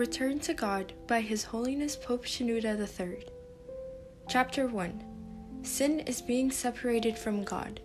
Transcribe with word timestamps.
Return 0.00 0.38
to 0.38 0.54
God 0.54 0.94
by 1.06 1.20
His 1.20 1.44
Holiness 1.44 1.94
Pope 1.94 2.24
Shenouda 2.24 2.74
III. 2.80 3.22
Chapter 4.30 4.66
1 4.66 5.60
Sin 5.62 6.00
is 6.00 6.22
being 6.22 6.50
separated 6.50 7.18
from 7.18 7.44
God. 7.44 7.80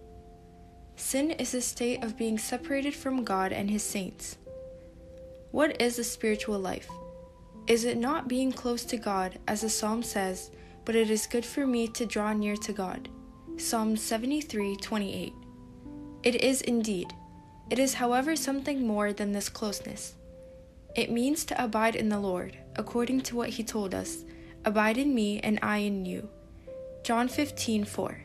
Sin 0.95 1.31
is 1.31 1.53
a 1.53 1.59
state 1.59 2.05
of 2.05 2.17
being 2.17 2.37
separated 2.37 2.95
from 2.95 3.25
God 3.25 3.51
and 3.51 3.69
His 3.69 3.83
saints. 3.83 4.37
What 5.51 5.81
is 5.81 5.99
a 5.99 6.05
spiritual 6.05 6.57
life? 6.57 6.87
Is 7.67 7.83
it 7.83 7.97
not 7.97 8.29
being 8.29 8.53
close 8.53 8.85
to 8.85 8.95
God, 8.95 9.37
as 9.49 9.59
the 9.59 9.69
psalm 9.69 10.01
says, 10.01 10.51
but 10.85 10.95
it 10.95 11.09
is 11.09 11.27
good 11.27 11.43
for 11.43 11.67
me 11.67 11.85
to 11.89 12.05
draw 12.05 12.31
near 12.31 12.55
to 12.55 12.71
God? 12.71 13.09
Psalm 13.57 13.97
73 13.97 14.77
28. 14.77 15.33
It 16.23 16.35
is 16.35 16.61
indeed. 16.61 17.13
It 17.69 17.77
is, 17.77 17.95
however, 17.95 18.37
something 18.37 18.87
more 18.87 19.11
than 19.11 19.33
this 19.33 19.49
closeness. 19.49 20.15
It 20.95 21.11
means 21.11 21.43
to 21.45 21.63
abide 21.63 21.95
in 21.95 22.09
the 22.09 22.19
Lord, 22.19 22.57
according 22.75 23.21
to 23.21 23.35
what 23.35 23.49
he 23.49 23.63
told 23.63 23.93
us 23.93 24.23
Abide 24.63 24.97
in 24.97 25.13
me, 25.13 25.39
and 25.41 25.59
I 25.61 25.77
in 25.79 26.05
you. 26.05 26.27
John 27.03 27.27
15 27.27 27.83
4. 27.83 28.21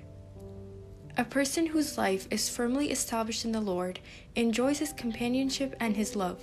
A 1.19 1.25
person 1.25 1.67
whose 1.67 1.99
life 1.99 2.27
is 2.31 2.49
firmly 2.49 2.91
established 2.91 3.45
in 3.45 3.53
the 3.53 3.61
Lord 3.61 4.01
enjoys 4.37 4.79
his 4.79 4.95
companionship 4.95 5.75
and 5.81 5.97
his 5.97 6.17
love. 6.17 6.41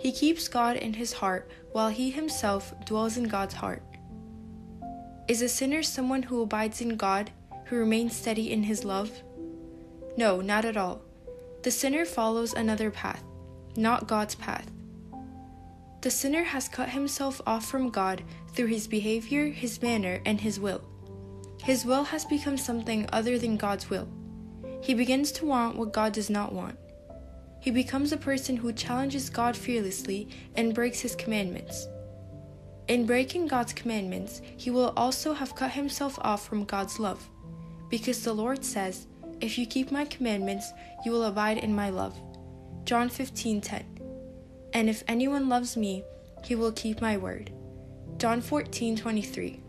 He 0.00 0.10
keeps 0.10 0.48
God 0.48 0.76
in 0.76 0.94
his 0.94 1.12
heart 1.12 1.48
while 1.70 1.90
he 1.90 2.10
himself 2.10 2.74
dwells 2.84 3.16
in 3.16 3.24
God's 3.24 3.54
heart. 3.54 3.82
Is 5.28 5.42
a 5.42 5.48
sinner 5.48 5.82
someone 5.82 6.24
who 6.24 6.42
abides 6.42 6.80
in 6.80 6.96
God, 6.96 7.30
who 7.66 7.76
remains 7.76 8.16
steady 8.16 8.50
in 8.50 8.64
his 8.64 8.84
love? 8.84 9.10
No, 10.16 10.40
not 10.40 10.64
at 10.64 10.76
all. 10.76 11.02
The 11.62 11.70
sinner 11.70 12.04
follows 12.04 12.52
another 12.52 12.90
path, 12.90 13.22
not 13.76 14.08
God's 14.08 14.34
path. 14.34 14.73
The 16.04 16.10
sinner 16.10 16.44
has 16.44 16.68
cut 16.68 16.90
himself 16.90 17.40
off 17.46 17.64
from 17.64 17.88
God 17.88 18.22
through 18.52 18.66
his 18.66 18.86
behavior, 18.86 19.46
his 19.46 19.80
manner, 19.80 20.20
and 20.26 20.38
his 20.38 20.60
will. 20.60 20.82
His 21.62 21.86
will 21.86 22.04
has 22.04 22.26
become 22.26 22.58
something 22.58 23.08
other 23.10 23.38
than 23.38 23.56
God's 23.56 23.88
will. 23.88 24.06
He 24.82 24.92
begins 24.92 25.32
to 25.32 25.46
want 25.46 25.76
what 25.76 25.94
God 25.94 26.12
does 26.12 26.28
not 26.28 26.52
want. 26.52 26.78
He 27.58 27.70
becomes 27.70 28.12
a 28.12 28.18
person 28.18 28.54
who 28.54 28.70
challenges 28.74 29.30
God 29.30 29.56
fearlessly 29.56 30.28
and 30.56 30.74
breaks 30.74 31.00
his 31.00 31.16
commandments. 31.16 31.88
In 32.86 33.06
breaking 33.06 33.46
God's 33.46 33.72
commandments, 33.72 34.42
he 34.58 34.68
will 34.68 34.92
also 34.98 35.32
have 35.32 35.56
cut 35.56 35.70
himself 35.70 36.18
off 36.20 36.46
from 36.46 36.66
God's 36.66 36.98
love, 37.00 37.26
because 37.88 38.22
the 38.22 38.34
Lord 38.34 38.62
says, 38.62 39.06
If 39.40 39.56
you 39.56 39.64
keep 39.64 39.90
my 39.90 40.04
commandments, 40.04 40.70
you 41.02 41.12
will 41.12 41.24
abide 41.24 41.56
in 41.56 41.74
my 41.74 41.88
love. 41.88 42.14
John 42.84 43.08
15:10. 43.08 43.93
And 44.74 44.90
if 44.90 45.04
anyone 45.06 45.48
loves 45.48 45.76
me, 45.76 46.02
he 46.44 46.54
will 46.54 46.72
keep 46.72 47.00
my 47.00 47.16
word. 47.16 47.52
John 48.18 48.42
14:23. 48.42 49.60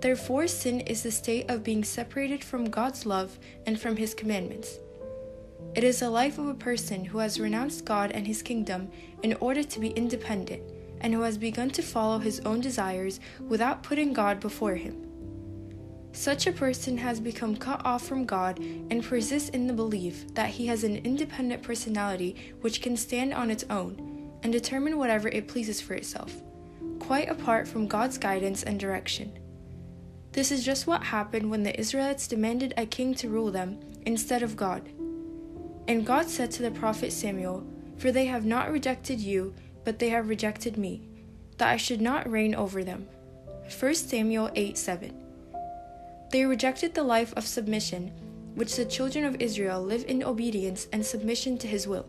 Therefore 0.00 0.48
sin 0.48 0.80
is 0.80 1.02
the 1.02 1.10
state 1.10 1.50
of 1.50 1.62
being 1.62 1.84
separated 1.84 2.42
from 2.42 2.70
God's 2.70 3.04
love 3.04 3.38
and 3.66 3.78
from 3.78 3.96
his 3.96 4.14
commandments. 4.14 4.78
It 5.74 5.84
is 5.84 6.00
the 6.00 6.10
life 6.10 6.38
of 6.38 6.48
a 6.48 6.54
person 6.54 7.04
who 7.04 7.18
has 7.18 7.38
renounced 7.38 7.84
God 7.84 8.10
and 8.12 8.26
his 8.26 8.42
kingdom 8.42 8.90
in 9.22 9.34
order 9.34 9.62
to 9.62 9.80
be 9.80 9.90
independent 9.90 10.62
and 11.02 11.12
who 11.12 11.20
has 11.20 11.36
begun 11.36 11.70
to 11.70 11.82
follow 11.82 12.18
his 12.18 12.40
own 12.40 12.60
desires 12.60 13.20
without 13.48 13.82
putting 13.82 14.14
God 14.14 14.40
before 14.40 14.74
him. 14.74 15.09
Such 16.12 16.46
a 16.46 16.52
person 16.52 16.98
has 16.98 17.20
become 17.20 17.56
cut 17.56 17.84
off 17.84 18.06
from 18.06 18.24
God 18.24 18.58
and 18.58 19.02
persists 19.02 19.50
in 19.50 19.66
the 19.66 19.72
belief 19.72 20.34
that 20.34 20.50
he 20.50 20.66
has 20.66 20.82
an 20.82 20.96
independent 20.96 21.62
personality 21.62 22.54
which 22.60 22.82
can 22.82 22.96
stand 22.96 23.32
on 23.32 23.50
its 23.50 23.64
own 23.70 24.30
and 24.42 24.52
determine 24.52 24.98
whatever 24.98 25.28
it 25.28 25.48
pleases 25.48 25.80
for 25.80 25.94
itself, 25.94 26.42
quite 26.98 27.28
apart 27.28 27.68
from 27.68 27.86
God's 27.86 28.18
guidance 28.18 28.62
and 28.62 28.80
direction. 28.80 29.38
This 30.32 30.50
is 30.50 30.64
just 30.64 30.86
what 30.86 31.02
happened 31.02 31.50
when 31.50 31.62
the 31.62 31.78
Israelites 31.78 32.26
demanded 32.26 32.74
a 32.76 32.86
king 32.86 33.14
to 33.14 33.28
rule 33.28 33.50
them 33.50 33.80
instead 34.06 34.42
of 34.42 34.56
God. 34.56 34.88
And 35.88 36.06
God 36.06 36.28
said 36.28 36.50
to 36.52 36.62
the 36.62 36.70
prophet 36.70 37.12
Samuel, 37.12 37.66
For 37.98 38.12
they 38.12 38.26
have 38.26 38.44
not 38.44 38.70
rejected 38.70 39.20
you, 39.20 39.54
but 39.84 39.98
they 39.98 40.08
have 40.10 40.28
rejected 40.28 40.76
me, 40.76 41.08
that 41.58 41.68
I 41.68 41.76
should 41.76 42.00
not 42.00 42.30
reign 42.30 42.54
over 42.54 42.84
them. 42.84 43.08
1 43.78 43.94
Samuel 43.94 44.50
8 44.54 44.78
7. 44.78 45.19
They 46.30 46.44
rejected 46.44 46.94
the 46.94 47.02
life 47.02 47.32
of 47.36 47.46
submission, 47.46 48.12
which 48.54 48.76
the 48.76 48.84
children 48.84 49.24
of 49.24 49.40
Israel 49.40 49.82
live 49.82 50.04
in 50.06 50.22
obedience 50.22 50.88
and 50.92 51.04
submission 51.04 51.58
to 51.58 51.66
his 51.66 51.86
will. 51.86 52.06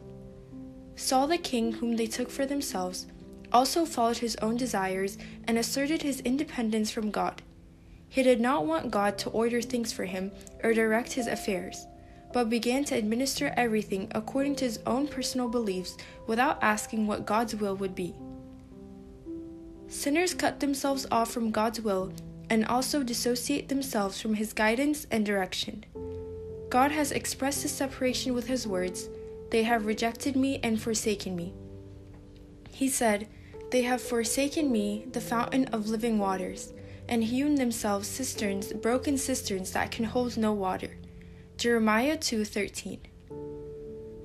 Saul 0.96 1.28
the 1.28 1.38
king, 1.38 1.74
whom 1.74 1.96
they 1.96 2.08
took 2.08 2.30
for 2.30 2.46
themselves, 2.46 3.08
also 3.52 3.86
followed 3.86 4.18
his 4.18 4.36
own 4.38 4.58
desires 4.58 5.18
and 5.48 5.58
asserted 5.58 6.02
his 6.02 6.22
independence 6.22 6.92
from 6.92 7.12
God. 7.12 7.42
He 8.08 8.24
did 8.24 8.40
not 8.40 8.66
want 8.66 8.92
God 8.92 9.18
to 9.20 9.30
order 9.30 9.62
things 9.62 9.92
for 9.92 10.06
him 10.06 10.32
or 10.64 10.74
direct 10.74 11.14
his 11.14 11.28
affairs 11.28 11.86
but 12.34 12.50
began 12.50 12.84
to 12.86 12.96
administer 12.96 13.54
everything 13.58 14.08
according 14.12 14.56
to 14.56 14.66
his 14.66 14.80
own 14.86 15.08
personal 15.08 15.50
beliefs 15.50 15.98
without 16.28 16.62
asking 16.62 17.08
what 17.08 17.26
God's 17.26 17.56
will 17.56 17.76
would 17.76 17.96
be. 17.96 18.16
Sinners 19.88 20.34
cut 20.34 20.60
themselves 20.60 21.06
off 21.12 21.32
from 21.32 21.52
God's 21.52 21.82
will 21.82 22.14
and 22.52 22.66
also 22.66 23.02
dissociate 23.02 23.70
themselves 23.70 24.20
from 24.20 24.34
his 24.34 24.52
guidance 24.52 25.08
and 25.10 25.26
direction. 25.26 25.86
God 26.70 26.92
has 26.92 27.14
expressed 27.14 27.62
his 27.62 27.72
separation 27.72 28.34
with 28.34 28.48
his 28.48 28.68
words 28.68 29.10
They 29.52 29.64
have 29.64 29.86
rejected 29.86 30.36
me 30.36 30.60
and 30.62 30.80
forsaken 30.80 31.34
me. 31.34 31.54
He 32.70 32.90
said, 32.90 33.30
They 33.72 33.84
have 33.84 34.02
forsaken 34.02 34.70
me, 34.70 35.06
the 35.14 35.22
fountain 35.22 35.66
of 35.68 35.88
living 35.88 36.20
waters, 36.20 36.74
and 37.08 37.24
hewn 37.24 37.56
themselves 37.56 38.10
cisterns, 38.10 38.74
broken 38.74 39.18
cisterns 39.18 39.72
that 39.72 39.92
can 39.92 40.04
hold 40.04 40.36
no 40.36 40.52
water. 40.52 40.98
Jeremiah 41.58 42.18
2:13. 42.18 43.00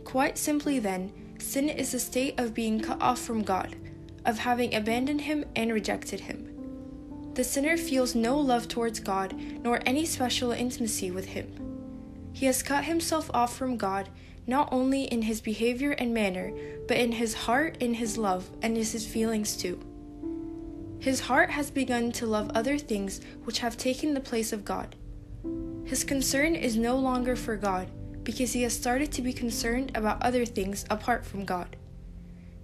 Quite 0.02 0.36
simply 0.36 0.80
then, 0.80 1.12
sin 1.38 1.68
is 1.68 1.94
a 1.94 2.00
state 2.00 2.40
of 2.40 2.54
being 2.54 2.80
cut 2.80 3.00
off 3.00 3.20
from 3.20 3.44
God, 3.44 3.76
of 4.24 4.38
having 4.38 4.74
abandoned 4.74 5.20
him 5.20 5.44
and 5.54 5.72
rejected 5.72 6.20
him. 6.20 6.45
The 7.36 7.44
sinner 7.44 7.76
feels 7.76 8.14
no 8.14 8.38
love 8.38 8.66
towards 8.66 8.98
God 8.98 9.38
nor 9.62 9.82
any 9.84 10.06
special 10.06 10.52
intimacy 10.52 11.10
with 11.10 11.26
him. 11.26 11.52
He 12.32 12.46
has 12.46 12.62
cut 12.62 12.84
himself 12.84 13.30
off 13.34 13.54
from 13.54 13.76
God 13.76 14.08
not 14.46 14.70
only 14.72 15.04
in 15.04 15.20
his 15.20 15.42
behavior 15.42 15.90
and 15.90 16.14
manner, 16.14 16.50
but 16.88 16.96
in 16.96 17.12
his 17.12 17.34
heart, 17.34 17.76
in 17.78 17.92
his 17.92 18.16
love, 18.16 18.48
and 18.62 18.74
in 18.74 18.82
his 18.82 19.06
feelings 19.06 19.54
too. 19.54 19.78
His 20.98 21.20
heart 21.20 21.50
has 21.50 21.70
begun 21.70 22.10
to 22.12 22.26
love 22.26 22.50
other 22.54 22.78
things 22.78 23.20
which 23.44 23.58
have 23.58 23.76
taken 23.76 24.14
the 24.14 24.20
place 24.20 24.50
of 24.54 24.64
God. 24.64 24.96
His 25.84 26.04
concern 26.04 26.54
is 26.54 26.78
no 26.78 26.96
longer 26.96 27.36
for 27.36 27.56
God 27.56 27.90
because 28.24 28.54
he 28.54 28.62
has 28.62 28.72
started 28.72 29.12
to 29.12 29.20
be 29.20 29.34
concerned 29.34 29.92
about 29.94 30.22
other 30.22 30.46
things 30.46 30.86
apart 30.88 31.26
from 31.26 31.44
God. 31.44 31.76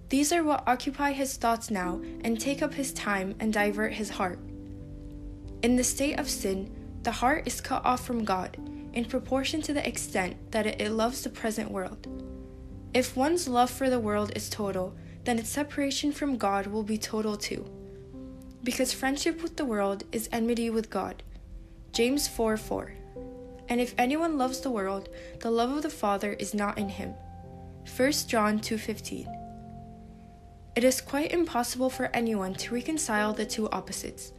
These 0.09 0.33
are 0.33 0.43
what 0.43 0.67
occupy 0.67 1.11
his 1.11 1.37
thoughts 1.37 1.69
now 1.69 2.01
and 2.23 2.39
take 2.39 2.63
up 2.63 2.73
his 2.73 2.91
time 2.91 3.35
and 3.39 3.53
divert 3.53 3.93
his 3.93 4.09
heart. 4.09 4.39
In 5.63 5.77
the 5.77 5.83
state 5.83 6.19
of 6.19 6.29
sin, 6.29 6.69
the 7.03 7.11
heart 7.11 7.47
is 7.47 7.61
cut 7.61 7.85
off 7.85 8.05
from 8.05 8.25
God 8.25 8.57
in 8.91 9.05
proportion 9.05 9.61
to 9.61 9.73
the 9.73 9.87
extent 9.87 10.51
that 10.51 10.65
it 10.65 10.91
loves 10.91 11.23
the 11.23 11.29
present 11.29 11.71
world. 11.71 12.05
If 12.93 13.15
one's 13.15 13.47
love 13.47 13.69
for 13.69 13.89
the 13.89 13.99
world 13.99 14.33
is 14.35 14.49
total, 14.49 14.93
then 15.23 15.39
its 15.39 15.49
separation 15.49 16.11
from 16.11 16.37
God 16.37 16.67
will 16.67 16.83
be 16.83 16.97
total 16.97 17.37
too. 17.37 17.65
Because 18.61 18.91
friendship 18.91 19.41
with 19.41 19.55
the 19.55 19.63
world 19.63 20.03
is 20.11 20.27
enmity 20.33 20.69
with 20.69 20.89
God. 20.89 21.23
James 21.93 22.27
4 22.27 22.57
4. 22.57 22.93
And 23.69 23.79
if 23.79 23.95
anyone 23.97 24.37
loves 24.37 24.59
the 24.59 24.71
world, 24.71 25.07
the 25.39 25.49
love 25.49 25.71
of 25.71 25.81
the 25.81 25.89
Father 25.89 26.33
is 26.33 26.53
not 26.53 26.77
in 26.77 26.89
him. 26.89 27.13
1 27.85 28.27
John 28.27 28.59
2:15. 28.59 29.27
It 30.75 30.83
is 30.83 30.99
quite 30.99 31.31
impossible 31.31 31.89
for 31.89 32.09
anyone 32.13 32.53
to 32.55 32.73
reconcile 32.73 33.31
the 33.31 33.45
two 33.45 33.69
opposites, 33.69 34.33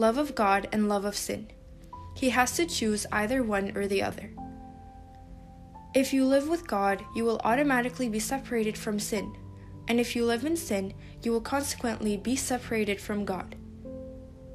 love 0.00 0.16
of 0.16 0.34
God 0.34 0.66
and 0.72 0.88
love 0.88 1.04
of 1.04 1.14
sin. 1.14 1.46
He 2.16 2.30
has 2.30 2.56
to 2.56 2.64
choose 2.64 3.04
either 3.12 3.42
one 3.42 3.76
or 3.76 3.86
the 3.86 4.02
other. 4.02 4.30
If 5.94 6.14
you 6.14 6.24
live 6.24 6.48
with 6.48 6.66
God, 6.66 7.04
you 7.14 7.26
will 7.26 7.38
automatically 7.44 8.08
be 8.08 8.18
separated 8.18 8.78
from 8.78 8.98
sin, 8.98 9.36
and 9.88 10.00
if 10.00 10.16
you 10.16 10.24
live 10.24 10.46
in 10.46 10.56
sin, 10.56 10.94
you 11.22 11.32
will 11.32 11.42
consequently 11.42 12.16
be 12.16 12.34
separated 12.34 12.98
from 12.98 13.26
God. 13.26 13.56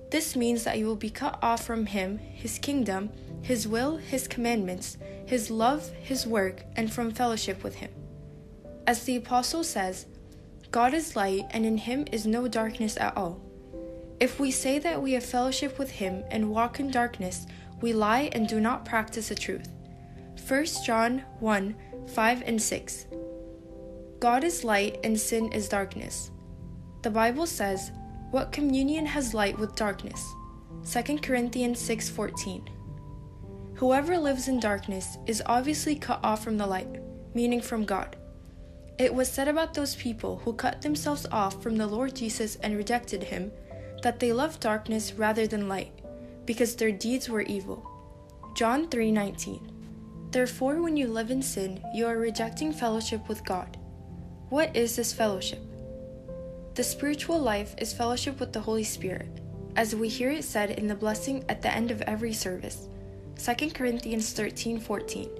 This 0.10 0.36
means 0.36 0.64
that 0.64 0.80
you 0.80 0.88
will 0.88 0.96
be 0.96 1.12
cut 1.12 1.38
off 1.44 1.64
from 1.64 1.86
Him, 1.86 2.18
His 2.18 2.58
kingdom, 2.58 3.12
His 3.44 3.68
will, 3.68 3.98
His 3.98 4.28
commandments, 4.28 4.98
His 5.28 5.52
love, 5.52 5.92
His 6.02 6.26
work, 6.26 6.64
and 6.76 6.92
from 6.92 7.12
fellowship 7.12 7.64
with 7.64 7.76
Him. 7.76 7.92
As 8.88 9.04
the 9.04 9.18
Apostle 9.18 9.64
says, 9.64 10.08
God 10.72 10.96
is 10.96 11.16
light, 11.16 11.44
and 11.52 11.68
in 11.68 11.78
Him 11.78 12.08
is 12.12 12.26
no 12.26 12.48
darkness 12.48 12.98
at 12.98 13.16
all. 13.16 13.45
If 14.20 14.40
we 14.40 14.50
say 14.50 14.80
that 14.80 15.02
we 15.02 15.12
have 15.14 15.26
fellowship 15.26 15.78
with 15.78 15.92
Him 15.92 16.24
and 16.32 16.50
walk 16.50 16.80
in 16.80 16.90
darkness, 16.90 17.46
we 17.82 17.92
lie 17.92 18.30
and 18.32 18.48
do 18.48 18.62
not 18.62 18.86
practice 18.86 19.30
the 19.30 19.36
truth. 19.36 19.68
1 20.48 20.66
John 20.86 21.24
1 21.40 21.76
5 22.08 22.44
and 22.46 22.62
6. 22.62 23.08
God 24.20 24.44
is 24.44 24.64
light 24.64 25.00
and 25.04 25.20
sin 25.20 25.52
is 25.52 25.68
darkness. 25.68 26.32
The 27.02 27.10
Bible 27.10 27.46
says, 27.46 27.92
"What 28.32 28.52
communion 28.54 29.06
has 29.06 29.34
light 29.34 29.58
with 29.60 29.76
darkness?" 29.76 30.24
2 30.84 31.22
Corinthians 31.22 31.80
6:14. 31.80 32.70
Whoever 33.76 34.18
lives 34.18 34.48
in 34.48 34.60
darkness 34.62 35.18
is 35.26 35.44
obviously 35.46 35.96
cut 35.96 36.22
off 36.24 36.44
from 36.44 36.58
the 36.58 36.68
light, 36.68 37.02
meaning 37.34 37.60
from 37.60 37.84
God. 37.84 38.16
It 38.98 39.14
was 39.14 39.28
said 39.28 39.50
about 39.50 39.74
those 39.74 39.96
people 39.96 40.38
who 40.46 40.54
cut 40.54 40.82
themselves 40.82 41.26
off 41.32 41.62
from 41.62 41.76
the 41.76 41.88
Lord 41.88 42.16
Jesus 42.16 42.56
and 42.58 42.78
rejected 42.78 43.24
him 43.24 43.52
that 44.06 44.20
they 44.20 44.32
loved 44.32 44.60
darkness 44.60 45.14
rather 45.14 45.48
than 45.48 45.68
light, 45.68 45.92
because 46.46 46.76
their 46.76 46.92
deeds 46.92 47.28
were 47.28 47.42
evil. 47.42 47.82
John 48.54 48.88
3:19. 48.88 50.30
Therefore 50.30 50.80
when 50.84 50.96
you 50.96 51.08
live 51.08 51.32
in 51.32 51.42
sin, 51.42 51.82
you 51.92 52.06
are 52.06 52.20
rejecting 52.20 52.72
fellowship 52.72 53.28
with 53.28 53.44
God. 53.44 53.78
What 54.50 54.76
is 54.76 54.96
this 54.96 55.12
fellowship? 55.12 55.64
The 56.76 56.84
spiritual 56.84 57.40
life 57.40 57.74
is 57.80 57.94
fellowship 57.94 58.40
with 58.40 58.54
the 58.54 58.62
Holy 58.68 58.84
Spirit, 58.84 59.42
as 59.76 59.96
we 59.96 60.08
hear 60.08 60.30
it 60.30 60.44
said 60.44 60.70
in 60.70 60.86
the 60.86 61.02
blessing 61.04 61.44
at 61.50 61.64
the 61.64 61.74
end 61.74 61.90
of 61.90 62.04
every 62.04 62.34
service. 62.34 62.88
2 63.40 63.74
Corinthians 63.74 64.32
13:14 64.34 65.32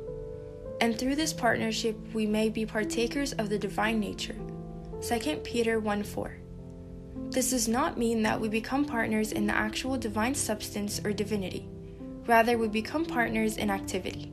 and 0.82 0.98
through 0.98 1.16
this 1.16 1.34
partnership 1.34 1.96
we 2.16 2.26
may 2.26 2.50
be 2.50 2.66
partakers 2.66 3.34
of 3.34 3.50
the 3.50 3.60
divine 3.60 4.00
nature. 4.00 4.36
2 5.02 5.38
Peter 5.44 5.80
1 5.80 6.04
4. 6.04 6.45
This 7.32 7.50
does 7.50 7.68
not 7.68 7.98
mean 7.98 8.24
that 8.24 8.40
we 8.40 8.48
become 8.48 8.86
partners 8.86 9.32
in 9.32 9.46
the 9.46 9.56
actual 9.56 9.98
divine 9.98 10.36
substance 10.36 11.02
or 11.04 11.12
divinity. 11.12 11.68
Rather, 12.28 12.58
we 12.58 12.68
become 12.68 13.06
partners 13.06 13.58
in 13.58 13.70
activity. 13.70 14.32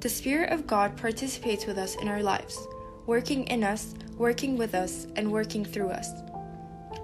The 0.00 0.08
Spirit 0.08 0.52
of 0.52 0.66
God 0.66 0.96
participates 0.96 1.66
with 1.66 1.78
us 1.78 1.96
in 1.96 2.08
our 2.08 2.22
lives, 2.22 2.68
working 3.06 3.44
in 3.48 3.64
us, 3.64 3.94
working 4.16 4.56
with 4.56 4.74
us, 4.74 5.08
and 5.16 5.32
working 5.32 5.64
through 5.64 5.88
us. 5.88 6.10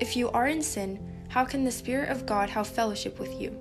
If 0.00 0.16
you 0.16 0.30
are 0.30 0.46
in 0.46 0.62
sin, 0.62 0.98
how 1.28 1.44
can 1.44 1.64
the 1.64 1.72
Spirit 1.72 2.10
of 2.10 2.26
God 2.26 2.48
have 2.50 2.68
fellowship 2.68 3.18
with 3.18 3.40
you? 3.40 3.58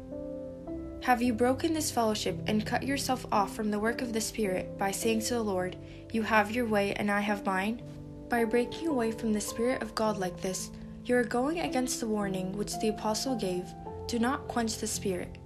Have 1.04 1.22
you 1.22 1.34
broken 1.34 1.74
this 1.74 1.90
fellowship 1.90 2.38
and 2.48 2.66
cut 2.66 2.84
yourself 2.84 3.26
off 3.32 3.56
from 3.56 3.72
the 3.72 3.80
work 3.80 4.02
of 4.02 4.14
the 4.14 4.22
Spirit 4.22 4.78
by 4.78 4.92
saying 4.92 5.22
to 5.22 5.34
the 5.34 5.44
Lord, 5.44 5.76
You 6.12 6.22
have 6.22 6.52
your 6.52 6.66
way 6.66 6.94
and 6.94 7.10
I 7.10 7.20
have 7.20 7.46
mine? 7.46 7.82
By 8.30 8.46
breaking 8.46 8.88
away 8.88 9.12
from 9.12 9.34
the 9.34 9.42
Spirit 9.42 9.82
of 9.82 9.96
God 9.96 10.18
like 10.18 10.40
this, 10.40 10.70
you 11.06 11.18
are 11.18 11.24
going 11.24 11.60
against 11.60 12.00
the 12.00 12.08
warning 12.08 12.54
which 12.58 12.78
the 12.80 12.88
apostle 12.88 13.36
gave, 13.36 13.66
do 14.08 14.20
not 14.20 14.48
quench 14.48 14.78
the 14.78 14.88
Spirit. 14.88 15.38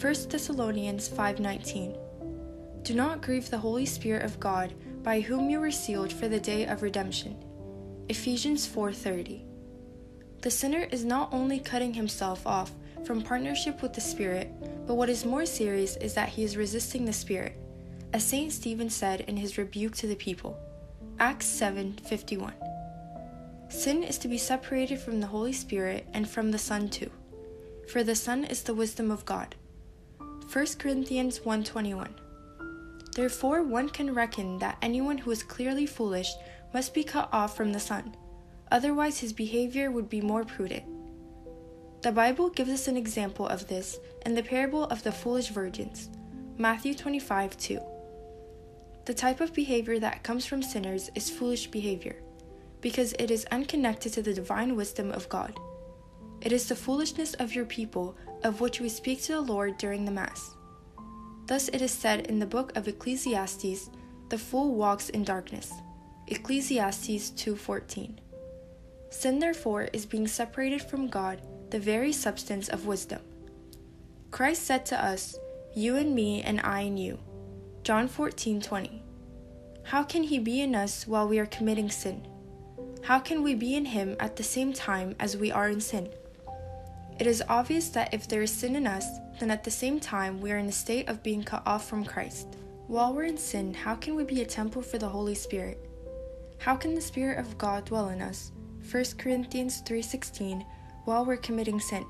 1 0.00 0.28
Thessalonians 0.28 1.08
5:19. 1.08 1.96
Do 2.82 2.94
not 2.94 3.22
grieve 3.22 3.48
the 3.48 3.58
Holy 3.58 3.86
Spirit 3.86 4.24
of 4.24 4.40
God, 4.40 4.74
by 5.02 5.20
whom 5.20 5.50
you 5.50 5.60
were 5.60 5.70
sealed 5.70 6.12
for 6.12 6.28
the 6.28 6.40
day 6.40 6.66
of 6.66 6.82
redemption. 6.82 7.36
Ephesians 8.08 8.66
4:30. 8.66 9.44
The 10.40 10.50
sinner 10.50 10.88
is 10.90 11.04
not 11.04 11.32
only 11.32 11.60
cutting 11.60 11.94
himself 11.94 12.46
off 12.46 12.72
from 13.04 13.22
partnership 13.22 13.82
with 13.82 13.92
the 13.92 14.00
Spirit, 14.00 14.52
but 14.86 14.94
what 14.94 15.08
is 15.08 15.24
more 15.24 15.46
serious 15.46 15.96
is 15.96 16.14
that 16.14 16.30
he 16.30 16.42
is 16.42 16.56
resisting 16.56 17.04
the 17.04 17.12
Spirit, 17.12 17.56
as 18.12 18.24
St. 18.24 18.52
Stephen 18.52 18.90
said 18.90 19.20
in 19.22 19.36
his 19.36 19.58
rebuke 19.58 19.94
to 19.96 20.06
the 20.06 20.16
people. 20.16 20.56
Acts 21.20 21.46
7:51. 21.46 22.54
Sin 23.68 24.02
is 24.02 24.16
to 24.18 24.28
be 24.28 24.38
separated 24.38 24.98
from 24.98 25.20
the 25.20 25.26
Holy 25.26 25.52
Spirit 25.52 26.06
and 26.14 26.28
from 26.28 26.50
the 26.50 26.58
Son 26.58 26.88
too, 26.88 27.10
for 27.86 28.02
the 28.02 28.14
Son 28.14 28.44
is 28.44 28.62
the 28.62 28.74
wisdom 28.74 29.10
of 29.10 29.26
God. 29.26 29.54
1 30.50 30.78
Corinthians 30.78 31.40
1:21. 31.40 32.14
Therefore 33.14 33.62
one 33.62 33.90
can 33.90 34.14
reckon 34.14 34.58
that 34.58 34.78
anyone 34.80 35.18
who 35.18 35.30
is 35.30 35.42
clearly 35.42 35.84
foolish 35.84 36.30
must 36.72 36.94
be 36.94 37.04
cut 37.04 37.28
off 37.30 37.56
from 37.56 37.72
the 37.72 37.80
Son, 37.80 38.16
otherwise 38.72 39.18
his 39.18 39.34
behavior 39.34 39.90
would 39.90 40.08
be 40.08 40.22
more 40.22 40.44
prudent. 40.44 40.84
The 42.00 42.12
Bible 42.12 42.48
gives 42.48 42.70
us 42.70 42.88
an 42.88 42.96
example 42.96 43.46
of 43.46 43.68
this 43.68 43.98
in 44.24 44.34
the 44.34 44.42
parable 44.42 44.84
of 44.84 45.02
the 45.02 45.12
foolish 45.12 45.48
virgins, 45.48 46.08
Matthew 46.56 46.94
25 46.94 47.58
2. 47.58 47.80
The 49.04 49.14
type 49.14 49.40
of 49.40 49.52
behavior 49.52 49.98
that 49.98 50.22
comes 50.22 50.46
from 50.46 50.62
sinners 50.62 51.10
is 51.14 51.28
foolish 51.28 51.66
behavior, 51.66 52.16
because 52.80 53.14
it 53.18 53.30
is 53.30 53.46
unconnected 53.50 54.12
to 54.12 54.22
the 54.22 54.34
divine 54.34 54.76
wisdom 54.76 55.10
of 55.12 55.28
God. 55.28 55.58
It 56.40 56.52
is 56.52 56.68
the 56.68 56.76
foolishness 56.76 57.34
of 57.34 57.54
your 57.54 57.64
people 57.64 58.16
of 58.44 58.60
which 58.60 58.80
we 58.80 58.88
speak 58.88 59.22
to 59.22 59.32
the 59.32 59.40
Lord 59.40 59.78
during 59.78 60.04
the 60.04 60.12
Mass. 60.12 60.54
Thus 61.46 61.68
it 61.68 61.82
is 61.82 61.90
said 61.90 62.26
in 62.26 62.38
the 62.38 62.46
book 62.46 62.76
of 62.76 62.86
Ecclesiastes, 62.86 63.90
the 64.28 64.38
fool 64.38 64.74
walks 64.74 65.08
in 65.08 65.24
darkness. 65.24 65.72
Ecclesiastes 66.26 67.30
2:14. 67.30 68.20
Sin 69.10 69.38
therefore 69.38 69.84
is 69.92 70.04
being 70.04 70.28
separated 70.28 70.82
from 70.82 71.08
God 71.08 71.40
the 71.70 71.80
very 71.80 72.12
substance 72.12 72.68
of 72.68 72.86
wisdom. 72.86 73.20
Christ 74.30 74.62
said 74.64 74.84
to 74.86 75.02
us, 75.02 75.36
You 75.74 75.96
and 75.96 76.14
me, 76.14 76.42
and 76.42 76.60
I 76.60 76.82
in 76.82 76.98
you. 76.98 77.18
John 77.82 78.08
14:20. 78.08 79.02
How 79.84 80.02
can 80.02 80.24
he 80.24 80.38
be 80.38 80.60
in 80.60 80.74
us 80.74 81.06
while 81.06 81.26
we 81.26 81.38
are 81.38 81.46
committing 81.46 81.90
sin? 81.90 82.26
How 83.02 83.18
can 83.18 83.42
we 83.42 83.54
be 83.54 83.74
in 83.74 83.86
him 83.86 84.16
at 84.20 84.36
the 84.36 84.42
same 84.42 84.72
time 84.72 85.16
as 85.18 85.36
we 85.36 85.50
are 85.50 85.68
in 85.68 85.80
sin? 85.80 86.10
It 87.18 87.26
is 87.26 87.42
obvious 87.48 87.88
that 87.90 88.14
if 88.14 88.28
there 88.28 88.42
is 88.42 88.52
sin 88.52 88.76
in 88.76 88.86
us, 88.86 89.06
then 89.40 89.50
at 89.50 89.64
the 89.64 89.70
same 89.70 89.98
time 89.98 90.40
we 90.40 90.52
are 90.52 90.58
in 90.58 90.66
a 90.66 90.72
state 90.72 91.08
of 91.08 91.22
being 91.22 91.42
cut 91.42 91.62
off 91.66 91.88
from 91.88 92.04
Christ. 92.04 92.56
While 92.86 93.12
we're 93.14 93.24
in 93.24 93.36
sin, 93.36 93.74
how 93.74 93.96
can 93.96 94.14
we 94.14 94.24
be 94.24 94.42
a 94.42 94.46
temple 94.46 94.82
for 94.82 94.98
the 94.98 95.08
Holy 95.08 95.34
Spirit? 95.34 95.78
How 96.58 96.76
can 96.76 96.94
the 96.94 97.00
Spirit 97.00 97.38
of 97.38 97.58
God 97.58 97.86
dwell 97.86 98.08
in 98.08 98.22
us? 98.22 98.52
1 98.90 99.18
Corinthians 99.18 99.82
3:16 99.82 100.64
while 101.04 101.24
we're 101.24 101.36
committing 101.36 101.80
sin. 101.80 102.04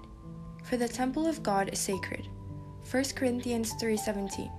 For 0.65 0.77
the 0.77 0.89
temple 0.89 1.27
of 1.27 1.43
God 1.43 1.71
is 1.73 1.79
sacred. 1.79 2.27
1 2.91 3.15
Corinthians 3.17 3.73
3:17. 3.81 4.51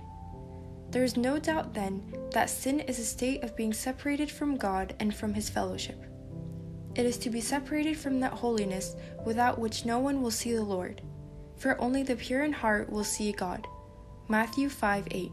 There 0.90 1.04
is 1.04 1.16
no 1.16 1.38
doubt 1.38 1.74
then 1.74 2.02
that 2.32 2.50
sin 2.50 2.80
is 2.80 2.98
a 2.98 3.04
state 3.04 3.44
of 3.44 3.56
being 3.56 3.72
separated 3.72 4.30
from 4.30 4.56
God 4.56 4.94
and 4.98 5.14
from 5.14 5.34
his 5.34 5.48
fellowship. 5.48 6.09
It 7.00 7.06
is 7.06 7.16
to 7.20 7.30
be 7.30 7.40
separated 7.40 7.96
from 7.96 8.20
that 8.20 8.34
holiness 8.34 8.94
without 9.24 9.58
which 9.58 9.86
no 9.86 9.98
one 9.98 10.20
will 10.20 10.30
see 10.30 10.52
the 10.52 10.62
Lord, 10.62 11.00
for 11.56 11.80
only 11.80 12.02
the 12.02 12.14
pure 12.14 12.44
in 12.44 12.52
heart 12.52 12.92
will 12.92 13.04
see 13.04 13.32
God. 13.32 13.66
Matthew 14.28 14.68
5:8. 14.68 15.32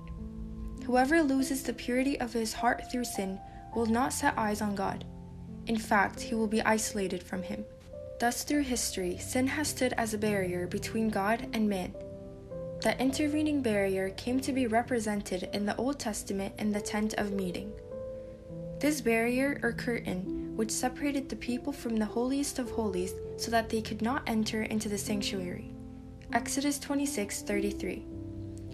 Whoever 0.85 1.21
loses 1.21 1.63
the 1.63 1.73
purity 1.73 2.17
of 2.21 2.31
his 2.31 2.53
heart 2.53 2.89
through 2.89 3.03
sin 3.03 3.37
will 3.75 3.85
not 3.85 4.13
set 4.13 4.37
eyes 4.37 4.61
on 4.61 4.75
God. 4.75 5.03
In 5.65 5.77
fact, 5.77 6.21
he 6.21 6.35
will 6.35 6.47
be 6.47 6.61
isolated 6.61 7.21
from 7.21 7.43
him. 7.43 7.65
Thus, 8.21 8.43
through 8.43 8.63
history, 8.63 9.17
sin 9.17 9.47
has 9.47 9.67
stood 9.67 9.91
as 9.97 10.13
a 10.13 10.17
barrier 10.17 10.67
between 10.67 11.09
God 11.09 11.49
and 11.51 11.67
man. 11.67 11.93
That 12.83 13.01
intervening 13.01 13.61
barrier 13.61 14.11
came 14.11 14.39
to 14.39 14.53
be 14.53 14.67
represented 14.67 15.49
in 15.51 15.65
the 15.65 15.75
Old 15.75 15.99
Testament 15.99 16.53
in 16.59 16.71
the 16.71 16.79
tent 16.79 17.15
of 17.15 17.33
meeting. 17.33 17.73
This 18.79 19.01
barrier 19.01 19.59
or 19.61 19.73
curtain, 19.73 20.36
which 20.57 20.71
separated 20.71 21.29
the 21.29 21.35
people 21.35 21.71
from 21.71 21.95
the 21.95 22.05
holiest 22.05 22.57
of 22.57 22.71
holies 22.71 23.13
so 23.37 23.51
that 23.51 23.69
they 23.69 23.79
could 23.79 24.01
not 24.01 24.23
enter 24.25 24.63
into 24.63 24.89
the 24.89 24.97
sanctuary. 24.97 25.71
Exodus 26.33 26.79
26:33. 26.79 28.03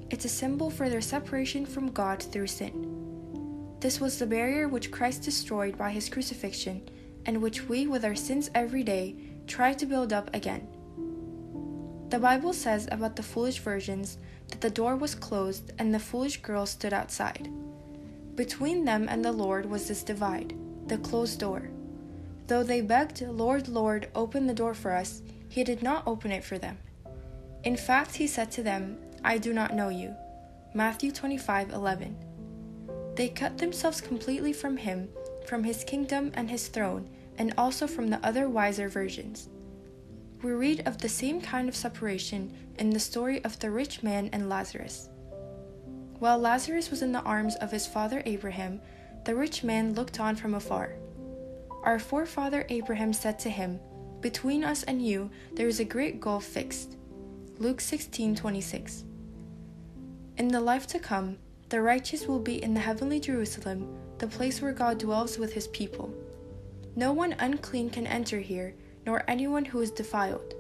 It's 0.10 0.24
a 0.24 0.30
symbol 0.30 0.70
for 0.70 0.88
their 0.88 1.02
separation 1.02 1.66
from 1.66 1.92
God 1.92 2.24
through 2.24 2.48
sin. 2.48 3.76
This 3.82 4.00
was 4.00 4.18
the 4.18 4.26
barrier 4.26 4.70
which 4.70 4.92
Christ 4.92 5.24
destroyed 5.24 5.78
by 5.78 5.92
his 5.92 6.08
crucifixion 6.08 6.88
and 7.26 7.42
which 7.42 7.68
we, 7.68 7.86
with 7.86 8.06
our 8.06 8.16
sins 8.16 8.50
every 8.56 8.84
day, 8.84 9.18
try 9.46 9.74
to 9.74 9.86
build 9.86 10.14
up 10.14 10.34
again. 10.34 10.66
The 12.12 12.20
Bible 12.20 12.54
says 12.54 12.88
about 12.92 13.18
the 13.18 13.24
foolish 13.24 13.60
virgins 13.60 14.18
that 14.48 14.62
the 14.62 14.70
door 14.70 14.96
was 14.96 15.16
closed 15.16 15.74
and 15.78 15.94
the 15.94 16.00
foolish 16.00 16.42
girls 16.42 16.70
stood 16.70 16.94
outside. 16.94 17.50
Between 18.36 18.86
them 18.86 19.08
and 19.10 19.24
the 19.26 19.34
Lord 19.34 19.66
was 19.66 19.90
this 19.90 20.04
divide, 20.04 20.56
the 20.88 20.98
closed 20.98 21.40
door. 21.40 21.70
Though 22.48 22.64
they 22.64 22.82
begged, 22.82 23.22
Lord, 23.22 23.68
Lord, 23.68 24.10
open 24.16 24.48
the 24.48 24.54
door 24.54 24.74
for 24.74 24.92
us, 24.92 25.22
he 25.48 25.64
did 25.64 25.82
not 25.82 26.06
open 26.06 26.32
it 26.32 26.44
for 26.44 26.58
them. 26.58 26.78
In 27.64 27.78
fact, 27.78 28.16
he 28.16 28.28
said 28.28 28.52
to 28.52 28.64
them, 28.64 28.98
I 29.24 29.38
do 29.38 29.54
not 29.54 29.74
know 29.74 29.90
you. 29.90 30.16
Matthew 30.74 31.12
25:11. 31.12 32.16
They 33.16 33.30
cut 33.30 33.58
themselves 33.58 34.02
completely 34.02 34.52
from 34.52 34.78
him, 34.78 35.10
from 35.46 35.64
his 35.64 35.84
kingdom 35.84 36.32
and 36.34 36.50
his 36.50 36.68
throne, 36.68 37.10
and 37.38 37.54
also 37.58 37.88
from 37.88 38.10
the 38.10 38.26
other 38.26 38.50
wiser 38.50 38.90
virgins. 38.90 39.50
We 40.42 40.52
read 40.52 40.86
of 40.88 40.98
the 40.98 41.10
same 41.10 41.40
kind 41.40 41.70
of 41.70 41.76
separation 41.76 42.52
in 42.78 42.90
the 42.90 43.00
story 43.00 43.44
of 43.46 43.60
the 43.60 43.72
rich 43.72 44.04
man 44.04 44.30
and 44.34 44.50
Lazarus. 44.50 45.10
While 46.20 46.40
Lazarus 46.40 46.90
was 46.90 47.02
in 47.02 47.12
the 47.12 47.22
arms 47.22 47.56
of 47.58 47.72
his 47.72 47.88
father 47.88 48.22
Abraham, 48.26 48.82
the 49.26 49.36
rich 49.36 49.64
man 49.64 49.94
looked 49.94 50.20
on 50.20 50.36
from 50.36 50.54
afar. 50.54 50.96
Our 51.84 52.00
forefather 52.00 52.66
Abraham 52.70 53.14
said 53.14 53.40
to 53.40 53.50
him, 53.50 53.80
Between 54.22 54.64
us 54.64 54.84
and 54.84 55.06
you 55.06 55.30
there 55.54 55.68
is 55.68 55.80
a 55.80 55.86
great 55.86 56.20
gulf 56.20 56.46
fixed. 56.46 56.98
Luke 57.60 57.80
16:26. 57.80 59.04
In 60.38 60.48
the 60.48 60.60
life 60.60 60.88
to 60.88 61.00
come, 61.00 61.38
the 61.70 61.82
righteous 61.82 62.28
will 62.28 62.40
be 62.40 62.62
in 62.64 62.74
the 62.74 62.80
heavenly 62.80 63.20
Jerusalem, 63.20 63.88
the 64.18 64.28
place 64.28 64.62
where 64.62 64.74
God 64.74 64.98
dwells 64.98 65.38
with 65.38 65.54
his 65.54 65.68
people. 65.68 66.14
No 66.96 67.12
one 67.14 67.36
unclean 67.40 67.90
can 67.90 68.08
enter 68.08 68.40
here, 68.40 68.76
nor 69.06 69.24
anyone 69.28 69.66
who 69.66 69.82
is 69.82 69.92
defiled, 69.92 70.54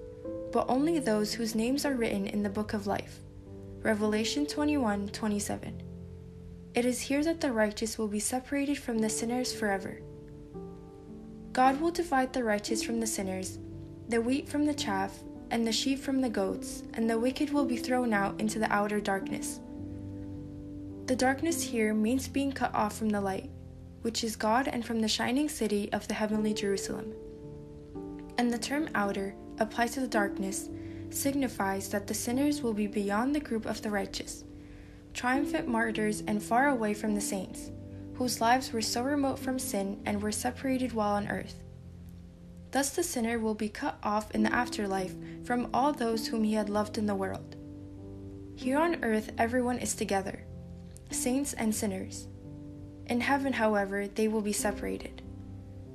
but 0.51 0.69
only 0.69 0.99
those 0.99 1.33
whose 1.33 1.55
names 1.55 1.85
are 1.85 1.95
written 1.95 2.27
in 2.27 2.43
the 2.43 2.49
book 2.49 2.73
of 2.73 2.87
life. 2.87 3.19
Revelation 3.81 4.45
21 4.45 5.09
27. 5.09 5.81
It 6.75 6.85
is 6.85 7.01
here 7.01 7.23
that 7.23 7.39
the 7.39 7.51
righteous 7.51 7.99
will 7.99 8.07
be 8.07 8.19
separated 8.19 8.79
from 8.79 8.97
the 8.97 9.09
sinners 9.09 9.53
forever. 9.53 10.01
God 11.51 11.79
will 11.79 11.91
divide 11.91 12.33
the 12.33 12.43
righteous 12.43 12.81
from 12.81 12.99
the 12.99 13.05
sinners, 13.05 13.59
the 14.09 14.19
wheat 14.19 14.49
from 14.49 14.65
the 14.65 14.73
chaff, 14.73 15.19
and 15.51 15.67
the 15.67 15.71
sheep 15.71 15.99
from 15.99 16.19
the 16.19 16.29
goats, 16.29 16.81
and 16.95 17.07
the 17.07 17.19
wicked 17.19 17.53
will 17.53 17.65
be 17.65 17.77
thrown 17.77 18.11
out 18.11 18.41
into 18.41 18.57
the 18.57 18.71
outer 18.73 18.99
darkness. 18.99 19.59
The 21.05 21.15
darkness 21.15 21.61
here 21.61 21.93
means 21.93 22.27
being 22.27 22.51
cut 22.51 22.73
off 22.73 22.97
from 22.97 23.09
the 23.09 23.21
light, 23.21 23.51
which 24.01 24.23
is 24.23 24.35
God, 24.35 24.67
and 24.67 24.83
from 24.83 24.99
the 24.99 25.07
shining 25.07 25.49
city 25.49 25.93
of 25.93 26.07
the 26.07 26.15
heavenly 26.15 26.55
Jerusalem. 26.55 27.13
And 28.39 28.51
the 28.51 28.57
term 28.57 28.89
outer, 28.95 29.35
applied 29.59 29.91
to 29.91 29.99
the 29.99 30.07
darkness, 30.07 30.69
signifies 31.11 31.89
that 31.89 32.07
the 32.07 32.15
sinners 32.15 32.63
will 32.63 32.73
be 32.73 32.87
beyond 32.87 33.35
the 33.35 33.39
group 33.39 33.67
of 33.67 33.83
the 33.83 33.91
righteous, 33.91 34.43
triumphant 35.13 35.67
martyrs 35.67 36.23
and 36.27 36.41
far 36.41 36.69
away 36.69 36.93
from 36.93 37.15
the 37.15 37.21
saints, 37.21 37.71
whose 38.15 38.41
lives 38.41 38.71
were 38.71 38.81
so 38.81 39.03
remote 39.03 39.39
from 39.39 39.59
sin 39.59 40.01
and 40.05 40.21
were 40.21 40.31
separated 40.31 40.93
while 40.93 41.15
on 41.15 41.27
earth. 41.27 41.55
Thus 42.71 42.89
the 42.89 43.03
sinner 43.03 43.37
will 43.37 43.53
be 43.53 43.69
cut 43.69 43.97
off 44.01 44.31
in 44.31 44.43
the 44.43 44.53
afterlife 44.53 45.13
from 45.43 45.69
all 45.73 45.93
those 45.93 46.27
whom 46.27 46.43
he 46.43 46.53
had 46.53 46.69
loved 46.69 46.97
in 46.97 47.05
the 47.05 47.15
world. 47.15 47.55
Here 48.55 48.77
on 48.77 49.03
earth, 49.03 49.31
everyone 49.37 49.79
is 49.79 49.95
together, 49.95 50.43
saints 51.11 51.53
and 51.53 51.73
sinners. 51.73 52.27
In 53.07 53.21
heaven, 53.21 53.53
however, 53.53 54.07
they 54.07 54.27
will 54.27 54.41
be 54.41 54.53
separated. 54.53 55.21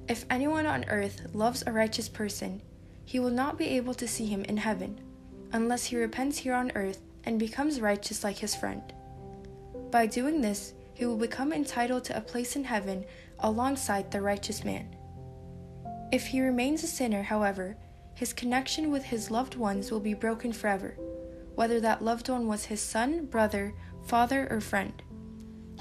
If 0.08 0.25
anyone 0.30 0.66
on 0.66 0.84
earth 0.88 1.26
loves 1.34 1.64
a 1.66 1.72
righteous 1.72 2.08
person, 2.08 2.62
he 3.04 3.18
will 3.18 3.30
not 3.30 3.58
be 3.58 3.68
able 3.70 3.94
to 3.94 4.06
see 4.06 4.26
him 4.26 4.44
in 4.44 4.58
heaven, 4.58 5.00
unless 5.52 5.87
he 5.87 5.96
repents 5.96 6.38
here 6.38 6.54
on 6.54 6.72
earth 6.75 7.00
and 7.25 7.38
becomes 7.38 7.80
righteous 7.80 8.22
like 8.22 8.38
his 8.38 8.54
friend. 8.54 8.82
By 9.90 10.07
doing 10.07 10.40
this, 10.40 10.75
he 10.95 11.07
will 11.07 11.16
become 11.16 11.52
entitled 11.52 12.04
to 12.04 12.16
a 12.16 12.21
place 12.21 12.57
in 12.57 12.64
heaven 12.64 13.04
alongside 13.38 14.11
the 14.11 14.21
righteous 14.21 14.64
man. 14.64 14.95
If 16.12 16.26
he 16.26 16.40
remains 16.40 16.83
a 16.83 16.87
sinner, 16.87 17.23
however, 17.23 17.76
his 18.14 18.33
connection 18.33 18.90
with 18.90 19.04
his 19.04 19.30
loved 19.30 19.54
ones 19.54 19.90
will 19.90 20.00
be 20.00 20.14
broken 20.14 20.52
forever, 20.52 20.97
whether 21.54 21.80
that 21.80 22.02
loved 22.02 22.28
one 22.28 22.49
was 22.49 22.64
his 22.64 22.80
son, 22.80 23.26
brother, 23.26 23.73
father, 24.07 24.49
or 24.50 24.61
friend. 24.61 25.02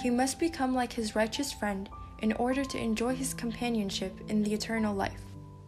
He 0.02 0.10
must 0.10 0.40
become 0.40 0.76
like 0.76 0.94
his 0.94 1.16
righteous 1.16 1.52
friend 1.52 1.90
in 2.22 2.34
order 2.34 2.64
to 2.64 2.78
enjoy 2.78 3.16
his 3.16 3.34
companionship 3.34 4.14
in 4.28 4.44
the 4.44 4.54
eternal 4.54 4.94
life. 4.94 5.22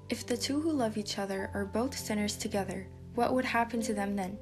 If 0.10 0.26
the 0.26 0.38
two 0.38 0.62
who 0.62 0.72
love 0.72 0.98
each 0.98 1.18
other 1.18 1.50
are 1.54 1.66
both 1.66 1.98
sinners 1.98 2.36
together, 2.36 2.88
what 3.16 3.34
would 3.34 3.46
happen 3.46 3.82
to 3.82 3.94
them 3.94 4.16
then? 4.16 4.38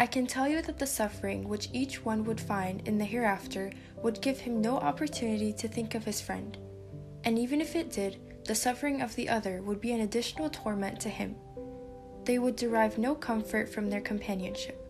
I 0.00 0.06
can 0.06 0.28
tell 0.28 0.46
you 0.46 0.62
that 0.62 0.78
the 0.78 0.86
suffering 0.86 1.48
which 1.48 1.70
each 1.72 2.04
one 2.04 2.22
would 2.22 2.40
find 2.40 2.86
in 2.86 2.98
the 2.98 3.04
hereafter 3.04 3.72
would 4.00 4.22
give 4.22 4.38
him 4.38 4.60
no 4.60 4.76
opportunity 4.76 5.52
to 5.54 5.66
think 5.66 5.96
of 5.96 6.04
his 6.04 6.20
friend. 6.20 6.56
And 7.24 7.36
even 7.36 7.60
if 7.60 7.74
it 7.74 7.90
did, 7.90 8.44
the 8.44 8.54
suffering 8.54 9.02
of 9.02 9.16
the 9.16 9.28
other 9.28 9.60
would 9.60 9.80
be 9.80 9.90
an 9.90 10.02
additional 10.02 10.50
torment 10.50 11.00
to 11.00 11.08
him. 11.08 11.34
They 12.24 12.38
would 12.38 12.54
derive 12.54 12.96
no 12.96 13.16
comfort 13.16 13.68
from 13.68 13.90
their 13.90 14.00
companionship. 14.00 14.84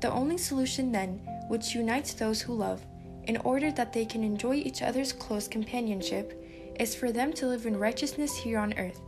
The 0.00 0.12
only 0.12 0.38
solution, 0.38 0.92
then, 0.92 1.20
which 1.48 1.74
unites 1.74 2.14
those 2.14 2.40
who 2.40 2.54
love, 2.54 2.86
in 3.24 3.38
order 3.38 3.72
that 3.72 3.92
they 3.92 4.04
can 4.04 4.22
enjoy 4.22 4.54
each 4.54 4.82
other's 4.82 5.12
close 5.12 5.48
companionship, 5.48 6.40
is 6.78 6.94
for 6.94 7.10
them 7.10 7.32
to 7.32 7.48
live 7.48 7.66
in 7.66 7.76
righteousness 7.76 8.36
here 8.36 8.60
on 8.60 8.78
earth, 8.78 9.00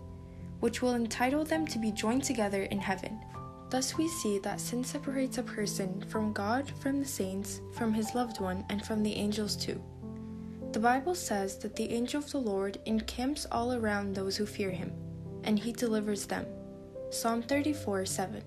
which 0.58 0.82
will 0.82 0.94
entitle 0.94 1.44
them 1.44 1.68
to 1.68 1.78
be 1.78 1.92
joined 1.92 2.24
together 2.24 2.64
in 2.64 2.80
heaven. 2.80 3.20
Thus, 3.72 3.96
we 3.96 4.06
see 4.06 4.38
that 4.40 4.60
sin 4.60 4.84
separates 4.84 5.38
a 5.38 5.42
person 5.42 6.04
from 6.10 6.34
God, 6.34 6.70
from 6.80 6.98
the 6.98 7.06
saints, 7.06 7.62
from 7.72 7.94
his 7.94 8.14
loved 8.14 8.38
one, 8.38 8.66
and 8.68 8.84
from 8.84 9.02
the 9.02 9.14
angels 9.14 9.56
too. 9.56 9.82
The 10.72 10.78
Bible 10.78 11.14
says 11.14 11.56
that 11.60 11.74
the 11.74 11.90
angel 11.90 12.20
of 12.22 12.30
the 12.30 12.36
Lord 12.36 12.76
encamps 12.84 13.46
all 13.50 13.72
around 13.72 14.14
those 14.14 14.36
who 14.36 14.44
fear 14.44 14.70
him, 14.70 14.92
and 15.44 15.58
he 15.58 15.72
delivers 15.72 16.26
them. 16.26 16.44
Psalm 17.08 17.40
34 17.40 18.04
7. 18.04 18.42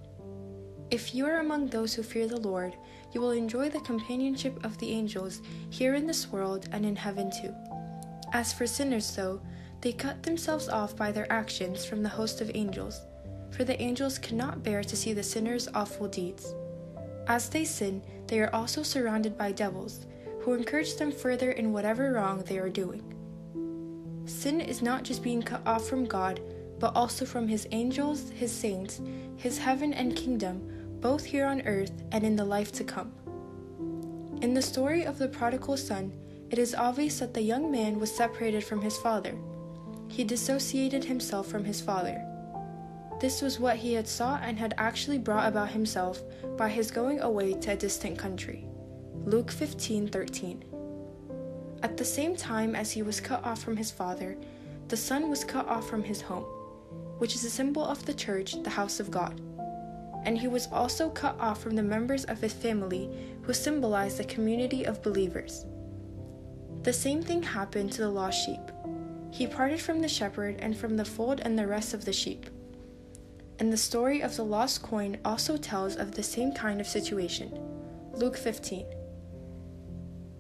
If 0.92 1.16
you 1.16 1.26
are 1.26 1.40
among 1.40 1.70
those 1.70 1.96
who 1.96 2.04
fear 2.04 2.28
the 2.28 2.40
Lord, 2.40 2.76
you 3.12 3.20
will 3.20 3.32
enjoy 3.32 3.72
the 3.72 3.80
companionship 3.80 4.64
of 4.64 4.78
the 4.78 4.92
angels 4.92 5.42
here 5.72 5.96
in 5.96 6.06
this 6.06 6.32
world 6.32 6.70
and 6.72 6.86
in 6.86 6.96
heaven 6.96 7.32
too. 7.32 7.52
As 8.32 8.54
for 8.54 8.68
sinners, 8.68 9.16
though, 9.16 9.42
they 9.82 9.92
cut 9.92 10.22
themselves 10.22 10.70
off 10.70 10.96
by 10.96 11.12
their 11.12 11.32
actions 11.34 11.84
from 11.84 12.04
the 12.04 12.10
host 12.10 12.42
of 12.42 12.52
angels, 12.54 13.02
for 13.56 13.64
the 13.64 13.82
angels 13.82 14.20
cannot 14.20 14.64
bear 14.64 14.84
to 14.84 14.96
see 14.96 15.14
the 15.14 15.24
sinner's 15.24 15.70
awful 15.74 16.08
deeds. 16.08 16.54
As 17.28 17.50
they 17.50 17.64
sin, 17.64 18.02
they 18.28 18.40
are 18.42 18.54
also 18.54 18.84
surrounded 18.84 19.38
by 19.38 19.52
devils 19.52 20.06
who 20.42 20.54
encourage 20.54 20.96
them 20.98 21.12
further 21.12 21.52
in 21.52 21.72
whatever 21.72 22.12
wrong 22.12 22.44
they 22.44 22.58
are 22.58 22.70
doing. 22.70 23.04
Sin 24.26 24.60
is 24.60 24.82
not 24.82 25.04
just 25.04 25.24
being 25.24 25.42
cut 25.42 25.66
off 25.66 25.88
from 25.88 26.06
God, 26.06 26.42
but 26.80 26.96
also 26.96 27.26
from 27.26 27.48
His 27.48 27.68
angels, 27.72 28.30
His 28.32 28.52
saints, 28.52 29.02
His 29.38 29.58
heaven 29.58 29.94
and 29.94 30.16
kingdom, 30.16 30.98
both 31.00 31.24
here 31.24 31.46
on 31.46 31.62
earth 31.62 32.04
and 32.12 32.24
in 32.24 32.36
the 32.36 32.46
life 32.46 32.72
to 32.74 32.84
come. 32.84 33.12
In 34.42 34.54
the 34.54 34.62
story 34.62 35.06
of 35.06 35.18
the 35.18 35.30
prodigal 35.30 35.78
son, 35.78 36.12
it 36.50 36.60
is 36.60 36.76
obvious 36.76 37.20
that 37.20 37.34
the 37.34 37.42
young 37.42 37.72
man 37.72 38.00
was 38.00 38.12
separated 38.12 38.64
from 38.64 38.82
his 38.82 38.98
father. 38.98 39.36
He 40.08 40.24
dissociated 40.24 41.06
himself 41.06 41.48
from 41.48 41.64
his 41.64 41.82
father. 41.82 42.24
This 43.20 43.42
was 43.42 43.60
what 43.60 43.78
he 43.78 43.94
had 43.94 44.08
sought 44.08 44.42
and 44.44 44.60
had 44.60 44.74
actually 44.78 45.18
brought 45.18 45.48
about 45.48 45.70
himself 45.70 46.22
by 46.58 46.68
his 46.68 46.92
going 46.92 47.22
away 47.22 47.54
to 47.54 47.72
a 47.72 47.76
distant 47.78 48.18
country. 48.20 48.68
Luke 49.26 49.52
15:13. 49.52 50.64
At 51.82 51.98
the 51.98 52.06
same 52.06 52.36
time 52.36 52.76
as 52.76 52.92
he 52.92 53.02
was 53.02 53.22
cut 53.22 53.44
off 53.44 53.62
from 53.62 53.78
his 53.78 53.90
father, 53.90 54.38
the 54.90 54.98
son 54.98 55.30
was 55.30 55.44
cut 55.44 55.68
off 55.68 55.90
from 55.90 56.04
his 56.04 56.22
home, 56.22 56.44
which 57.20 57.36
is 57.36 57.46
a 57.46 57.50
symbol 57.50 57.84
of 57.84 58.06
the 58.06 58.14
church, 58.14 58.62
the 58.64 58.70
house 58.70 59.00
of 59.00 59.12
God. 59.12 59.40
And 60.26 60.38
he 60.38 60.48
was 60.48 60.68
also 60.72 61.10
cut 61.10 61.40
off 61.40 61.62
from 61.62 61.76
the 61.76 61.84
members 61.84 62.26
of 62.26 62.42
his 62.42 62.54
family 62.54 63.10
who 63.44 63.54
symbolize 63.54 64.18
the 64.18 64.24
community 64.26 64.84
of 64.84 65.04
believers. 65.04 65.66
The 66.84 66.94
same 66.94 67.22
thing 67.22 67.44
happened 67.44 67.94
to 67.94 68.02
the 68.02 68.10
lost 68.10 68.46
sheep. 68.46 68.72
He 69.32 69.48
parted 69.48 69.82
from 69.82 70.02
the 70.02 70.08
shepherd 70.08 70.58
and 70.60 70.76
from 70.76 70.98
the 70.98 71.06
fold 71.06 71.40
and 71.42 71.58
the 71.58 71.68
rest 71.68 71.94
of 71.94 72.06
the 72.06 72.14
sheep. 72.14 72.50
And 73.60 73.72
the 73.72 73.78
story 73.78 74.22
of 74.22 74.36
the 74.36 74.44
lost 74.44 74.82
coin 74.82 75.18
also 75.24 75.56
tells 75.56 75.96
of 75.96 76.12
the 76.12 76.24
same 76.24 76.54
kind 76.54 76.82
of 76.82 76.88
situation. 76.88 77.58
Luke 78.14 78.38
15. 78.38 78.86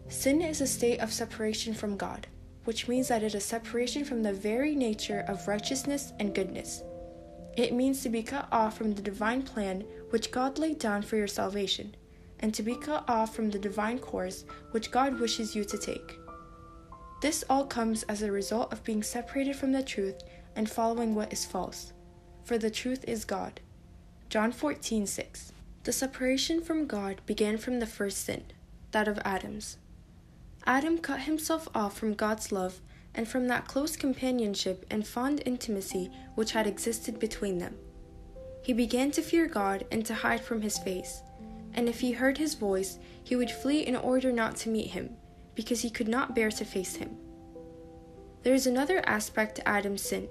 Sin 0.07 0.41
is 0.41 0.62
a 0.62 0.67
state 0.67 1.00
of 1.00 1.12
separation 1.12 1.74
from 1.74 1.98
God, 1.98 2.27
which 2.65 2.88
means 2.88 3.07
that 3.07 3.24
it 3.24 3.34
is 3.34 3.43
separation 3.43 4.03
from 4.05 4.22
the 4.22 4.34
very 4.34 4.75
nature 4.75 5.25
of 5.27 5.48
righteousness 5.48 6.13
and 6.19 6.36
goodness. 6.36 6.84
It 7.57 7.74
means 7.74 8.03
to 8.03 8.10
be 8.10 8.22
cut 8.22 8.48
off 8.51 8.77
from 8.77 8.93
the 8.93 9.01
divine 9.01 9.41
plan 9.41 9.86
which 10.10 10.31
God 10.31 10.60
laid 10.60 10.79
down 10.79 11.01
for 11.01 11.15
your 11.15 11.27
salvation, 11.27 11.95
and 12.41 12.53
to 12.53 12.63
be 12.63 12.75
cut 12.75 13.10
off 13.10 13.34
from 13.34 13.50
the 13.50 13.60
divine 13.60 14.00
course 14.00 14.45
which 14.72 14.91
God 14.91 15.19
wishes 15.19 15.55
you 15.55 15.63
to 15.63 15.77
take. 15.77 16.19
This 17.22 17.43
all 17.50 17.65
comes 17.65 18.03
as 18.03 18.22
a 18.22 18.31
result 18.31 18.72
of 18.72 18.84
being 18.84 19.01
separated 19.01 19.55
from 19.55 19.72
the 19.72 19.81
truth 19.81 20.22
and 20.55 20.69
following 20.69 21.15
what 21.15 21.34
is 21.34 21.45
false. 21.45 21.93
For 22.45 22.59
the 22.59 22.69
truth 22.69 23.03
is 23.07 23.25
God. 23.25 23.59
John 24.29 24.51
14 24.51 25.07
6. 25.07 25.51
The 25.83 25.91
separation 25.91 26.61
from 26.61 26.85
God 26.85 27.21
began 27.25 27.57
from 27.57 27.79
the 27.79 27.87
first 27.87 28.23
sin, 28.23 28.43
that 28.91 29.07
of 29.07 29.19
Adam's. 29.25 29.77
Adam 30.67 30.99
cut 30.99 31.21
himself 31.21 31.67
off 31.73 31.97
from 31.97 32.13
God's 32.13 32.51
love 32.51 32.81
and 33.15 33.27
from 33.27 33.47
that 33.47 33.67
close 33.67 33.97
companionship 33.97 34.85
and 34.91 35.07
fond 35.07 35.41
intimacy 35.43 36.11
which 36.35 36.51
had 36.51 36.67
existed 36.67 37.17
between 37.17 37.57
them. 37.57 37.77
He 38.61 38.73
began 38.73 39.09
to 39.11 39.23
fear 39.23 39.47
God 39.47 39.85
and 39.91 40.05
to 40.05 40.13
hide 40.13 40.41
from 40.41 40.61
his 40.61 40.77
face, 40.77 41.23
and 41.73 41.89
if 41.89 41.99
he 41.99 42.11
heard 42.11 42.37
his 42.37 42.53
voice, 42.53 42.99
he 43.23 43.35
would 43.35 43.49
flee 43.49 43.79
in 43.79 43.95
order 43.95 44.31
not 44.31 44.55
to 44.57 44.69
meet 44.69 44.91
him, 44.91 45.17
because 45.55 45.81
he 45.81 45.89
could 45.89 46.07
not 46.07 46.35
bear 46.35 46.51
to 46.51 46.65
face 46.65 46.95
him. 46.97 47.17
There 48.43 48.53
is 48.53 48.67
another 48.67 49.01
aspect 49.07 49.55
to 49.55 49.67
Adam's 49.67 50.03
sin, 50.03 50.29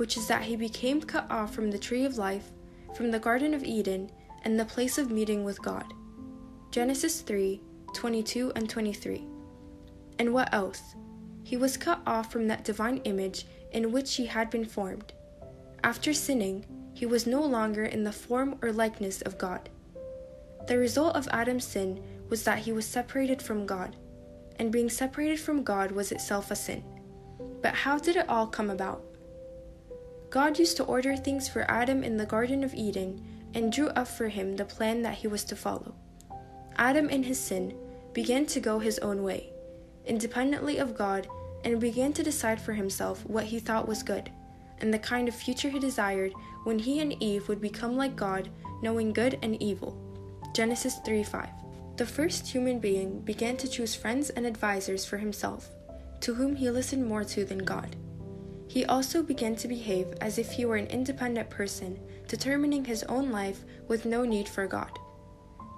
which 0.00 0.16
is 0.16 0.26
that 0.26 0.44
he 0.44 0.56
became 0.56 0.98
cut 0.98 1.30
off 1.30 1.52
from 1.54 1.70
the 1.70 1.78
tree 1.78 2.06
of 2.06 2.16
life, 2.16 2.52
from 2.94 3.10
the 3.10 3.18
Garden 3.18 3.52
of 3.52 3.62
Eden, 3.62 4.10
and 4.44 4.58
the 4.58 4.64
place 4.64 4.96
of 4.96 5.10
meeting 5.10 5.44
with 5.44 5.60
God. 5.60 5.92
Genesis 6.70 7.20
3 7.20 7.60
22 7.92 8.50
and 8.56 8.66
23. 8.66 9.26
And 10.18 10.32
what 10.32 10.54
else? 10.54 10.94
He 11.44 11.58
was 11.58 11.76
cut 11.76 12.00
off 12.06 12.32
from 12.32 12.48
that 12.48 12.64
divine 12.64 13.02
image 13.04 13.44
in 13.72 13.92
which 13.92 14.16
he 14.16 14.24
had 14.24 14.48
been 14.48 14.64
formed. 14.64 15.12
After 15.84 16.14
sinning, 16.14 16.64
he 16.94 17.04
was 17.04 17.26
no 17.26 17.42
longer 17.42 17.84
in 17.84 18.02
the 18.02 18.10
form 18.10 18.58
or 18.62 18.72
likeness 18.72 19.20
of 19.20 19.36
God. 19.36 19.68
The 20.66 20.78
result 20.78 21.14
of 21.14 21.28
Adam's 21.30 21.66
sin 21.66 22.02
was 22.30 22.42
that 22.44 22.60
he 22.60 22.72
was 22.72 22.86
separated 22.86 23.42
from 23.42 23.66
God, 23.66 23.96
and 24.56 24.72
being 24.72 24.88
separated 24.88 25.38
from 25.38 25.62
God 25.62 25.90
was 25.90 26.10
itself 26.10 26.50
a 26.50 26.56
sin. 26.56 26.82
But 27.60 27.74
how 27.74 27.98
did 27.98 28.16
it 28.16 28.30
all 28.30 28.46
come 28.46 28.70
about? 28.70 29.04
God 30.30 30.60
used 30.60 30.76
to 30.76 30.84
order 30.84 31.16
things 31.16 31.48
for 31.48 31.68
Adam 31.68 32.04
in 32.04 32.16
the 32.16 32.24
Garden 32.24 32.62
of 32.62 32.72
Eden 32.72 33.20
and 33.52 33.72
drew 33.72 33.88
up 33.88 34.06
for 34.06 34.28
him 34.28 34.54
the 34.54 34.64
plan 34.64 35.02
that 35.02 35.14
he 35.14 35.26
was 35.26 35.42
to 35.44 35.56
follow. 35.56 35.92
Adam, 36.76 37.10
in 37.10 37.24
his 37.24 37.38
sin, 37.38 37.76
began 38.12 38.46
to 38.46 38.60
go 38.60 38.78
his 38.78 39.00
own 39.00 39.24
way, 39.24 39.52
independently 40.06 40.78
of 40.78 40.96
God, 40.96 41.26
and 41.64 41.80
began 41.80 42.12
to 42.12 42.22
decide 42.22 42.60
for 42.60 42.72
himself 42.72 43.26
what 43.26 43.44
he 43.44 43.58
thought 43.58 43.88
was 43.88 44.04
good, 44.04 44.30
and 44.78 44.94
the 44.94 44.98
kind 45.00 45.26
of 45.26 45.34
future 45.34 45.68
he 45.68 45.80
desired 45.80 46.32
when 46.62 46.78
he 46.78 47.00
and 47.00 47.20
Eve 47.20 47.48
would 47.48 47.60
become 47.60 47.96
like 47.96 48.14
God, 48.14 48.48
knowing 48.82 49.12
good 49.12 49.36
and 49.42 49.60
evil. 49.60 49.98
Genesis 50.54 50.98
3 51.04 51.24
5. 51.24 51.48
The 51.96 52.06
first 52.06 52.46
human 52.46 52.78
being 52.78 53.20
began 53.20 53.56
to 53.58 53.68
choose 53.68 53.96
friends 53.96 54.30
and 54.30 54.46
advisers 54.46 55.04
for 55.04 55.18
himself, 55.18 55.70
to 56.20 56.34
whom 56.34 56.54
he 56.54 56.70
listened 56.70 57.04
more 57.04 57.24
to 57.24 57.44
than 57.44 57.58
God. 57.58 57.96
He 58.70 58.84
also 58.84 59.24
began 59.24 59.56
to 59.56 59.66
behave 59.66 60.14
as 60.20 60.38
if 60.38 60.52
he 60.52 60.64
were 60.64 60.76
an 60.76 60.86
independent 60.86 61.50
person, 61.50 61.98
determining 62.28 62.84
his 62.84 63.02
own 63.08 63.32
life 63.32 63.64
with 63.88 64.06
no 64.06 64.24
need 64.24 64.48
for 64.48 64.68
God. 64.68 64.96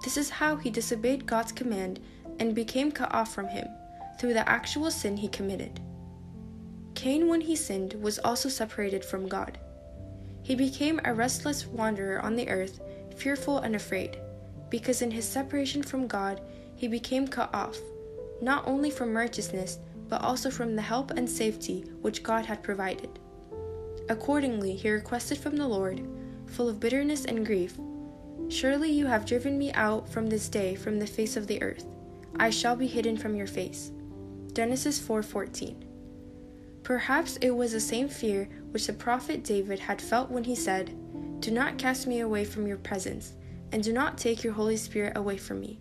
This 0.03 0.15
is 0.15 0.29
how 0.29 0.57
he 0.57 0.69
disobeyed 0.69 1.25
God's 1.25 1.51
command 1.51 1.99
and 2.37 2.53
became 2.53 2.91
cut 2.91 3.11
off 3.11 3.33
from 3.33 3.47
him, 3.47 3.65
through 4.19 4.35
the 4.35 4.47
actual 4.47 4.91
sin 4.91 5.17
he 5.17 5.27
committed. 5.27 5.79
Cain, 6.93 7.27
when 7.27 7.41
he 7.41 7.55
sinned, 7.55 7.95
was 7.95 8.19
also 8.19 8.47
separated 8.47 9.03
from 9.03 9.27
God. 9.27 9.57
He 10.43 10.53
became 10.53 11.01
a 11.03 11.15
restless 11.15 11.65
wanderer 11.65 12.19
on 12.19 12.35
the 12.35 12.47
earth, 12.47 12.79
fearful 13.17 13.57
and 13.57 13.75
afraid, 13.75 14.19
because 14.69 15.01
in 15.01 15.09
his 15.09 15.27
separation 15.27 15.81
from 15.81 16.05
God, 16.05 16.41
he 16.75 16.87
became 16.87 17.27
cut 17.27 17.49
off, 17.55 17.79
not 18.39 18.67
only 18.67 18.91
from 18.91 19.17
righteousness, 19.17 19.79
but 20.13 20.21
also 20.21 20.51
from 20.51 20.75
the 20.75 20.81
help 20.83 21.09
and 21.09 21.27
safety 21.27 21.83
which 22.01 22.21
God 22.21 22.45
had 22.45 22.61
provided. 22.61 23.17
Accordingly, 24.09 24.75
he 24.75 24.91
requested 24.91 25.39
from 25.39 25.55
the 25.55 25.67
Lord, 25.67 26.07
full 26.45 26.69
of 26.69 26.79
bitterness 26.79 27.25
and 27.25 27.43
grief, 27.43 27.79
Surely 28.47 28.91
you 28.91 29.07
have 29.07 29.25
driven 29.25 29.57
me 29.57 29.73
out 29.73 30.07
from 30.07 30.27
this 30.27 30.49
day 30.49 30.75
from 30.75 30.99
the 30.99 31.07
face 31.07 31.35
of 31.35 31.47
the 31.47 31.59
earth. 31.63 31.87
I 32.35 32.51
shall 32.51 32.75
be 32.75 32.85
hidden 32.85 33.17
from 33.17 33.35
your 33.35 33.47
face. 33.47 33.91
Genesis 34.53 34.99
4:14. 34.99 35.83
Perhaps 36.83 37.37
it 37.37 37.49
was 37.49 37.71
the 37.71 37.79
same 37.79 38.07
fear 38.07 38.47
which 38.69 38.85
the 38.85 38.93
prophet 38.93 39.43
David 39.43 39.79
had 39.79 39.99
felt 39.99 40.29
when 40.29 40.43
he 40.43 40.55
said, 40.55 40.91
"Do 41.39 41.49
not 41.49 41.79
cast 41.79 42.05
me 42.05 42.19
away 42.19 42.45
from 42.45 42.67
your 42.67 42.77
presence, 42.77 43.33
and 43.71 43.81
do 43.81 43.91
not 43.91 44.19
take 44.19 44.43
your 44.43 44.53
Holy 44.53 44.77
Spirit 44.77 45.17
away 45.17 45.37
from 45.37 45.59
me." 45.59 45.79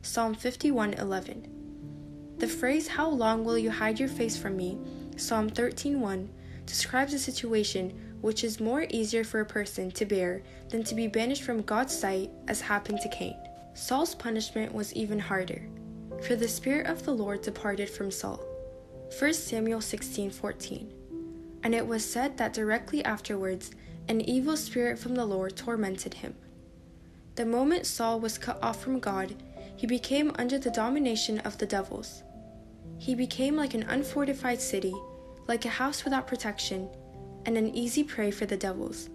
Psalm 0.00 0.34
51:11. 0.34 1.55
The 2.38 2.48
phrase, 2.48 2.86
How 2.86 3.08
long 3.08 3.44
will 3.44 3.56
you 3.56 3.70
hide 3.70 3.98
your 3.98 4.10
face 4.10 4.36
from 4.36 4.56
me? 4.56 4.78
Psalm 5.16 5.48
13:1 5.48 6.28
describes 6.66 7.14
a 7.14 7.18
situation 7.18 7.94
which 8.20 8.44
is 8.44 8.60
more 8.60 8.86
easier 8.90 9.24
for 9.24 9.40
a 9.40 9.46
person 9.46 9.90
to 9.92 10.04
bear 10.04 10.42
than 10.68 10.84
to 10.84 10.94
be 10.94 11.06
banished 11.06 11.42
from 11.42 11.62
God's 11.62 11.96
sight, 11.96 12.30
as 12.46 12.60
happened 12.60 13.00
to 13.00 13.08
Cain. 13.08 13.36
Saul's 13.72 14.14
punishment 14.14 14.74
was 14.74 14.92
even 14.92 15.18
harder, 15.18 15.66
for 16.22 16.36
the 16.36 16.48
Spirit 16.48 16.86
of 16.86 17.04
the 17.04 17.14
Lord 17.14 17.40
departed 17.40 17.88
from 17.88 18.10
Saul. 18.10 18.40
1 19.18 19.32
Samuel 19.32 19.80
16:14. 19.80 20.92
And 21.62 21.74
it 21.74 21.86
was 21.86 22.04
said 22.04 22.36
that 22.36 22.52
directly 22.52 23.02
afterwards 23.02 23.70
an 24.08 24.20
evil 24.20 24.58
spirit 24.58 24.98
from 24.98 25.14
the 25.14 25.24
Lord 25.24 25.56
tormented 25.56 26.14
him. 26.14 26.34
The 27.36 27.46
moment 27.46 27.86
Saul 27.86 28.20
was 28.20 28.38
cut 28.38 28.58
off 28.62 28.82
from 28.82 29.00
God, 29.00 29.34
he 29.76 29.86
became 29.86 30.32
under 30.38 30.58
the 30.58 30.70
domination 30.70 31.38
of 31.40 31.58
the 31.58 31.66
devils. 31.66 32.22
He 32.98 33.14
became 33.14 33.56
like 33.56 33.74
an 33.74 33.84
unfortified 33.84 34.60
city, 34.60 34.94
like 35.46 35.64
a 35.64 35.70
house 35.70 36.04
without 36.04 36.26
protection, 36.26 36.88
and 37.44 37.56
an 37.56 37.74
easy 37.74 38.02
prey 38.02 38.30
for 38.30 38.46
the 38.46 38.56
devils. 38.56 39.08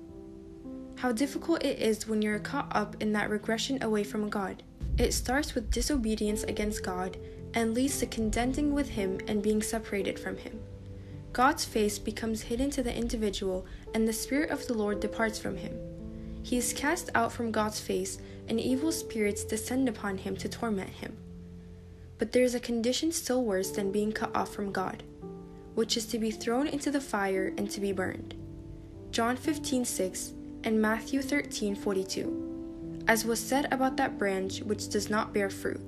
How 0.96 1.12
difficult 1.12 1.64
it 1.64 1.80
is 1.80 2.08
when 2.08 2.22
you're 2.22 2.40
caught 2.40 2.76
up 2.76 2.96
in 3.00 3.12
that 3.14 3.30
regression 3.30 3.82
away 3.82 4.04
from 4.04 4.30
God. 4.30 4.64
It 4.98 5.14
starts 5.14 5.56
with 5.56 5.72
disobedience 5.72 6.44
against 6.44 6.84
God 6.84 7.18
and 7.54 7.74
leads 7.74 8.00
to 8.00 8.06
contending 8.06 8.74
with 8.74 8.90
Him 8.90 9.20
and 9.28 9.42
being 9.42 9.62
separated 9.62 10.20
from 10.20 10.38
Him. 10.38 10.60
God's 11.34 11.64
face 11.64 11.98
becomes 11.98 12.42
hidden 12.42 12.70
to 12.72 12.84
the 12.84 12.96
individual, 12.96 13.66
and 13.94 14.06
the 14.06 14.14
Spirit 14.14 14.50
of 14.50 14.68
the 14.68 14.74
Lord 14.74 15.00
departs 15.00 15.40
from 15.40 15.56
him. 15.56 15.74
He 16.44 16.58
is 16.58 16.74
cast 16.74 17.10
out 17.16 17.32
from 17.32 17.52
God's 17.52 17.80
face, 17.80 18.20
and 18.50 18.60
evil 18.60 18.92
spirits 18.92 19.46
descend 19.46 19.88
upon 19.88 20.18
him 20.18 20.36
to 20.38 20.50
torment 20.50 20.90
him. 20.90 21.16
But 22.22 22.34
there 22.34 22.44
is 22.44 22.54
a 22.54 22.60
condition 22.60 23.12
still 23.12 23.44
worse 23.44 23.72
than 23.72 23.92
being 23.92 24.12
cut 24.12 24.30
off 24.36 24.54
from 24.54 24.72
God, 24.72 25.02
which 25.74 25.98
is 25.98 26.06
to 26.06 26.20
be 26.20 26.30
thrown 26.30 26.68
into 26.68 26.92
the 26.92 27.02
fire 27.02 27.52
and 27.58 27.68
to 27.72 27.82
be 27.82 27.92
burned. 27.92 28.36
John 29.10 29.36
15:6 29.36 30.34
and 30.64 30.80
Matthew 30.80 31.24
13:42. 31.24 33.02
As 33.08 33.26
was 33.26 33.40
said 33.40 33.74
about 33.74 33.98
that 33.98 34.20
branch 34.20 34.62
which 34.62 34.88
does 34.88 35.10
not 35.10 35.34
bear 35.34 35.50
fruit. 35.50 35.82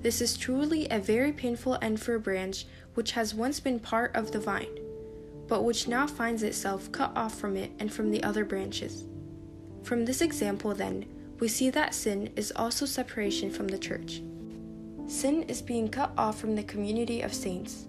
This 0.00 0.22
is 0.22 0.38
truly 0.38 0.88
a 0.88 0.98
very 0.98 1.30
painful 1.30 1.76
end 1.82 2.00
for 2.00 2.14
a 2.14 2.20
branch 2.20 2.64
which 2.94 3.12
has 3.12 3.34
once 3.34 3.60
been 3.60 3.80
part 3.80 4.16
of 4.16 4.32
the 4.32 4.40
vine, 4.40 4.78
but 5.46 5.62
which 5.62 5.86
now 5.86 6.06
finds 6.06 6.42
itself 6.42 6.90
cut 6.90 7.12
off 7.14 7.38
from 7.38 7.54
it 7.58 7.70
and 7.78 7.92
from 7.92 8.10
the 8.10 8.22
other 8.22 8.46
branches. 8.46 9.04
From 9.82 10.06
this 10.06 10.22
example, 10.22 10.72
then, 10.72 11.04
we 11.38 11.48
see 11.48 11.68
that 11.68 11.92
sin 11.92 12.30
is 12.34 12.50
also 12.56 12.86
separation 12.86 13.50
from 13.50 13.68
the 13.68 13.76
church. 13.76 14.22
Sin 15.06 15.42
is 15.44 15.60
being 15.60 15.88
cut 15.88 16.12
off 16.16 16.38
from 16.38 16.56
the 16.56 16.62
community 16.62 17.20
of 17.20 17.34
saints. 17.34 17.86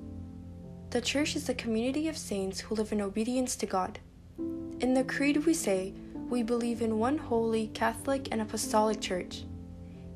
The 0.89 1.01
church 1.01 1.35
is 1.35 1.47
the 1.47 1.53
community 1.53 2.07
of 2.09 2.17
saints 2.17 2.59
who 2.59 2.75
live 2.75 2.91
in 2.91 3.01
obedience 3.01 3.55
to 3.57 3.65
God. 3.65 3.99
In 4.37 4.93
the 4.93 5.03
Creed, 5.03 5.45
we 5.45 5.53
say, 5.53 5.93
we 6.29 6.43
believe 6.43 6.81
in 6.81 6.99
one 6.99 7.17
holy, 7.17 7.67
Catholic, 7.67 8.27
and 8.31 8.41
Apostolic 8.41 8.99
Church. 8.99 9.43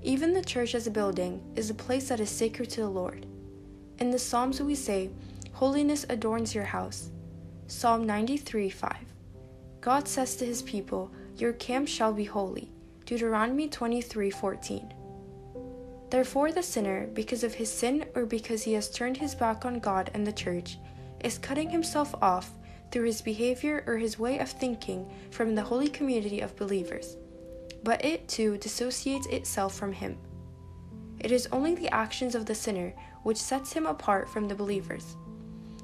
Even 0.02 0.34
the 0.34 0.44
church 0.44 0.76
as 0.76 0.88
a 0.88 0.92
building 0.92 1.42
is 1.56 1.70
a 1.70 1.74
place 1.74 2.10
that 2.10 2.20
is 2.20 2.30
sacred 2.30 2.70
to 2.72 2.82
the 2.82 2.90
Lord. 2.90 3.26
In 4.00 4.12
the 4.12 4.20
Psalms, 4.20 4.62
we 4.62 4.76
say, 4.76 5.10
Holiness 5.54 6.06
adorns 6.10 6.56
your 6.56 6.64
house. 6.64 7.10
Psalm 7.68 8.06
93 8.06 8.70
5. 8.70 8.96
God 9.82 10.08
says 10.08 10.36
to 10.38 10.46
his 10.46 10.62
people, 10.62 11.12
Your 11.38 11.54
camp 11.54 11.88
shall 11.88 12.12
be 12.12 12.24
holy. 12.24 12.72
Deuteronomy 13.06 13.68
23 13.68 14.30
14. 14.30 14.94
Therefore, 16.10 16.52
the 16.52 16.64
sinner, 16.64 17.08
because 17.08 17.44
of 17.44 17.54
his 17.54 17.72
sin 17.72 18.06
or 18.16 18.26
because 18.26 18.64
he 18.64 18.74
has 18.74 18.90
turned 18.90 19.18
his 19.18 19.36
back 19.36 19.64
on 19.64 19.80
God 19.80 20.10
and 20.14 20.26
the 20.26 20.34
church, 20.34 20.78
is 21.24 21.38
cutting 21.38 21.70
himself 21.70 22.16
off 22.22 22.52
through 22.92 23.06
his 23.06 23.22
behavior 23.22 23.84
or 23.86 23.98
his 23.98 24.18
way 24.18 24.40
of 24.40 24.50
thinking 24.50 25.08
from 25.30 25.54
the 25.54 25.62
holy 25.62 25.88
community 25.88 26.40
of 26.40 26.56
believers. 26.56 27.16
But 27.84 28.04
it 28.04 28.28
too 28.28 28.58
dissociates 28.58 29.28
itself 29.28 29.76
from 29.76 29.94
him. 29.94 30.18
It 31.20 31.32
is 31.32 31.48
only 31.52 31.76
the 31.76 31.94
actions 31.94 32.34
of 32.34 32.46
the 32.46 32.56
sinner 32.56 32.94
which 33.22 33.38
sets 33.38 33.74
him 33.74 33.86
apart 33.86 34.30
from 34.30 34.48
the 34.48 34.56
believers. 34.56 35.16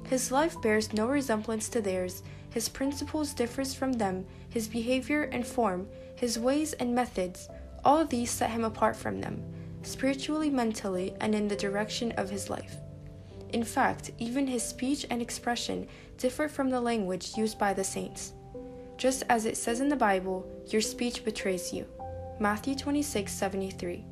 His 0.08 0.32
life 0.32 0.60
bears 0.60 0.92
no 0.92 1.06
resemblance 1.06 1.68
to 1.68 1.80
theirs, 1.80 2.22
his 2.50 2.68
principles 2.68 3.34
differs 3.34 3.74
from 3.74 3.92
them, 3.92 4.26
his 4.48 4.66
behavior 4.66 5.24
and 5.24 5.46
form, 5.46 5.86
his 6.16 6.38
ways 6.38 6.72
and 6.74 6.94
methods, 6.94 7.48
all 7.84 8.04
these 8.04 8.30
set 8.30 8.50
him 8.50 8.64
apart 8.64 8.96
from 8.96 9.20
them 9.20 9.44
spiritually, 9.86 10.50
mentally, 10.50 11.14
and 11.20 11.34
in 11.34 11.48
the 11.48 11.56
direction 11.56 12.12
of 12.12 12.30
his 12.30 12.50
life. 12.50 12.76
In 13.50 13.64
fact, 13.64 14.10
even 14.18 14.46
his 14.46 14.62
speech 14.62 15.06
and 15.08 15.22
expression 15.22 15.86
differ 16.18 16.48
from 16.48 16.70
the 16.70 16.80
language 16.80 17.36
used 17.36 17.58
by 17.58 17.72
the 17.72 17.84
saints. 17.84 18.32
Just 18.96 19.22
as 19.28 19.46
it 19.46 19.56
says 19.56 19.80
in 19.80 19.88
the 19.88 19.96
Bible, 19.96 20.46
your 20.68 20.80
speech 20.80 21.24
betrays 21.24 21.72
you. 21.72 21.86
Matthew 22.40 22.74
26 22.74 23.32
73. 23.32 24.04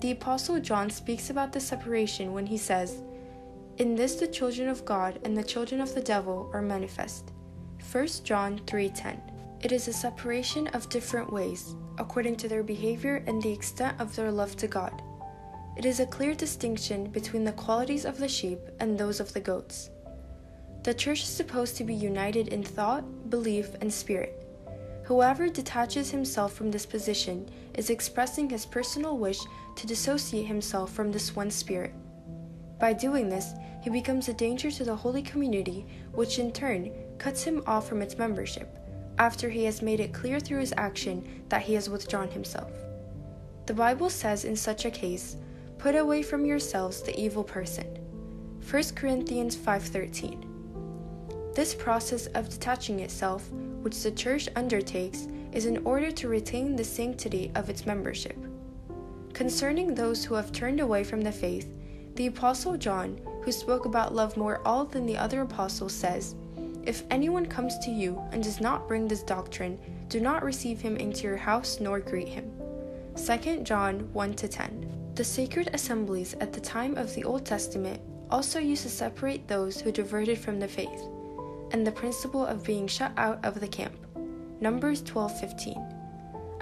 The 0.00 0.12
Apostle 0.12 0.60
John 0.60 0.90
speaks 0.90 1.30
about 1.30 1.52
the 1.52 1.60
separation 1.60 2.32
when 2.32 2.46
he 2.46 2.56
says, 2.56 3.02
In 3.78 3.94
this 3.94 4.14
the 4.14 4.28
children 4.28 4.68
of 4.68 4.84
God 4.84 5.18
and 5.24 5.36
the 5.36 5.42
children 5.42 5.80
of 5.80 5.94
the 5.94 6.00
devil 6.00 6.50
are 6.52 6.62
manifest. 6.62 7.32
1 7.92 8.06
John 8.24 8.60
3:10. 8.66 9.20
It 9.60 9.72
is 9.72 9.88
a 9.88 9.92
separation 9.92 10.68
of 10.68 10.88
different 10.88 11.32
ways, 11.32 11.74
according 11.98 12.36
to 12.36 12.48
their 12.48 12.62
behavior 12.62 13.22
and 13.26 13.42
the 13.42 13.52
extent 13.52 14.00
of 14.00 14.14
their 14.14 14.30
love 14.30 14.56
to 14.56 14.66
God. 14.66 15.02
It 15.76 15.84
is 15.84 16.00
a 16.00 16.06
clear 16.06 16.34
distinction 16.34 17.06
between 17.10 17.44
the 17.44 17.52
qualities 17.52 18.04
of 18.04 18.18
the 18.18 18.28
sheep 18.28 18.58
and 18.80 18.98
those 18.98 19.20
of 19.20 19.32
the 19.32 19.40
goats. 19.40 19.90
The 20.82 20.94
church 20.94 21.22
is 21.22 21.28
supposed 21.28 21.76
to 21.76 21.84
be 21.84 21.94
united 21.94 22.48
in 22.48 22.62
thought, 22.62 23.30
belief, 23.30 23.74
and 23.80 23.92
spirit. 23.92 24.44
Whoever 25.04 25.48
detaches 25.48 26.10
himself 26.10 26.52
from 26.52 26.70
this 26.70 26.86
position 26.86 27.48
is 27.74 27.90
expressing 27.90 28.50
his 28.50 28.66
personal 28.66 29.16
wish 29.16 29.40
to 29.76 29.86
dissociate 29.86 30.46
himself 30.46 30.92
from 30.92 31.12
this 31.12 31.34
one 31.34 31.50
spirit. 31.50 31.94
By 32.78 32.92
doing 32.92 33.28
this, 33.28 33.52
he 33.82 33.90
becomes 33.90 34.28
a 34.28 34.34
danger 34.34 34.70
to 34.70 34.84
the 34.84 34.94
holy 34.94 35.22
community, 35.22 35.86
which 36.12 36.38
in 36.38 36.52
turn 36.52 36.90
cuts 37.18 37.42
him 37.42 37.62
off 37.66 37.88
from 37.88 38.02
its 38.02 38.18
membership 38.18 38.77
after 39.18 39.50
he 39.50 39.64
has 39.64 39.82
made 39.82 40.00
it 40.00 40.12
clear 40.12 40.40
through 40.40 40.60
his 40.60 40.74
action 40.76 41.42
that 41.48 41.62
he 41.62 41.74
has 41.74 41.90
withdrawn 41.90 42.28
himself. 42.30 42.70
The 43.66 43.74
Bible 43.74 44.10
says 44.10 44.44
in 44.44 44.56
such 44.56 44.84
a 44.84 44.90
case, 44.90 45.36
"Put 45.76 45.94
away 45.94 46.22
from 46.22 46.46
yourselves 46.46 47.02
the 47.02 47.18
evil 47.18 47.44
person." 47.44 47.86
1 48.60 48.94
Corinthians 48.94 49.56
5:13. 49.56 50.44
This 51.54 51.74
process 51.74 52.26
of 52.28 52.48
detaching 52.48 53.00
itself, 53.00 53.50
which 53.82 54.02
the 54.02 54.10
church 54.10 54.48
undertakes, 54.56 55.26
is 55.52 55.66
in 55.66 55.78
order 55.84 56.10
to 56.12 56.28
retain 56.28 56.76
the 56.76 56.84
sanctity 56.84 57.50
of 57.54 57.68
its 57.68 57.86
membership. 57.86 58.36
Concerning 59.32 59.94
those 59.94 60.24
who 60.24 60.34
have 60.34 60.52
turned 60.52 60.80
away 60.80 61.02
from 61.04 61.20
the 61.22 61.32
faith, 61.32 61.72
the 62.14 62.26
Apostle 62.26 62.76
John, 62.76 63.18
who 63.42 63.52
spoke 63.52 63.84
about 63.84 64.14
love 64.14 64.36
more 64.36 64.60
all 64.64 64.84
than 64.84 65.06
the 65.06 65.16
other 65.16 65.40
apostles, 65.42 65.92
says, 65.92 66.34
If 66.88 67.04
anyone 67.10 67.44
comes 67.44 67.78
to 67.80 67.90
you 67.90 68.18
and 68.32 68.42
does 68.42 68.62
not 68.62 68.88
bring 68.88 69.06
this 69.06 69.22
doctrine, 69.22 69.78
do 70.08 70.20
not 70.20 70.42
receive 70.42 70.80
him 70.80 70.96
into 70.96 71.24
your 71.24 71.36
house 71.36 71.80
nor 71.80 72.00
greet 72.00 72.28
him. 72.28 72.50
2 73.14 73.62
John 73.62 74.10
1 74.14 74.32
10. 74.32 75.12
The 75.14 75.22
sacred 75.22 75.68
assemblies 75.74 76.32
at 76.40 76.54
the 76.54 76.62
time 76.62 76.96
of 76.96 77.14
the 77.14 77.24
Old 77.24 77.44
Testament 77.44 78.00
also 78.30 78.58
used 78.58 78.84
to 78.84 78.88
separate 78.88 79.46
those 79.46 79.78
who 79.78 79.92
diverted 79.92 80.38
from 80.38 80.58
the 80.58 80.66
faith, 80.66 81.02
and 81.72 81.86
the 81.86 81.92
principle 81.92 82.46
of 82.46 82.64
being 82.64 82.86
shut 82.86 83.12
out 83.18 83.44
of 83.44 83.60
the 83.60 83.68
camp. 83.68 83.92
Numbers 84.62 85.02
12:15. 85.02 85.76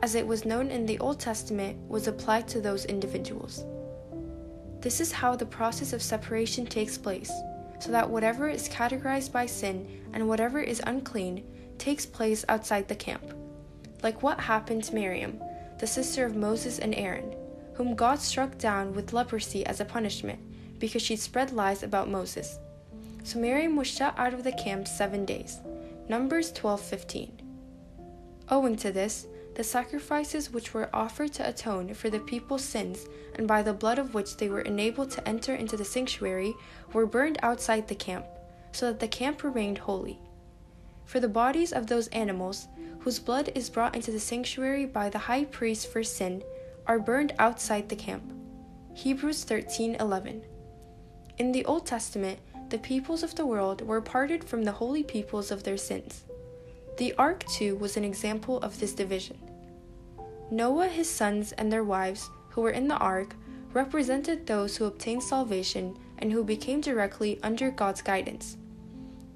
As 0.01 0.17
it 0.17 0.27
was 0.27 0.45
known 0.45 0.73
in 0.73 0.87
the 0.87 0.99
Old 0.99 1.21
Testament 1.21 1.79
was 1.89 2.09
applied 2.09 2.49
to 2.49 2.61
those 2.61 2.85
individuals. 2.87 3.65
This 4.81 5.01
is 5.01 5.12
how 5.12 5.37
the 5.37 5.47
process 5.47 5.93
of 5.93 6.03
separation 6.03 6.67
takes 6.67 6.99
place, 6.99 7.31
so 7.79 7.91
that 7.91 8.09
whatever 8.09 8.49
is 8.49 8.69
categorized 8.69 9.33
by 9.33 9.47
sin 9.47 10.03
and 10.12 10.29
whatever 10.29 10.61
is 10.61 10.83
unclean 10.87 11.45
takes 11.79 12.07
place 12.07 12.45
outside 12.49 12.89
the 12.89 12.95
camp. 12.95 13.35
Like 14.03 14.23
what 14.23 14.41
happened 14.41 14.85
to 14.85 14.95
Miriam, 14.95 15.41
the 15.79 15.87
sister 15.87 16.25
of 16.25 16.37
Moses 16.37 16.79
and 16.79 16.95
Aaron 16.95 17.35
whom 17.77 17.95
God 17.95 18.19
struck 18.21 18.57
down 18.57 18.95
with 18.95 19.12
leprosy 19.12 19.65
as 19.67 19.81
a 19.81 19.85
punishment 19.85 20.41
because 20.79 21.03
she 21.03 21.15
spread 21.15 21.53
lies 21.53 21.83
about 21.83 22.09
Moses. 22.09 22.59
So 23.23 23.39
Miriam 23.39 23.77
was 23.77 23.87
shut 23.87 24.15
out 24.19 24.33
of 24.33 24.45
the 24.45 24.53
camp 24.53 24.89
seven 24.89 25.25
days. 25.25 25.61
Numbers 26.09 26.53
12:15. 26.53 27.33
Owing 28.49 28.77
to 28.77 28.93
this, 28.93 29.27
the 29.57 29.64
sacrifices 29.64 30.53
which 30.53 30.75
were 30.75 30.90
offered 30.92 31.33
to 31.33 31.49
atone 31.49 31.95
for 31.95 32.11
the 32.11 32.21
people's 32.21 32.62
sins 32.62 33.07
and 33.37 33.49
by 33.49 33.62
the 33.62 33.73
blood 33.73 33.99
of 33.99 34.12
which 34.12 34.37
they 34.37 34.51
were 34.51 34.61
enabled 34.61 35.11
to 35.11 35.27
enter 35.27 35.55
into 35.55 35.79
the 35.79 35.85
sanctuary 35.85 36.55
were 36.92 37.07
burned 37.07 37.38
outside 37.42 37.88
the 37.88 37.95
camp, 37.95 38.27
so 38.73 38.87
that 38.87 39.01
the 39.01 39.09
camp 39.09 39.42
remained 39.42 39.79
holy. 39.79 40.19
For 41.07 41.21
the 41.21 41.29
bodies 41.29 41.73
of 41.73 41.87
those 41.87 42.09
animals, 42.09 42.69
whose 43.01 43.19
blood 43.19 43.51
is 43.55 43.71
brought 43.71 43.95
into 43.95 44.11
the 44.11 44.21
sanctuary 44.21 44.85
by 44.85 45.09
the 45.09 45.19
high 45.19 45.45
priest 45.45 45.90
for 45.90 46.03
sin, 46.03 46.42
are 46.87 46.99
burned 46.99 47.33
outside 47.38 47.88
the 47.88 47.97
camp. 47.97 48.31
Hebrews 48.92 49.45
13:11. 49.45 50.42
In 51.38 51.53
the 51.53 51.64
Old 51.64 51.87
Testament, 51.87 52.40
the 52.69 52.79
peoples 52.79 53.23
of 53.23 53.35
the 53.35 53.47
world 53.47 53.81
were 53.81 54.03
parted 54.03 54.45
from 54.45 54.64
the 54.64 54.73
holy 54.73 55.03
peoples 55.03 55.51
of 55.51 55.62
their 55.62 55.79
sins. 55.79 56.25
The 56.99 57.14
ark 57.14 57.45
too 57.47 57.77
was 57.77 57.97
an 57.97 58.05
example 58.05 58.59
of 58.59 58.81
this 58.81 58.92
division. 58.92 59.46
Noah, 60.51 60.89
his 60.89 61.11
sons, 61.11 61.53
and 61.53 61.73
their 61.73 61.85
wives, 61.85 62.31
who 62.51 62.61
were 62.63 62.71
in 62.71 62.89
the 62.89 62.97
ark, 62.97 63.35
represented 63.73 64.47
those 64.47 64.77
who 64.77 64.85
obtained 64.85 65.23
salvation 65.23 65.97
and 66.19 66.33
who 66.33 66.45
became 66.45 66.81
directly 66.81 67.39
under 67.43 67.71
God's 67.71 68.03
guidance. 68.03 68.57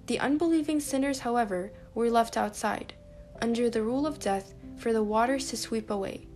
The 0.06 0.18
unbelieving 0.20 0.80
sinners, 0.80 1.20
however, 1.20 1.72
were 1.94 2.10
left 2.10 2.36
outside, 2.36 2.94
under 3.42 3.68
the 3.68 3.82
rule 3.82 4.06
of 4.06 4.18
death, 4.18 4.54
for 4.76 4.92
the 4.92 5.02
waters 5.02 5.48
to 5.50 5.56
sweep 5.56 5.90
away 5.90 6.26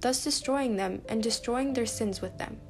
thus 0.00 0.22
destroying 0.22 0.76
them 0.76 1.02
and 1.08 1.22
destroying 1.22 1.72
their 1.72 1.86
sins 1.86 2.20
with 2.20 2.38
them. 2.38 2.60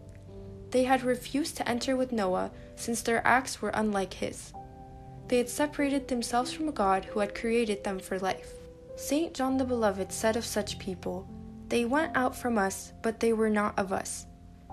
They 0.70 0.84
had 0.84 1.02
refused 1.02 1.56
to 1.56 1.68
enter 1.68 1.96
with 1.96 2.12
Noah, 2.12 2.50
since 2.76 3.02
their 3.02 3.26
acts 3.26 3.60
were 3.60 3.70
unlike 3.70 4.14
his. 4.14 4.52
They 5.28 5.38
had 5.38 5.48
separated 5.48 6.08
themselves 6.08 6.52
from 6.52 6.70
God 6.70 7.04
who 7.04 7.20
had 7.20 7.34
created 7.34 7.84
them 7.84 7.98
for 7.98 8.18
life. 8.18 8.52
St. 8.96 9.34
John 9.34 9.58
the 9.58 9.64
Beloved 9.64 10.12
said 10.12 10.36
of 10.36 10.44
such 10.44 10.78
people, 10.78 11.28
They 11.68 11.84
went 11.84 12.16
out 12.16 12.36
from 12.36 12.58
us, 12.58 12.92
but 13.02 13.20
they 13.20 13.32
were 13.32 13.50
not 13.50 13.78
of 13.78 13.92
us. 13.92 14.26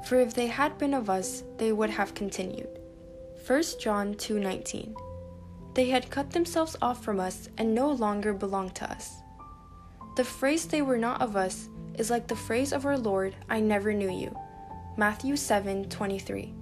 For 0.05 0.19
if 0.19 0.33
they 0.33 0.47
had 0.47 0.77
been 0.77 0.93
of 0.93 1.09
us, 1.09 1.43
they 1.57 1.71
would 1.71 1.89
have 1.89 2.13
continued. 2.13 2.79
1 3.47 3.63
John 3.79 4.13
2:19 4.15 4.95
They 5.73 5.89
had 5.89 6.11
cut 6.11 6.31
themselves 6.31 6.77
off 6.81 7.03
from 7.03 7.19
us 7.19 7.49
and 7.57 7.73
no 7.73 7.91
longer 7.91 8.33
belonged 8.33 8.75
to 8.75 8.91
us. 8.91 9.15
The 10.15 10.23
phrase 10.23 10.67
they 10.67 10.81
were 10.83 10.97
not 10.97 11.21
of 11.21 11.35
us 11.35 11.67
is 11.95 12.11
like 12.11 12.27
the 12.27 12.35
phrase 12.35 12.71
of 12.71 12.85
our 12.85 12.97
Lord, 12.97 13.35
I 13.49 13.59
never 13.59 13.93
knew 13.93 14.11
you. 14.11 14.37
Matthew 14.95 15.35
7:23. 15.35 16.53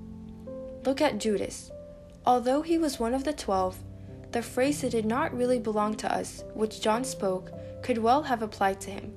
Look 0.86 1.02
at 1.02 1.18
Judas. 1.18 1.72
Although 2.26 2.62
he 2.62 2.78
was 2.78 3.00
one 3.00 3.14
of 3.14 3.26
the 3.26 3.34
12, 3.34 3.84
the 4.32 4.42
phrase 4.42 4.82
that 4.82 4.92
did 4.92 5.06
not 5.06 5.36
really 5.36 5.60
belong 5.60 5.96
to 5.96 6.14
us, 6.14 6.46
which 6.54 6.80
John 6.80 7.04
spoke, 7.04 7.52
could 7.82 7.98
well 7.98 8.24
have 8.24 8.42
applied 8.42 8.80
to 8.82 8.92
him. 8.92 9.14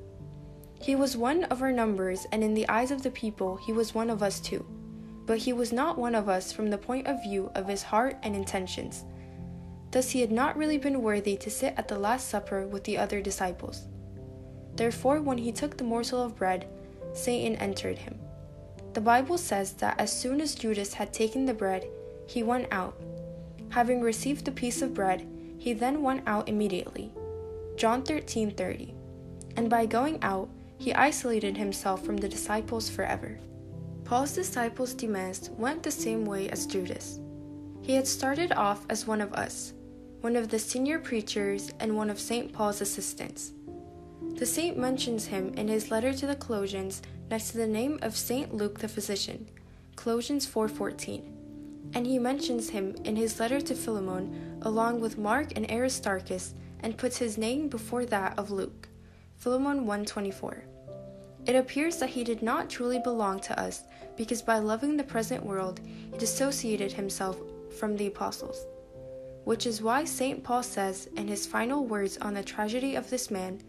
He 0.85 0.94
was 0.94 1.16
one 1.16 1.44
of 1.44 1.62
our 1.62 1.73
numbers, 1.73 2.27
and 2.31 2.44
in 2.44 2.53
the 2.53 2.68
eyes 2.68 2.90
of 2.90 3.03
the 3.03 3.11
people, 3.11 3.57
he 3.57 3.73
was 3.73 3.94
one 3.94 4.11
of 4.11 4.23
us 4.23 4.38
too. 4.38 4.66
But 5.25 5.38
he 5.38 5.55
was 5.55 5.73
not 5.73 5.97
one 5.97 6.14
of 6.14 6.29
us 6.29 6.53
from 6.53 6.68
the 6.68 6.77
point 6.77 7.07
of 7.07 7.23
view 7.23 7.51
of 7.55 7.66
his 7.66 7.83
heart 7.83 8.18
and 8.23 8.37
intentions. 8.37 9.03
Thus, 9.92 10.11
he 10.11 10.20
had 10.20 10.31
not 10.31 10.59
really 10.59 10.77
been 10.77 11.01
worthy 11.01 11.38
to 11.38 11.49
sit 11.49 11.73
at 11.79 11.88
the 11.88 11.99
Last 11.99 12.29
Supper 12.29 12.66
with 12.66 12.85
the 12.85 12.99
other 12.99 13.23
disciples. 13.23 13.88
Therefore, 14.77 15.23
when 15.23 15.38
he 15.38 15.53
took 15.53 15.79
the 15.79 15.85
morsel 15.85 16.23
of 16.23 16.37
bread, 16.37 16.68
Satan 17.14 17.57
entered 17.57 17.97
him. 17.97 18.18
The 18.92 19.01
Bible 19.01 19.38
says 19.38 19.73
that 19.75 19.99
as 19.99 20.12
soon 20.12 20.38
as 20.38 20.55
Judas 20.55 20.92
had 20.92 21.14
taken 21.14 21.47
the 21.47 21.55
bread, 21.55 21.88
he 22.27 22.42
went 22.42 22.68
out. 22.70 23.01
Having 23.70 24.03
received 24.03 24.44
the 24.44 24.53
piece 24.53 24.83
of 24.83 24.92
bread, 24.92 25.27
he 25.57 25.73
then 25.73 26.03
went 26.03 26.25
out 26.27 26.47
immediately. 26.47 27.11
John 27.79 28.03
13:30. 28.03 28.92
And 29.57 29.70
by 29.70 29.87
going 29.87 30.23
out, 30.23 30.51
he 30.85 30.92
isolated 30.92 31.57
himself 31.57 32.05
from 32.05 32.18
the 32.18 32.29
disciples 32.29 32.90
forever. 32.90 33.38
Paul's 34.05 34.35
disciples 34.35 34.92
Demas 34.92 35.49
went 35.57 35.83
the 35.83 35.90
same 35.90 36.27
way 36.27 36.51
as 36.51 36.66
Judas. 36.66 37.20
He 37.81 37.94
had 37.94 38.07
started 38.07 38.53
off 38.53 38.85
as 38.90 39.07
one 39.07 39.23
of 39.23 39.33
us, 39.33 39.73
one 40.20 40.37
of 40.37 40.51
the 40.51 40.59
senior 40.59 40.99
preachers 40.99 41.73
and 41.81 41.97
one 41.97 42.11
of 42.11 42.20
St. 42.20 42.53
Paul's 42.53 42.83
assistants. 42.83 43.53
The 44.35 44.44
saint 44.44 44.77
mentions 44.77 45.25
him 45.25 45.55
in 45.55 45.68
his 45.68 45.90
letter 45.90 46.12
to 46.12 46.27
the 46.27 46.37
Colossians 46.37 47.01
next 47.31 47.53
to 47.53 47.57
the 47.57 47.66
name 47.66 47.99
of 48.03 48.14
Saint 48.14 48.53
Luke 48.53 48.81
the 48.81 48.87
physician, 48.87 49.49
Colossians 49.97 50.47
4:14. 50.47 51.23
And 51.94 52.07
he 52.07 52.18
mentions 52.18 52.68
him 52.68 52.94
in 53.05 53.16
his 53.16 53.40
letter 53.40 53.62
to 53.62 53.75
Philemon 53.75 54.59
along 54.61 55.01
with 55.01 55.16
Mark 55.16 55.57
and 55.57 55.64
Aristarchus 55.70 56.53
and 56.81 56.99
puts 56.99 57.16
his 57.16 57.38
name 57.38 57.68
before 57.68 58.05
that 58.05 58.38
of 58.38 58.51
Luke, 58.51 58.90
Philemon 59.38 59.87
1:24. 59.87 60.73
It 61.46 61.57
appears 61.57 61.98
that 61.98 62.11
he 62.11 62.24
did 62.24 62.42
not 62.42 62.70
truly 62.70 62.98
belong 62.98 63.40
to 63.40 63.61
us 63.61 63.83
because 64.16 64.40
by 64.40 64.59
loving 64.59 64.96
the 64.96 65.04
present 65.04 65.44
world, 65.44 65.80
he 65.85 66.16
dissociated 66.18 66.92
himself 66.92 67.38
from 67.78 67.96
the 67.96 68.07
apostles. 68.07 68.64
Which 69.44 69.66
is 69.66 69.83
why 69.83 70.04
St. 70.04 70.42
Paul 70.42 70.62
says 70.62 71.09
in 71.16 71.28
his 71.28 71.46
final 71.46 71.85
words 71.85 72.16
on 72.18 72.33
the 72.33 72.42
tragedy 72.42 72.94
of 72.94 73.11
this 73.11 73.30
man, 73.30 73.61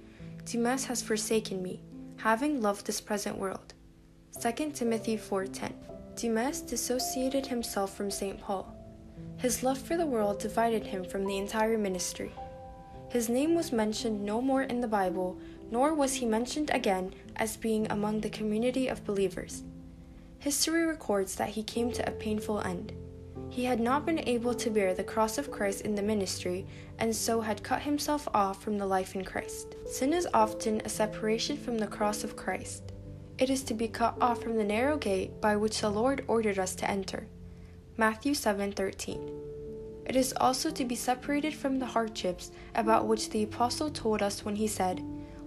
Demas 0.46 0.86
has 0.86 1.02
forsaken 1.02 1.62
me, 1.62 1.82
having 2.18 2.62
loved 2.62 2.86
this 2.86 3.02
present 3.02 3.38
world. 3.38 3.74
2 4.40 4.72
Timothy 4.74 5.18
4:10. 5.18 5.74
Demas 6.16 6.62
dissociated 6.62 7.48
himself 7.48 7.94
from 7.94 8.10
St. 8.10 8.40
Paul. 8.40 8.74
His 9.38 9.64
love 9.64 9.78
for 9.78 9.98
the 9.98 10.06
world 10.06 10.40
divided 10.40 10.86
him 10.86 11.04
from 11.04 11.26
the 11.26 11.38
entire 11.38 11.78
ministry. 11.78 12.32
His 13.10 13.28
name 13.28 13.54
was 13.54 13.74
mentioned 13.74 14.24
no 14.24 14.42
more 14.42 14.64
in 14.64 14.80
the 14.80 14.88
Bible, 14.88 15.38
nor 15.72 15.94
was 15.94 16.14
he 16.14 16.26
mentioned 16.26 16.70
again 16.72 17.14
as 17.38 17.58
being 17.58 17.90
among 17.92 18.22
the 18.22 18.30
community 18.30 18.88
of 18.88 19.06
believers. 19.06 19.64
History 20.40 20.86
records 20.86 21.36
that 21.36 21.50
he 21.50 21.64
came 21.64 21.92
to 21.92 22.08
a 22.08 22.12
painful 22.12 22.62
end. 22.62 22.94
He 23.50 23.66
had 23.66 23.80
not 23.80 24.06
been 24.06 24.20
able 24.28 24.54
to 24.56 24.70
bear 24.70 24.94
the 24.94 25.04
cross 25.04 25.38
of 25.38 25.52
Christ 25.52 25.82
in 25.82 25.96
the 25.96 26.02
ministry, 26.02 26.66
and 27.00 27.16
so 27.16 27.42
had 27.42 27.64
cut 27.64 27.82
himself 27.82 28.28
off 28.34 28.62
from 28.62 28.78
the 28.78 28.86
life 28.86 29.16
in 29.16 29.24
Christ. 29.24 29.76
Sin 29.86 30.14
is 30.14 30.28
often 30.34 30.82
a 30.84 30.90
separation 30.90 31.58
from 31.58 31.78
the 31.78 31.88
cross 31.88 32.24
of 32.24 32.36
Christ. 32.36 32.92
It 33.38 33.50
is 33.50 33.64
to 33.64 33.74
be 33.74 33.88
cut 33.88 34.16
off 34.22 34.42
from 34.42 34.58
the 34.58 34.64
narrow 34.64 34.98
gate 34.98 35.42
by 35.42 35.56
which 35.56 35.82
the 35.82 35.90
Lord 35.90 36.24
ordered 36.28 36.60
us 36.60 36.76
to 36.76 36.90
enter. 36.90 37.28
Matthew 37.98 38.34
7:13. 38.34 39.32
It 40.06 40.16
is 40.16 40.34
also 40.38 40.70
to 40.72 40.86
be 40.86 40.96
separated 40.96 41.54
from 41.54 41.80
the 41.80 41.86
hardships 41.86 42.52
about 42.76 43.08
which 43.08 43.30
the 43.30 43.44
apostle 43.44 43.90
told 43.90 44.22
us 44.22 44.46
when 44.46 44.56
he 44.56 44.68
said, 44.68 45.04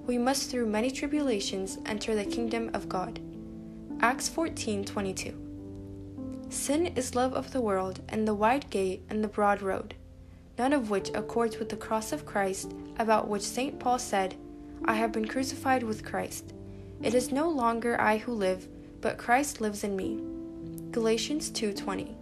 "We 0.08 0.16
must 0.16 0.50
through 0.50 0.66
many 0.66 0.90
tribulations 0.90 1.76
enter 1.84 2.14
the 2.14 2.24
kingdom 2.24 2.70
of 2.72 2.88
God." 2.88 3.20
Acts 4.00 4.26
14:22. 4.30 5.34
Sin 6.48 6.86
is 6.96 7.14
love 7.14 7.34
of 7.34 7.52
the 7.52 7.60
world, 7.60 8.00
and 8.08 8.26
the 8.26 8.32
wide 8.32 8.70
gate 8.70 9.02
and 9.10 9.22
the 9.22 9.28
broad 9.28 9.60
road, 9.60 9.96
none 10.58 10.72
of 10.72 10.88
which 10.88 11.10
accords 11.10 11.58
with 11.58 11.68
the 11.68 11.76
cross 11.76 12.10
of 12.10 12.24
Christ, 12.24 12.72
about 12.98 13.28
which 13.28 13.42
St. 13.42 13.78
Paul 13.78 13.98
said, 13.98 14.34
I 14.86 14.94
have 14.94 15.12
been 15.12 15.28
crucified 15.28 15.82
with 15.82 16.06
Christ. 16.06 16.54
It 17.02 17.12
is 17.12 17.30
no 17.30 17.50
longer 17.50 18.00
I 18.00 18.16
who 18.16 18.32
live, 18.32 18.66
but 19.02 19.18
Christ 19.18 19.60
lives 19.60 19.84
in 19.84 19.94
me. 19.94 20.22
Galatians 20.90 21.50
2:20. 21.50 22.16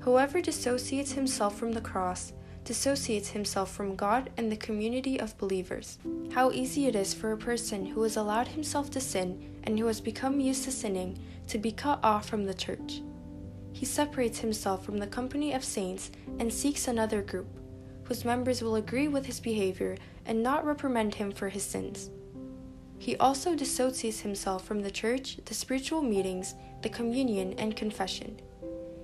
Whoever 0.00 0.42
dissociates 0.42 1.12
himself 1.12 1.56
from 1.56 1.72
the 1.72 1.80
cross 1.80 2.34
dissociates 2.68 3.30
himself 3.30 3.72
from 3.74 3.96
God 3.96 4.28
and 4.36 4.52
the 4.52 4.56
community 4.56 5.18
of 5.18 5.38
believers. 5.38 5.98
How 6.34 6.50
easy 6.50 6.86
it 6.86 6.94
is 6.94 7.14
for 7.14 7.32
a 7.32 7.36
person 7.38 7.86
who 7.86 8.02
has 8.02 8.18
allowed 8.18 8.46
himself 8.46 8.90
to 8.90 9.00
sin 9.00 9.58
and 9.64 9.78
who 9.78 9.86
has 9.86 10.02
become 10.02 10.38
used 10.38 10.64
to 10.64 10.70
sinning 10.70 11.18
to 11.46 11.56
be 11.56 11.72
cut 11.72 11.98
off 12.04 12.28
from 12.28 12.44
the 12.44 12.52
church. 12.52 13.00
He 13.72 13.86
separates 13.86 14.40
himself 14.40 14.84
from 14.84 14.98
the 14.98 15.06
company 15.06 15.54
of 15.54 15.64
saints 15.64 16.10
and 16.38 16.52
seeks 16.52 16.88
another 16.88 17.22
group, 17.22 17.48
whose 18.04 18.26
members 18.26 18.60
will 18.60 18.76
agree 18.76 19.08
with 19.08 19.24
his 19.24 19.40
behavior 19.40 19.96
and 20.26 20.42
not 20.42 20.66
reprimand 20.66 21.14
him 21.14 21.32
for 21.32 21.48
his 21.48 21.62
sins. 21.62 22.10
He 22.98 23.16
also 23.16 23.54
dissociates 23.54 24.20
himself 24.20 24.66
from 24.66 24.82
the 24.82 24.90
church, 24.90 25.38
the 25.46 25.54
spiritual 25.54 26.02
meetings, 26.02 26.54
the 26.82 26.90
communion, 26.90 27.54
and 27.54 27.74
confession. 27.74 28.42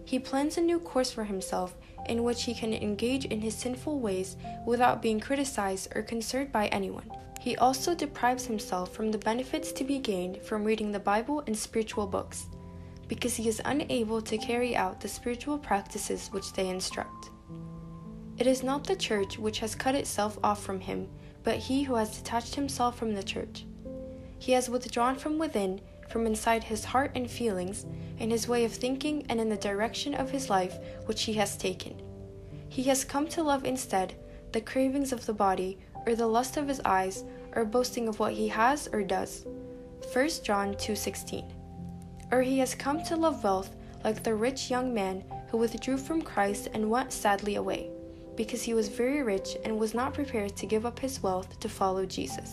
He 0.05 0.19
plans 0.19 0.59
a 0.59 0.61
new 0.61 0.81
course 0.81 1.11
for 1.11 1.25
himself 1.25 1.77
in 2.07 2.25
which 2.25 2.45
he 2.45 2.55
can 2.55 2.73
engage 2.73 3.25
in 3.27 3.41
his 3.41 3.55
sinful 3.55 3.99
ways 3.99 4.37
without 4.67 5.03
being 5.03 5.21
criticized 5.21 5.89
or 5.95 6.03
concerned 6.03 6.53
by 6.53 6.67
anyone. 6.69 7.11
He 7.41 7.57
also 7.57 7.95
deprives 7.95 8.47
himself 8.47 8.95
from 8.95 9.11
the 9.11 9.19
benefits 9.19 9.71
to 9.73 9.85
be 9.85 9.99
gained 9.99 10.41
from 10.43 10.65
reading 10.65 10.93
the 10.93 10.99
Bible 10.99 11.43
and 11.47 11.57
spiritual 11.57 12.07
books, 12.07 12.47
because 13.07 13.37
he 13.37 13.49
is 13.49 13.61
unable 13.67 14.23
to 14.23 14.39
carry 14.39 14.75
out 14.75 15.01
the 15.01 15.09
spiritual 15.09 15.59
practices 15.59 16.29
which 16.29 16.53
they 16.55 16.69
instruct. 16.69 17.31
It 18.39 18.47
is 18.47 18.63
not 18.63 18.85
the 18.85 18.97
church 18.97 19.39
which 19.39 19.61
has 19.61 19.75
cut 19.75 19.95
itself 19.95 20.39
off 20.43 20.63
from 20.63 20.81
him, 20.81 21.09
but 21.43 21.57
he 21.57 21.83
who 21.83 21.95
has 21.95 22.17
detached 22.17 22.55
himself 22.55 22.99
from 22.99 23.15
the 23.15 23.23
church. 23.23 23.67
He 24.39 24.53
has 24.53 24.69
withdrawn 24.69 25.17
from 25.17 25.39
within, 25.39 25.81
from 26.15 26.29
inside 26.29 26.63
his 26.63 26.85
heart 26.85 27.11
and 27.17 27.29
feelings, 27.29 27.87
in 28.21 28.31
his 28.31 28.47
way 28.47 28.65
of 28.65 28.73
thinking 28.73 29.27
and 29.29 29.41
in 29.41 29.49
the 29.49 29.57
direction 29.57 30.15
of 30.15 30.31
his 30.31 30.49
life 30.49 30.79
which 31.07 31.25
he 31.25 31.33
has 31.33 31.57
taken. 31.57 32.01
He 32.69 32.85
has 32.85 33.05
come 33.05 33.27
to 33.31 33.43
love 33.43 33.65
instead 33.65 34.15
the 34.53 34.61
cravings 34.61 35.13
of 35.13 35.27
the 35.27 35.35
body, 35.35 35.77
or 36.07 36.15
the 36.15 36.29
lust 36.29 36.57
of 36.57 36.69
his 36.69 36.81
eyes, 36.85 37.25
or 37.57 37.65
boasting 37.65 38.07
of 38.07 38.21
what 38.21 38.33
he 38.33 38.47
has 38.47 38.89
or 38.93 39.03
does. 39.03 39.45
1 40.13 40.45
John 40.45 40.77
2:16. 40.77 41.51
Or 42.31 42.43
he 42.43 42.61
has 42.61 42.77
come 42.77 43.03
to 43.03 43.17
love 43.17 43.43
wealth 43.43 43.75
like 44.05 44.23
the 44.23 44.37
rich 44.37 44.71
young 44.71 44.95
man 44.95 45.25
who 45.49 45.59
withdrew 45.59 45.97
from 45.97 46.23
Christ 46.23 46.69
and 46.75 46.89
went 46.89 47.13
sadly 47.13 47.57
away, 47.57 47.91
because 48.37 48.63
he 48.63 48.73
was 48.73 48.87
very 48.87 49.25
rich 49.25 49.57
and 49.65 49.81
was 49.81 49.95
not 49.95 50.15
prepared 50.15 50.55
to 50.59 50.67
give 50.67 50.87
up 50.87 51.01
his 51.01 51.21
wealth 51.25 51.59
to 51.59 51.69
follow 51.69 52.07
Jesus. 52.07 52.53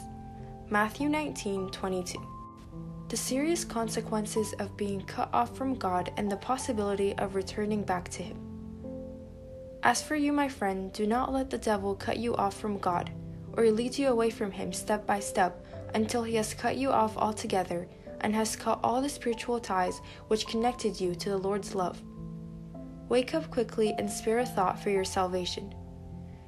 Matthew 0.72 1.10
19:22. 1.10 2.41
The 3.12 3.18
serious 3.18 3.66
consequences 3.66 4.54
of 4.54 4.78
being 4.78 5.02
cut 5.02 5.30
off 5.34 5.58
from 5.58 5.76
God 5.76 6.14
and 6.16 6.32
the 6.32 6.38
possibility 6.38 7.14
of 7.18 7.36
returning 7.36 7.84
back 7.84 8.08
to 8.12 8.24
him. 8.24 8.38
As 9.84 10.02
for 10.02 10.16
you, 10.16 10.32
my 10.32 10.48
friend, 10.48 10.94
do 10.94 11.06
not 11.06 11.34
let 11.34 11.50
the 11.50 11.58
devil 11.58 11.94
cut 11.94 12.20
you 12.20 12.34
off 12.38 12.58
from 12.58 12.78
God 12.78 13.12
or 13.58 13.70
lead 13.70 13.98
you 13.98 14.08
away 14.08 14.30
from 14.30 14.50
him 14.50 14.72
step 14.72 15.06
by 15.06 15.20
step 15.20 15.66
until 15.94 16.24
he 16.24 16.36
has 16.36 16.54
cut 16.54 16.78
you 16.78 16.90
off 16.90 17.18
altogether 17.18 17.86
and 18.22 18.34
has 18.34 18.56
cut 18.56 18.80
all 18.82 19.02
the 19.02 19.10
spiritual 19.10 19.60
ties 19.60 20.00
which 20.30 20.48
connected 20.48 20.98
you 20.98 21.14
to 21.14 21.32
the 21.32 21.38
Lord's 21.38 21.76
love. 21.76 22.02
Wake 23.10 23.34
up 23.34 23.52
quickly 23.52 23.94
and 23.98 24.10
spare 24.10 24.40
a 24.40 24.46
thought 24.46 24.80
for 24.80 24.90
your 24.90 25.04
salvation. 25.04 25.76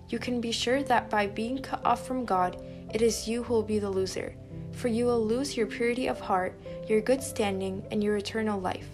You 0.08 0.18
can 0.18 0.40
be 0.40 0.54
sure 0.54 0.82
that 0.84 1.10
by 1.10 1.28
being 1.28 1.62
cut 1.62 1.86
off 1.86 2.08
from 2.08 2.24
God, 2.24 2.64
it 2.94 3.02
is 3.02 3.28
you 3.28 3.44
who 3.44 3.54
will 3.54 3.64
be 3.64 3.80
the 3.80 3.90
loser, 3.90 4.34
for 4.74 4.88
you 4.88 5.06
will 5.06 5.24
lose 5.24 5.56
your 5.56 5.68
purity 5.68 6.08
of 6.08 6.20
heart, 6.20 6.60
your 6.88 7.02
good 7.02 7.24
standing, 7.24 7.86
and 7.92 8.04
your 8.04 8.18
eternal 8.18 8.60
life. 8.60 8.88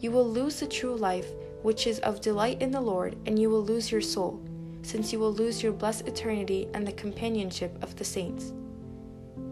You 0.00 0.10
will 0.10 0.28
lose 0.28 0.60
the 0.60 0.66
true 0.66 0.96
life, 0.96 1.26
which 1.62 1.86
is 1.86 1.98
of 2.00 2.20
delight 2.20 2.60
in 2.62 2.70
the 2.70 2.80
Lord, 2.80 3.16
and 3.26 3.38
you 3.38 3.50
will 3.50 3.64
lose 3.64 3.92
your 3.92 4.00
soul, 4.00 4.42
since 4.82 5.12
you 5.12 5.18
will 5.18 5.32
lose 5.32 5.62
your 5.62 5.72
blessed 5.72 6.08
eternity 6.08 6.68
and 6.74 6.86
the 6.86 6.92
companionship 6.92 7.82
of 7.82 7.96
the 7.96 8.04
saints. 8.04 8.52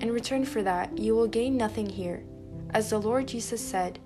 In 0.01 0.13
return 0.13 0.45
for 0.45 0.63
that, 0.63 0.97
you 0.97 1.15
will 1.15 1.27
gain 1.27 1.57
nothing 1.57 1.89
here. 1.89 2.23
As 2.71 2.91
the 2.91 3.01
Lord 3.01 3.29
Jesus 3.29 3.61
said, 3.61 3.99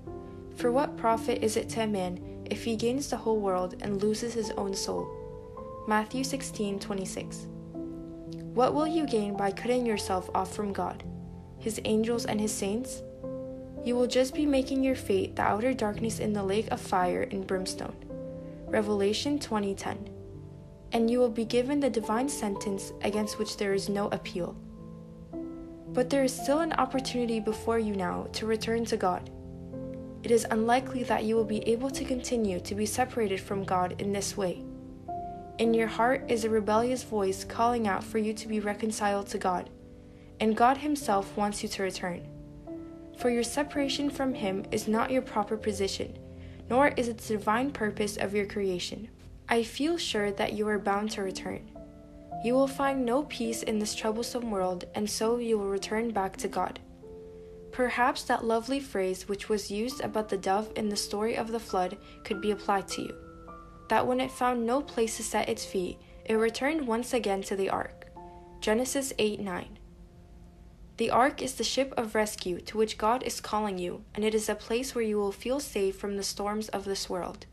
For 0.57 0.73
what 0.73 0.97
profit 0.97 1.43
is 1.43 1.57
it 1.57 1.69
to 1.71 1.83
a 1.83 1.87
man 1.87 2.45
if 2.51 2.65
he 2.65 2.77
gains 2.77 3.09
the 3.09 3.17
whole 3.17 3.39
world 3.39 3.77
and 3.81 4.03
loses 4.03 4.35
his 4.35 4.51
own 4.53 4.75
soul? 4.75 5.09
Matthew 5.87 6.23
16:26. 6.23 7.47
What 8.55 8.75
will 8.75 8.87
you 8.87 9.07
gain 9.07 9.37
by 9.37 9.51
cutting 9.51 9.87
yourself 9.87 10.31
off 10.35 10.55
from 10.55 10.73
God, 10.73 11.03
his 11.63 11.81
angels 11.85 12.27
and 12.27 12.41
his 12.41 12.53
saints? 12.53 13.03
You 13.85 13.97
will 13.97 14.07
just 14.07 14.35
be 14.35 14.47
making 14.47 14.85
your 14.85 14.95
fate 14.95 15.35
the 15.37 15.43
outer 15.43 15.73
darkness 15.73 16.19
in 16.19 16.33
the 16.33 16.45
lake 16.45 16.69
of 16.71 16.81
fire 16.81 17.23
and 17.31 17.47
brimstone. 17.47 17.97
Revelation 18.67 19.39
20:10. 19.39 20.09
And 20.93 21.11
you 21.11 21.19
will 21.19 21.31
be 21.31 21.45
given 21.45 21.81
the 21.81 21.91
divine 21.91 22.29
sentence 22.29 22.93
against 23.03 23.39
which 23.39 23.57
there 23.57 23.75
is 23.75 23.89
no 23.89 24.09
appeal. 24.09 24.57
But 25.93 26.11
there 26.11 26.25
is 26.25 26.33
still 26.33 26.61
an 26.61 26.73
opportunity 26.75 27.41
before 27.41 27.79
you 27.79 27.95
now 27.95 28.29
to 28.33 28.47
return 28.47 28.85
to 28.87 28.97
God. 28.97 29.31
It 30.23 30.31
is 30.31 30.47
unlikely 30.51 31.03
that 31.05 31.25
you 31.25 31.35
will 31.35 31.45
be 31.45 31.67
able 31.69 31.91
to 31.91 32.05
continue 32.05 32.61
to 32.61 32.75
be 32.75 32.87
separated 32.87 33.41
from 33.41 33.65
God 33.65 34.01
in 34.01 34.13
this 34.13 34.37
way. 34.37 34.65
In 35.59 35.75
your 35.75 35.89
heart 35.89 36.25
is 36.29 36.45
a 36.45 36.51
rebellious 36.51 37.03
voice 37.03 37.45
calling 37.45 37.87
out 37.87 38.05
for 38.05 38.19
you 38.19 38.33
to 38.35 38.49
be 38.49 38.61
reconciled 38.61 39.27
to 39.29 39.39
God, 39.39 39.69
and 40.43 40.57
God 40.57 40.79
Himself 40.79 41.37
wants 41.37 41.63
you 41.63 41.69
to 41.69 41.85
return. 41.85 42.27
For 43.17 43.31
your 43.31 43.45
separation 43.45 44.11
from 44.11 44.35
Him 44.35 44.65
is 44.73 44.89
not 44.89 45.13
your 45.13 45.23
proper 45.23 45.57
position, 45.57 46.19
nor 46.69 46.89
is 46.89 47.07
it 47.07 47.19
the 47.19 47.35
divine 47.35 47.71
purpose 47.71 48.17
of 48.17 48.35
your 48.35 48.47
creation. 48.47 49.09
I 49.49 49.63
feel 49.63 49.97
sure 49.97 50.33
that 50.33 50.55
you 50.55 50.67
are 50.67 50.81
bound 50.81 51.13
to 51.13 51.23
return. 51.23 51.71
You 52.45 52.55
will 52.55 52.67
find 52.67 53.07
no 53.07 53.23
peace 53.23 53.63
in 53.63 53.79
this 53.79 53.95
troublesome 53.95 54.51
world, 54.51 54.85
and 54.97 55.09
so 55.09 55.39
you 55.39 55.59
will 55.59 55.69
return 55.69 56.11
back 56.11 56.37
to 56.39 56.49
God. 56.49 56.81
Perhaps 57.71 58.25
that 58.25 58.45
lovely 58.45 58.81
phrase 58.81 59.29
which 59.29 59.49
was 59.49 59.71
used 59.71 60.01
about 60.01 60.29
the 60.29 60.37
dove 60.37 60.73
in 60.75 60.89
the 60.89 60.97
story 60.97 61.37
of 61.37 61.53
the 61.53 61.61
flood 61.61 61.97
could 62.25 62.41
be 62.41 62.51
applied 62.51 62.89
to 62.89 63.03
you 63.03 63.15
that 63.89 64.07
when 64.07 64.21
it 64.21 64.31
found 64.31 64.65
no 64.65 64.81
place 64.81 65.19
to 65.19 65.23
set 65.23 65.49
its 65.49 65.65
feet, 65.65 65.99
it 66.25 66.35
returned 66.35 66.87
once 66.87 67.13
again 67.13 67.43
to 67.43 67.55
the 67.55 67.69
ark. 67.69 68.07
Genesis 68.61 69.13
8 69.19 69.39
9. 69.39 69.79
The 71.03 71.11
ark 71.11 71.43
is 71.43 71.55
the 71.55 71.65
ship 71.65 71.93
of 71.97 72.15
rescue 72.15 72.61
to 72.61 72.79
which 72.79 72.97
God 72.97 73.25
is 73.25 73.41
calling 73.41 73.77
you, 73.77 74.05
and 74.15 74.25
it 74.25 74.37
is 74.37 74.49
a 74.49 74.55
place 74.55 74.95
where 74.95 75.03
you 75.03 75.17
will 75.17 75.33
feel 75.33 75.59
safe 75.59 75.97
from 75.97 76.17
the 76.17 76.23
storms 76.23 76.69
of 76.69 76.85
this 76.85 77.11
world. 77.11 77.45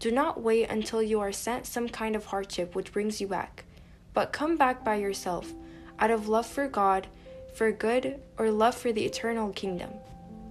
Do 0.00 0.10
not 0.10 0.40
wait 0.40 0.70
until 0.70 1.02
you 1.02 1.20
are 1.20 1.32
sent 1.32 1.66
some 1.66 1.86
kind 1.86 2.16
of 2.16 2.24
hardship 2.24 2.74
which 2.74 2.90
brings 2.90 3.20
you 3.20 3.26
back, 3.26 3.66
but 4.14 4.32
come 4.32 4.56
back 4.56 4.82
by 4.82 4.94
yourself, 4.94 5.52
out 5.98 6.10
of 6.10 6.28
love 6.28 6.46
for 6.46 6.66
God, 6.66 7.08
for 7.52 7.70
good, 7.72 8.18
or 8.38 8.50
love 8.50 8.74
for 8.74 8.90
the 8.90 9.04
eternal 9.04 9.50
kingdom. 9.50 9.90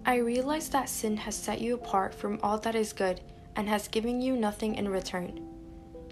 I 0.05 0.17
realize 0.17 0.69
that 0.69 0.89
sin 0.89 1.17
has 1.17 1.33
set 1.33 1.59
you 1.59 1.73
apart 1.73 2.13
from 2.13 2.39
all 2.43 2.59
that 2.59 2.75
is 2.75 2.93
good 2.93 3.19
and 3.55 3.67
has 3.67 3.87
given 3.87 4.21
you 4.21 4.37
nothing 4.37 4.75
in 4.75 4.89
return. 4.89 5.39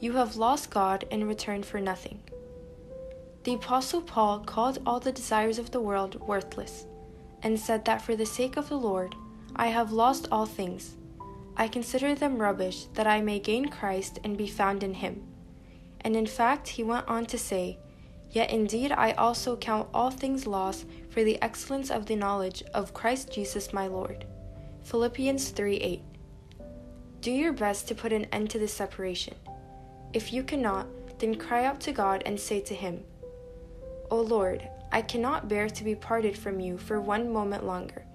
You 0.02 0.14
have 0.14 0.38
lost 0.38 0.72
God 0.72 1.06
in 1.12 1.28
return 1.28 1.62
for 1.62 1.80
nothing. 1.80 2.20
The 3.44 3.54
Apostle 3.54 4.02
Paul 4.02 4.40
called 4.40 4.80
all 4.86 5.00
the 5.00 5.12
desires 5.12 5.60
of 5.60 5.72
the 5.72 5.80
world 5.80 6.20
worthless, 6.20 6.86
and 7.42 7.60
said 7.60 7.86
that 7.86 8.02
for 8.02 8.16
the 8.16 8.26
sake 8.26 8.58
of 8.58 8.68
the 8.68 8.78
Lord 8.78 9.16
I 9.56 9.68
have 9.68 9.92
lost 9.92 10.28
all 10.32 10.46
things. 10.46 10.96
I 11.56 11.68
consider 11.68 12.16
them 12.16 12.38
rubbish 12.38 12.86
that 12.94 13.08
I 13.08 13.22
may 13.22 13.40
gain 13.40 13.70
Christ 13.70 14.20
and 14.24 14.38
be 14.38 14.48
found 14.48 14.84
in 14.84 14.94
him. 14.94 15.24
And 16.02 16.16
in 16.16 16.26
fact, 16.26 16.68
he 16.68 16.84
went 16.84 17.08
on 17.08 17.26
to 17.28 17.38
say, 17.38 17.80
Yet 18.32 18.52
indeed 18.52 18.92
I 18.92 19.12
also 19.14 19.58
count 19.58 19.90
all 19.94 20.12
things 20.12 20.46
lost 20.46 20.86
for 21.10 21.24
the 21.24 21.42
excellence 21.42 21.90
of 21.90 22.06
the 22.06 22.16
knowledge 22.16 22.64
of 22.74 22.94
Christ 22.94 23.32
Jesus 23.32 23.74
my 23.74 23.88
Lord. 23.88 24.26
Philippians 24.84 25.50
3 25.50 25.76
8. 25.78 26.02
Do 27.22 27.32
your 27.32 27.54
best 27.54 27.88
to 27.88 27.96
put 27.96 28.14
an 28.14 28.26
end 28.26 28.50
to 28.52 28.60
this 28.60 28.74
separation. 28.74 29.36
If 30.14 30.32
you 30.32 30.44
cannot, 30.44 30.88
then 31.20 31.36
cry 31.36 31.66
out 31.66 31.82
to 31.82 31.92
God 31.92 32.24
and 32.26 32.40
say 32.40 32.62
to 32.62 32.74
Him, 32.74 33.04
O 34.12 34.22
Lord, 34.22 34.68
I 34.92 35.02
cannot 35.02 35.48
bear 35.48 35.70
to 35.70 35.84
be 35.84 35.96
parted 35.96 36.38
from 36.38 36.60
you 36.60 36.78
for 36.78 37.00
one 37.00 37.32
moment 37.32 37.66
longer, 37.66 38.06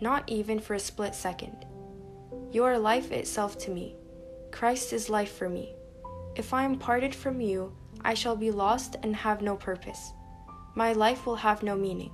not 0.00 0.24
even 0.26 0.58
for 0.58 0.74
a 0.74 0.80
split 0.80 1.14
second. 1.14 1.66
You 2.50 2.64
are 2.64 2.78
life 2.78 3.12
itself 3.12 3.58
to 3.58 3.70
me. 3.70 3.96
Christ 4.50 4.92
is 4.92 5.10
life 5.10 5.32
for 5.32 5.48
me. 5.48 5.74
If 6.36 6.54
I 6.54 6.64
am 6.64 6.78
parted 6.78 7.14
from 7.14 7.40
you, 7.40 7.74
I 8.02 8.14
shall 8.14 8.36
be 8.36 8.50
lost 8.50 8.96
and 9.02 9.14
have 9.14 9.42
no 9.42 9.56
purpose. 9.56 10.12
My 10.74 10.92
life 10.92 11.26
will 11.26 11.36
have 11.36 11.62
no 11.62 11.76
meaning. 11.76 12.12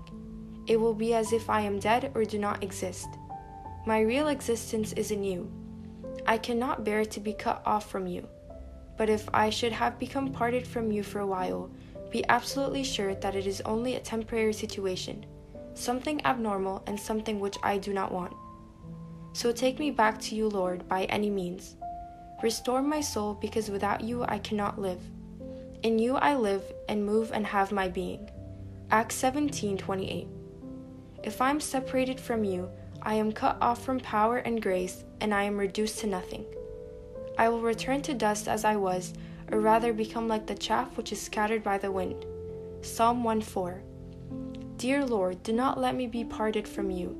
It 0.66 0.78
will 0.78 0.94
be 0.94 1.14
as 1.14 1.32
if 1.32 1.48
I 1.48 1.60
am 1.60 1.78
dead 1.78 2.12
or 2.14 2.24
do 2.24 2.38
not 2.38 2.62
exist. 2.62 3.08
My 3.86 4.00
real 4.00 4.28
existence 4.28 4.92
is 4.92 5.10
in 5.10 5.22
you 5.22 5.50
I 6.28 6.36
cannot 6.36 6.84
bear 6.84 7.06
to 7.06 7.20
be 7.20 7.32
cut 7.32 7.62
off 7.64 7.90
from 7.90 8.06
you. 8.06 8.28
But 8.98 9.08
if 9.08 9.26
I 9.32 9.48
should 9.48 9.72
have 9.72 9.98
become 9.98 10.30
parted 10.30 10.66
from 10.66 10.92
you 10.92 11.02
for 11.02 11.20
a 11.20 11.26
while, 11.26 11.70
be 12.10 12.24
absolutely 12.28 12.84
sure 12.84 13.14
that 13.14 13.34
it 13.34 13.46
is 13.46 13.60
only 13.62 13.94
a 13.94 14.00
temporary 14.00 14.52
situation, 14.52 15.26
something 15.74 16.24
abnormal 16.24 16.82
and 16.86 16.98
something 16.98 17.40
which 17.40 17.56
I 17.62 17.78
do 17.78 17.92
not 17.92 18.12
want. 18.12 18.34
So 19.32 19.52
take 19.52 19.78
me 19.78 19.90
back 19.90 20.20
to 20.22 20.34
you, 20.34 20.48
Lord, 20.48 20.88
by 20.88 21.04
any 21.04 21.30
means. 21.30 21.76
Restore 22.42 22.82
my 22.82 23.00
soul, 23.00 23.34
because 23.34 23.70
without 23.70 24.00
you 24.00 24.24
I 24.24 24.38
cannot 24.38 24.80
live. 24.80 25.00
In 25.82 25.98
you 25.98 26.16
I 26.16 26.34
live 26.34 26.62
and 26.88 27.04
move 27.04 27.30
and 27.32 27.46
have 27.46 27.72
my 27.72 27.88
being. 27.88 28.28
Acts 28.90 29.16
17:28. 29.16 30.26
If 31.22 31.40
I 31.42 31.50
am 31.50 31.60
separated 31.60 32.18
from 32.18 32.42
you, 32.44 32.70
I 33.02 33.14
am 33.14 33.32
cut 33.32 33.58
off 33.60 33.84
from 33.84 34.00
power 34.00 34.38
and 34.38 34.62
grace, 34.62 35.04
and 35.20 35.34
I 35.34 35.42
am 35.42 35.56
reduced 35.56 35.98
to 36.00 36.06
nothing. 36.06 36.44
I 37.36 37.48
will 37.48 37.60
return 37.60 38.02
to 38.02 38.14
dust 38.14 38.48
as 38.48 38.64
I 38.64 38.76
was, 38.76 39.14
or 39.50 39.60
rather 39.60 39.92
become 39.92 40.28
like 40.28 40.46
the 40.46 40.54
chaff 40.54 40.96
which 40.96 41.12
is 41.12 41.20
scattered 41.20 41.62
by 41.62 41.78
the 41.78 41.90
wind. 41.90 42.24
Psalm 42.82 43.24
1:4. 43.24 43.82
Dear 44.76 45.04
Lord, 45.04 45.42
do 45.42 45.52
not 45.52 45.80
let 45.80 45.94
me 45.94 46.06
be 46.06 46.24
parted 46.24 46.68
from 46.68 46.90
you. 46.90 47.16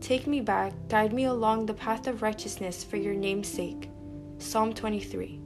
Take 0.00 0.26
me 0.26 0.40
back, 0.40 0.72
guide 0.88 1.12
me 1.12 1.24
along 1.24 1.66
the 1.66 1.74
path 1.74 2.06
of 2.06 2.22
righteousness 2.22 2.84
for 2.84 2.96
your 2.96 3.14
name's 3.14 3.48
sake. 3.48 3.90
Psalm 4.38 4.72
23. 4.72 5.40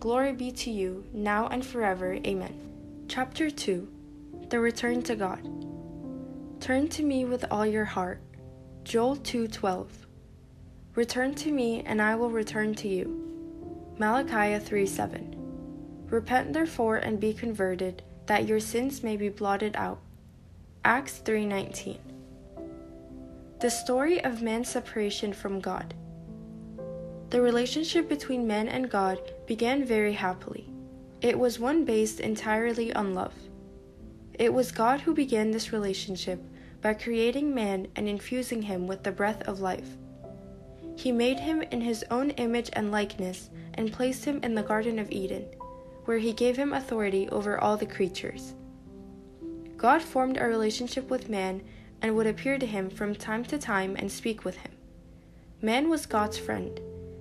Glory 0.00 0.32
be 0.32 0.50
to 0.50 0.70
you, 0.70 1.04
now 1.12 1.46
and 1.48 1.64
forever. 1.64 2.14
Amen. 2.26 2.54
Chapter 3.08 3.50
2 3.50 3.88
The 4.48 4.58
Return 4.58 5.02
to 5.02 5.14
God. 5.14 5.42
Turn 6.60 6.88
to 6.88 7.02
me 7.02 7.24
with 7.24 7.44
all 7.50 7.66
your 7.66 7.84
heart. 7.84 8.20
Joel 8.82 9.16
2:12. 9.16 10.06
Return 10.94 11.34
to 11.36 11.52
me, 11.52 11.82
and 11.82 12.02
I 12.02 12.16
will 12.16 12.30
return 12.30 12.74
to 12.76 12.88
you. 12.88 13.29
Malachi 14.00 14.58
3:7. 14.58 15.36
Repent 16.08 16.54
therefore 16.54 16.96
and 16.96 17.20
be 17.20 17.34
converted, 17.34 18.02
that 18.24 18.48
your 18.48 18.58
sins 18.58 19.02
may 19.02 19.14
be 19.14 19.28
blotted 19.28 19.76
out. 19.76 19.98
Acts 20.82 21.18
3:19. 21.18 21.98
The 23.60 23.68
story 23.68 24.24
of 24.24 24.40
man's 24.40 24.70
separation 24.70 25.34
from 25.34 25.60
God. 25.60 25.92
The 27.28 27.42
relationship 27.42 28.08
between 28.08 28.46
man 28.46 28.68
and 28.68 28.88
God 28.88 29.18
began 29.46 29.84
very 29.84 30.14
happily. 30.14 30.72
It 31.20 31.38
was 31.38 31.60
one 31.60 31.84
based 31.84 32.20
entirely 32.20 32.94
on 32.94 33.12
love. 33.12 33.34
It 34.32 34.54
was 34.54 34.72
God 34.72 35.02
who 35.02 35.12
began 35.12 35.50
this 35.50 35.74
relationship 35.74 36.40
by 36.80 36.94
creating 36.94 37.54
man 37.54 37.88
and 37.94 38.08
infusing 38.08 38.62
him 38.62 38.86
with 38.86 39.02
the 39.02 39.12
breath 39.12 39.42
of 39.42 39.60
life. 39.60 39.98
He 41.00 41.12
made 41.12 41.40
him 41.40 41.62
in 41.62 41.80
his 41.80 42.04
own 42.10 42.28
image 42.32 42.68
and 42.74 42.92
likeness 42.92 43.48
and 43.72 43.90
placed 43.90 44.26
him 44.26 44.38
in 44.42 44.54
the 44.54 44.62
Garden 44.62 44.98
of 44.98 45.10
Eden, 45.10 45.46
where 46.04 46.18
he 46.18 46.34
gave 46.34 46.58
him 46.58 46.74
authority 46.74 47.26
over 47.30 47.58
all 47.58 47.78
the 47.78 47.86
creatures. 47.86 48.52
God 49.78 50.02
formed 50.02 50.36
a 50.36 50.44
relationship 50.44 51.08
with 51.08 51.30
man 51.30 51.62
and 52.02 52.14
would 52.14 52.26
appear 52.26 52.58
to 52.58 52.66
him 52.66 52.90
from 52.90 53.14
time 53.14 53.46
to 53.46 53.56
time 53.56 53.96
and 53.96 54.12
speak 54.12 54.44
with 54.44 54.58
him. 54.58 54.72
Man 55.62 55.88
was 55.88 56.04
God's 56.04 56.36
friend 56.36 56.78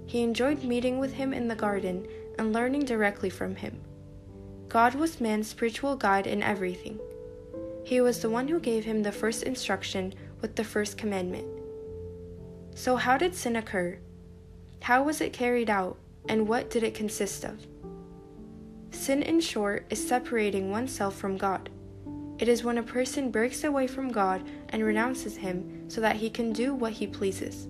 he 0.08 0.24
enjoyed 0.24 0.62
meeting 0.66 1.00
with 1.00 1.14
him 1.14 1.34
in 1.34 1.48
the 1.48 1.56
garden 1.56 2.06
and 2.38 2.52
learning 2.52 2.84
directly 2.84 3.30
from 3.30 3.56
him. 3.56 3.80
God 4.68 4.94
was 4.96 5.22
man's 5.22 5.48
spiritual 5.48 5.96
guide 5.96 6.28
in 6.28 6.44
everything. 6.44 7.00
He 7.86 8.02
was 8.02 8.20
the 8.20 8.30
one 8.30 8.50
who 8.50 8.60
gave 8.60 8.84
him 8.84 9.04
the 9.04 9.14
first 9.14 9.44
instruction 9.44 10.14
with 10.42 10.58
the 10.58 10.66
first 10.66 10.98
commandment. 10.98 11.59
So, 12.80 12.96
how 12.96 13.18
did 13.18 13.36
sin 13.36 13.58
occur? 13.58 13.98
How 14.84 15.04
was 15.04 15.20
it 15.20 15.34
carried 15.34 15.70
out, 15.70 15.98
and 16.30 16.48
what 16.48 16.70
did 16.70 16.82
it 16.82 16.94
consist 16.94 17.44
of? 17.44 17.68
Sin, 18.92 19.22
in 19.22 19.42
short, 19.42 19.86
is 19.90 20.08
separating 20.08 20.72
oneself 20.72 21.18
from 21.18 21.36
God. 21.36 21.70
It 22.38 22.48
is 22.48 22.64
when 22.64 22.78
a 22.78 22.82
person 22.98 23.32
breaks 23.32 23.66
away 23.66 23.86
from 23.86 24.14
God 24.14 24.50
and 24.70 24.82
renounces 24.82 25.36
Him 25.36 25.90
so 25.90 26.00
that 26.00 26.16
he 26.16 26.30
can 26.30 26.54
do 26.54 26.74
what 26.74 26.94
he 26.94 27.06
pleases. 27.06 27.68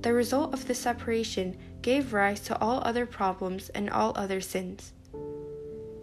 The 0.00 0.14
result 0.14 0.54
of 0.54 0.66
this 0.66 0.78
separation 0.78 1.58
gave 1.82 2.14
rise 2.14 2.40
to 2.40 2.58
all 2.58 2.80
other 2.86 3.04
problems 3.04 3.68
and 3.74 3.90
all 3.90 4.14
other 4.16 4.40
sins. 4.40 4.94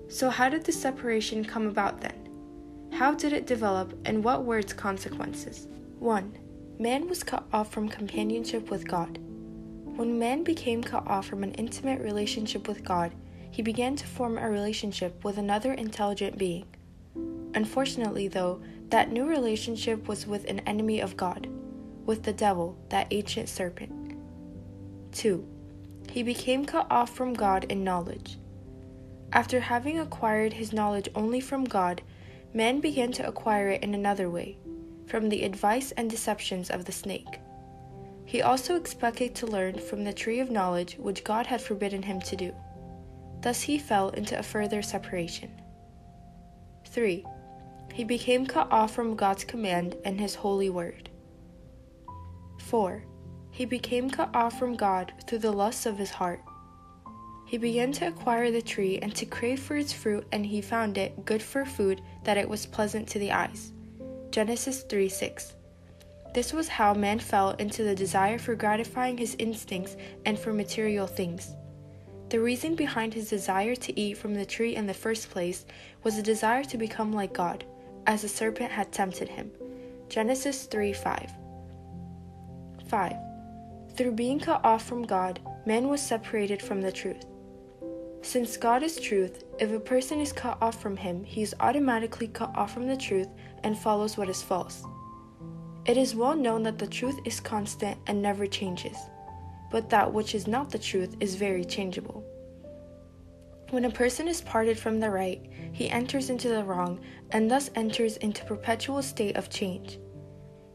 So, 0.08 0.30
how 0.30 0.50
did 0.50 0.66
this 0.66 0.80
separation 0.80 1.44
come 1.44 1.66
about 1.66 2.00
then? 2.00 2.30
How 2.92 3.16
did 3.16 3.34
it 3.34 3.48
develop, 3.48 3.98
and 4.06 4.24
what 4.24 4.46
were 4.46 4.60
its 4.60 4.74
consequences? 4.74 5.68
1. 5.98 6.49
Man 6.82 7.10
was 7.10 7.24
cut 7.24 7.44
off 7.52 7.74
from 7.74 7.90
companionship 7.90 8.72
with 8.72 8.88
God. 8.88 9.18
When 9.98 10.18
man 10.18 10.46
became 10.46 10.82
cut 10.82 11.06
off 11.06 11.28
from 11.28 11.44
an 11.44 11.54
intimate 11.56 12.00
relationship 12.00 12.70
with 12.70 12.86
God, 12.86 13.12
he 13.52 13.62
began 13.62 13.98
to 13.98 14.08
form 14.08 14.38
a 14.38 14.50
relationship 14.50 15.26
with 15.26 15.38
another 15.38 15.74
intelligent 15.74 16.38
being. 16.38 16.66
Unfortunately, 17.54 18.30
though, 18.30 18.62
that 18.92 19.12
new 19.12 19.26
relationship 19.26 20.08
was 20.08 20.26
with 20.26 20.46
an 20.46 20.60
enemy 20.62 21.02
of 21.02 21.18
God 21.18 21.50
with 22.06 22.24
the 22.24 22.32
devil, 22.32 22.78
that 22.88 23.08
ancient 23.12 23.50
serpent. 23.50 24.16
2. 25.12 25.46
He 26.10 26.24
became 26.24 26.66
cut 26.66 26.88
off 26.90 27.14
from 27.14 27.34
God 27.34 27.66
in 27.66 27.84
knowledge. 27.84 28.40
After 29.34 29.60
having 29.60 30.00
acquired 30.00 30.54
his 30.54 30.72
knowledge 30.72 31.10
only 31.14 31.42
from 31.42 31.66
God, 31.66 32.02
man 32.54 32.80
began 32.80 33.12
to 33.12 33.28
acquire 33.28 33.70
it 33.70 33.84
in 33.84 33.94
another 33.94 34.30
way, 34.30 34.58
from 35.10 35.28
the 35.28 35.44
advice 35.44 35.92
and 35.98 36.10
deceptions 36.10 36.70
of 36.70 36.86
the 36.86 36.92
snake. 36.92 37.40
He 38.26 38.44
also 38.44 38.76
expected 38.76 39.34
to 39.36 39.48
learn 39.48 39.80
from 39.80 40.04
the 40.04 40.14
tree 40.14 40.40
of 40.40 40.52
knowledge 40.52 40.98
which 41.00 41.24
God 41.24 41.48
had 41.48 41.62
forbidden 41.62 42.04
him 42.04 42.22
to 42.22 42.36
do. 42.36 42.54
Thus 43.42 43.62
he 43.62 43.80
fell 43.80 44.10
into 44.10 44.38
a 44.38 44.44
further 44.44 44.84
separation. 44.84 45.50
3. 46.86 47.26
He 47.94 48.04
became 48.04 48.46
cut 48.46 48.72
off 48.72 48.94
from 48.94 49.16
God's 49.16 49.44
command 49.44 49.96
and 50.06 50.20
his 50.20 50.36
holy 50.36 50.70
word. 50.70 51.10
4. 52.60 53.04
He 53.50 53.66
became 53.66 54.12
cut 54.12 54.30
off 54.36 54.60
from 54.60 54.76
God 54.76 55.12
through 55.26 55.40
the 55.40 55.52
lusts 55.52 55.88
of 55.88 55.98
his 55.98 56.12
heart. 56.12 56.42
He 57.48 57.58
began 57.58 57.92
to 57.94 58.08
acquire 58.08 58.52
the 58.52 58.62
tree 58.62 59.00
and 59.02 59.16
to 59.16 59.26
crave 59.26 59.60
for 59.60 59.76
its 59.76 59.92
fruit, 59.92 60.28
and 60.32 60.46
he 60.46 60.62
found 60.62 61.00
it 61.00 61.26
good 61.26 61.42
for 61.42 61.66
food, 61.66 62.00
that 62.24 62.38
it 62.38 62.48
was 62.48 62.68
pleasant 62.68 63.08
to 63.10 63.18
the 63.18 63.32
eyes. 63.32 63.74
Genesis 64.32 64.84
3 64.84 65.10
6. 65.10 65.54
This 66.36 66.54
was 66.54 66.68
how 66.68 66.94
man 66.94 67.18
fell 67.18 67.52
into 67.52 67.84
the 67.84 67.96
desire 67.96 68.38
for 68.38 68.54
gratifying 68.54 69.18
his 69.18 69.36
instincts 69.40 69.98
and 70.24 70.38
for 70.38 70.54
material 70.54 71.08
things. 71.08 71.56
The 72.30 72.40
reason 72.40 72.76
behind 72.76 73.16
his 73.16 73.28
desire 73.28 73.76
to 73.76 74.00
eat 74.00 74.18
from 74.20 74.36
the 74.36 74.46
tree 74.46 74.76
in 74.76 74.86
the 74.86 74.94
first 74.94 75.32
place 75.32 75.66
was 76.04 76.20
a 76.20 76.24
desire 76.24 76.64
to 76.66 76.78
become 76.78 77.12
like 77.12 77.34
God, 77.34 77.66
as 78.06 78.22
the 78.22 78.30
serpent 78.30 78.70
had 78.72 78.92
tempted 78.92 79.30
him. 79.30 79.50
Genesis 80.10 80.66
3 80.66 80.94
5. 80.94 81.32
5. 82.88 83.14
Through 83.96 84.12
being 84.12 84.40
cut 84.40 84.64
off 84.64 84.86
from 84.86 85.08
God, 85.08 85.40
man 85.66 85.88
was 85.88 86.02
separated 86.02 86.62
from 86.62 86.82
the 86.82 86.92
truth. 86.92 87.26
Since 88.22 88.58
God 88.58 88.84
is 88.84 89.00
truth, 89.00 89.44
if 89.60 89.72
a 89.72 89.80
person 89.80 90.20
is 90.20 90.32
cut 90.32 90.62
off 90.62 90.80
from 90.80 90.98
him, 90.98 91.24
he 91.24 91.42
is 91.42 91.56
automatically 91.60 92.28
cut 92.28 92.56
off 92.56 92.72
from 92.72 92.86
the 92.86 92.98
truth 92.98 93.30
and 93.64 93.78
follows 93.78 94.18
what 94.18 94.30
is 94.30 94.42
false. 94.42 94.84
It 95.86 95.98
is 95.98 96.16
well 96.16 96.36
known 96.36 96.64
that 96.64 96.78
the 96.78 96.88
truth 96.88 97.20
is 97.26 97.40
constant 97.40 97.98
and 98.08 98.22
never 98.22 98.46
changes, 98.46 98.98
but 99.72 99.90
that 99.90 100.12
which 100.12 100.36
is 100.36 100.48
not 100.48 100.70
the 100.70 100.80
truth 100.80 101.16
is 101.20 101.36
very 101.36 101.66
changeable. 101.66 102.24
When 103.72 103.86
a 103.86 103.90
person 103.92 104.28
is 104.28 104.42
parted 104.42 104.80
from 104.80 105.00
the 105.00 105.10
right, 105.10 105.42
he 105.72 105.90
enters 105.90 106.30
into 106.30 106.50
the 106.50 106.64
wrong 106.64 107.00
and 107.32 107.50
thus 107.50 107.70
enters 107.76 108.18
into 108.18 108.46
perpetual 108.46 109.02
state 109.04 109.36
of 109.38 109.50
change. 109.50 110.00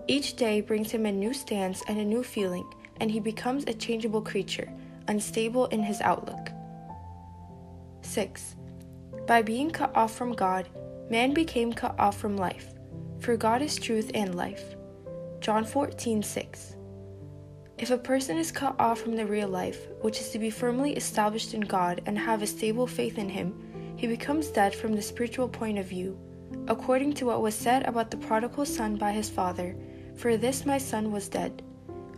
Each 0.07 0.37
day 0.37 0.61
brings 0.61 0.91
him 0.91 1.07
a 1.07 1.13
new 1.13 1.33
stance 1.33 1.83
and 1.89 1.99
a 1.99 2.05
new 2.05 2.23
feeling, 2.23 2.71
and 3.01 3.11
he 3.11 3.21
becomes 3.21 3.65
a 3.65 3.75
changeable 3.75 4.21
creature, 4.21 4.71
unstable 5.09 5.67
in 5.67 5.83
his 5.83 6.01
outlook. 6.03 6.51
6. 8.03 8.57
By 9.27 9.43
being 9.43 9.71
cut 9.71 9.97
off 9.97 10.15
from 10.15 10.35
God, 10.35 10.69
man 11.11 11.33
became 11.33 11.73
cut 11.73 11.99
off 11.99 12.19
from 12.19 12.37
life, 12.37 12.74
for 13.25 13.37
God 13.39 13.63
is 13.63 13.77
truth 13.77 14.11
and 14.13 14.35
life. 14.35 14.77
John 15.41 15.65
14 15.65 16.23
6. 16.23 16.77
If 17.79 17.91
a 17.91 17.97
person 17.97 18.37
is 18.37 18.53
cut 18.53 18.79
off 18.79 19.01
from 19.01 19.17
the 19.17 19.25
real 19.25 19.49
life, 19.49 19.89
which 20.03 20.21
is 20.21 20.29
to 20.31 20.39
be 20.39 20.51
firmly 20.51 20.93
established 20.93 21.55
in 21.55 21.63
God 21.63 22.03
and 22.05 22.19
have 22.19 22.43
a 22.43 22.47
stable 22.47 22.87
faith 22.87 23.17
in 23.17 23.31
Him, 23.31 23.95
he 23.97 24.07
becomes 24.07 24.49
dead 24.49 24.75
from 24.75 24.93
the 24.93 25.01
spiritual 25.01 25.49
point 25.49 25.79
of 25.79 25.87
view, 25.87 26.19
according 26.69 27.15
to 27.15 27.25
what 27.25 27.41
was 27.41 27.55
said 27.55 27.89
about 27.89 28.11
the 28.11 28.19
prodigal 28.19 28.67
son 28.67 28.97
by 28.97 29.13
his 29.13 29.31
father 29.31 29.75
for 30.17 30.37
this 30.37 30.67
my 30.67 30.79
son 30.79 31.11
was 31.11 31.29
dead. 31.29 31.63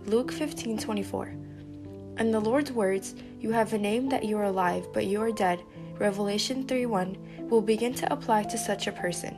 Luke 0.07 0.33
15:24. 0.33 1.29
And 2.19 2.35
the 2.35 2.41
Lord's 2.41 2.73
words, 2.73 3.15
you 3.41 3.53
have 3.53 3.73
a 3.73 3.79
name 3.79 4.09
that 4.09 4.25
you 4.25 4.39
are 4.39 4.51
alive, 4.51 4.89
but 4.93 5.07
you 5.07 5.21
are 5.21 5.31
dead, 5.31 5.63
Revelation 5.99 6.65
3:1, 6.65 7.17
will 7.49 7.63
begin 7.63 7.95
to 7.95 8.13
apply 8.13 8.43
to 8.45 8.59
such 8.59 8.89
a 8.89 8.93
person. 8.93 9.37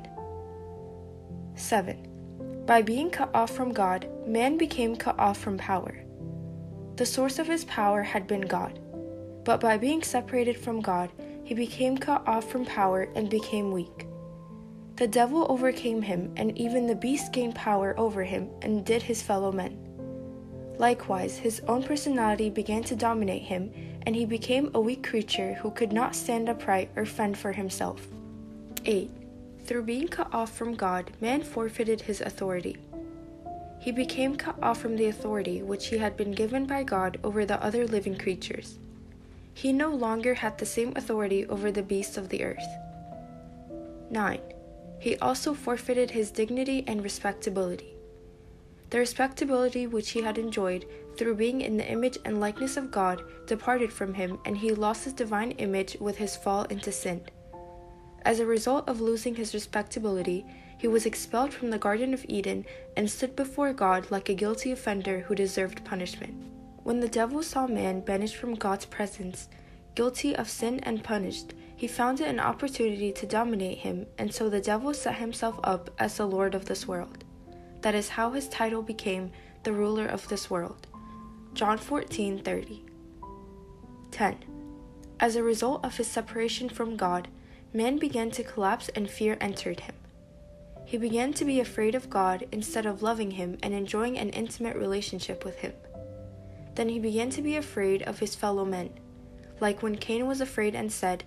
7. 1.58 2.64
By 2.66 2.82
being 2.82 3.10
cut 3.10 3.30
off 3.34 3.50
from 3.50 3.72
God, 3.72 4.08
man 4.26 4.56
became 4.56 4.96
cut 4.96 5.18
off 5.18 5.38
from 5.38 5.58
power. 5.58 6.04
The 6.96 7.06
source 7.06 7.38
of 7.38 7.46
his 7.46 7.64
power 7.64 8.02
had 8.02 8.26
been 8.26 8.42
God, 8.42 8.78
but 9.44 9.60
by 9.60 9.78
being 9.78 10.02
separated 10.02 10.58
from 10.58 10.80
God, 10.80 11.10
he 11.44 11.54
became 11.54 11.96
cut 11.96 12.26
off 12.28 12.50
from 12.50 12.66
power 12.66 13.08
and 13.14 13.30
became 13.30 13.72
weak. 13.72 14.06
The 14.96 15.06
devil 15.08 15.46
overcame 15.48 16.02
him, 16.02 16.32
and 16.36 16.58
even 16.58 16.86
the 16.86 16.94
beast 16.94 17.32
gained 17.32 17.54
power 17.54 17.94
over 17.98 18.24
him 18.24 18.50
and 18.62 18.84
did 18.84 19.00
his 19.00 19.22
fellow 19.22 19.52
men. 19.52 19.78
Likewise, 20.76 21.38
his 21.38 21.60
own 21.68 21.82
personality 21.82 22.50
began 22.50 22.82
to 22.84 22.96
dominate 22.96 23.42
him, 23.42 23.72
and 24.06 24.14
he 24.14 24.26
became 24.26 24.70
a 24.74 24.80
weak 24.80 25.02
creature 25.02 25.54
who 25.54 25.70
could 25.70 25.92
not 25.92 26.14
stand 26.14 26.48
upright 26.48 26.90
or 26.96 27.06
fend 27.06 27.38
for 27.38 27.52
himself. 27.52 28.06
8. 28.84 29.10
Through 29.68 29.82
being 29.82 30.08
cut 30.08 30.32
off 30.32 30.56
from 30.56 30.76
God, 30.76 31.12
man 31.20 31.42
forfeited 31.42 32.00
his 32.00 32.22
authority. 32.22 32.78
He 33.78 33.92
became 33.92 34.34
cut 34.34 34.56
off 34.62 34.80
from 34.80 34.96
the 34.96 35.04
authority 35.04 35.60
which 35.60 35.88
he 35.88 35.98
had 35.98 36.16
been 36.16 36.32
given 36.32 36.64
by 36.64 36.84
God 36.84 37.20
over 37.22 37.44
the 37.44 37.62
other 37.62 37.86
living 37.86 38.16
creatures. 38.16 38.78
He 39.52 39.74
no 39.74 39.90
longer 39.90 40.32
had 40.32 40.56
the 40.56 40.64
same 40.64 40.94
authority 40.96 41.44
over 41.48 41.70
the 41.70 41.82
beasts 41.82 42.16
of 42.16 42.30
the 42.30 42.44
earth. 42.44 42.66
9. 44.10 44.40
He 45.00 45.18
also 45.18 45.52
forfeited 45.52 46.12
his 46.12 46.30
dignity 46.30 46.82
and 46.86 47.04
respectability. 47.04 47.92
The 48.88 49.00
respectability 49.00 49.86
which 49.86 50.12
he 50.12 50.22
had 50.22 50.38
enjoyed 50.38 50.86
through 51.18 51.34
being 51.34 51.60
in 51.60 51.76
the 51.76 51.86
image 51.86 52.16
and 52.24 52.40
likeness 52.40 52.78
of 52.78 52.90
God 52.90 53.22
departed 53.46 53.92
from 53.92 54.14
him, 54.14 54.38
and 54.46 54.56
he 54.56 54.72
lost 54.72 55.04
his 55.04 55.12
divine 55.12 55.50
image 55.52 55.98
with 56.00 56.16
his 56.16 56.36
fall 56.36 56.62
into 56.64 56.90
sin. 56.90 57.20
As 58.28 58.40
a 58.40 58.46
result 58.46 58.86
of 58.90 59.00
losing 59.00 59.36
his 59.36 59.54
respectability, 59.54 60.44
he 60.76 60.86
was 60.86 61.06
expelled 61.06 61.54
from 61.54 61.70
the 61.70 61.78
Garden 61.78 62.12
of 62.12 62.26
Eden 62.28 62.66
and 62.94 63.10
stood 63.10 63.34
before 63.34 63.72
God 63.72 64.10
like 64.10 64.28
a 64.28 64.34
guilty 64.34 64.70
offender 64.70 65.20
who 65.20 65.34
deserved 65.34 65.82
punishment. 65.82 66.34
When 66.82 67.00
the 67.00 67.08
devil 67.08 67.42
saw 67.42 67.66
man 67.66 68.00
banished 68.00 68.36
from 68.36 68.54
God's 68.54 68.84
presence, 68.84 69.48
guilty 69.94 70.36
of 70.36 70.50
sin 70.50 70.78
and 70.80 71.02
punished, 71.02 71.54
he 71.74 71.88
found 71.88 72.20
it 72.20 72.28
an 72.28 72.38
opportunity 72.38 73.12
to 73.12 73.26
dominate 73.26 73.78
him, 73.78 74.04
and 74.18 74.30
so 74.30 74.50
the 74.50 74.60
devil 74.60 74.92
set 74.92 75.14
himself 75.14 75.58
up 75.64 75.88
as 75.98 76.18
the 76.18 76.26
Lord 76.26 76.54
of 76.54 76.66
this 76.66 76.86
world. 76.86 77.24
That 77.80 77.94
is 77.94 78.10
how 78.10 78.32
his 78.32 78.50
title 78.50 78.82
became 78.82 79.32
the 79.62 79.72
ruler 79.72 80.04
of 80.06 80.28
this 80.28 80.50
world. 80.50 80.86
John 81.54 81.78
14:30. 81.78 82.82
10. 84.10 84.36
As 85.18 85.34
a 85.34 85.42
result 85.42 85.82
of 85.82 85.96
his 85.96 86.08
separation 86.08 86.68
from 86.68 86.98
God, 86.98 87.28
man 87.72 87.98
began 87.98 88.30
to 88.30 88.42
collapse 88.42 88.88
and 88.90 89.10
fear 89.10 89.36
entered 89.40 89.80
him. 89.80 89.94
He 90.84 90.96
began 90.96 91.34
to 91.34 91.44
be 91.44 91.60
afraid 91.60 91.94
of 91.94 92.08
God 92.08 92.46
instead 92.50 92.86
of 92.86 93.02
loving 93.02 93.32
him 93.32 93.58
and 93.62 93.74
enjoying 93.74 94.18
an 94.18 94.30
intimate 94.30 94.76
relationship 94.76 95.44
with 95.44 95.58
him. 95.58 95.74
Then 96.76 96.88
he 96.88 96.98
began 96.98 97.28
to 97.30 97.42
be 97.42 97.56
afraid 97.56 98.02
of 98.02 98.20
his 98.20 98.34
fellow 98.34 98.64
men, 98.64 98.90
like 99.60 99.82
when 99.82 99.96
Cain 99.96 100.26
was 100.26 100.40
afraid 100.40 100.74
and 100.74 100.90
said, 100.90 101.24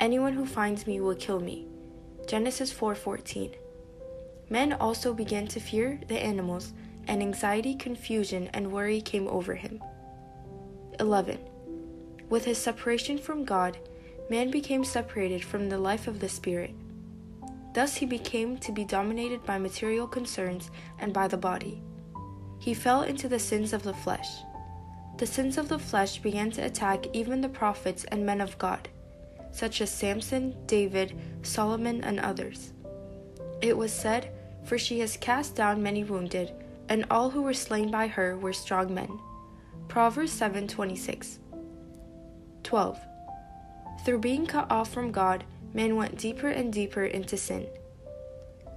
"Anyone 0.00 0.32
who 0.32 0.46
finds 0.46 0.86
me 0.86 1.00
will 1.00 1.16
kill 1.16 1.40
me." 1.40 1.66
Genesis 2.26 2.72
4:14. 2.72 3.50
Men 4.48 4.72
also 4.72 5.12
began 5.12 5.46
to 5.48 5.60
fear 5.60 6.00
the 6.08 6.18
animals, 6.18 6.72
and 7.06 7.20
anxiety, 7.20 7.74
confusion, 7.74 8.48
and 8.54 8.72
worry 8.72 9.00
came 9.00 9.28
over 9.28 9.56
him. 9.56 9.82
11. 10.98 11.38
With 12.30 12.46
his 12.46 12.56
separation 12.56 13.18
from 13.18 13.44
God, 13.44 13.76
man 14.30 14.50
became 14.50 14.84
separated 14.84 15.44
from 15.44 15.68
the 15.68 15.78
life 15.78 16.06
of 16.08 16.20
the 16.20 16.28
Spirit. 16.28 16.74
Thus 17.74 17.96
he 17.96 18.06
became 18.06 18.56
to 18.58 18.72
be 18.72 18.84
dominated 18.84 19.44
by 19.44 19.58
material 19.58 20.06
concerns 20.06 20.70
and 20.98 21.12
by 21.12 21.28
the 21.28 21.36
body. 21.36 21.82
He 22.58 22.72
fell 22.72 23.02
into 23.02 23.28
the 23.28 23.38
sins 23.38 23.72
of 23.72 23.82
the 23.82 23.92
flesh. 23.92 24.28
The 25.18 25.26
sins 25.26 25.58
of 25.58 25.68
the 25.68 25.78
flesh 25.78 26.18
began 26.18 26.50
to 26.52 26.64
attack 26.64 27.06
even 27.12 27.40
the 27.40 27.48
prophets 27.48 28.04
and 28.04 28.24
men 28.24 28.40
of 28.40 28.58
God, 28.58 28.88
such 29.52 29.80
as 29.80 29.90
Samson, 29.90 30.56
David, 30.66 31.16
Solomon, 31.42 32.02
and 32.02 32.18
others. 32.20 32.72
It 33.60 33.76
was 33.76 33.92
said, 33.92 34.30
For 34.64 34.78
she 34.78 35.00
has 35.00 35.16
cast 35.16 35.54
down 35.54 35.82
many 35.82 36.04
wounded, 36.04 36.52
and 36.88 37.04
all 37.10 37.30
who 37.30 37.42
were 37.42 37.54
slain 37.54 37.90
by 37.90 38.06
her 38.06 38.36
were 38.36 38.52
strong 38.52 38.94
men. 38.94 39.18
Proverbs 39.88 40.32
7:26. 40.32 41.38
12. 42.62 42.98
Through 44.04 44.18
being 44.18 44.46
cut 44.46 44.70
off 44.70 44.92
from 44.92 45.12
God, 45.12 45.44
man 45.72 45.96
went 45.96 46.18
deeper 46.18 46.48
and 46.48 46.72
deeper 46.72 47.04
into 47.04 47.36
sin. 47.36 47.66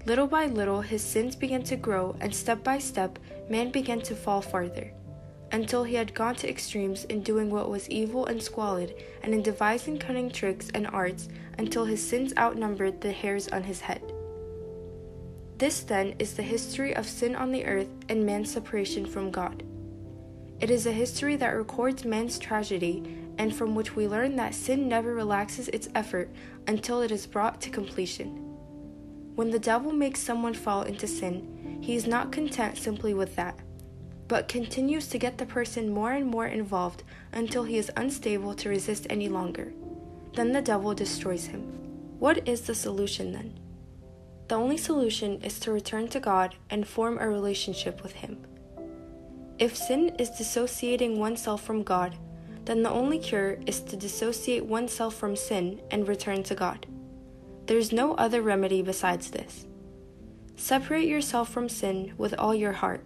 Little 0.05 0.27
by 0.27 0.45
little, 0.45 0.81
his 0.81 1.03
sins 1.03 1.35
began 1.35 1.63
to 1.63 1.75
grow, 1.75 2.15
and 2.21 2.33
step 2.33 2.63
by 2.63 2.79
step, 2.79 3.19
man 3.49 3.69
began 3.71 3.99
to 4.01 4.15
fall 4.15 4.41
farther, 4.41 4.93
until 5.51 5.83
he 5.83 5.95
had 5.95 6.13
gone 6.13 6.35
to 6.35 6.49
extremes 6.49 7.03
in 7.05 7.23
doing 7.23 7.49
what 7.49 7.69
was 7.69 7.89
evil 7.89 8.25
and 8.25 8.41
squalid, 8.41 8.95
and 9.21 9.33
in 9.33 9.41
devising 9.41 9.99
cunning 9.99 10.29
tricks 10.29 10.69
and 10.73 10.87
arts, 10.87 11.27
until 11.57 11.83
his 11.83 12.07
sins 12.07 12.33
outnumbered 12.37 13.01
the 13.01 13.11
hairs 13.11 13.49
on 13.49 13.63
his 13.63 13.81
head. 13.81 14.01
This, 15.57 15.81
then, 15.81 16.15
is 16.19 16.35
the 16.35 16.43
history 16.43 16.95
of 16.95 17.05
sin 17.05 17.35
on 17.35 17.51
the 17.51 17.65
earth 17.65 17.89
and 18.07 18.25
man's 18.25 18.53
separation 18.53 19.05
from 19.05 19.31
God. 19.31 19.63
It 20.61 20.69
is 20.71 20.85
a 20.85 20.91
history 20.91 21.35
that 21.35 21.49
records 21.49 22.05
man's 22.05 22.39
tragedy 22.39 23.03
and 23.37 23.55
from 23.55 23.75
which 23.75 23.95
we 23.95 24.07
learn 24.07 24.35
that 24.35 24.55
sin 24.55 24.87
never 24.87 25.13
relaxes 25.13 25.67
its 25.69 25.89
effort 25.95 26.29
until 26.67 27.01
it 27.01 27.11
is 27.11 27.27
brought 27.27 27.61
to 27.61 27.69
completion. 27.69 28.43
When 29.35 29.51
the 29.51 29.59
devil 29.59 29.91
makes 29.91 30.19
someone 30.19 30.53
fall 30.53 30.81
into 30.81 31.07
sin, 31.07 31.79
he 31.81 31.95
is 31.95 32.07
not 32.07 32.31
content 32.31 32.77
simply 32.77 33.13
with 33.13 33.35
that, 33.35 33.59
but 34.27 34.47
continues 34.47 35.07
to 35.07 35.19
get 35.19 35.37
the 35.37 35.45
person 35.45 35.89
more 35.89 36.11
and 36.11 36.25
more 36.25 36.47
involved 36.47 37.03
until 37.31 37.63
he 37.63 37.77
is 37.77 37.91
unstable 37.95 38.53
to 38.55 38.69
resist 38.69 39.07
any 39.09 39.29
longer. 39.29 39.73
Then 40.33 40.51
the 40.51 40.61
devil 40.61 40.93
destroys 40.93 41.45
him. 41.45 41.61
What 42.19 42.47
is 42.47 42.61
the 42.61 42.73
solution 42.73 43.31
then? 43.31 43.59
The 44.47 44.55
only 44.55 44.77
solution 44.77 45.41
is 45.43 45.59
to 45.61 45.73
return 45.73 46.07
to 46.09 46.21
God 46.21 46.55
and 46.69 46.87
form 46.87 47.17
a 47.19 47.27
relationship 47.27 48.01
with 48.01 48.13
Him. 48.13 48.37
If 49.59 49.75
sin 49.75 50.15
is 50.17 50.29
dissociating 50.29 51.19
oneself 51.19 51.63
from 51.63 51.83
God, 51.83 52.15
then 52.67 52.83
the 52.83 52.91
only 52.91 53.17
cure 53.17 53.57
is 53.65 53.79
to 53.79 53.95
dissociate 53.95 54.65
oneself 54.65 55.15
from 55.15 55.37
sin 55.37 55.81
and 55.89 56.07
return 56.07 56.43
to 56.43 56.53
God. 56.53 56.85
There 57.65 57.77
is 57.77 57.93
no 57.93 58.13
other 58.15 58.41
remedy 58.41 58.81
besides 58.81 59.31
this. 59.31 59.65
Separate 60.57 61.07
yourself 61.07 61.49
from 61.49 61.69
sin 61.69 62.13
with 62.17 62.33
all 62.37 62.53
your 62.53 62.73
heart, 62.73 63.05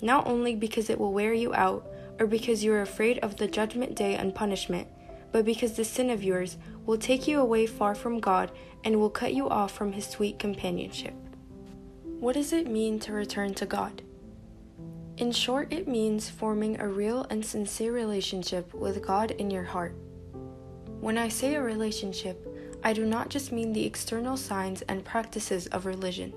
not 0.00 0.28
only 0.28 0.54
because 0.54 0.88
it 0.88 0.98
will 0.98 1.12
wear 1.12 1.34
you 1.34 1.52
out 1.54 1.86
or 2.20 2.26
because 2.26 2.62
you 2.62 2.72
are 2.72 2.82
afraid 2.82 3.18
of 3.18 3.36
the 3.36 3.48
judgment 3.48 3.96
day 3.96 4.14
and 4.14 4.34
punishment, 4.34 4.86
but 5.32 5.44
because 5.44 5.72
the 5.72 5.84
sin 5.84 6.08
of 6.08 6.22
yours 6.22 6.56
will 6.86 6.98
take 6.98 7.26
you 7.26 7.40
away 7.40 7.66
far 7.66 7.96
from 7.96 8.20
God 8.20 8.52
and 8.84 9.00
will 9.00 9.10
cut 9.10 9.34
you 9.34 9.48
off 9.48 9.72
from 9.72 9.92
His 9.92 10.06
sweet 10.06 10.38
companionship. 10.38 11.14
What 12.04 12.34
does 12.34 12.52
it 12.52 12.68
mean 12.68 13.00
to 13.00 13.12
return 13.12 13.54
to 13.54 13.66
God? 13.66 14.02
In 15.20 15.32
short, 15.32 15.70
it 15.70 15.86
means 15.86 16.30
forming 16.30 16.80
a 16.80 16.88
real 16.88 17.26
and 17.28 17.44
sincere 17.44 17.92
relationship 17.92 18.72
with 18.72 19.06
God 19.06 19.32
in 19.32 19.50
your 19.50 19.64
heart. 19.64 19.94
When 20.98 21.18
I 21.18 21.28
say 21.28 21.56
a 21.56 21.62
relationship, 21.62 22.48
I 22.82 22.94
do 22.94 23.04
not 23.04 23.28
just 23.28 23.52
mean 23.52 23.74
the 23.74 23.84
external 23.84 24.38
signs 24.38 24.80
and 24.88 25.04
practices 25.04 25.66
of 25.66 25.84
religion. 25.84 26.32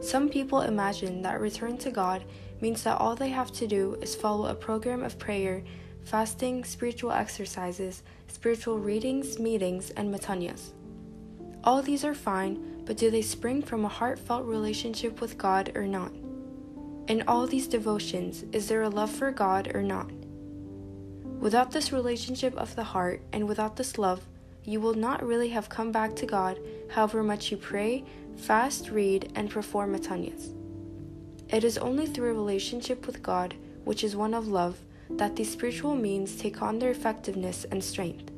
Some 0.00 0.28
people 0.28 0.60
imagine 0.60 1.22
that 1.22 1.40
return 1.40 1.76
to 1.78 1.90
God 1.90 2.22
means 2.60 2.84
that 2.84 2.98
all 2.98 3.16
they 3.16 3.30
have 3.30 3.50
to 3.54 3.66
do 3.66 3.98
is 4.00 4.14
follow 4.14 4.46
a 4.46 4.54
program 4.54 5.02
of 5.02 5.18
prayer, 5.18 5.64
fasting, 6.04 6.62
spiritual 6.62 7.10
exercises, 7.10 8.04
spiritual 8.28 8.78
readings, 8.78 9.40
meetings, 9.40 9.90
and 9.90 10.14
metanias. 10.14 10.70
All 11.64 11.82
these 11.82 12.04
are 12.04 12.14
fine, 12.14 12.84
but 12.84 12.96
do 12.96 13.10
they 13.10 13.22
spring 13.22 13.60
from 13.60 13.84
a 13.84 13.88
heartfelt 13.88 14.46
relationship 14.46 15.20
with 15.20 15.36
God 15.36 15.72
or 15.74 15.88
not? 15.88 16.12
In 17.08 17.24
all 17.26 17.46
these 17.46 17.66
devotions, 17.66 18.44
is 18.52 18.68
there 18.68 18.82
a 18.82 18.88
love 18.88 19.10
for 19.10 19.30
God 19.32 19.74
or 19.74 19.82
not? 19.82 20.10
Without 21.40 21.72
this 21.72 21.92
relationship 21.92 22.56
of 22.56 22.76
the 22.76 22.84
heart 22.84 23.20
and 23.32 23.48
without 23.48 23.76
this 23.76 23.98
love, 23.98 24.22
you 24.64 24.80
will 24.80 24.94
not 24.94 25.26
really 25.26 25.48
have 25.48 25.68
come 25.68 25.90
back 25.90 26.14
to 26.16 26.26
God 26.26 26.60
however 26.90 27.24
much 27.24 27.50
you 27.50 27.56
pray, 27.56 28.04
fast, 28.36 28.90
read, 28.90 29.32
and 29.34 29.50
perform 29.50 29.96
metanias. 29.96 30.54
It 31.48 31.64
is 31.64 31.76
only 31.78 32.06
through 32.06 32.30
a 32.30 32.34
relationship 32.34 33.06
with 33.06 33.22
God, 33.22 33.56
which 33.84 34.04
is 34.04 34.14
one 34.14 34.34
of 34.34 34.46
love, 34.46 34.78
that 35.10 35.34
these 35.34 35.50
spiritual 35.50 35.96
means 35.96 36.36
take 36.36 36.62
on 36.62 36.78
their 36.78 36.90
effectiveness 36.90 37.64
and 37.70 37.82
strength. 37.82 38.30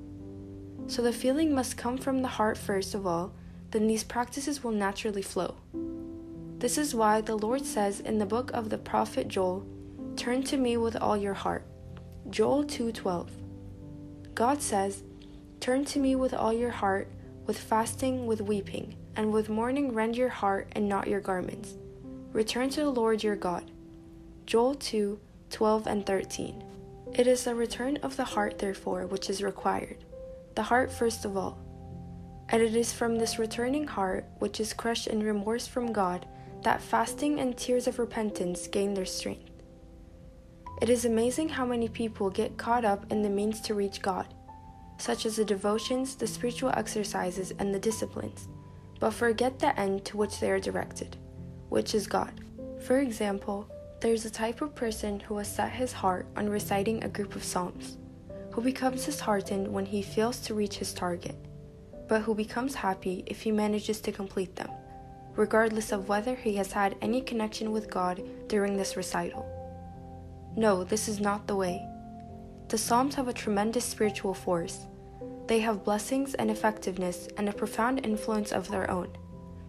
So 0.87 1.03
the 1.03 1.13
feeling 1.13 1.55
must 1.55 1.77
come 1.77 1.99
from 1.99 2.23
the 2.23 2.29
heart 2.29 2.57
first 2.57 2.95
of 2.95 3.07
all, 3.07 3.33
then 3.71 3.87
these 3.87 4.05
practices 4.05 4.65
will 4.65 4.73
naturally 4.73 5.23
flow. 5.23 5.57
This 6.59 6.79
is 6.79 6.95
why 6.95 7.21
the 7.21 7.37
Lord 7.37 7.65
says 7.65 8.01
in 8.01 8.19
the 8.19 8.27
book 8.27 8.51
of 8.53 8.71
the 8.71 8.79
prophet 8.79 9.29
Joel, 9.29 9.67
"Turn 10.17 10.43
to 10.45 10.57
me 10.57 10.77
with 10.77 10.97
all 10.97 11.17
your 11.17 11.35
heart." 11.35 11.65
Joel 12.31 12.65
2:12. 12.65 13.31
God 14.35 14.63
says, 14.63 15.03
"Turn 15.61 15.85
to 15.87 15.99
me 15.99 16.17
with 16.17 16.33
all 16.33 16.53
your 16.53 16.71
heart, 16.71 17.09
with 17.47 17.59
fasting, 17.59 18.27
with 18.27 18.41
weeping, 18.41 18.95
and 19.15 19.33
with 19.33 19.49
mourning 19.49 19.93
rend 19.93 20.17
your 20.17 20.31
heart 20.31 20.69
and 20.73 20.89
not 20.89 21.09
your 21.09 21.21
garments. 21.21 21.77
Return 22.33 22.71
to 22.71 22.81
the 22.81 22.91
Lord 22.91 23.23
your 23.23 23.37
God." 23.37 23.71
Joel 24.47 24.75
2:12 24.75 25.87
and 25.87 26.07
13. 26.07 26.65
It 27.13 27.27
is 27.27 27.47
a 27.47 27.55
return 27.55 27.99
of 27.99 28.17
the 28.17 28.25
heart, 28.25 28.59
therefore, 28.59 29.07
which 29.07 29.29
is 29.29 29.43
required. 29.43 29.99
The 30.55 30.63
heart 30.63 30.91
first 30.91 31.25
of 31.25 31.37
all. 31.37 31.59
And 32.49 32.63
it 32.63 32.75
is 32.75 32.93
from 32.93 33.17
this 33.17 33.39
returning 33.39 33.87
heart, 33.87 34.25
which 34.39 34.61
is 34.61 34.73
crushed 34.73 35.07
in 35.07 35.23
remorse 35.23 35.67
from 35.67 35.93
God, 35.93 36.27
that 36.65 36.83
fasting 36.83 37.41
and 37.41 37.57
tears 37.57 37.87
of 37.87 37.99
repentance 37.99 38.67
gain 38.67 38.95
their 38.95 39.05
strength. 39.05 39.51
It 40.83 40.91
is 40.91 41.05
amazing 41.05 41.51
how 41.51 41.65
many 41.65 41.89
people 41.89 42.31
get 42.31 42.57
caught 42.57 42.85
up 42.85 43.11
in 43.13 43.23
the 43.23 43.31
means 43.31 43.61
to 43.63 43.75
reach 43.75 44.03
God, 44.03 44.35
such 44.99 45.25
as 45.27 45.37
the 45.37 45.45
devotions, 45.45 46.17
the 46.17 46.27
spiritual 46.27 46.73
exercises, 46.75 47.53
and 47.59 47.73
the 47.73 47.79
disciplines, 47.79 48.49
but 48.99 49.11
forget 49.11 49.59
the 49.59 49.79
end 49.79 50.05
to 50.07 50.17
which 50.17 50.41
they 50.41 50.51
are 50.51 50.59
directed, 50.61 51.17
which 51.69 51.95
is 51.95 52.07
God. 52.07 52.33
For 52.85 52.99
example, 52.99 53.69
there 54.01 54.13
is 54.13 54.25
a 54.25 54.31
type 54.31 54.61
of 54.61 54.75
person 54.75 55.21
who 55.21 55.39
has 55.39 55.55
set 55.55 55.71
his 55.71 55.93
heart 55.93 56.27
on 56.37 56.49
reciting 56.49 57.05
a 57.05 57.09
group 57.09 57.37
of 57.37 57.45
Psalms, 57.45 57.99
who 58.53 58.61
becomes 58.61 59.05
disheartened 59.05 59.69
when 59.69 59.87
he 59.87 60.03
fails 60.03 60.41
to 60.41 60.55
reach 60.55 60.77
his 60.77 60.93
target, 60.93 61.37
but 62.09 62.23
who 62.23 62.35
becomes 62.35 62.75
happy 62.75 63.23
if 63.27 63.43
he 63.43 63.53
manages 63.53 64.01
to 64.01 64.13
complete 64.13 64.57
them, 64.57 64.71
regardless 65.37 65.93
of 65.93 66.09
whether 66.09 66.35
he 66.35 66.57
has 66.57 66.73
had 66.73 66.97
any 67.01 67.21
connection 67.21 67.73
with 67.73 67.91
God 67.91 68.23
during 68.49 68.77
this 68.77 68.97
recital. 68.97 69.47
No, 70.57 70.85
this 70.85 71.09
is 71.09 71.21
not 71.21 71.47
the 71.47 71.57
way. 71.57 71.85
The 72.69 72.79
Psalms 72.79 73.15
have 73.17 73.29
a 73.29 73.33
tremendous 73.33 73.85
spiritual 73.85 74.35
force. 74.35 74.87
They 75.47 75.61
have 75.61 75.85
blessings 75.85 76.35
and 76.35 76.51
effectiveness 76.51 77.29
and 77.37 77.49
a 77.49 77.53
profound 77.53 78.07
influence 78.07 78.53
of 78.53 78.71
their 78.71 78.91
own, 78.91 79.09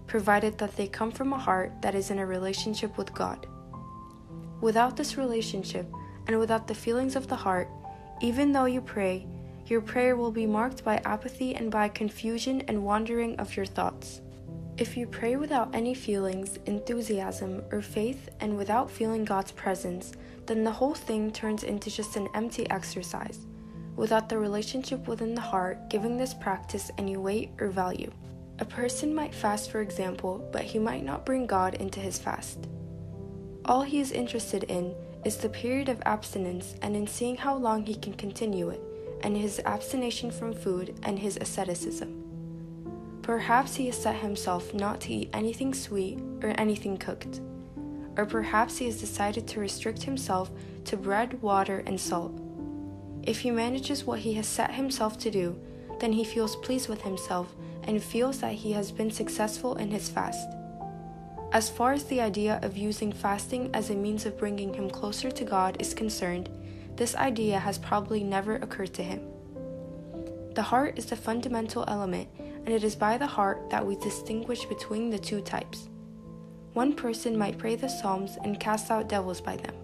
provided 0.08 0.58
that 0.60 0.76
they 0.76 0.88
come 0.88 1.12
from 1.12 1.34
a 1.34 1.40
heart 1.40 1.72
that 1.82 1.96
is 1.96 2.12
in 2.12 2.20
a 2.20 2.26
relationship 2.26 2.98
with 2.98 3.14
God. 3.14 3.48
Without 4.62 4.96
this 4.96 5.18
relationship, 5.18 5.92
and 6.28 6.40
without 6.40 6.68
the 6.68 6.76
feelings 6.76 7.16
of 7.16 7.28
the 7.28 7.36
heart, 7.36 7.70
even 8.22 8.52
though 8.52 8.66
you 8.66 8.82
pray, 8.82 9.28
your 9.68 9.82
prayer 9.82 10.16
will 10.16 10.32
be 10.32 10.46
marked 10.46 10.84
by 10.84 10.98
apathy 11.06 11.56
and 11.56 11.72
by 11.72 11.90
confusion 11.90 12.62
and 12.68 12.84
wandering 12.84 13.36
of 13.40 13.56
your 13.56 13.66
thoughts. 13.66 14.22
If 14.78 14.98
you 14.98 15.08
pray 15.08 15.38
without 15.38 15.74
any 15.74 15.94
feelings, 15.94 16.60
enthusiasm, 16.66 17.64
or 17.72 17.82
faith, 17.82 18.28
and 18.42 18.58
without 18.58 18.92
feeling 18.92 19.24
God's 19.24 19.54
presence, 19.54 20.12
then 20.48 20.66
the 20.66 20.72
whole 20.72 20.94
thing 20.94 21.32
turns 21.32 21.64
into 21.64 21.90
just 21.90 22.18
an 22.18 22.28
empty 22.34 22.70
exercise, 22.70 23.48
without 23.96 24.28
the 24.28 24.38
relationship 24.38 25.08
within 25.08 25.34
the 25.34 25.40
heart 25.40 25.90
giving 25.90 26.18
this 26.18 26.34
practice 26.34 26.92
any 26.98 27.16
weight 27.16 27.52
or 27.62 27.70
value. 27.70 28.12
A 28.60 28.66
person 28.66 29.16
might 29.16 29.34
fast, 29.34 29.72
for 29.72 29.80
example, 29.80 30.46
but 30.52 30.64
he 30.64 30.78
might 30.78 31.06
not 31.06 31.26
bring 31.26 31.46
God 31.46 31.76
into 31.76 32.02
his 32.02 32.20
fast. 32.20 32.68
All 33.64 33.82
he 33.82 34.02
is 34.02 34.12
interested 34.12 34.66
in 34.66 34.94
is 35.24 35.38
the 35.38 35.48
period 35.48 35.88
of 35.88 36.02
abstinence 36.06 36.76
and 36.82 36.98
in 36.98 37.08
seeing 37.08 37.38
how 37.38 37.56
long 37.56 37.86
he 37.86 37.96
can 37.96 38.14
continue 38.14 38.72
it, 38.72 38.82
and 39.22 39.38
his 39.38 39.62
abstination 39.64 40.32
from 40.32 40.52
food 40.52 41.00
and 41.04 41.18
his 41.18 41.38
asceticism. 41.38 42.25
Perhaps 43.26 43.74
he 43.74 43.88
has 43.88 44.00
set 44.00 44.18
himself 44.18 44.72
not 44.72 45.02
to 45.02 45.12
eat 45.12 45.32
anything 45.34 45.74
sweet 45.74 46.20
or 46.44 46.54
anything 46.60 46.96
cooked. 46.96 47.42
Or 48.18 48.24
perhaps 48.24 48.78
he 48.78 48.86
has 48.86 49.00
decided 49.00 49.48
to 49.48 49.60
restrict 49.60 50.04
himself 50.04 50.52
to 50.84 50.96
bread, 50.96 51.42
water, 51.42 51.82
and 51.88 52.00
salt. 52.00 52.40
If 53.24 53.40
he 53.40 53.50
manages 53.50 54.06
what 54.06 54.20
he 54.20 54.34
has 54.34 54.46
set 54.46 54.76
himself 54.76 55.18
to 55.18 55.32
do, 55.32 55.60
then 56.00 56.14
he 56.14 56.24
feels 56.24 56.56
pleased 56.58 56.88
with 56.88 57.02
himself 57.02 57.56
and 57.86 58.04
feels 58.04 58.42
that 58.42 58.54
he 58.54 58.74
has 58.74 58.92
been 58.92 59.10
successful 59.10 59.74
in 59.78 59.90
his 59.90 60.08
fast. 60.08 60.48
As 61.52 61.68
far 61.68 61.94
as 61.94 62.04
the 62.04 62.22
idea 62.22 62.60
of 62.62 62.78
using 62.78 63.12
fasting 63.12 63.72
as 63.74 63.90
a 63.90 63.96
means 63.96 64.28
of 64.28 64.38
bringing 64.38 64.72
him 64.72 64.88
closer 64.88 65.32
to 65.32 65.44
God 65.44 65.78
is 65.80 65.96
concerned, 65.96 66.48
this 66.96 67.16
idea 67.16 67.58
has 67.58 67.80
probably 67.80 68.24
never 68.24 68.58
occurred 68.58 68.94
to 68.94 69.04
him. 69.04 69.22
The 70.54 70.62
heart 70.62 71.00
is 71.00 71.08
the 71.08 71.16
fundamental 71.16 71.86
element, 71.88 72.30
and 72.66 72.74
it 72.74 72.84
is 72.84 72.96
by 72.96 73.18
the 73.18 73.28
heart 73.28 73.70
that 73.70 73.86
we 73.86 73.96
distinguish 73.98 74.66
between 74.66 75.10
the 75.10 75.20
two 75.20 75.42
types. 75.42 75.88
One 76.74 76.94
person 76.94 77.38
might 77.38 77.58
pray 77.58 77.76
the 77.76 77.88
Psalms 77.88 78.38
and 78.44 78.60
cast 78.60 78.92
out 78.92 79.08
devils 79.08 79.40
by 79.40 79.56
them, 79.56 79.76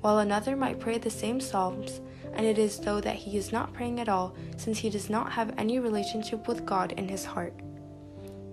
while 0.00 0.20
another 0.20 0.56
might 0.56 0.80
pray 0.80 0.98
the 0.98 1.10
same 1.10 1.40
Psalms, 1.40 2.00
and 2.32 2.46
it 2.46 2.58
is 2.58 2.78
though 2.78 3.00
that 3.00 3.16
he 3.16 3.36
is 3.36 3.52
not 3.52 3.72
praying 3.72 4.00
at 4.00 4.08
all 4.08 4.36
since 4.56 4.78
he 4.78 4.88
does 4.88 5.10
not 5.10 5.32
have 5.32 5.52
any 5.58 5.78
relationship 5.78 6.46
with 6.46 6.64
God 6.64 6.92
in 6.92 7.08
his 7.08 7.24
heart. 7.24 7.54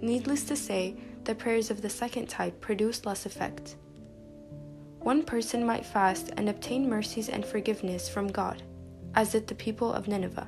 Needless 0.02 0.44
to 0.46 0.56
say, 0.56 0.98
the 1.24 1.36
prayers 1.36 1.72
of 1.72 1.82
the 1.82 1.90
second 1.90 2.28
type 2.28 2.60
produce 2.60 3.06
less 3.06 3.26
effect. 3.26 3.78
One 5.00 5.24
person 5.24 5.66
might 5.66 5.86
fast 5.86 6.32
and 6.38 6.50
obtain 6.50 6.90
mercies 6.90 7.30
and 7.30 7.46
forgiveness 7.46 8.10
from 8.10 8.28
God, 8.28 8.64
as 9.16 9.32
did 9.32 9.48
the 9.48 9.56
people 9.56 9.94
of 9.94 10.08
Nineveh. 10.08 10.48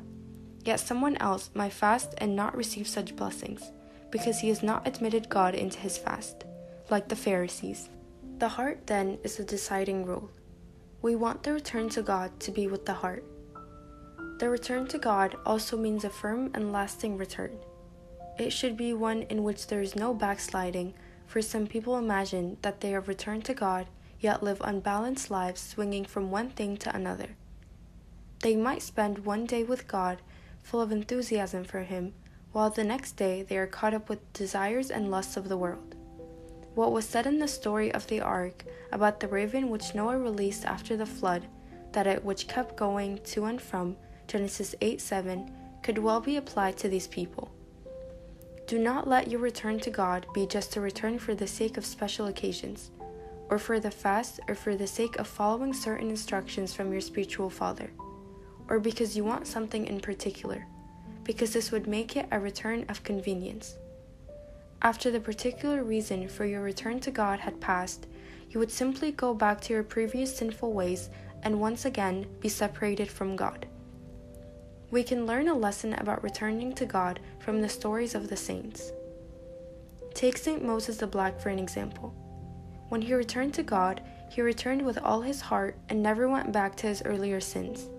Yet 0.65 0.79
someone 0.79 1.15
else 1.17 1.51
might 1.53 1.73
fast 1.73 2.15
and 2.17 2.35
not 2.35 2.57
receive 2.57 2.87
such 2.87 3.15
blessings, 3.15 3.71
because 4.09 4.39
he 4.39 4.49
has 4.49 4.63
not 4.63 4.87
admitted 4.87 5.29
God 5.29 5.53
into 5.53 5.79
his 5.79 5.97
fast, 5.97 6.43
like 6.89 7.07
the 7.07 7.15
Pharisees. 7.15 7.89
The 8.39 8.49
heart, 8.49 8.87
then, 8.87 9.19
is 9.23 9.37
the 9.37 9.43
deciding 9.43 10.05
rule. 10.05 10.29
We 11.01 11.15
want 11.15 11.43
the 11.43 11.53
return 11.53 11.89
to 11.89 12.01
God 12.01 12.37
to 12.39 12.51
be 12.51 12.67
with 12.67 12.85
the 12.85 12.93
heart. 12.93 13.23
The 14.39 14.49
return 14.49 14.87
to 14.87 14.97
God 14.97 15.37
also 15.45 15.77
means 15.77 16.03
a 16.03 16.09
firm 16.09 16.49
and 16.55 16.73
lasting 16.73 17.15
return. 17.15 17.57
It 18.37 18.49
should 18.49 18.75
be 18.75 18.91
one 18.93 19.21
in 19.23 19.43
which 19.43 19.67
there 19.67 19.81
is 19.81 19.95
no 19.95 20.13
backsliding, 20.13 20.95
for 21.27 21.41
some 21.41 21.67
people 21.67 21.97
imagine 21.97 22.57
that 22.63 22.81
they 22.81 22.89
have 22.89 23.07
returned 23.07 23.45
to 23.45 23.53
God, 23.53 23.87
yet 24.19 24.43
live 24.43 24.61
unbalanced 24.61 25.29
lives 25.29 25.61
swinging 25.61 26.05
from 26.05 26.31
one 26.31 26.49
thing 26.49 26.75
to 26.77 26.95
another. 26.95 27.29
They 28.41 28.55
might 28.55 28.81
spend 28.81 29.19
one 29.19 29.45
day 29.45 29.63
with 29.63 29.87
God, 29.87 30.21
full 30.65 30.81
of 30.81 30.91
enthusiasm 30.91 31.63
for 31.63 31.81
Him, 31.81 32.13
while 32.51 32.71
the 32.71 32.83
next 32.83 33.13
day 33.13 33.43
they 33.43 33.57
are 33.57 33.67
caught 33.67 33.93
up 33.93 34.09
with 34.09 34.33
desires 34.33 34.89
and 34.89 35.11
lusts 35.11 35.37
of 35.37 35.47
the 35.47 35.57
world. 35.57 35.95
What 36.73 36.91
was 36.91 37.05
said 37.05 37.27
in 37.27 37.37
the 37.37 37.47
story 37.47 37.93
of 37.93 38.07
the 38.07 38.19
ark 38.19 38.65
about 38.91 39.19
the 39.19 39.27
raven 39.27 39.69
which 39.69 39.93
Noah 39.93 40.17
released 40.17 40.65
after 40.65 40.97
the 40.97 41.05
flood, 41.05 41.47
that 41.91 42.07
it 42.07 42.25
which 42.25 42.47
kept 42.47 42.75
going 42.75 43.19
to 43.25 43.45
and 43.45 43.61
from, 43.61 43.95
Genesis 44.27 44.73
8 44.81 44.99
7, 44.99 45.51
could 45.83 45.99
well 45.99 46.19
be 46.19 46.35
applied 46.35 46.77
to 46.77 46.89
these 46.89 47.07
people. 47.07 47.51
Do 48.65 48.79
not 48.79 49.07
let 49.07 49.29
your 49.29 49.41
return 49.41 49.79
to 49.81 49.91
God 49.91 50.25
be 50.33 50.47
just 50.47 50.75
a 50.75 50.81
return 50.81 51.19
for 51.19 51.35
the 51.35 51.45
sake 51.45 51.77
of 51.77 51.85
special 51.85 52.25
occasions, 52.25 52.89
or 53.49 53.59
for 53.59 53.79
the 53.79 53.91
fast, 53.91 54.39
or 54.47 54.55
for 54.55 54.75
the 54.75 54.87
sake 54.87 55.17
of 55.17 55.27
following 55.27 55.73
certain 55.73 56.09
instructions 56.09 56.73
from 56.73 56.91
your 56.91 57.01
spiritual 57.01 57.51
father, 57.51 57.91
or 58.67 58.79
because 58.79 59.15
you 59.15 59.23
want 59.23 59.47
something 59.47 59.85
in 59.85 59.99
particular, 59.99 60.65
because 61.23 61.53
this 61.53 61.71
would 61.71 61.87
make 61.87 62.15
it 62.15 62.27
a 62.31 62.39
return 62.39 62.85
of 62.89 63.03
convenience. 63.03 63.77
After 64.81 65.09
the 65.09 65.19
particular 65.19 65.83
reason 65.83 66.27
for 66.27 66.45
your 66.45 66.61
return 66.61 66.99
to 67.01 67.11
God 67.11 67.39
had 67.39 67.59
passed, 67.59 68.07
you 68.49 68.59
would 68.59 68.71
simply 68.71 69.11
go 69.11 69.33
back 69.33 69.59
to 69.61 69.73
your 69.73 69.83
previous 69.83 70.35
sinful 70.37 70.73
ways 70.73 71.09
and 71.43 71.59
once 71.59 71.85
again 71.85 72.25
be 72.39 72.49
separated 72.49 73.09
from 73.09 73.35
God. 73.35 73.67
We 74.91 75.03
can 75.03 75.25
learn 75.25 75.47
a 75.47 75.53
lesson 75.53 75.93
about 75.93 76.23
returning 76.23 76.73
to 76.73 76.85
God 76.85 77.19
from 77.39 77.61
the 77.61 77.69
stories 77.69 78.15
of 78.15 78.29
the 78.29 78.37
saints. 78.37 78.91
Take 80.13 80.37
St. 80.37 80.63
Moses 80.63 80.97
the 80.97 81.07
Black 81.07 81.39
for 81.39 81.49
an 81.49 81.59
example. 81.59 82.13
When 82.89 83.01
he 83.01 83.13
returned 83.13 83.53
to 83.55 83.63
God, 83.63 84.01
he 84.29 84.41
returned 84.41 84.85
with 84.85 84.97
all 84.99 85.21
his 85.21 85.41
heart 85.41 85.75
and 85.89 86.01
never 86.01 86.29
went 86.29 86.51
back 86.51 86.75
to 86.77 86.87
his 86.87 87.01
earlier 87.03 87.41
sins. 87.41 87.89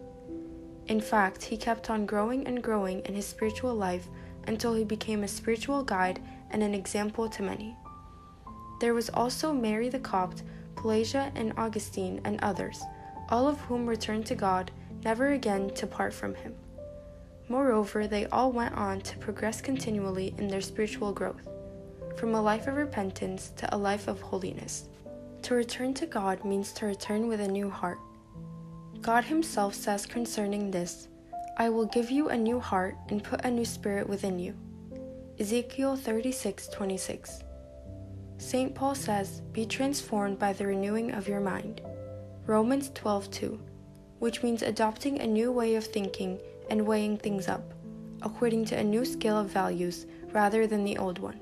In 0.88 1.00
fact, 1.00 1.42
he 1.42 1.56
kept 1.56 1.90
on 1.90 2.06
growing 2.06 2.46
and 2.46 2.62
growing 2.62 3.00
in 3.00 3.14
his 3.14 3.26
spiritual 3.26 3.74
life 3.74 4.06
until 4.46 4.74
he 4.74 4.84
became 4.84 5.24
a 5.24 5.28
spiritual 5.28 5.82
guide 5.82 6.20
and 6.50 6.62
an 6.62 6.74
example 6.74 7.28
to 7.28 7.42
many. 7.42 7.76
There 8.80 8.94
was 8.94 9.10
also 9.10 9.52
Mary 9.52 9.88
the 9.88 9.98
Copt, 9.98 10.42
Pelagia, 10.76 11.32
and 11.34 11.52
Augustine, 11.56 12.20
and 12.24 12.38
others, 12.42 12.80
all 13.30 13.48
of 13.48 13.60
whom 13.62 13.86
returned 13.86 14.26
to 14.26 14.34
God, 14.34 14.70
never 15.04 15.28
again 15.28 15.70
to 15.70 15.86
part 15.86 16.12
from 16.12 16.34
him. 16.34 16.54
Moreover, 17.48 18.06
they 18.06 18.26
all 18.26 18.52
went 18.52 18.74
on 18.74 19.00
to 19.00 19.18
progress 19.18 19.60
continually 19.60 20.34
in 20.38 20.48
their 20.48 20.60
spiritual 20.60 21.12
growth, 21.12 21.48
from 22.16 22.34
a 22.34 22.42
life 22.42 22.66
of 22.66 22.76
repentance 22.76 23.52
to 23.56 23.74
a 23.74 23.78
life 23.78 24.08
of 24.08 24.20
holiness. 24.20 24.88
To 25.42 25.54
return 25.54 25.94
to 25.94 26.06
God 26.06 26.44
means 26.44 26.72
to 26.72 26.86
return 26.86 27.28
with 27.28 27.40
a 27.40 27.48
new 27.48 27.70
heart. 27.70 27.98
God 29.00 29.24
Himself 29.24 29.74
says 29.74 30.06
concerning 30.06 30.70
this, 30.70 31.08
I 31.58 31.68
will 31.70 31.86
give 31.86 32.10
you 32.10 32.28
a 32.28 32.36
new 32.36 32.60
heart 32.60 32.96
and 33.08 33.22
put 33.22 33.44
a 33.44 33.50
new 33.50 33.64
spirit 33.64 34.08
within 34.08 34.38
you. 34.38 34.54
Ezekiel 35.38 35.96
36 35.96 36.68
26. 36.68 37.42
St. 38.38 38.74
Paul 38.74 38.94
says, 38.94 39.40
Be 39.52 39.64
transformed 39.64 40.38
by 40.38 40.52
the 40.52 40.66
renewing 40.66 41.12
of 41.12 41.28
your 41.28 41.40
mind. 41.40 41.80
Romans 42.46 42.90
12 42.94 43.30
2, 43.30 43.60
which 44.18 44.42
means 44.42 44.62
adopting 44.62 45.20
a 45.20 45.26
new 45.26 45.50
way 45.50 45.74
of 45.74 45.84
thinking 45.84 46.38
and 46.70 46.86
weighing 46.86 47.16
things 47.16 47.48
up, 47.48 47.72
according 48.22 48.64
to 48.66 48.76
a 48.76 48.84
new 48.84 49.04
scale 49.04 49.38
of 49.38 49.48
values 49.48 50.06
rather 50.32 50.66
than 50.66 50.84
the 50.84 50.98
old 50.98 51.18
one. 51.18 51.40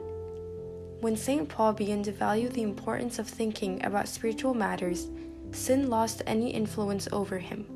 When 1.00 1.16
St. 1.16 1.48
Paul 1.48 1.72
began 1.72 2.02
to 2.04 2.12
value 2.12 2.48
the 2.48 2.62
importance 2.62 3.18
of 3.18 3.28
thinking 3.28 3.84
about 3.84 4.08
spiritual 4.08 4.54
matters, 4.54 5.08
sin 5.54 5.88
lost 5.88 6.22
any 6.26 6.50
influence 6.50 7.08
over 7.12 7.38
him. 7.38 7.66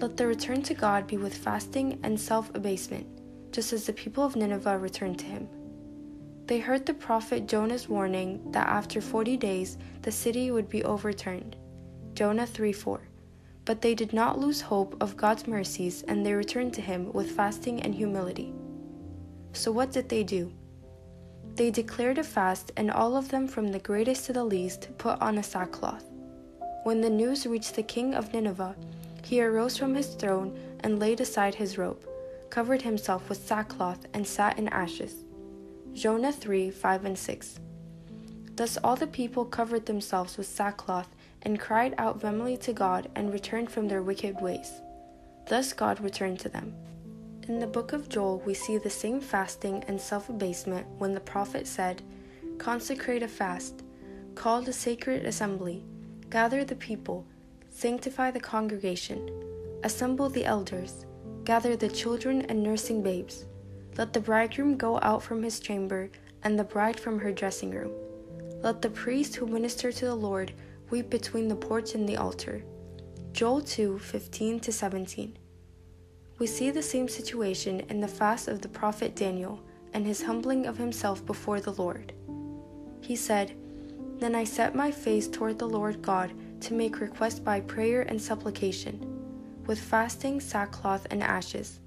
Let 0.00 0.16
the 0.16 0.26
return 0.26 0.62
to 0.62 0.74
God 0.74 1.06
be 1.06 1.16
with 1.16 1.36
fasting 1.36 1.98
and 2.02 2.18
self 2.18 2.54
abasement, 2.54 3.06
just 3.52 3.72
as 3.72 3.86
the 3.86 3.92
people 3.92 4.24
of 4.24 4.36
Nineveh 4.36 4.78
returned 4.78 5.18
to 5.18 5.26
him. 5.26 5.48
They 6.46 6.60
heard 6.60 6.86
the 6.86 6.94
prophet 6.94 7.46
Jonah's 7.46 7.88
warning 7.88 8.50
that 8.52 8.68
after 8.68 9.00
40 9.00 9.36
days 9.36 9.76
the 10.02 10.12
city 10.12 10.50
would 10.50 10.68
be 10.68 10.82
overturned. 10.82 11.56
Jonah 12.14 12.46
3 12.46 12.72
4. 12.72 13.00
But 13.64 13.82
they 13.82 13.94
did 13.94 14.12
not 14.14 14.38
lose 14.38 14.62
hope 14.62 14.96
of 15.02 15.16
God's 15.16 15.46
mercies, 15.46 16.02
and 16.08 16.24
they 16.24 16.32
returned 16.32 16.72
to 16.74 16.80
him 16.80 17.12
with 17.12 17.32
fasting 17.32 17.82
and 17.82 17.94
humility. 17.94 18.54
So, 19.52 19.70
what 19.70 19.92
did 19.92 20.08
they 20.08 20.24
do? 20.24 20.50
They 21.54 21.70
declared 21.70 22.16
a 22.16 22.24
fast, 22.24 22.72
and 22.76 22.90
all 22.90 23.14
of 23.14 23.28
them, 23.28 23.46
from 23.46 23.68
the 23.68 23.78
greatest 23.78 24.24
to 24.26 24.32
the 24.32 24.44
least, 24.44 24.88
put 24.96 25.20
on 25.20 25.36
a 25.36 25.42
sackcloth. 25.42 26.07
When 26.84 27.00
the 27.00 27.10
news 27.10 27.46
reached 27.46 27.74
the 27.74 27.82
king 27.82 28.14
of 28.14 28.32
Nineveh, 28.32 28.76
he 29.24 29.42
arose 29.42 29.76
from 29.76 29.94
his 29.94 30.14
throne 30.14 30.58
and 30.80 30.98
laid 30.98 31.20
aside 31.20 31.54
his 31.54 31.76
robe, 31.76 32.04
covered 32.50 32.82
himself 32.82 33.28
with 33.28 33.46
sackcloth, 33.46 34.06
and 34.14 34.26
sat 34.26 34.58
in 34.58 34.68
ashes. 34.68 35.24
Jonah 35.92 36.32
3 36.32 36.70
5 36.70 37.04
and 37.04 37.18
6. 37.18 37.60
Thus 38.54 38.78
all 38.82 38.96
the 38.96 39.06
people 39.06 39.44
covered 39.44 39.86
themselves 39.86 40.36
with 40.36 40.46
sackcloth 40.46 41.08
and 41.42 41.60
cried 41.60 41.94
out 41.98 42.20
vehemently 42.20 42.56
to 42.58 42.72
God 42.72 43.10
and 43.14 43.32
returned 43.32 43.70
from 43.70 43.88
their 43.88 44.02
wicked 44.02 44.40
ways. 44.40 44.80
Thus 45.48 45.72
God 45.72 46.00
returned 46.00 46.40
to 46.40 46.48
them. 46.48 46.74
In 47.48 47.60
the 47.60 47.66
book 47.66 47.92
of 47.92 48.08
Joel, 48.08 48.42
we 48.44 48.54
see 48.54 48.78
the 48.78 48.90
same 48.90 49.20
fasting 49.20 49.84
and 49.88 50.00
self 50.00 50.28
abasement 50.28 50.86
when 50.98 51.14
the 51.14 51.20
prophet 51.20 51.66
said, 51.66 52.02
Consecrate 52.58 53.22
a 53.22 53.28
fast, 53.28 53.82
call 54.34 54.60
a 54.68 54.72
sacred 54.72 55.24
assembly, 55.24 55.84
gather 56.30 56.64
the 56.64 56.76
people, 56.76 57.24
sanctify 57.70 58.30
the 58.30 58.40
congregation, 58.40 59.30
assemble 59.82 60.28
the 60.28 60.44
elders, 60.44 61.06
gather 61.44 61.76
the 61.76 61.88
children 61.88 62.42
and 62.42 62.62
nursing 62.62 63.02
babes. 63.02 63.46
Let 63.96 64.12
the 64.12 64.20
bridegroom 64.20 64.76
go 64.76 64.98
out 65.02 65.22
from 65.22 65.42
his 65.42 65.58
chamber, 65.60 66.10
and 66.42 66.58
the 66.58 66.64
bride 66.64 67.00
from 67.00 67.18
her 67.18 67.32
dressing 67.32 67.70
room. 67.70 67.92
Let 68.62 68.82
the 68.82 68.90
priests 68.90 69.34
who 69.34 69.46
minister 69.46 69.90
to 69.90 70.04
the 70.04 70.14
Lord 70.14 70.52
weep 70.90 71.10
between 71.10 71.48
the 71.48 71.56
porch 71.56 71.94
and 71.94 72.08
the 72.08 72.16
altar. 72.16 72.62
Joel 73.32 73.60
2 73.62 73.98
15 73.98 74.62
17. 74.62 75.38
We 76.38 76.46
see 76.46 76.70
the 76.70 76.82
same 76.82 77.08
situation 77.08 77.80
in 77.88 78.00
the 78.00 78.08
fast 78.08 78.48
of 78.48 78.62
the 78.62 78.68
prophet 78.68 79.16
Daniel 79.16 79.60
and 79.92 80.06
his 80.06 80.22
humbling 80.22 80.66
of 80.66 80.76
himself 80.76 81.24
before 81.26 81.60
the 81.60 81.72
Lord. 81.72 82.12
He 83.00 83.16
said, 83.16 83.56
Then 84.18 84.34
I 84.34 84.44
set 84.44 84.74
my 84.74 84.90
face 84.90 85.28
toward 85.28 85.58
the 85.58 85.68
Lord 85.68 86.02
God 86.02 86.32
to 86.60 86.74
make 86.74 87.00
request 87.00 87.44
by 87.44 87.60
prayer 87.60 88.02
and 88.02 88.20
supplication, 88.20 88.98
with 89.66 89.78
fasting, 89.78 90.40
sackcloth, 90.40 91.06
and 91.10 91.22
ashes. 91.22 91.80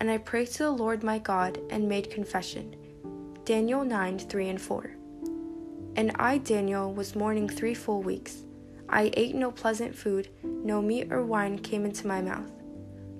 And 0.00 0.10
I 0.10 0.18
prayed 0.18 0.48
to 0.52 0.64
the 0.64 0.70
Lord 0.70 1.02
my 1.02 1.18
God 1.18 1.58
and 1.70 1.88
made 1.88 2.10
confession. 2.10 2.76
Daniel 3.44 3.84
9 3.84 4.18
3 4.18 4.48
and 4.48 4.60
4. 4.60 4.90
And 5.96 6.12
I, 6.16 6.38
Daniel, 6.38 6.92
was 6.92 7.16
mourning 7.16 7.48
three 7.48 7.74
full 7.74 8.02
weeks. 8.02 8.44
I 8.88 9.10
ate 9.14 9.34
no 9.34 9.50
pleasant 9.50 9.94
food, 9.94 10.28
no 10.42 10.80
meat 10.82 11.12
or 11.12 11.24
wine 11.24 11.58
came 11.58 11.84
into 11.84 12.06
my 12.06 12.20
mouth 12.20 12.50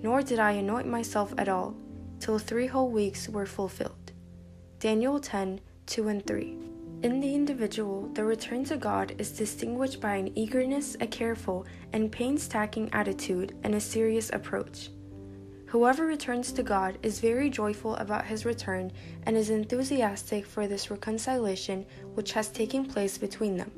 nor 0.03 0.23
did 0.23 0.39
I 0.39 0.53
anoint 0.53 0.87
myself 0.87 1.35
at 1.39 1.49
all, 1.49 1.75
till 2.21 2.39
three 2.39 2.67
whole 2.67 2.91
weeks 2.91 3.29
were 3.29 3.47
fulfilled. 3.47 4.13
Daniel 4.79 5.19
10 5.19 5.61
2 5.87 6.09
and 6.09 6.27
3. 6.27 6.66
In 7.03 7.21
the 7.21 7.35
individual, 7.35 8.09
the 8.15 8.25
return 8.25 8.65
to 8.65 8.77
God 8.77 9.15
is 9.19 9.33
distinguished 9.33 10.01
by 10.01 10.15
an 10.17 10.37
eagerness, 10.37 10.97
a 11.01 11.07
careful 11.07 11.67
and 11.93 12.11
painstaking 12.11 12.89
attitude, 12.93 13.55
and 13.65 13.75
a 13.75 13.81
serious 13.81 14.31
approach. 14.33 14.89
Whoever 15.67 16.07
returns 16.07 16.53
to 16.53 16.63
God 16.63 16.97
is 17.03 17.21
very 17.21 17.51
joyful 17.51 17.97
about 17.97 18.25
his 18.25 18.47
return 18.47 18.93
and 19.25 19.37
is 19.37 19.51
enthusiastic 19.51 20.47
for 20.47 20.67
this 20.67 20.91
reconciliation 20.91 21.85
which 22.15 22.33
has 22.33 22.49
taken 22.49 22.87
place 22.87 23.19
between 23.19 23.57
them. 23.57 23.71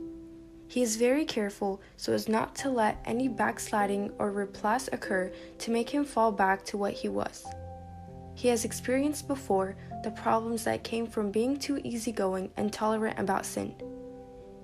He 0.68 0.82
is 0.82 0.96
very 0.96 1.24
careful 1.24 1.80
so 1.96 2.12
as 2.12 2.28
not 2.28 2.54
to 2.56 2.70
let 2.70 3.02
any 3.04 3.26
backsliding 3.26 4.12
or 4.18 4.30
replace 4.30 4.88
occur 4.92 5.32
to 5.58 5.70
make 5.70 5.90
him 5.90 6.04
fall 6.04 6.30
back 6.30 6.64
to 6.66 6.76
what 6.76 6.92
he 6.92 7.08
was. 7.08 7.44
He 8.39 8.47
has 8.47 8.64
experienced 8.64 9.26
before 9.26 9.74
the 10.05 10.12
problems 10.12 10.62
that 10.62 10.84
came 10.84 11.09
from 11.09 11.32
being 11.32 11.57
too 11.57 11.80
easygoing 11.82 12.53
and 12.57 12.72
tolerant 12.72 13.18
about 13.18 13.45
sin. 13.45 13.74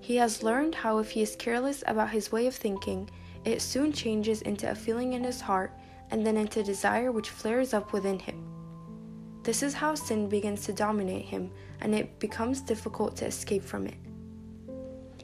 He 0.01 0.14
has 0.14 0.45
learned 0.45 0.77
how 0.77 0.99
if 0.99 1.11
he 1.11 1.22
is 1.22 1.35
careless 1.35 1.83
about 1.89 2.11
his 2.11 2.31
way 2.31 2.47
of 2.47 2.55
thinking, 2.55 3.11
it 3.45 3.61
soon 3.61 3.91
changes 3.93 4.43
into 4.43 4.70
a 4.70 4.77
feeling 4.77 5.14
in 5.14 5.25
his 5.25 5.41
heart 5.41 5.72
and 6.12 6.25
then 6.25 6.37
into 6.37 6.62
desire 6.62 7.11
which 7.11 7.31
flares 7.31 7.75
up 7.75 7.93
within 7.93 8.20
him. 8.20 8.47
This 9.43 9.61
is 9.61 9.75
how 9.75 9.97
sin 9.97 10.29
begins 10.29 10.64
to 10.66 10.72
dominate 10.72 11.25
him, 11.25 11.51
and 11.81 11.97
it 11.97 12.20
becomes 12.20 12.61
difficult 12.61 13.16
to 13.16 13.27
escape 13.27 13.64
from 13.64 13.89
it. 13.89 13.97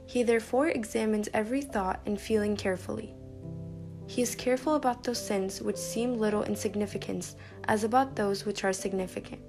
He 0.07 0.25
therefore 0.25 0.71
examines 0.71 1.29
every 1.33 1.63
thought 1.63 2.01
and 2.05 2.21
feeling 2.21 2.57
carefully. 2.57 3.15
He 4.11 4.23
is 4.23 4.35
careful 4.35 4.75
about 4.75 5.05
those 5.05 5.25
sins 5.25 5.63
which 5.63 5.77
seem 5.77 6.19
little 6.19 6.43
in 6.43 6.57
significance 6.57 7.37
as 7.69 7.85
about 7.85 8.17
those 8.17 8.45
which 8.45 8.65
are 8.65 8.73
significant. 8.73 9.41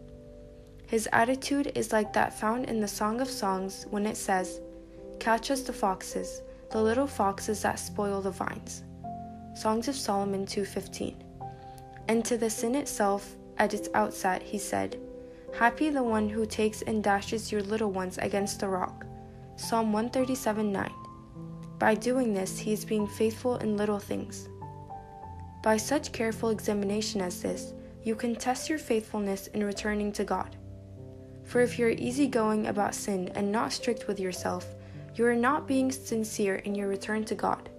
His 0.85 1.09
attitude 1.11 1.71
is 1.73 1.91
like 1.91 2.13
that 2.13 2.39
found 2.39 2.65
in 2.65 2.79
the 2.79 2.87
Song 2.87 3.21
of 3.21 3.27
Songs 3.27 3.87
when 3.89 4.05
it 4.05 4.15
says, 4.15 4.61
Catch 5.19 5.49
us 5.49 5.61
the 5.61 5.73
foxes, 5.73 6.43
the 6.69 6.79
little 6.79 7.07
foxes 7.07 7.63
that 7.63 7.79
spoil 7.79 8.21
the 8.21 8.29
vines. 8.29 8.83
Songs 9.55 9.87
of 9.87 9.95
Solomon 9.95 10.45
2:15. 10.45 11.15
And 12.07 12.23
to 12.23 12.37
the 12.37 12.51
sin 12.51 12.75
itself, 12.75 13.35
at 13.57 13.73
its 13.73 13.89
outset, 13.95 14.43
he 14.43 14.59
said, 14.59 14.99
Happy 15.57 15.89
the 15.89 16.03
one 16.03 16.29
who 16.29 16.45
takes 16.45 16.83
and 16.83 17.03
dashes 17.03 17.51
your 17.51 17.63
little 17.63 17.89
ones 17.89 18.19
against 18.19 18.59
the 18.59 18.69
rock. 18.69 19.07
Psalm 19.55 19.91
137:9. 19.91 20.91
By 21.79 21.95
doing 21.95 22.35
this, 22.35 22.59
he 22.59 22.73
is 22.73 22.85
being 22.85 23.07
faithful 23.07 23.55
in 23.55 23.75
little 23.75 23.97
things. 23.97 24.47
By 25.63 25.77
such 25.77 26.11
careful 26.11 26.49
examination 26.49 27.21
as 27.21 27.41
this, 27.41 27.73
you 28.03 28.15
can 28.15 28.35
test 28.35 28.69
your 28.69 28.79
faithfulness 28.79 29.47
in 29.47 29.63
returning 29.63 30.11
to 30.13 30.23
God. 30.23 30.55
For 31.43 31.61
if 31.61 31.77
you're 31.77 31.89
easygoing 31.89 32.67
about 32.67 32.95
sin 32.95 33.29
and 33.35 33.51
not 33.51 33.71
strict 33.71 34.07
with 34.07 34.19
yourself, 34.19 34.65
you 35.15 35.25
are 35.25 35.35
not 35.35 35.67
being 35.67 35.91
sincere 35.91 36.55
in 36.55 36.73
your 36.73 36.87
return 36.87 37.25
to 37.25 37.35
God. 37.35 37.69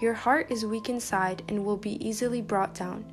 Your 0.00 0.14
heart 0.14 0.50
is 0.50 0.64
weak 0.64 0.88
inside 0.88 1.42
and 1.48 1.64
will 1.64 1.76
be 1.76 2.04
easily 2.06 2.40
brought 2.40 2.74
down. 2.74 3.04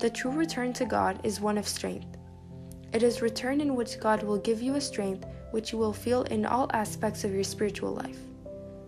The 0.00 0.10
true 0.10 0.32
return 0.32 0.72
to 0.74 0.84
God 0.84 1.20
is 1.24 1.40
one 1.40 1.56
of 1.56 1.66
strength. 1.66 2.18
It 2.92 3.02
is 3.02 3.22
return 3.22 3.60
in 3.60 3.74
which 3.74 3.98
God 3.98 4.22
will 4.22 4.38
give 4.38 4.60
you 4.60 4.74
a 4.74 4.80
strength 4.80 5.26
which 5.52 5.72
you 5.72 5.78
will 5.78 5.92
feel 5.92 6.22
in 6.22 6.44
all 6.44 6.70
aspects 6.72 7.24
of 7.24 7.32
your 7.32 7.44
spiritual 7.44 7.92
life 7.92 8.18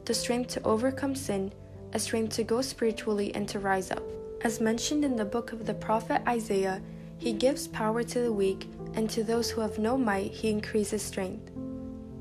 the 0.07 0.15
strength 0.15 0.51
to 0.55 0.63
overcome 0.63 1.15
sin, 1.15 1.53
a 1.97 1.99
strength 1.99 2.37
to 2.37 2.45
go 2.45 2.61
spiritually 2.61 3.35
and 3.35 3.49
to 3.49 3.59
rise 3.59 3.91
up. 3.91 4.03
As 4.43 4.61
mentioned 4.61 5.03
in 5.03 5.17
the 5.17 5.25
book 5.25 5.53
of 5.53 5.65
the 5.65 5.73
prophet 5.73 6.21
Isaiah, 6.29 6.83
he 7.17 7.33
gives 7.33 7.69
power 7.69 8.03
to 8.03 8.21
the 8.21 8.33
weak, 8.33 8.69
and 8.93 9.09
to 9.09 9.25
those 9.25 9.51
who 9.51 9.63
have 9.63 9.79
no 9.79 9.97
might, 9.97 10.31
he 10.31 10.51
increases 10.51 11.01
strength. 11.01 11.51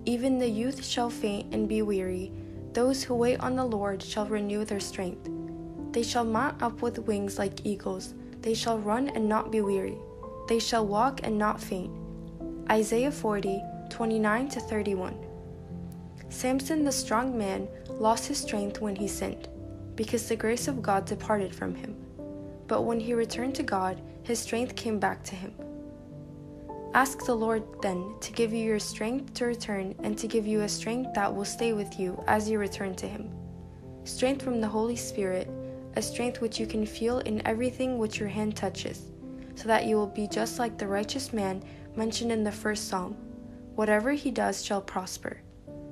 Even 0.05 0.39
the 0.39 0.47
youth 0.47 0.81
shall 0.81 1.09
faint 1.09 1.53
and 1.53 1.67
be 1.67 1.81
weary. 1.81 2.31
Those 2.71 3.03
who 3.03 3.15
wait 3.15 3.41
on 3.41 3.57
the 3.57 3.65
Lord 3.65 4.01
shall 4.01 4.25
renew 4.25 4.63
their 4.63 4.79
strength. 4.79 5.29
They 5.91 6.03
shall 6.03 6.23
mount 6.23 6.63
up 6.63 6.81
with 6.81 6.99
wings 6.99 7.37
like 7.37 7.65
eagles. 7.65 8.13
They 8.39 8.53
shall 8.53 8.79
run 8.79 9.09
and 9.09 9.27
not 9.27 9.51
be 9.51 9.59
weary. 9.59 9.97
They 10.47 10.59
shall 10.59 10.85
walk 10.87 11.19
and 11.23 11.37
not 11.37 11.59
faint. 11.59 11.91
Isaiah 12.71 13.11
40, 13.11 13.61
29 13.89 14.49
31. 14.49 15.25
Samson, 16.29 16.85
the 16.85 16.91
strong 16.93 17.37
man, 17.37 17.67
lost 17.99 18.27
his 18.27 18.37
strength 18.37 18.79
when 18.81 18.95
he 18.95 19.07
sinned, 19.07 19.47
because 19.95 20.27
the 20.27 20.35
grace 20.35 20.67
of 20.67 20.81
God 20.81 21.05
departed 21.05 21.53
from 21.53 21.75
him. 21.75 21.95
But 22.67 22.83
when 22.83 22.99
he 22.99 23.13
returned 23.13 23.55
to 23.55 23.63
God, 23.63 24.01
his 24.23 24.39
strength 24.39 24.75
came 24.75 24.99
back 24.99 25.23
to 25.23 25.35
him. 25.35 25.53
Ask 26.95 27.25
the 27.25 27.35
Lord 27.35 27.63
then 27.81 28.15
to 28.21 28.31
give 28.31 28.53
you 28.53 28.63
your 28.63 28.79
strength 28.79 29.33
to 29.33 29.45
return 29.45 29.93
and 30.01 30.17
to 30.17 30.29
give 30.29 30.47
you 30.47 30.61
a 30.61 30.69
strength 30.69 31.13
that 31.13 31.35
will 31.35 31.43
stay 31.43 31.73
with 31.73 31.99
you 31.99 32.23
as 32.25 32.49
you 32.49 32.57
return 32.57 32.95
to 32.95 33.05
Him. 33.05 33.29
Strength 34.05 34.41
from 34.41 34.61
the 34.61 34.67
Holy 34.69 34.95
Spirit, 34.95 35.49
a 35.97 36.01
strength 36.01 36.39
which 36.39 36.57
you 36.57 36.65
can 36.65 36.85
feel 36.85 37.19
in 37.19 37.45
everything 37.45 37.97
which 37.97 38.17
your 38.17 38.29
hand 38.29 38.55
touches, 38.55 39.11
so 39.55 39.67
that 39.67 39.85
you 39.85 39.97
will 39.97 40.07
be 40.07 40.25
just 40.25 40.57
like 40.57 40.77
the 40.77 40.87
righteous 40.87 41.33
man 41.33 41.61
mentioned 41.97 42.31
in 42.31 42.45
the 42.45 42.51
first 42.51 42.87
psalm 42.87 43.17
Whatever 43.75 44.13
he 44.13 44.31
does 44.31 44.63
shall 44.63 44.81
prosper. 44.81 45.41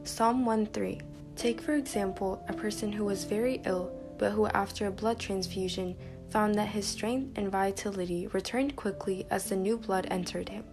Psalm 0.06 0.45
1 0.45 0.68
3. 0.68 1.01
Take, 1.36 1.62
for 1.62 1.74
example, 1.74 2.44
a 2.48 2.54
person 2.54 2.92
who 2.92 3.06
was 3.06 3.24
very 3.24 3.62
ill, 3.66 3.92
but 4.18 4.32
who, 4.32 4.48
after 4.48 4.88
a 4.88 4.92
blood 4.92 5.20
transfusion, 5.20 5.96
found 6.30 6.56
that 6.56 6.70
his 6.70 6.88
strength 6.88 7.38
and 7.38 7.52
vitality 7.52 8.28
returned 8.28 8.76
quickly 8.76 9.26
as 9.30 9.50
the 9.50 9.56
new 9.56 9.78
blood 9.78 10.08
entered 10.10 10.50
him. 10.50 10.64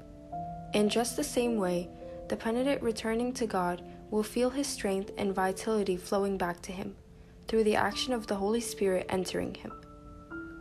In 0.74 0.88
just 0.88 1.16
the 1.16 1.24
same 1.24 1.56
way, 1.56 1.88
the 2.28 2.36
penitent 2.36 2.82
returning 2.82 3.32
to 3.34 3.46
God 3.46 3.82
will 4.10 4.22
feel 4.22 4.50
his 4.50 4.66
strength 4.66 5.10
and 5.18 5.34
vitality 5.34 5.96
flowing 5.96 6.38
back 6.38 6.62
to 6.62 6.72
him 6.72 6.94
through 7.48 7.64
the 7.64 7.76
action 7.76 8.12
of 8.12 8.28
the 8.28 8.36
Holy 8.36 8.60
Spirit 8.60 9.06
entering 9.08 9.54
him. 9.54 9.72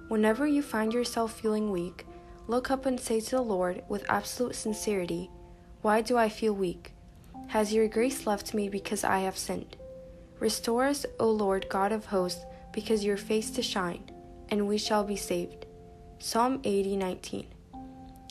Whenever 0.08 0.48
you 0.48 0.64
find 0.64 0.92
yourself 0.92 1.40
feeling 1.40 1.70
weak, 1.70 2.08
look 2.48 2.72
up 2.72 2.88
and 2.88 3.00
say 3.00 3.20
to 3.20 3.36
the 3.36 3.42
Lord 3.42 3.84
with 3.88 4.10
absolute 4.10 4.56
sincerity, 4.56 5.30
why 5.84 6.02
do 6.02 6.18
I 6.18 6.30
feel 6.30 6.54
weak? 6.54 6.94
Has 7.48 7.72
your 7.72 7.88
grace 7.88 8.26
left 8.26 8.56
me 8.56 8.70
because 8.70 9.04
I 9.04 9.20
have 9.20 9.38
sinned? 9.38 9.78
Restore 10.40 10.86
us, 10.86 11.06
O 11.20 11.30
Lord 11.30 11.68
God 11.70 11.92
of 11.92 12.06
hosts, 12.06 12.46
because 12.72 13.04
your 13.04 13.18
face 13.18 13.52
to 13.52 13.62
shine, 13.62 14.10
and 14.50 14.68
we 14.68 14.78
shall 14.78 15.04
be 15.04 15.18
saved. 15.18 15.66
Psalm 16.20 16.62
80 16.64 16.96
19. 16.96 17.48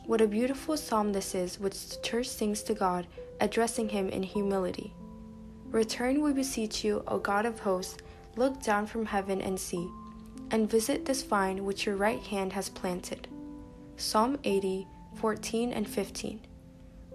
What 0.07 0.23
a 0.23 0.27
beautiful 0.27 0.79
psalm 0.79 1.13
this 1.13 1.35
is, 1.35 1.61
which 1.61 1.89
the 1.89 2.01
church 2.03 2.29
sings 2.29 2.63
to 2.63 2.73
God, 2.73 3.07
addressing 3.41 3.91
him 3.91 4.09
in 4.09 4.23
humility. 4.23 4.95
Return, 5.67 6.23
we 6.23 6.33
beseech 6.33 6.83
you, 6.83 7.05
O 7.07 7.19
God 7.19 7.45
of 7.45 7.61
hosts, 7.61 7.99
look 8.37 8.63
down 8.63 8.87
from 8.87 9.05
heaven 9.05 9.43
and 9.43 9.61
see, 9.61 9.87
and 10.51 10.71
visit 10.71 11.05
this 11.05 11.23
vine 11.23 11.67
which 11.67 11.85
your 11.85 11.97
right 11.97 12.23
hand 12.23 12.55
has 12.55 12.71
planted. 12.71 13.29
Psalm 13.99 14.39
80 14.45 14.87
14 15.17 15.73
and 15.73 15.87
15. 15.87 16.41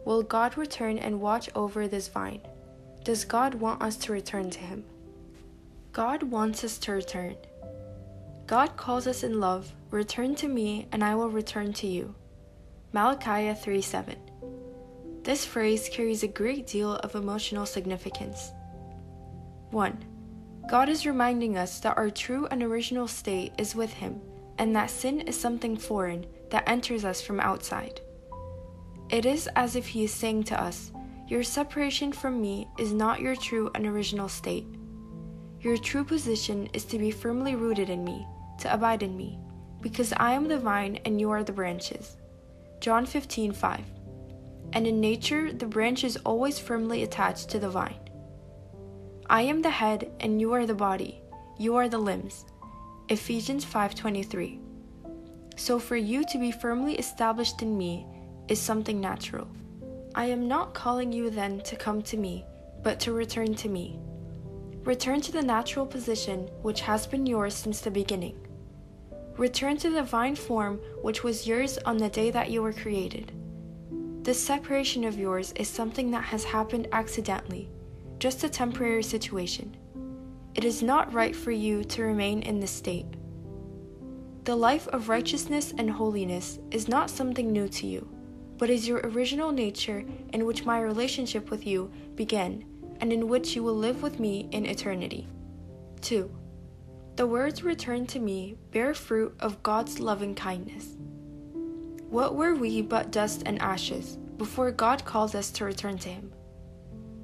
Will 0.06 0.22
God 0.22 0.58
return 0.58 1.00
and 1.00 1.20
watch 1.20 1.50
over 1.56 1.88
this 1.88 2.10
vine? 2.10 2.42
Does 3.04 3.26
God 3.26 3.56
want 3.56 3.82
us 3.82 3.98
to 3.98 4.14
return 4.14 4.50
to 4.52 4.60
Him? 4.60 4.86
God 5.92 6.24
wants 6.24 6.64
us 6.64 6.78
to 6.80 6.94
return. 6.94 7.36
God 8.48 8.78
calls 8.78 9.08
us 9.08 9.24
in 9.24 9.42
love, 9.42 9.74
Return 9.92 10.36
to 10.36 10.48
me, 10.48 10.88
and 10.92 11.04
I 11.04 11.14
will 11.14 11.30
return 11.30 11.74
to 11.74 11.88
you. 11.88 12.16
Malachi 12.94 13.54
3 13.54 13.82
7. 13.82 14.16
This 15.24 15.44
phrase 15.44 15.90
carries 15.92 16.24
a 16.24 16.30
great 16.30 16.66
deal 16.66 16.96
of 16.96 17.16
emotional 17.16 17.66
significance. 17.66 18.52
1. 19.72 20.06
God 20.70 20.88
is 20.88 21.06
reminding 21.06 21.58
us 21.58 21.82
that 21.82 21.98
our 21.98 22.10
true 22.10 22.48
and 22.52 22.64
original 22.64 23.10
state 23.10 23.52
is 23.58 23.76
with 23.76 23.92
Him, 23.92 24.22
and 24.58 24.74
that 24.78 24.90
sin 24.90 25.20
is 25.22 25.38
something 25.38 25.76
foreign 25.76 26.26
that 26.52 26.68
enters 26.70 27.04
us 27.04 27.22
from 27.22 27.42
outside. 27.42 28.00
It 29.10 29.26
is 29.26 29.50
as 29.58 29.76
if 29.76 29.88
He 29.88 30.06
is 30.06 30.12
saying 30.14 30.44
to 30.46 30.62
us, 30.62 30.94
your 31.34 31.42
separation 31.42 32.12
from 32.12 32.40
me 32.40 32.68
is 32.78 32.94
not 32.94 33.20
your 33.20 33.36
true 33.36 33.72
and 33.74 33.88
original 33.88 34.30
state. 34.30 34.68
Your 35.62 35.78
true 35.78 36.04
position 36.04 36.70
is 36.74 36.86
to 36.86 37.00
be 37.00 37.10
firmly 37.10 37.56
rooted 37.56 37.90
in 37.90 38.04
me, 38.04 38.28
to 38.60 38.72
abide 38.72 39.02
in 39.02 39.18
me, 39.18 39.40
because 39.82 40.14
I 40.18 40.34
am 40.34 40.48
the 40.48 40.60
vine 40.60 41.00
and 41.06 41.20
you 41.20 41.32
are 41.32 41.44
the 41.44 41.52
branches. 41.52 42.18
John 42.82 43.08
15 43.08 43.52
5. 43.52 43.82
And 44.74 44.86
in 44.86 45.02
nature, 45.02 45.52
the 45.52 45.66
branch 45.66 46.04
is 46.04 46.18
always 46.18 46.60
firmly 46.60 47.02
attached 47.02 47.50
to 47.50 47.58
the 47.58 47.70
vine. 47.70 47.98
I 49.28 49.42
am 49.42 49.64
the 49.64 49.72
head 49.72 50.12
and 50.20 50.40
you 50.40 50.54
are 50.54 50.68
the 50.68 50.76
body, 50.76 51.20
you 51.58 51.76
are 51.78 51.90
the 51.90 51.98
limbs. 51.98 52.46
Ephesians 53.10 53.66
5:23. 53.66 54.60
So 55.56 55.80
for 55.80 55.96
you 55.96 56.26
to 56.26 56.38
be 56.38 56.52
firmly 56.52 56.94
established 57.00 57.64
in 57.64 57.76
me 57.76 58.06
is 58.48 58.60
something 58.60 59.02
natural. 59.02 59.48
I 60.16 60.26
am 60.26 60.48
not 60.48 60.76
calling 60.76 61.12
you 61.12 61.32
then 61.32 61.62
to 61.62 61.76
come 61.76 62.04
to 62.04 62.18
me, 62.18 62.46
but 62.84 63.00
to 63.00 63.14
return 63.14 63.56
to 63.56 63.68
me. 63.68 64.00
Return 64.84 65.22
to 65.22 65.32
the 65.32 65.42
natural 65.42 65.88
position 65.88 66.50
which 66.62 66.82
has 66.82 67.08
been 67.08 67.26
yours 67.26 67.56
since 67.56 67.82
the 67.82 67.90
beginning. 67.90 68.38
Return 69.38 69.76
to 69.78 69.90
the 69.90 70.02
divine 70.02 70.36
form 70.36 70.80
which 71.02 71.24
was 71.24 71.48
yours 71.48 71.80
on 71.80 71.98
the 71.98 72.10
day 72.10 72.30
that 72.30 72.52
you 72.52 72.62
were 72.62 72.74
created. 72.74 73.32
This 74.22 74.40
separation 74.40 75.04
of 75.04 75.18
yours 75.18 75.52
is 75.56 75.68
something 75.68 76.12
that 76.12 76.26
has 76.26 76.44
happened 76.44 76.90
accidentally, 76.92 77.72
just 78.20 78.44
a 78.44 78.50
temporary 78.50 79.02
situation. 79.02 79.76
It 80.54 80.64
is 80.64 80.84
not 80.84 81.12
right 81.12 81.36
for 81.36 81.50
you 81.50 81.84
to 81.86 82.04
remain 82.04 82.44
in 82.44 82.60
this 82.60 82.70
state. 82.70 83.08
The 84.44 84.56
life 84.56 84.88
of 84.90 85.10
righteousness 85.10 85.74
and 85.76 85.90
holiness 85.90 86.60
is 86.70 86.88
not 86.88 87.10
something 87.10 87.52
new 87.52 87.68
to 87.70 87.88
you 87.88 88.13
but 88.64 88.70
is 88.70 88.88
your 88.88 89.02
original 89.04 89.52
nature 89.52 90.06
in 90.32 90.46
which 90.46 90.64
my 90.64 90.80
relationship 90.80 91.52
with 91.52 91.68
you 91.68 91.92
began, 92.16 92.64
and 93.02 93.12
in 93.12 93.28
which 93.28 93.58
you 93.58 93.62
will 93.62 93.76
live 93.76 94.02
with 94.02 94.22
me 94.22 94.48
in 94.54 94.66
eternity. 94.66 95.28
2. 96.00 96.32
The 97.18 97.28
words 97.28 97.62
returned 97.62 98.08
to 98.08 98.22
me 98.22 98.56
bear 98.72 98.94
fruit 98.94 99.36
of 99.42 99.62
God's 99.64 100.00
loving 100.00 100.34
kindness. 100.34 100.96
What 102.10 102.36
were 102.36 102.56
we 102.56 102.82
but 102.82 103.12
dust 103.12 103.44
and 103.46 103.62
ashes 103.62 104.18
before 104.38 104.72
God 104.72 105.04
called 105.04 105.36
us 105.36 105.52
to 105.52 105.66
return 105.66 105.98
to 105.98 106.08
Him? 106.08 106.32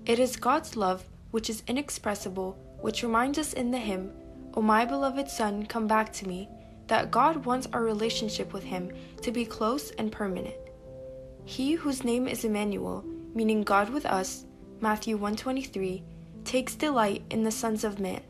It 0.05 0.19
is 0.19 0.35
God's 0.35 0.75
love, 0.75 1.05
which 1.31 1.49
is 1.49 1.63
inexpressible, 1.67 2.57
which 2.81 3.01
reminds 3.01 3.37
us 3.37 3.53
in 3.53 3.71
the 3.71 3.77
hymn, 3.77 4.11
O 4.55 4.61
my 4.61 4.83
beloved 4.83 5.29
Son, 5.29 5.65
come 5.65 5.87
back 5.87 6.11
to 6.15 6.27
me, 6.27 6.49
that 6.87 7.11
God 7.11 7.45
wants 7.45 7.69
our 7.71 7.81
relationship 7.81 8.51
with 8.51 8.65
Him 8.65 8.91
to 9.21 9.31
be 9.31 9.45
close 9.45 9.91
and 9.91 10.11
permanent. 10.11 10.58
He 11.49 11.73
whose 11.73 12.03
name 12.03 12.27
is 12.27 12.45
Emmanuel, 12.45 13.03
meaning 13.33 13.63
God 13.63 13.89
with 13.89 14.05
us, 14.05 14.45
Matthew 14.81 15.15
123, 15.15 16.03
takes 16.45 16.75
delight 16.75 17.23
in 17.31 17.43
the 17.43 17.49
sons 17.49 17.83
of 17.83 17.99
man. 17.99 18.21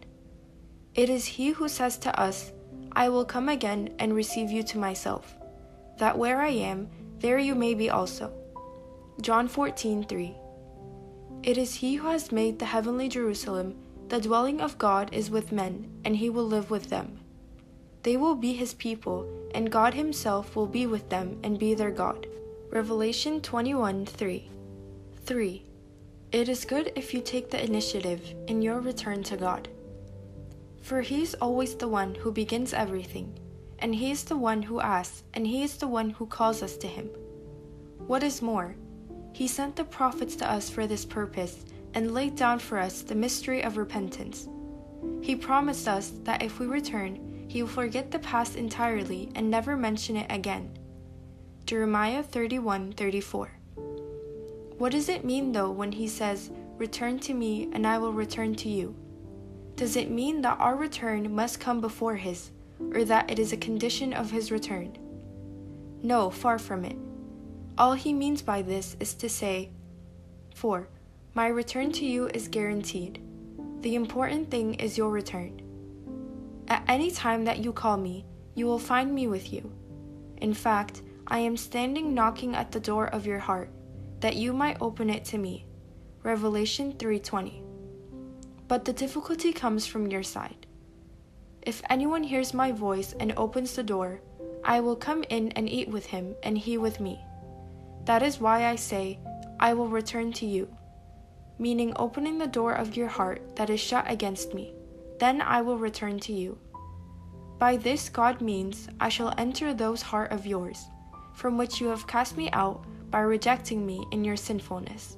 It 0.95 1.09
is 1.09 1.26
he 1.26 1.49
who 1.49 1.67
says 1.67 1.97
to 1.97 2.17
us, 2.17 2.53
I 2.93 3.09
will 3.09 3.26
come 3.26 3.49
again 3.49 3.89
and 3.99 4.15
receive 4.15 4.49
you 4.49 4.63
to 4.63 4.78
myself, 4.78 5.36
that 5.97 6.17
where 6.17 6.41
I 6.41 6.47
am, 6.47 6.88
there 7.20 7.39
you 7.39 7.55
may 7.55 7.74
be 7.74 7.89
also. 7.89 8.32
John 9.20 9.49
14:3. 9.49 10.34
It 11.43 11.57
is 11.57 11.76
he 11.76 11.95
who 11.95 12.07
has 12.07 12.32
made 12.32 12.57
the 12.57 12.72
heavenly 12.74 13.09
Jerusalem, 13.09 13.76
the 14.07 14.22
dwelling 14.22 14.61
of 14.61 14.78
God 14.78 15.13
is 15.13 15.30
with 15.30 15.51
men, 15.51 15.91
and 16.05 16.15
he 16.15 16.30
will 16.30 16.47
live 16.47 16.72
with 16.72 16.89
them. 16.89 17.20
They 18.03 18.15
will 18.15 18.36
be 18.36 18.53
his 18.53 18.74
people, 18.76 19.28
and 19.53 19.70
God 19.70 19.93
himself 19.93 20.55
will 20.55 20.67
be 20.67 20.88
with 20.88 21.09
them 21.09 21.38
and 21.43 21.59
be 21.59 21.74
their 21.74 21.91
God. 21.91 22.26
Revelation 22.72 23.41
21 23.41 24.05
3. 24.05 24.47
3. 25.26 25.63
It 26.32 26.47
is 26.47 26.65
good 26.65 26.91
if 26.95 27.15
you 27.15 27.20
take 27.20 27.49
the 27.49 27.63
initiative 27.63 28.36
in 28.45 28.61
your 28.61 28.80
return 28.80 29.24
to 29.24 29.38
God. 29.38 29.67
For 30.84 31.01
He 31.01 31.24
is 31.24 31.36
always 31.41 31.74
the 31.74 31.88
one 31.88 32.13
who 32.13 32.32
begins 32.32 32.72
everything, 32.72 33.34
and 33.80 33.95
He 33.95 34.11
is 34.11 34.24
the 34.24 34.38
one 34.38 34.61
who 34.61 34.82
asks, 34.82 35.24
and 35.34 35.47
He 35.47 35.63
is 35.63 35.78
the 35.78 35.88
one 35.88 36.11
who 36.11 36.28
calls 36.28 36.61
us 36.61 36.78
to 36.78 36.88
Him. 36.88 37.09
What 38.05 38.22
is 38.22 38.39
more, 38.39 38.76
He 39.34 39.47
sent 39.47 39.76
the 39.76 39.84
prophets 39.84 40.36
to 40.36 40.51
us 40.51 40.70
for 40.70 40.86
this 40.86 41.05
purpose 41.05 41.65
and 41.95 42.13
laid 42.13 42.36
down 42.36 42.59
for 42.59 42.78
us 42.78 43.01
the 43.01 43.15
mystery 43.15 43.63
of 43.63 43.78
repentance. 43.78 44.47
He 45.24 45.36
promised 45.36 45.88
us 45.88 46.13
that 46.24 46.43
if 46.43 46.59
we 46.59 46.67
return, 46.67 47.47
He 47.47 47.63
will 47.63 47.70
forget 47.70 48.11
the 48.11 48.20
past 48.20 48.55
entirely 48.55 49.32
and 49.34 49.49
never 49.49 49.76
mention 49.76 50.17
it 50.17 50.28
again 50.30 50.78
Jeremiah 51.70 52.24
31 52.24 52.93
34. 52.93 53.51
What 54.80 54.91
does 54.91 55.07
it 55.07 55.24
mean 55.24 55.51
though 55.51 55.70
when 55.70 55.91
he 55.91 56.07
says, 56.07 56.49
Return 56.80 57.20
to 57.20 57.34
me 57.36 57.70
and 57.74 57.86
I 57.86 57.99
will 57.99 58.11
return 58.11 58.55
to 58.55 58.70
you? 58.70 58.95
Does 59.76 59.95
it 59.95 60.09
mean 60.09 60.41
that 60.41 60.57
our 60.59 60.76
return 60.76 61.32
must 61.32 61.59
come 61.59 61.80
before 61.80 62.15
his, 62.15 62.49
or 62.91 63.03
that 63.03 63.30
it 63.30 63.38
is 63.38 63.53
a 63.53 63.57
condition 63.57 64.13
of 64.13 64.32
his 64.32 64.51
return? 64.51 64.97
No, 66.01 66.32
far 66.32 66.57
from 66.57 66.86
it. 66.86 66.97
All 67.78 67.93
he 67.93 68.13
means 68.13 68.41
by 68.41 68.63
this 68.63 68.97
is 68.99 69.13
to 69.13 69.30
say, 69.30 69.70
4. 70.55 70.88
My 71.36 71.49
return 71.49 71.91
to 71.91 72.03
you 72.03 72.30
is 72.30 72.47
guaranteed. 72.47 73.22
The 73.82 73.93
important 73.93 74.49
thing 74.49 74.74
is 74.74 74.97
your 74.97 75.11
return. 75.11 75.61
At 76.67 76.84
any 76.88 77.11
time 77.11 77.45
that 77.45 77.59
you 77.59 77.72
call 77.72 77.97
me, 77.97 78.26
you 78.55 78.65
will 78.65 78.80
find 78.80 79.13
me 79.13 79.28
with 79.28 79.53
you. 79.53 79.72
In 80.38 80.55
fact, 80.55 81.03
I 81.32 81.38
am 81.39 81.57
standing 81.57 82.15
knocking 82.15 82.55
at 82.55 82.71
the 82.71 82.80
door 82.80 83.05
of 83.05 83.27
your 83.27 83.38
heart, 83.38 83.69
that 84.19 84.36
you 84.36 84.51
might 84.51 84.82
open 84.82 85.11
it 85.11 85.23
to 85.25 85.38
me. 85.38 85.67
Revelation 86.23 86.93
3:20. 86.93 87.61
But 88.67 88.84
the 88.84 88.93
difficulty 88.93 89.53
comes 89.53 89.86
from 89.86 90.07
your 90.07 90.23
side. 90.23 90.65
If 91.61 91.84
anyone 91.88 92.23
hears 92.23 92.55
my 92.55 92.71
voice 92.71 93.13
and 93.19 93.32
opens 93.38 93.75
the 93.75 93.84
door, 93.84 94.21
I 94.63 94.80
will 94.80 94.95
come 94.95 95.23
in 95.30 95.51
and 95.51 95.69
eat 95.69 95.88
with 95.88 96.07
him 96.07 96.36
and 96.41 96.57
he 96.57 96.80
with 96.80 96.99
me. 96.99 97.19
That 98.05 98.23
is 98.23 98.41
why 98.41 98.65
I 98.65 98.75
say, 98.75 99.19
I 99.59 99.75
will 99.75 99.88
return 99.88 100.34
to 100.34 100.47
you, 100.47 100.67
meaning 101.59 101.93
opening 101.95 102.39
the 102.39 102.47
door 102.47 102.73
of 102.73 102.97
your 102.97 103.07
heart 103.07 103.55
that 103.55 103.69
is 103.69 103.80
shut 103.80 104.09
against 104.09 104.55
me. 104.55 104.73
Then 105.19 105.41
I 105.41 105.61
will 105.61 105.77
return 105.77 106.19
to 106.21 106.34
you. 106.34 106.57
By 107.59 107.77
this 107.77 108.09
God 108.09 108.41
means 108.41 108.89
I 108.99 109.09
shall 109.09 109.36
enter 109.38 109.75
those 109.75 110.01
heart 110.01 110.32
of 110.32 110.47
yours 110.47 110.89
from 111.40 111.58
which 111.58 111.80
you 111.80 111.88
have 111.88 112.06
cast 112.06 112.36
me 112.36 112.50
out 112.52 112.84
by 113.10 113.22
rejecting 113.22 113.86
me 113.86 114.06
in 114.12 114.26
your 114.26 114.36
sinfulness. 114.36 115.16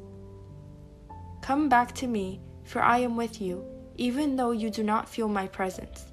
Come 1.41 1.67
back 1.67 1.95
to 1.95 2.05
me, 2.05 2.39
for 2.63 2.79
I 2.79 2.99
am 2.99 3.17
with 3.17 3.41
you, 3.41 3.65
even 3.97 4.35
though 4.35 4.51
you 4.51 4.69
do 4.69 4.83
not 4.83 5.09
feel 5.09 5.27
my 5.27 5.47
presence. 5.47 6.05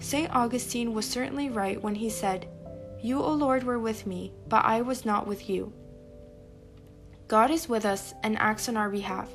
St. 0.00 0.30
Augustine 0.34 0.92
was 0.92 1.08
certainly 1.08 1.48
right 1.48 1.82
when 1.82 1.94
he 1.94 2.10
said, 2.10 2.46
You, 3.00 3.22
O 3.22 3.32
Lord, 3.32 3.64
were 3.64 3.78
with 3.78 4.06
me, 4.06 4.34
but 4.48 4.66
I 4.66 4.82
was 4.82 5.06
not 5.06 5.26
with 5.26 5.48
you. 5.48 5.72
God 7.28 7.50
is 7.50 7.70
with 7.70 7.86
us 7.86 8.12
and 8.22 8.38
acts 8.38 8.68
on 8.68 8.76
our 8.76 8.90
behalf, 8.90 9.30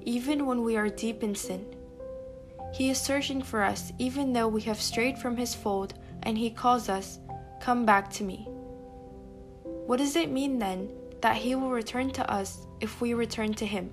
even 0.00 0.46
when 0.46 0.62
we 0.62 0.78
are 0.78 0.88
deep 0.88 1.22
in 1.22 1.34
sin. 1.34 1.76
He 2.72 2.88
is 2.88 2.98
searching 2.98 3.42
for 3.42 3.62
us 3.62 3.92
even 3.98 4.32
though 4.32 4.48
we 4.48 4.62
have 4.62 4.80
strayed 4.80 5.18
from 5.18 5.36
his 5.36 5.54
fold, 5.54 5.92
and 6.22 6.38
he 6.38 6.48
calls 6.48 6.88
us, 6.88 7.18
Come 7.60 7.84
back 7.84 8.10
to 8.14 8.24
me. 8.24 8.46
What 9.86 9.98
does 9.98 10.16
it 10.16 10.30
mean 10.30 10.58
then 10.58 10.90
that 11.20 11.36
He 11.36 11.54
will 11.54 11.70
return 11.70 12.10
to 12.12 12.30
us 12.30 12.66
if 12.80 13.00
we 13.00 13.14
return 13.14 13.54
to 13.54 13.66
Him? 13.66 13.90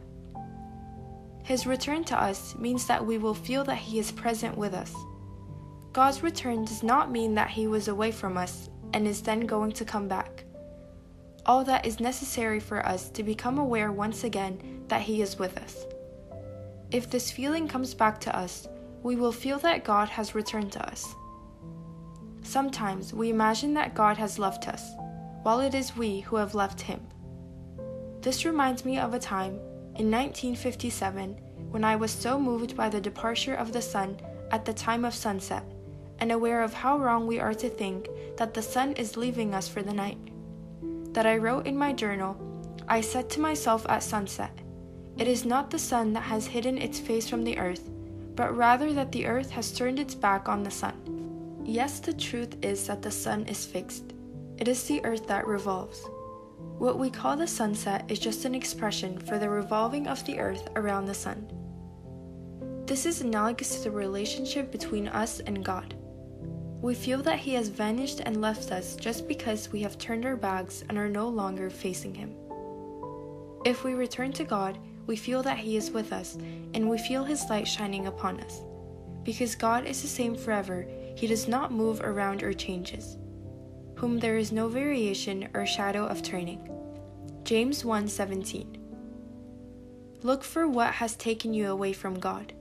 His 1.44 1.68
return 1.68 2.04
to 2.06 2.22
us 2.22 2.56
means 2.56 2.88
that 2.88 3.06
we 3.06 3.18
will 3.18 3.34
feel 3.34 3.64
that 3.66 3.78
He 3.78 4.00
is 4.00 4.12
present 4.12 4.58
with 4.58 4.74
us. 4.74 4.94
God's 5.92 6.24
return 6.24 6.66
does 6.66 6.84
not 6.84 7.12
mean 7.12 7.36
that 7.36 7.50
He 7.50 7.68
was 7.68 7.88
away 7.88 8.12
from 8.12 8.38
us 8.38 8.70
and 8.94 9.08
is 9.08 9.22
then 9.22 9.42
going 9.42 9.72
to 9.74 9.86
come 9.86 10.08
back. 10.08 10.46
All 11.46 11.64
that 11.66 11.86
is 11.86 12.00
necessary 12.00 12.60
for 12.60 12.86
us 12.86 13.10
to 13.10 13.24
become 13.24 13.58
aware 13.58 13.92
once 13.92 14.24
again 14.24 14.86
that 14.88 15.02
He 15.02 15.22
is 15.22 15.38
with 15.38 15.58
us. 15.58 15.86
If 16.92 17.10
this 17.10 17.32
feeling 17.32 17.68
comes 17.68 17.94
back 17.94 18.20
to 18.22 18.36
us, 18.36 18.68
we 19.02 19.16
will 19.16 19.32
feel 19.32 19.60
that 19.60 19.84
God 19.84 20.08
has 20.10 20.36
returned 20.36 20.72
to 20.74 20.88
us. 20.88 21.14
Sometimes 22.44 23.14
we 23.14 23.30
imagine 23.30 23.74
that 23.74 23.96
God 23.96 24.18
has 24.18 24.38
left 24.38 24.68
us, 24.68 24.92
while 25.44 25.60
it 25.60 25.74
is 25.74 25.96
we 25.96 26.20
who 26.20 26.36
have 26.36 26.54
left 26.54 26.82
Him. 26.82 27.02
This 28.22 28.46
reminds 28.46 28.86
me 28.86 29.00
of 29.00 29.14
a 29.14 29.20
time 29.20 29.56
in 29.96 30.12
1957 30.12 31.40
when 31.72 31.84
I 31.84 31.96
was 31.96 32.12
so 32.12 32.40
moved 32.40 32.76
by 32.76 32.90
the 32.90 33.02
departure 33.02 33.56
of 33.56 33.74
the 33.74 33.82
sun 33.82 34.18
at 34.52 34.66
the 34.66 34.74
time 34.74 35.04
of 35.06 35.14
sunset 35.14 35.64
and 36.20 36.32
aware 36.32 36.62
of 36.62 36.74
how 36.74 36.98
wrong 36.98 37.28
we 37.28 37.40
are 37.40 37.54
to 37.54 37.70
think 37.70 38.08
that 38.38 38.54
the 38.54 38.62
sun 38.62 38.94
is 38.94 39.18
leaving 39.18 39.54
us 39.54 39.68
for 39.68 39.82
the 39.82 39.94
night. 39.94 40.18
That 41.14 41.26
I 41.26 41.38
wrote 41.38 41.66
in 41.66 41.78
my 41.78 41.94
journal, 41.94 42.38
I 42.88 43.02
said 43.02 43.30
to 43.32 43.40
myself 43.40 43.86
at 43.90 44.04
sunset, 44.04 44.58
It 45.18 45.28
is 45.28 45.46
not 45.46 45.72
the 45.72 45.80
sun 45.80 46.14
that 46.14 46.24
has 46.24 46.48
hidden 46.48 46.78
its 46.78 47.00
face 47.00 47.28
from 47.28 47.44
the 47.44 47.58
earth, 47.58 47.90
but 48.36 48.56
rather 48.56 48.94
that 48.94 49.12
the 49.12 49.26
earth 49.26 49.50
has 49.52 49.72
turned 49.72 50.00
its 50.00 50.16
back 50.16 50.48
on 50.48 50.64
the 50.64 50.72
sun. 50.72 51.13
Yes, 51.66 52.00
the 52.00 52.14
truth 52.14 52.58
is 52.62 52.88
that 52.88 53.02
the 53.02 53.12
sun 53.12 53.46
is 53.46 53.66
fixed, 53.66 54.14
it 54.58 54.68
is 54.68 54.84
the 54.84 55.04
earth 55.06 55.28
that 55.28 55.48
revolves. 55.48 56.06
What 56.78 57.00
we 57.00 57.10
call 57.10 57.38
the 57.38 57.48
sunset 57.48 58.04
is 58.10 58.20
just 58.20 58.44
an 58.44 58.54
expression 58.54 59.18
for 59.18 59.40
the 59.40 59.50
revolving 59.50 60.08
of 60.08 60.26
the 60.26 60.40
earth 60.40 60.68
around 60.76 61.06
the 61.06 61.14
sun. 61.14 61.48
This 62.86 63.06
is 63.06 63.22
analogous 63.22 63.76
to 63.76 63.84
the 63.84 63.92
relationship 63.92 64.72
between 64.72 65.08
us 65.08 65.40
and 65.40 65.64
God. 65.64 65.96
We 66.82 66.96
feel 66.96 67.22
that 67.24 67.40
He 67.40 67.54
has 67.54 67.70
vanished 67.70 68.20
and 68.26 68.42
left 68.42 68.74
us 68.74 68.98
just 68.98 69.26
because 69.26 69.72
we 69.72 69.82
have 69.84 69.98
turned 69.98 70.26
our 70.26 70.36
backs 70.36 70.84
and 70.90 70.98
are 70.98 71.08
no 71.08 71.30
longer 71.30 71.70
facing 71.70 72.14
Him. 72.14 72.36
If 73.64 73.86
we 73.86 73.94
return 73.94 74.34
to 74.34 74.44
God, 74.44 74.78
we 75.08 75.16
feel 75.16 75.42
that 75.44 75.58
He 75.58 75.78
is 75.78 75.92
with 75.92 76.12
us 76.12 76.36
and 76.74 76.90
we 76.90 76.98
feel 76.98 77.24
His 77.24 77.46
light 77.50 77.70
shining 77.70 78.08
upon 78.08 78.42
us. 78.42 78.60
Because 79.24 79.56
God 79.56 79.86
is 79.86 80.02
the 80.02 80.10
same 80.10 80.36
forever, 80.36 80.86
He 81.16 81.28
does 81.28 81.48
not 81.48 81.72
move 81.72 82.02
around 82.02 82.44
or 82.44 82.54
changes, 82.54 83.18
whom 83.96 84.20
there 84.20 84.38
is 84.38 84.52
no 84.52 84.68
variation 84.68 85.50
or 85.54 85.66
shadow 85.66 86.06
of 86.06 86.24
turning. 86.24 86.70
James 87.44 87.84
1:17 87.84 88.78
Look 90.24 90.44
for 90.44 90.68
what 90.68 90.94
has 90.94 91.16
taken 91.16 91.54
you 91.54 91.70
away 91.70 91.94
from 91.94 92.20
God. 92.20 92.54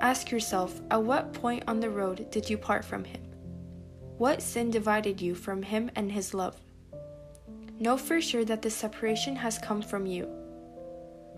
Ask 0.00 0.30
yourself 0.30 0.80
at 0.90 1.02
what 1.02 1.32
point 1.32 1.64
on 1.66 1.80
the 1.80 1.88
road 1.88 2.30
did 2.30 2.50
you 2.50 2.58
part 2.58 2.84
from 2.84 3.04
Him? 3.04 3.22
What 4.18 4.42
sin 4.42 4.70
divided 4.70 5.20
you 5.20 5.34
from 5.34 5.62
Him 5.62 5.90
and 5.96 6.12
His 6.12 6.34
love? 6.34 6.60
Know 7.78 7.96
for 7.96 8.20
sure 8.20 8.44
that 8.44 8.62
the 8.62 8.70
separation 8.70 9.36
has 9.36 9.58
come 9.58 9.80
from 9.80 10.06
you. 10.06 10.28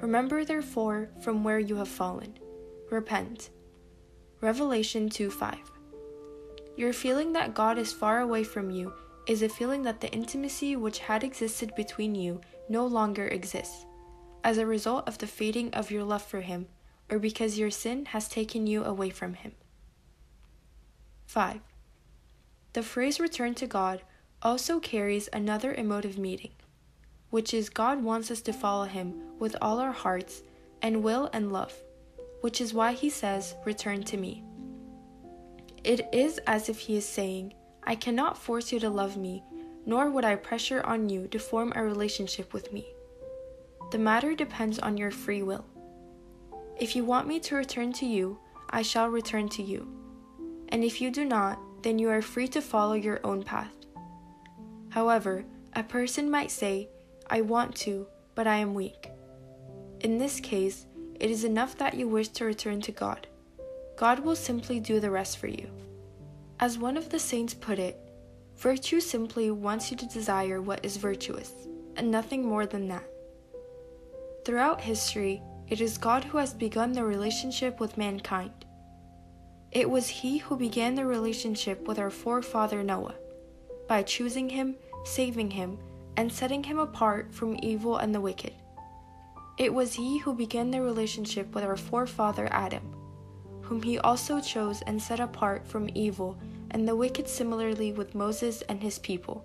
Remember, 0.00 0.44
therefore, 0.44 1.08
from 1.20 1.44
where 1.44 1.58
you 1.58 1.76
have 1.76 1.88
fallen. 1.88 2.38
Repent. 2.90 3.50
Revelation 4.40 5.08
2 5.08 5.30
5. 5.30 5.73
Your 6.76 6.92
feeling 6.92 7.32
that 7.32 7.54
God 7.54 7.78
is 7.78 7.92
far 7.92 8.20
away 8.20 8.44
from 8.44 8.70
you 8.70 8.92
is 9.26 9.42
a 9.42 9.48
feeling 9.48 9.82
that 9.82 10.00
the 10.00 10.12
intimacy 10.12 10.76
which 10.76 10.98
had 10.98 11.24
existed 11.24 11.74
between 11.74 12.14
you 12.14 12.40
no 12.68 12.86
longer 12.86 13.26
exists, 13.28 13.86
as 14.42 14.58
a 14.58 14.66
result 14.66 15.06
of 15.08 15.18
the 15.18 15.26
fading 15.26 15.72
of 15.72 15.90
your 15.90 16.04
love 16.04 16.22
for 16.22 16.40
Him 16.40 16.66
or 17.10 17.18
because 17.18 17.58
your 17.58 17.70
sin 17.70 18.06
has 18.06 18.28
taken 18.28 18.66
you 18.66 18.84
away 18.84 19.10
from 19.10 19.34
Him. 19.34 19.52
5. 21.26 21.60
The 22.72 22.82
phrase 22.82 23.20
return 23.20 23.54
to 23.54 23.66
God 23.66 24.02
also 24.42 24.80
carries 24.80 25.28
another 25.32 25.74
emotive 25.74 26.18
meaning, 26.18 26.52
which 27.30 27.54
is 27.54 27.68
God 27.68 28.02
wants 28.02 28.30
us 28.30 28.40
to 28.42 28.52
follow 28.52 28.84
Him 28.84 29.38
with 29.38 29.56
all 29.60 29.78
our 29.78 29.92
hearts 29.92 30.42
and 30.82 31.02
will 31.02 31.30
and 31.32 31.52
love, 31.52 31.74
which 32.40 32.60
is 32.60 32.74
why 32.74 32.92
He 32.92 33.10
says, 33.10 33.54
Return 33.64 34.02
to 34.04 34.16
me. 34.16 34.42
It 35.84 36.08
is 36.12 36.38
as 36.46 36.68
if 36.68 36.78
He 36.78 36.96
is 36.96 37.06
saying, 37.06 37.54
I 37.84 37.94
cannot 37.94 38.38
force 38.38 38.72
you 38.72 38.80
to 38.80 38.88
love 38.88 39.16
me, 39.16 39.44
nor 39.84 40.10
would 40.10 40.24
I 40.24 40.36
pressure 40.36 40.82
on 40.82 41.10
you 41.10 41.28
to 41.28 41.38
form 41.38 41.72
a 41.76 41.84
relationship 41.84 42.54
with 42.54 42.72
me. 42.72 42.86
The 43.90 43.98
matter 43.98 44.34
depends 44.34 44.78
on 44.78 44.96
your 44.96 45.10
free 45.10 45.42
will. 45.42 45.66
If 46.80 46.96
you 46.96 47.04
want 47.04 47.28
me 47.28 47.38
to 47.40 47.54
return 47.54 47.92
to 47.94 48.06
you, 48.06 48.38
I 48.70 48.82
shall 48.82 49.08
return 49.08 49.48
to 49.50 49.62
you. 49.62 49.86
And 50.70 50.82
if 50.82 51.00
you 51.00 51.10
do 51.10 51.24
not, 51.24 51.60
then 51.82 51.98
you 51.98 52.08
are 52.08 52.22
free 52.22 52.48
to 52.48 52.62
follow 52.62 52.94
your 52.94 53.20
own 53.24 53.42
path. 53.42 53.74
However, 54.88 55.44
a 55.74 55.82
person 55.82 56.30
might 56.30 56.50
say, 56.50 56.88
I 57.28 57.42
want 57.42 57.74
to, 57.76 58.06
but 58.34 58.46
I 58.46 58.56
am 58.56 58.74
weak. 58.74 59.10
In 60.00 60.18
this 60.18 60.40
case, 60.40 60.86
it 61.20 61.30
is 61.30 61.44
enough 61.44 61.76
that 61.76 61.94
you 61.94 62.08
wish 62.08 62.28
to 62.28 62.44
return 62.44 62.80
to 62.82 62.92
God. 62.92 63.26
God 63.96 64.20
will 64.20 64.36
simply 64.36 64.80
do 64.80 65.00
the 65.00 65.10
rest 65.10 65.38
for 65.38 65.46
you. 65.46 65.70
As 66.60 66.78
one 66.78 66.96
of 66.96 67.10
the 67.10 67.18
saints 67.18 67.54
put 67.54 67.78
it, 67.78 67.98
virtue 68.56 69.00
simply 69.00 69.50
wants 69.50 69.90
you 69.90 69.96
to 69.96 70.06
desire 70.06 70.60
what 70.60 70.84
is 70.84 70.96
virtuous, 70.96 71.52
and 71.96 72.10
nothing 72.10 72.44
more 72.44 72.66
than 72.66 72.88
that. 72.88 73.04
Throughout 74.44 74.80
history, 74.80 75.42
it 75.68 75.80
is 75.80 75.96
God 75.96 76.24
who 76.24 76.38
has 76.38 76.52
begun 76.52 76.92
the 76.92 77.04
relationship 77.04 77.80
with 77.80 77.96
mankind. 77.96 78.64
It 79.72 79.88
was 79.88 80.08
He 80.08 80.38
who 80.38 80.56
began 80.56 80.94
the 80.94 81.06
relationship 81.06 81.86
with 81.88 81.98
our 81.98 82.10
forefather 82.10 82.82
Noah 82.82 83.14
by 83.88 84.02
choosing 84.02 84.48
him, 84.48 84.76
saving 85.04 85.50
him, 85.50 85.78
and 86.16 86.32
setting 86.32 86.62
him 86.62 86.78
apart 86.78 87.34
from 87.34 87.58
evil 87.62 87.96
and 87.96 88.14
the 88.14 88.20
wicked. 88.20 88.52
It 89.58 89.72
was 89.72 89.94
He 89.94 90.18
who 90.18 90.34
began 90.34 90.70
the 90.70 90.80
relationship 90.80 91.54
with 91.54 91.64
our 91.64 91.76
forefather 91.76 92.48
Adam, 92.50 92.94
whom 93.64 93.82
He 93.82 93.98
also 93.98 94.40
chose 94.40 94.82
and 94.82 95.00
set 95.00 95.20
apart 95.20 95.66
from 95.66 95.90
evil 95.94 96.38
and 96.70 96.86
the 96.86 96.96
wicked, 96.96 97.28
similarly 97.28 97.92
with 97.92 98.14
Moses 98.14 98.62
and 98.62 98.82
his 98.82 98.98
people. 98.98 99.44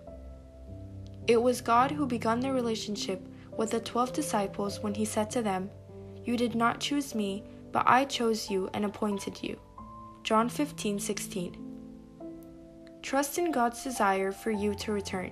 It 1.27 1.41
was 1.41 1.61
God 1.61 1.91
who 1.91 2.05
began 2.05 2.39
the 2.39 2.53
relationship 2.53 3.21
with 3.55 3.71
the 3.71 3.79
twelve 3.79 4.13
disciples 4.13 4.79
when 4.79 4.93
He 4.93 5.05
said 5.05 5.29
to 5.31 5.41
them, 5.41 5.69
you 6.29 6.37
did 6.37 6.53
not 6.53 6.79
choose 6.79 7.15
me, 7.15 7.43
but 7.71 7.83
I 7.87 8.05
chose 8.05 8.51
you 8.51 8.69
and 8.73 8.85
appointed 8.85 9.41
you. 9.41 9.59
John 10.23 10.49
15 10.49 10.99
16. 10.99 11.55
Trust 13.01 13.37
in 13.37 13.51
God's 13.51 13.83
desire 13.83 14.31
for 14.31 14.51
you 14.51 14.75
to 14.75 14.91
return. 14.91 15.31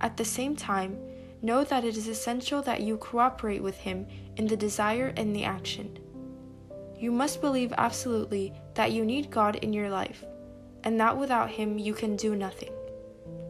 At 0.00 0.16
the 0.16 0.24
same 0.24 0.56
time, 0.56 0.96
know 1.42 1.64
that 1.64 1.84
it 1.84 1.96
is 1.96 2.08
essential 2.08 2.62
that 2.62 2.80
you 2.80 2.96
cooperate 2.96 3.62
with 3.62 3.76
Him 3.76 4.06
in 4.36 4.46
the 4.46 4.56
desire 4.56 5.12
and 5.16 5.36
the 5.36 5.44
action. 5.44 5.98
You 7.04 7.12
must 7.12 7.42
believe 7.42 7.74
absolutely 7.76 8.54
that 8.72 8.92
you 8.92 9.04
need 9.04 9.30
God 9.30 9.56
in 9.56 9.74
your 9.74 9.90
life, 9.90 10.24
and 10.84 10.98
that 10.98 11.18
without 11.18 11.50
Him 11.50 11.78
you 11.78 11.92
can 11.92 12.16
do 12.16 12.34
nothing. 12.34 12.72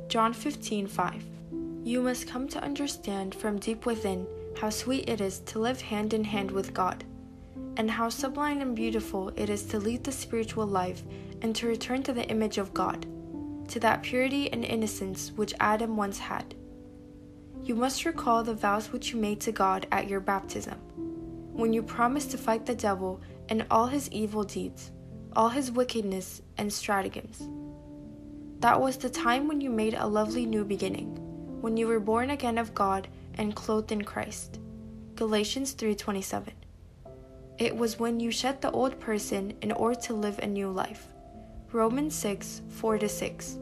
John 0.08 0.32
15 0.32 0.88
5. 0.88 1.24
You 1.84 2.02
must 2.02 2.26
come 2.26 2.48
to 2.48 2.60
understand 2.60 3.32
from 3.32 3.60
deep 3.60 3.86
within 3.86 4.26
how 4.60 4.70
sweet 4.70 5.08
it 5.08 5.20
is 5.20 5.38
to 5.46 5.60
live 5.60 5.80
hand 5.80 6.14
in 6.14 6.24
hand 6.24 6.50
with 6.50 6.74
God, 6.74 7.04
and 7.76 7.88
how 7.88 8.08
sublime 8.08 8.60
and 8.60 8.74
beautiful 8.74 9.28
it 9.36 9.48
is 9.48 9.62
to 9.66 9.78
lead 9.78 10.02
the 10.02 10.10
spiritual 10.10 10.66
life 10.66 11.04
and 11.40 11.54
to 11.54 11.68
return 11.68 12.02
to 12.02 12.12
the 12.12 12.28
image 12.28 12.58
of 12.58 12.74
God, 12.74 13.06
to 13.68 13.78
that 13.78 14.02
purity 14.02 14.52
and 14.52 14.64
innocence 14.64 15.30
which 15.36 15.54
Adam 15.60 15.96
once 15.96 16.18
had. 16.18 16.56
You 17.62 17.76
must 17.76 18.04
recall 18.04 18.42
the 18.42 18.54
vows 18.54 18.90
which 18.90 19.12
you 19.12 19.20
made 19.20 19.38
to 19.42 19.52
God 19.52 19.86
at 19.92 20.08
your 20.08 20.18
baptism, 20.18 20.74
when 21.52 21.72
you 21.72 21.84
promised 21.84 22.32
to 22.32 22.36
fight 22.36 22.66
the 22.66 22.74
devil 22.74 23.20
and 23.48 23.66
all 23.70 23.86
his 23.86 24.08
evil 24.10 24.44
deeds, 24.44 24.92
all 25.34 25.48
his 25.48 25.70
wickedness 25.70 26.42
and 26.58 26.72
stratagems. 26.72 27.48
That 28.60 28.80
was 28.80 28.96
the 28.96 29.10
time 29.10 29.46
when 29.46 29.60
you 29.60 29.70
made 29.70 29.94
a 29.94 30.06
lovely 30.06 30.46
new 30.46 30.64
beginning, 30.64 31.16
when 31.60 31.76
you 31.76 31.86
were 31.86 32.00
born 32.00 32.30
again 32.30 32.58
of 32.58 32.74
God 32.74 33.08
and 33.34 33.54
clothed 33.54 33.92
in 33.92 34.02
Christ. 34.02 34.60
Galatians 35.16 35.74
3:27. 35.74 36.52
It 37.58 37.76
was 37.76 38.00
when 38.00 38.18
you 38.18 38.30
shed 38.30 38.60
the 38.60 38.70
old 38.70 38.98
person 38.98 39.52
in 39.62 39.70
order 39.70 40.00
to 40.00 40.14
live 40.14 40.38
a 40.38 40.46
new 40.46 40.70
life. 40.70 41.06
Romans 41.72 42.14
6 42.14 42.62
4 42.68 43.06
6. 43.06 43.58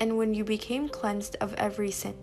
And 0.00 0.16
when 0.16 0.34
you 0.34 0.44
became 0.44 0.88
cleansed 0.88 1.36
of 1.40 1.54
every 1.54 1.90
sin. 1.90 2.16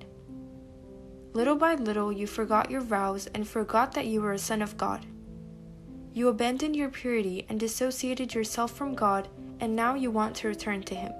Little 1.33 1.55
by 1.55 1.75
little, 1.75 2.11
you 2.11 2.27
forgot 2.27 2.71
your 2.71 2.81
vows 2.81 3.27
and 3.35 3.47
forgot 3.47 3.91
that 3.93 4.07
you 4.07 4.21
were 4.21 4.33
a 4.33 4.39
son 4.39 4.61
of 4.61 4.77
God. 4.77 5.05
You 6.15 6.29
abandoned 6.29 6.75
your 6.75 6.89
purity 6.89 7.45
and 7.47 7.59
dissociated 7.59 8.33
yourself 8.33 8.71
from 8.71 8.95
God, 8.95 9.27
and 9.59 9.75
now 9.75 9.93
you 9.93 10.09
want 10.09 10.35
to 10.37 10.47
return 10.47 10.81
to 10.81 10.95
Him. 10.95 11.13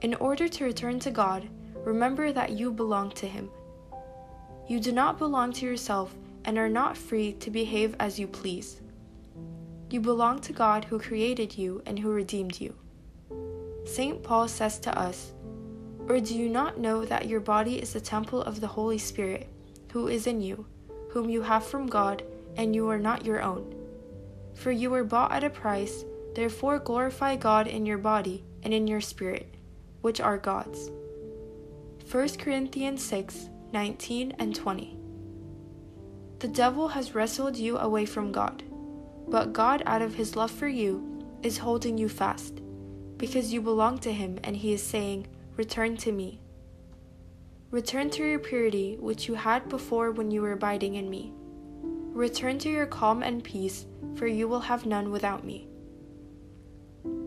In 0.00 0.14
order 0.14 0.48
to 0.48 0.64
return 0.64 0.98
to 1.00 1.10
God, 1.10 1.46
remember 1.84 2.32
that 2.32 2.52
you 2.52 2.72
belong 2.72 3.10
to 3.10 3.26
Him 3.26 3.50
you 4.66 4.80
do 4.80 4.92
not 4.92 5.18
belong 5.18 5.52
to 5.52 5.66
yourself 5.66 6.14
and 6.46 6.56
are 6.56 6.70
not 6.70 6.96
free 6.96 7.34
to 7.34 7.50
behave 7.50 7.94
as 8.00 8.18
you 8.18 8.26
please. 8.26 8.80
You 9.90 10.00
belong 10.00 10.40
to 10.40 10.54
God 10.54 10.86
who 10.86 10.98
created 10.98 11.58
you 11.58 11.82
and 11.84 11.98
who 11.98 12.10
redeemed 12.10 12.58
you. 12.58 12.74
St. 13.84 14.22
Paul 14.22 14.48
says 14.48 14.78
to 14.80 14.98
us, 14.98 15.32
Or 16.08 16.18
do 16.18 16.34
you 16.34 16.48
not 16.48 16.78
know 16.78 17.04
that 17.04 17.28
your 17.28 17.40
body 17.40 17.80
is 17.80 17.92
the 17.92 18.00
temple 18.00 18.40
of 18.42 18.60
the 18.60 18.66
Holy 18.66 18.96
Spirit, 18.96 19.48
who 19.92 20.08
is 20.08 20.26
in 20.26 20.40
you, 20.40 20.64
whom 21.10 21.28
you 21.28 21.42
have 21.42 21.64
from 21.64 21.86
God, 21.86 22.22
and 22.56 22.74
you 22.74 22.88
are 22.88 22.98
not 22.98 23.24
your 23.24 23.42
own? 23.42 23.74
For 24.54 24.70
you 24.70 24.90
were 24.90 25.04
bought 25.04 25.32
at 25.32 25.44
a 25.44 25.50
price, 25.50 26.04
therefore 26.34 26.78
glorify 26.78 27.36
God 27.36 27.66
in 27.66 27.86
your 27.86 27.98
body 27.98 28.44
and 28.62 28.72
in 28.72 28.86
your 28.86 29.00
spirit, 29.00 29.54
which 30.00 30.20
are 30.20 30.38
God's. 30.38 30.90
1 32.10 32.28
Corinthians 32.38 33.02
6 33.04 33.48
19 33.72 34.34
and 34.38 34.54
20. 34.54 34.96
The 36.38 36.48
devil 36.48 36.88
has 36.88 37.14
wrestled 37.14 37.56
you 37.56 37.78
away 37.78 38.06
from 38.06 38.30
God, 38.30 38.62
but 39.26 39.52
God, 39.52 39.82
out 39.86 40.02
of 40.02 40.14
his 40.14 40.36
love 40.36 40.50
for 40.50 40.68
you, 40.68 41.24
is 41.42 41.58
holding 41.58 41.98
you 41.98 42.08
fast, 42.08 42.60
because 43.16 43.52
you 43.52 43.60
belong 43.60 43.98
to 43.98 44.12
him, 44.12 44.38
and 44.44 44.56
he 44.56 44.72
is 44.72 44.82
saying, 44.82 45.26
Return 45.56 45.96
to 45.98 46.12
me. 46.12 46.40
Return 47.70 48.10
to 48.10 48.24
your 48.24 48.38
purity, 48.38 48.96
which 49.00 49.26
you 49.26 49.34
had 49.34 49.68
before 49.68 50.12
when 50.12 50.30
you 50.30 50.42
were 50.42 50.52
abiding 50.52 50.94
in 50.94 51.10
me. 51.10 51.32
Return 52.14 52.60
to 52.60 52.70
your 52.70 52.86
calm 52.86 53.24
and 53.24 53.42
peace, 53.42 53.86
for 54.14 54.28
you 54.28 54.46
will 54.46 54.60
have 54.60 54.86
none 54.86 55.10
without 55.10 55.44
me. 55.44 55.66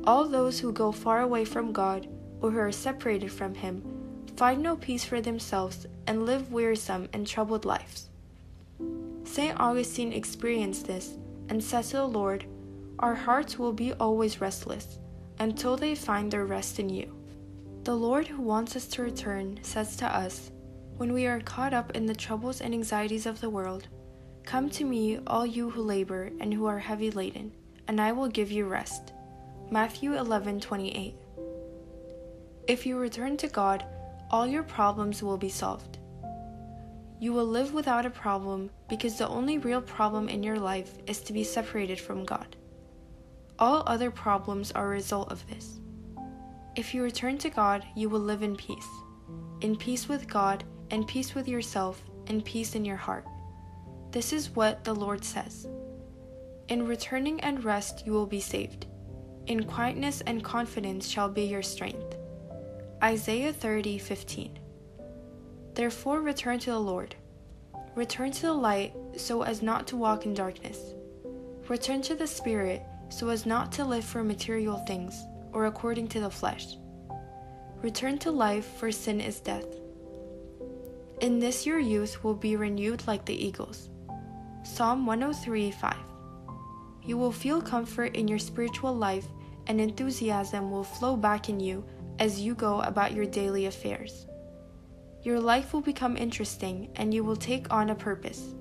All 0.06 0.30
those 0.30 0.62
who 0.62 0.72
go 0.72 0.94
far 0.94 1.20
away 1.20 1.44
from 1.44 1.74
God, 1.74 2.08
or 2.40 2.52
who 2.52 2.60
are 2.60 2.72
separated 2.72 3.30
from 3.30 3.54
him, 3.54 3.84
find 4.38 4.64
no 4.64 4.78
peace 4.78 5.04
for 5.04 5.20
themselves 5.20 5.86
and 6.08 6.26
live 6.26 6.54
wearisome 6.54 7.10
and 7.12 7.28
troubled 7.28 7.66
lives. 7.66 8.08
St. 9.26 9.60
Augustine 9.60 10.14
experienced 10.14 10.88
this 10.88 11.18
and 11.50 11.62
said 11.62 11.84
to 11.84 11.98
the 11.98 12.08
Lord, 12.08 12.46
Our 13.00 13.16
hearts 13.16 13.60
will 13.60 13.74
be 13.74 13.92
always 13.92 14.40
restless 14.40 15.00
until 15.38 15.76
they 15.76 15.96
find 15.96 16.32
their 16.32 16.46
rest 16.46 16.80
in 16.80 16.88
you. 16.88 17.14
The 17.84 17.96
Lord 17.96 18.28
who 18.28 18.42
wants 18.42 18.78
us 18.78 18.88
to 18.88 19.02
return 19.02 19.60
says 19.64 19.98
to 19.98 20.06
us, 20.06 20.50
When 20.96 21.12
we 21.12 21.28
are 21.28 21.42
caught 21.42 21.74
up 21.74 21.92
in 21.92 22.06
the 22.06 22.16
troubles 22.16 22.62
and 22.62 22.74
anxieties 22.74 23.26
of 23.26 23.42
the 23.42 23.50
world, 23.50 23.90
Come 24.48 24.70
to 24.70 24.86
me, 24.86 25.20
all 25.28 25.46
you 25.46 25.70
who 25.70 25.82
labor 25.82 26.32
and 26.40 26.54
who 26.54 26.68
are 26.68 26.80
heavy 26.80 27.12
laden, 27.12 27.52
and 27.86 28.00
I 28.00 28.14
will 28.14 28.30
give 28.30 28.50
you 28.50 28.66
rest. 28.66 29.12
Matthew 29.70 30.14
11:28. 30.14 31.16
If 32.66 32.86
you 32.86 32.98
return 32.98 33.36
to 33.38 33.50
God, 33.50 33.86
all 34.32 34.48
your 34.48 34.64
problems 34.64 35.22
will 35.22 35.36
be 35.36 35.50
solved. 35.50 36.00
You 37.20 37.34
will 37.34 37.46
live 37.46 37.74
without 37.74 38.06
a 38.06 38.10
problem 38.10 38.70
because 38.88 39.18
the 39.18 39.28
only 39.28 39.58
real 39.58 39.82
problem 39.82 40.30
in 40.30 40.44
your 40.44 40.60
life 40.60 40.98
is 41.08 41.20
to 41.24 41.34
be 41.34 41.44
separated 41.44 42.00
from 42.00 42.24
God. 42.24 42.56
All 43.60 43.84
other 43.86 44.10
problems 44.10 44.72
are 44.72 44.86
a 44.86 44.98
result 45.02 45.30
of 45.30 45.46
this. 45.50 45.82
If 46.78 46.94
you 46.94 47.04
return 47.04 47.38
to 47.40 47.50
God, 47.50 47.86
you 47.98 48.08
will 48.08 48.22
live 48.22 48.44
in 48.44 48.56
peace. 48.56 48.88
In 49.60 49.76
peace 49.76 50.08
with 50.08 50.30
God, 50.30 50.64
and 50.90 51.06
peace 51.06 51.36
with 51.36 51.50
yourself, 51.50 52.02
and 52.28 52.46
peace 52.46 52.76
in 52.76 52.86
your 52.86 52.96
heart. 52.96 53.26
This 54.18 54.34
is 54.34 54.56
what 54.56 54.84
the 54.84 54.96
Lord 54.96 55.24
says 55.24 55.68
In 56.70 56.88
returning 56.88 57.40
and 57.42 57.64
rest, 57.64 58.02
you 58.04 58.14
will 58.14 58.26
be 58.26 58.40
saved. 58.40 58.88
In 59.46 59.64
quietness 59.64 60.22
and 60.22 60.44
confidence 60.44 61.08
shall 61.08 61.30
be 61.30 61.44
your 61.44 61.62
strength. 61.62 62.16
Isaiah 63.04 63.54
30 63.54 64.00
15. 64.00 64.58
Therefore, 65.76 66.22
return 66.22 66.58
to 66.62 66.72
the 66.72 66.80
Lord. 66.80 67.14
Return 67.94 68.32
to 68.32 68.42
the 68.42 68.54
light 68.54 68.96
so 69.18 69.44
as 69.44 69.62
not 69.62 69.86
to 69.90 69.96
walk 69.96 70.26
in 70.26 70.34
darkness. 70.34 70.96
Return 71.68 72.02
to 72.02 72.16
the 72.16 72.26
Spirit 72.26 72.82
so 73.10 73.30
as 73.30 73.46
not 73.46 73.72
to 73.74 73.86
live 73.86 74.04
for 74.04 74.24
material 74.24 74.80
things 74.88 75.14
or 75.54 75.68
according 75.68 76.08
to 76.08 76.22
the 76.22 76.32
flesh. 76.32 76.76
Return 77.84 78.18
to 78.18 78.32
life, 78.32 78.66
for 78.80 78.92
sin 78.92 79.22
is 79.22 79.40
death. 79.40 79.68
In 81.22 81.38
this 81.38 81.68
your 81.68 81.78
youth 81.78 82.24
will 82.24 82.34
be 82.34 82.56
renewed 82.56 83.06
like 83.06 83.24
the 83.24 83.46
eagles. 83.46 83.87
Psalm 84.76 85.08
103 85.08 85.72
5. 85.72 85.96
You 87.04 87.18
will 87.18 87.32
feel 87.32 87.62
comfort 87.62 88.16
in 88.16 88.28
your 88.28 88.38
spiritual 88.38 88.94
life, 88.94 89.26
and 89.66 89.82
enthusiasm 89.82 90.70
will 90.70 90.84
flow 90.84 91.16
back 91.16 91.50
in 91.50 91.60
you 91.60 91.84
as 92.20 92.42
you 92.42 92.54
go 92.54 92.82
about 92.82 93.14
your 93.14 93.26
daily 93.26 93.66
affairs. 93.66 94.28
Your 95.24 95.40
life 95.40 95.74
will 95.74 95.82
become 95.82 96.16
interesting 96.16 96.90
and 96.96 97.12
you 97.12 97.24
will 97.24 97.36
take 97.36 97.74
on 97.74 97.90
a 97.90 97.96
purpose. 97.96 98.54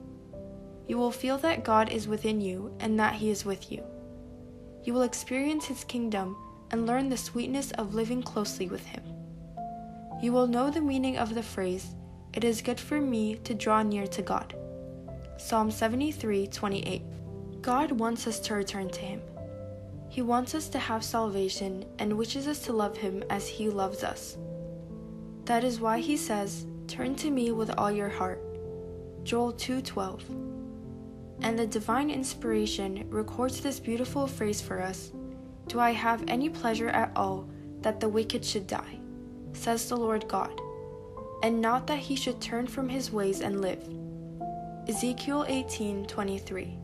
You 0.87 0.97
will 0.97 1.11
feel 1.11 1.37
that 1.39 1.65
God 1.65 1.91
is 1.91 2.09
within 2.09 2.41
you 2.41 2.75
and 2.81 2.99
that 2.99 3.15
He 3.15 3.29
is 3.29 3.45
with 3.45 3.71
you. 3.71 3.83
You 4.85 4.95
will 4.95 5.03
experience 5.03 5.67
His 5.67 5.85
kingdom 5.85 6.37
and 6.71 6.87
learn 6.87 7.11
the 7.11 7.17
sweetness 7.17 7.73
of 7.73 7.95
living 7.95 8.23
closely 8.23 8.69
with 8.69 8.87
Him. 8.87 9.03
You 10.23 10.33
will 10.33 10.47
know 10.47 10.71
the 10.71 10.81
meaning 10.81 11.19
of 11.19 11.35
the 11.35 11.43
phrase, 11.43 11.95
It 12.33 12.45
is 12.45 12.63
good 12.63 12.81
for 12.81 13.01
me 13.01 13.37
to 13.45 13.55
draw 13.55 13.83
near 13.83 14.07
to 14.07 14.23
God. 14.23 14.55
Psalm 15.39 15.71
73 15.71 16.47
28. 16.47 17.03
God 17.61 17.93
wants 17.93 18.27
us 18.27 18.41
to 18.41 18.55
return 18.55 18.89
to 18.89 19.01
Him. 19.01 19.21
He 20.09 20.23
wants 20.23 20.55
us 20.55 20.69
to 20.71 20.79
have 20.79 21.05
salvation 21.05 21.85
and 21.99 22.17
wishes 22.17 22.49
us 22.49 22.61
to 22.61 22.73
love 22.73 22.97
Him 22.97 23.23
as 23.29 23.47
He 23.47 23.69
loves 23.69 24.03
us. 24.03 24.39
That 25.45 25.63
is 25.63 25.79
why 25.79 25.99
He 26.01 26.17
says, 26.17 26.67
Turn 26.89 27.15
to 27.17 27.31
me 27.31 27.53
with 27.53 27.71
all 27.77 27.93
your 27.93 28.09
heart. 28.09 28.41
Joel 29.25 29.53
2:12. 29.53 30.23
And 31.43 31.59
the 31.59 31.67
divine 31.67 32.11
inspiration 32.11 33.05
records 33.11 33.61
this 33.61 33.79
beautiful 33.79 34.27
phrase 34.27 34.63
for 34.63 34.81
us 34.81 35.13
Do 35.67 35.81
I 35.81 35.91
have 35.91 36.25
any 36.29 36.49
pleasure 36.49 36.89
at 36.89 37.13
all 37.15 37.49
that 37.83 38.01
the 38.01 38.09
wicked 38.09 38.45
should 38.45 38.67
die? 38.67 39.01
says 39.53 39.89
the 39.89 39.97
Lord 39.97 40.29
God, 40.29 40.61
and 41.43 41.61
not 41.61 41.87
that 41.87 41.99
he 41.99 42.17
should 42.17 42.41
turn 42.41 42.67
from 42.67 42.89
his 42.89 43.13
ways 43.13 43.41
and 43.41 43.61
live. 43.61 43.87
Ezekiel 44.89 45.45
18:23. 45.49 46.79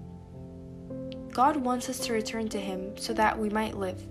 God 1.30 1.56
wants 1.56 1.88
us 1.88 2.00
to 2.00 2.12
return 2.12 2.48
to 2.48 2.58
him 2.58 2.96
so 2.96 3.12
that 3.12 3.38
we 3.38 3.48
might 3.48 3.76
live, 3.76 4.02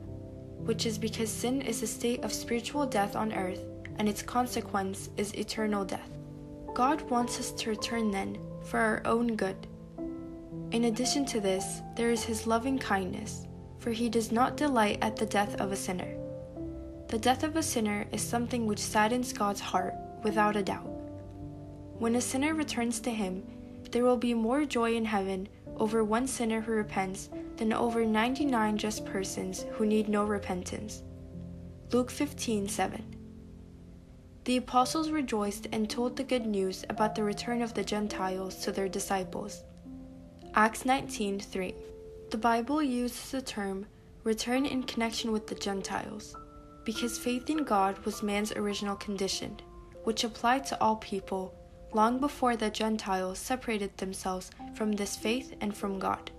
which 0.63 0.85
is 0.85 0.97
because 0.97 1.29
sin 1.29 1.61
is 1.61 1.83
a 1.83 1.87
state 1.87 2.23
of 2.23 2.31
spiritual 2.31 2.85
death 2.85 3.17
on 3.17 3.33
earth 3.33 3.59
and 3.99 4.07
its 4.07 4.21
consequence 4.21 5.09
is 5.17 5.35
eternal 5.35 5.83
death. 5.83 6.09
God 6.73 7.01
wants 7.09 7.37
us 7.37 7.51
to 7.51 7.69
return 7.69 8.11
then 8.11 8.37
for 8.63 8.79
our 8.79 9.01
own 9.03 9.35
good. 9.35 9.67
In 10.71 10.85
addition 10.85 11.25
to 11.25 11.41
this, 11.41 11.81
there 11.97 12.11
is 12.11 12.23
his 12.23 12.47
loving 12.47 12.79
kindness, 12.79 13.45
for 13.79 13.91
he 13.91 14.07
does 14.07 14.31
not 14.31 14.55
delight 14.55 14.99
at 15.01 15.17
the 15.17 15.25
death 15.25 15.59
of 15.59 15.73
a 15.73 15.75
sinner. 15.75 16.15
The 17.09 17.19
death 17.19 17.43
of 17.43 17.57
a 17.57 17.63
sinner 17.63 18.05
is 18.13 18.21
something 18.21 18.65
which 18.65 18.79
saddens 18.79 19.33
God's 19.33 19.59
heart, 19.59 19.95
without 20.23 20.55
a 20.55 20.63
doubt. 20.63 20.89
When 21.99 22.15
a 22.15 22.21
sinner 22.21 22.53
returns 22.53 23.01
to 23.01 23.11
him, 23.11 23.43
there 23.91 24.03
will 24.03 24.17
be 24.17 24.33
more 24.33 24.65
joy 24.65 24.95
in 24.95 25.05
heaven 25.05 25.47
over 25.77 26.03
one 26.03 26.27
sinner 26.27 26.61
who 26.61 26.71
repents 26.71 27.29
than 27.57 27.73
over 27.73 28.05
99 28.05 28.77
just 28.77 29.05
persons 29.05 29.65
who 29.73 29.85
need 29.85 30.07
no 30.07 30.23
repentance. 30.23 31.03
Luke 31.91 32.09
15:7. 32.09 33.03
The 34.45 34.57
apostles 34.57 35.11
rejoiced 35.11 35.67
and 35.71 35.89
told 35.89 36.15
the 36.15 36.23
good 36.23 36.45
news 36.45 36.83
about 36.89 37.15
the 37.15 37.23
return 37.23 37.61
of 37.61 37.73
the 37.73 37.83
Gentiles 37.83 38.55
to 38.63 38.71
their 38.71 38.89
disciples. 38.89 39.63
Acts 40.55 40.83
19:3. 40.85 41.75
The 42.31 42.37
Bible 42.37 42.81
uses 42.81 43.31
the 43.31 43.41
term 43.41 43.85
return 44.23 44.65
in 44.65 44.83
connection 44.83 45.31
with 45.31 45.47
the 45.47 45.55
Gentiles 45.55 46.35
because 46.85 47.19
faith 47.19 47.49
in 47.49 47.63
God 47.63 47.99
was 48.05 48.23
man's 48.23 48.51
original 48.53 48.95
condition, 48.95 49.59
which 50.03 50.23
applied 50.23 50.65
to 50.65 50.81
all 50.81 50.95
people 50.95 51.53
long 51.93 52.19
before 52.19 52.55
the 52.55 52.69
Gentiles 52.69 53.39
separated 53.39 53.97
themselves 53.97 54.51
from 54.73 54.93
this 54.93 55.15
faith 55.15 55.53
and 55.61 55.75
from 55.75 55.99
God. 55.99 56.31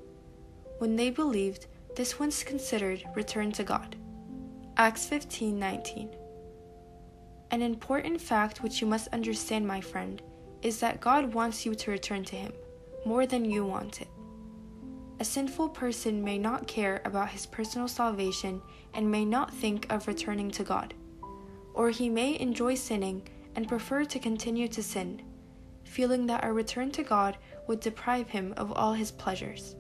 When 0.79 0.97
they 0.97 1.11
believed, 1.11 1.67
this 1.95 2.19
was 2.19 2.43
considered 2.43 3.05
return 3.15 3.53
to 3.53 3.65
God. 3.65 3.97
Acts 4.77 5.07
15:19. 5.07 6.09
An 7.51 7.61
important 7.61 8.21
fact 8.21 8.63
which 8.63 8.81
you 8.81 8.87
must 8.87 9.09
understand, 9.09 9.67
my 9.67 9.81
friend, 9.81 10.23
is 10.63 10.81
that 10.81 11.01
God 11.01 11.35
wants 11.35 11.67
you 11.67 11.75
to 11.75 11.91
return 11.91 12.25
to 12.25 12.37
him 12.37 12.53
more 13.05 13.27
than 13.27 13.45
you 13.45 13.67
want 13.67 14.01
it. 14.01 14.09
A 15.21 15.25
sinful 15.25 15.69
person 15.69 16.25
may 16.25 16.39
not 16.39 16.67
care 16.67 17.03
about 17.05 17.29
his 17.29 17.47
personal 17.47 17.89
salvation 17.89 18.63
and 18.95 19.11
may 19.11 19.25
not 19.25 19.53
think 19.53 19.93
of 19.93 20.09
returning 20.09 20.51
to 20.53 20.65
God. 20.65 20.95
Or 21.75 21.91
he 21.91 22.09
may 22.09 22.39
enjoy 22.41 22.75
sinning 22.75 23.29
and 23.55 23.69
prefer 23.69 24.05
to 24.07 24.19
continue 24.19 24.69
to 24.69 24.83
sin 24.83 25.21
feeling 25.93 26.27
that 26.27 26.43
a 26.43 26.51
return 26.51 26.91
to 26.91 27.03
God 27.03 27.37
would 27.67 27.81
deprive 27.81 28.31
him 28.31 28.55
of 28.57 28.73
all 28.73 28.95
his 28.95 29.11
pleasures. 29.11 29.77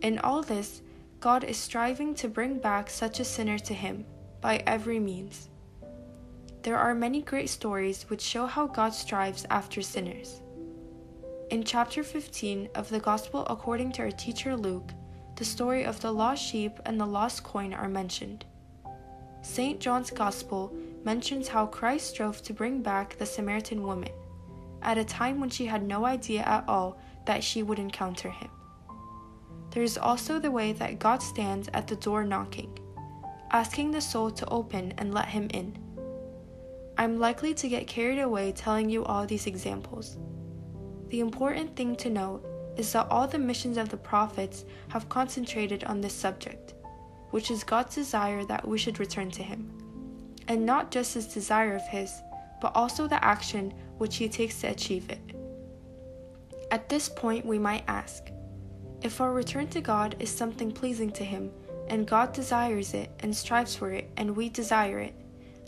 In 0.00 0.18
all 0.20 0.42
this, 0.42 0.80
God 1.20 1.44
is 1.44 1.58
striving 1.58 2.14
to 2.14 2.28
bring 2.28 2.58
back 2.58 2.88
such 2.88 3.20
a 3.20 3.24
sinner 3.24 3.58
to 3.58 3.74
him 3.74 4.06
by 4.40 4.62
every 4.66 4.98
means. 4.98 5.50
There 6.62 6.78
are 6.78 6.94
many 6.94 7.20
great 7.20 7.50
stories 7.50 8.04
which 8.08 8.22
show 8.22 8.46
how 8.46 8.66
God 8.66 8.94
strives 8.94 9.44
after 9.50 9.82
sinners. 9.82 10.40
In 11.50 11.62
chapter 11.62 12.02
15 12.02 12.70
of 12.74 12.88
the 12.88 13.00
Gospel 13.00 13.46
according 13.50 13.92
to 13.92 14.02
our 14.02 14.10
teacher 14.10 14.56
Luke, 14.56 14.92
the 15.36 15.44
story 15.44 15.84
of 15.84 16.00
the 16.00 16.12
lost 16.12 16.42
sheep 16.42 16.72
and 16.86 16.98
the 16.98 17.06
lost 17.06 17.44
coin 17.44 17.74
are 17.74 17.88
mentioned. 17.88 18.46
St. 19.42 19.78
John's 19.78 20.10
Gospel 20.10 20.74
mentions 21.04 21.48
how 21.48 21.66
Christ 21.66 22.10
strove 22.10 22.42
to 22.44 22.54
bring 22.54 22.80
back 22.80 23.18
the 23.18 23.26
Samaritan 23.26 23.82
woman 23.82 24.12
at 24.82 24.98
a 24.98 25.04
time 25.04 25.40
when 25.40 25.50
she 25.50 25.66
had 25.66 25.82
no 25.82 26.04
idea 26.04 26.42
at 26.42 26.68
all 26.68 26.98
that 27.26 27.44
she 27.44 27.62
would 27.62 27.78
encounter 27.78 28.30
him. 28.30 28.50
There 29.70 29.82
is 29.82 29.96
also 29.96 30.38
the 30.38 30.50
way 30.50 30.72
that 30.74 30.98
God 30.98 31.22
stands 31.22 31.68
at 31.72 31.86
the 31.86 31.96
door 31.96 32.24
knocking, 32.24 32.78
asking 33.50 33.90
the 33.90 34.00
soul 34.00 34.30
to 34.30 34.48
open 34.48 34.92
and 34.98 35.14
let 35.14 35.28
him 35.28 35.48
in. 35.54 35.78
I'm 36.98 37.18
likely 37.18 37.54
to 37.54 37.68
get 37.68 37.86
carried 37.86 38.18
away 38.18 38.52
telling 38.52 38.90
you 38.90 39.04
all 39.04 39.26
these 39.26 39.46
examples. 39.46 40.18
The 41.08 41.20
important 41.20 41.74
thing 41.74 41.96
to 41.96 42.10
note 42.10 42.44
is 42.76 42.92
that 42.92 43.08
all 43.10 43.26
the 43.26 43.38
missions 43.38 43.78
of 43.78 43.88
the 43.88 43.96
prophets 43.96 44.64
have 44.88 45.08
concentrated 45.08 45.84
on 45.84 46.00
this 46.00 46.14
subject, 46.14 46.74
which 47.30 47.50
is 47.50 47.64
God's 47.64 47.94
desire 47.94 48.44
that 48.44 48.66
we 48.66 48.78
should 48.78 49.00
return 49.00 49.30
to 49.32 49.42
Him. 49.42 49.70
And 50.48 50.66
not 50.66 50.90
just 50.90 51.14
His 51.14 51.26
desire 51.26 51.74
of 51.74 51.86
His, 51.88 52.12
but 52.60 52.72
also 52.74 53.06
the 53.06 53.22
action 53.24 53.72
which 54.02 54.16
He 54.16 54.28
takes 54.28 54.60
to 54.60 54.66
achieve 54.66 55.08
it. 55.08 55.20
At 56.72 56.88
this 56.88 57.08
point, 57.08 57.46
we 57.46 57.58
might 57.58 57.84
ask 57.86 58.30
if 59.00 59.20
our 59.20 59.32
return 59.32 59.68
to 59.68 59.80
God 59.80 60.16
is 60.18 60.28
something 60.28 60.72
pleasing 60.72 61.12
to 61.12 61.24
Him, 61.24 61.52
and 61.86 62.04
God 62.04 62.32
desires 62.32 62.94
it 62.94 63.10
and 63.20 63.34
strives 63.34 63.76
for 63.76 63.92
it, 63.92 64.10
and 64.16 64.36
we 64.36 64.48
desire 64.48 64.98
it, 64.98 65.14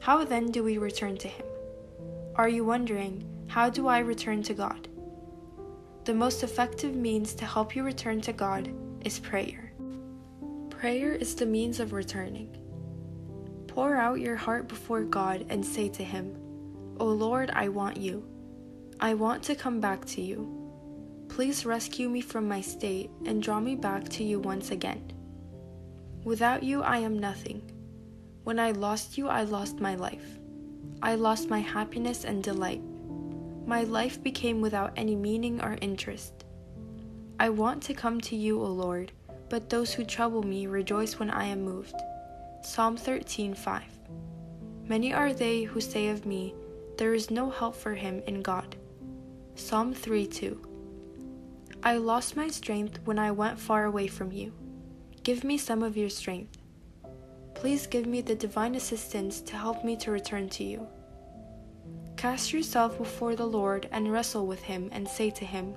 how 0.01 0.25
then 0.25 0.51
do 0.51 0.65
we 0.65 0.79
return 0.79 1.17
to 1.19 1.29
Him? 1.29 1.47
Are 2.35 2.49
you 2.49 2.65
wondering, 2.65 3.25
how 3.47 3.71
do 3.71 3.87
I 3.87 4.01
return 4.01 4.43
to 4.43 4.55
God? 4.55 4.89
The 6.05 6.15
most 6.15 6.43
effective 6.43 6.97
means 6.97 7.35
to 7.35 7.47
help 7.47 7.77
you 7.77 7.85
return 7.85 8.21
to 8.23 8.33
God 8.33 8.69
is 9.05 9.21
prayer. 9.21 9.73
Prayer 10.71 11.13
is 11.13 11.37
the 11.37 11.47
means 11.47 11.79
of 11.79 11.93
returning. 11.93 12.57
Pour 13.69 13.95
out 13.95 14.19
your 14.19 14.37
heart 14.37 14.67
before 14.67 15.05
God 15.05 15.47
and 15.49 15.65
say 15.65 15.89
to 15.91 16.03
Him, 16.03 16.37
O 17.01 17.07
Lord, 17.07 17.51
I 17.53 17.69
want 17.69 17.97
you. 17.97 18.25
I 19.01 19.15
want 19.15 19.43
to 19.45 19.55
come 19.55 19.81
back 19.81 20.05
to 20.07 20.21
you. 20.21 20.49
Please 21.29 21.67
rescue 21.67 22.09
me 22.09 22.21
from 22.21 22.47
my 22.47 22.61
state 22.61 23.11
and 23.27 23.43
draw 23.43 23.59
me 23.59 23.75
back 23.75 24.09
to 24.11 24.23
you 24.23 24.39
once 24.39 24.71
again. 24.71 25.13
Without 26.23 26.63
you, 26.63 26.83
I 26.83 26.99
am 26.99 27.19
nothing. 27.19 27.63
When 28.45 28.59
I 28.59 28.71
lost 28.71 29.19
you, 29.19 29.29
I 29.29 29.43
lost 29.43 29.81
my 29.81 29.95
life. 29.95 30.39
I 31.03 31.17
lost 31.17 31.51
my 31.51 31.61
happiness 31.61 32.25
and 32.25 32.43
delight. 32.43 32.83
My 33.67 33.83
life 33.85 34.23
became 34.23 34.61
without 34.61 34.93
any 34.97 35.17
meaning 35.17 35.61
or 35.63 35.77
interest. 35.81 36.45
I 37.41 37.49
want 37.49 37.83
to 37.85 37.95
come 37.95 38.21
to 38.21 38.37
you, 38.37 38.61
O 38.63 38.67
Lord, 38.67 39.11
but 39.49 39.69
those 39.69 39.93
who 39.93 40.05
trouble 40.05 40.43
me 40.43 40.67
rejoice 40.67 41.19
when 41.19 41.31
I 41.31 41.47
am 41.47 41.63
moved. 41.63 41.97
Psalm 42.63 42.97
13:5. 42.97 43.83
Many 44.87 45.13
are 45.13 45.33
they 45.33 45.63
who 45.65 45.81
say 45.81 46.09
of 46.09 46.27
me, 46.27 46.55
there 46.97 47.15
is 47.15 47.31
no 47.31 47.51
help 47.51 47.75
for 47.77 47.95
him 47.95 48.23
in 48.27 48.43
God. 48.43 48.77
Psalm 49.55 49.95
3:2. 49.95 50.59
I 51.83 51.97
lost 51.97 52.37
my 52.37 52.49
strength 52.49 53.01
when 53.05 53.19
I 53.19 53.31
went 53.31 53.59
far 53.59 53.85
away 53.85 54.07
from 54.07 54.33
you. 54.33 54.53
Give 55.23 55.45
me 55.45 55.59
some 55.59 55.83
of 55.83 55.97
your 55.97 56.11
strength. 56.11 56.59
Please 57.55 57.87
give 57.87 58.07
me 58.07 58.21
the 58.21 58.35
divine 58.35 58.75
assistance 58.75 59.41
to 59.43 59.57
help 59.57 59.85
me 59.85 59.97
to 59.97 60.11
return 60.11 60.49
to 60.51 60.65
you. 60.65 60.87
Cast 62.17 62.53
yourself 62.53 62.99
before 62.99 63.37
the 63.37 63.47
Lord 63.47 63.89
and 63.93 64.11
wrestle 64.11 64.47
with 64.47 64.63
him 64.63 64.89
and 64.93 65.07
say 65.07 65.31
to 65.31 65.45
him, 65.45 65.75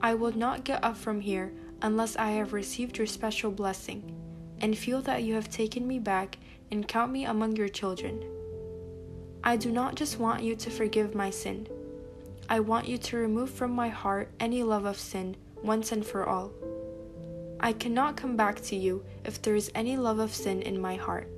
I 0.00 0.14
will 0.14 0.32
not 0.32 0.64
get 0.64 0.82
up 0.84 0.96
from 0.96 1.20
here 1.20 1.52
unless 1.82 2.16
I 2.16 2.32
have 2.32 2.52
received 2.52 2.98
your 2.98 3.06
special 3.06 3.50
blessing, 3.50 4.14
and 4.60 4.76
feel 4.76 5.00
that 5.02 5.22
you 5.22 5.34
have 5.34 5.50
taken 5.50 5.86
me 5.86 5.98
back 5.98 6.38
and 6.70 6.86
count 6.86 7.12
me 7.12 7.24
among 7.24 7.56
your 7.56 7.68
children. 7.68 8.22
I 9.48 9.56
do 9.56 9.70
not 9.72 9.94
just 9.94 10.18
want 10.18 10.42
you 10.42 10.54
to 10.56 10.70
forgive 10.70 11.14
my 11.14 11.30
sin 11.30 11.66
I 12.50 12.60
want 12.60 12.88
you 12.88 12.96
to 12.96 13.16
remove 13.16 13.50
from 13.50 13.72
my 13.72 13.88
heart 13.88 14.30
any 14.40 14.62
love 14.62 14.86
of 14.86 14.98
sin 14.98 15.36
once 15.62 15.92
and 15.92 16.04
for 16.04 16.26
all. 16.26 16.50
I 17.60 17.74
cannot 17.74 18.16
come 18.16 18.36
back 18.36 18.60
to 18.62 18.76
you 18.76 19.04
if 19.24 19.40
there 19.42 19.54
is 19.54 19.70
any 19.74 19.98
love 19.98 20.18
of 20.18 20.34
sin 20.34 20.62
in 20.62 20.80
my 20.80 20.96
heart. 20.96 21.28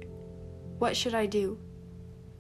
What 0.78 0.96
should 0.96 1.14
I 1.14 1.26
do? 1.26 1.58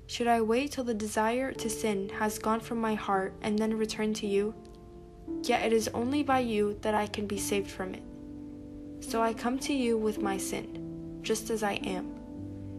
Should 0.06 0.28
I 0.28 0.40
wait 0.40 0.72
till 0.72 0.84
the 0.84 0.94
desire 0.94 1.52
to 1.52 1.68
sin 1.68 2.08
has 2.10 2.38
gone 2.38 2.60
from 2.60 2.80
my 2.80 2.94
heart 2.94 3.34
and 3.42 3.58
then 3.58 3.76
return 3.76 4.14
to 4.14 4.26
you? 4.26 4.54
Yet 5.42 5.64
it 5.64 5.72
is 5.72 5.88
only 5.88 6.22
by 6.22 6.40
you 6.40 6.78
that 6.82 6.94
I 6.94 7.08
can 7.08 7.26
be 7.26 7.38
saved 7.38 7.70
from 7.70 7.94
it. 7.94 8.02
So 9.00 9.20
I 9.20 9.34
come 9.34 9.58
to 9.60 9.72
you 9.72 9.98
with 9.98 10.22
my 10.22 10.36
sin, 10.36 11.20
just 11.22 11.50
as 11.50 11.64
I 11.64 11.74
am. 11.84 12.14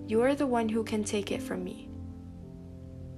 You 0.07 0.21
are 0.21 0.35
the 0.35 0.47
one 0.47 0.69
who 0.69 0.83
can 0.83 1.03
take 1.03 1.31
it 1.31 1.41
from 1.41 1.63
me. 1.63 1.90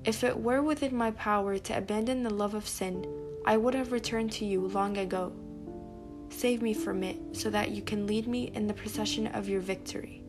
If 0.06 0.24
it 0.26 0.38
were 0.38 0.62
within 0.62 0.96
my 0.96 1.12
power 1.12 1.58
to 1.58 1.78
abandon 1.78 2.24
the 2.24 2.34
love 2.34 2.56
of 2.56 2.68
sin, 2.68 3.06
I 3.46 3.56
would 3.56 3.74
have 3.74 3.94
returned 3.94 4.34
to 4.34 4.46
you 4.46 4.68
long 4.68 4.98
ago. 4.98 5.32
Save 6.30 6.62
me 6.62 6.74
from 6.74 7.04
it, 7.04 7.20
so 7.32 7.50
that 7.50 7.72
you 7.72 7.82
can 7.82 8.06
lead 8.06 8.28
me 8.28 8.52
in 8.54 8.68
the 8.68 8.74
procession 8.74 9.28
of 9.28 9.48
your 9.48 9.62
victory. 9.62 10.24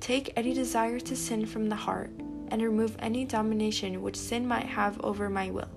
Take 0.00 0.32
any 0.36 0.52
desire 0.52 1.00
to 1.00 1.16
sin 1.16 1.46
from 1.46 1.68
the 1.68 1.76
heart, 1.76 2.10
and 2.48 2.60
remove 2.60 2.96
any 2.98 3.24
domination 3.24 4.02
which 4.02 4.16
sin 4.16 4.46
might 4.46 4.66
have 4.66 5.00
over 5.00 5.30
my 5.30 5.50
will. 5.50 5.70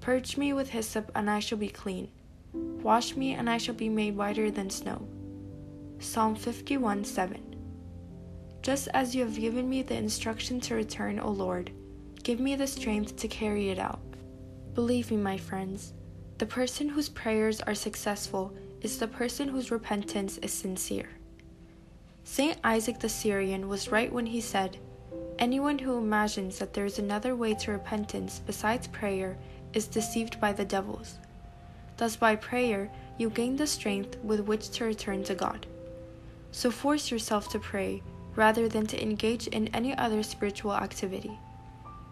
Purge 0.00 0.36
me 0.36 0.52
with 0.52 0.70
hyssop, 0.70 1.10
and 1.16 1.28
I 1.28 1.40
shall 1.40 1.58
be 1.58 1.68
clean. 1.68 2.08
Wash 2.52 3.16
me, 3.16 3.32
and 3.32 3.50
I 3.50 3.58
shall 3.58 3.74
be 3.74 3.88
made 3.88 4.16
whiter 4.16 4.50
than 4.52 4.70
snow. 4.70 5.08
Psalm 5.98 6.36
51 6.36 7.04
7. 7.04 7.47
Just 8.62 8.88
as 8.92 9.14
you 9.14 9.24
have 9.24 9.38
given 9.38 9.68
me 9.68 9.82
the 9.82 9.96
instruction 9.96 10.60
to 10.60 10.74
return, 10.74 11.18
O 11.20 11.30
Lord, 11.30 11.70
give 12.22 12.40
me 12.40 12.56
the 12.56 12.66
strength 12.66 13.16
to 13.16 13.28
carry 13.28 13.70
it 13.70 13.78
out. 13.78 14.00
Believe 14.74 15.10
me, 15.10 15.16
my 15.16 15.38
friends, 15.38 15.92
the 16.38 16.46
person 16.46 16.88
whose 16.88 17.08
prayers 17.08 17.60
are 17.60 17.74
successful 17.74 18.52
is 18.80 18.98
the 18.98 19.08
person 19.08 19.48
whose 19.48 19.70
repentance 19.70 20.38
is 20.38 20.52
sincere. 20.52 21.08
Saint 22.24 22.58
Isaac 22.62 23.00
the 23.00 23.08
Syrian 23.08 23.68
was 23.68 23.90
right 23.90 24.12
when 24.12 24.26
he 24.26 24.40
said, 24.40 24.76
Anyone 25.38 25.78
who 25.78 25.98
imagines 25.98 26.58
that 26.58 26.74
there 26.74 26.84
is 26.84 26.98
another 26.98 27.34
way 27.34 27.54
to 27.54 27.72
repentance 27.72 28.40
besides 28.44 28.86
prayer 28.88 29.38
is 29.72 29.86
deceived 29.86 30.40
by 30.40 30.52
the 30.52 30.64
devils. 30.64 31.18
Thus, 31.96 32.16
by 32.16 32.36
prayer, 32.36 32.90
you 33.18 33.30
gain 33.30 33.56
the 33.56 33.66
strength 33.66 34.16
with 34.22 34.40
which 34.40 34.70
to 34.70 34.84
return 34.84 35.24
to 35.24 35.34
God. 35.34 35.66
So 36.52 36.70
force 36.70 37.10
yourself 37.10 37.48
to 37.50 37.58
pray 37.58 38.02
rather 38.38 38.68
than 38.68 38.86
to 38.86 39.02
engage 39.02 39.48
in 39.48 39.66
any 39.74 39.92
other 39.98 40.22
spiritual 40.22 40.72
activity. 40.72 41.36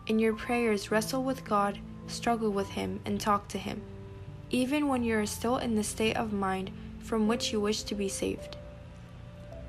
In 0.08 0.18
your 0.18 0.34
prayers, 0.34 0.90
wrestle 0.90 1.22
with 1.22 1.44
God, 1.44 1.78
struggle 2.08 2.50
with 2.50 2.68
Him, 2.70 2.98
and 3.04 3.20
talk 3.20 3.46
to 3.48 3.58
Him, 3.58 3.80
even 4.50 4.88
when 4.88 5.04
you 5.04 5.16
are 5.16 5.24
still 5.24 5.58
in 5.58 5.76
the 5.76 5.84
state 5.84 6.16
of 6.16 6.32
mind 6.32 6.72
from 6.98 7.28
which 7.28 7.52
you 7.52 7.60
wish 7.60 7.84
to 7.84 7.94
be 7.94 8.08
saved. 8.08 8.56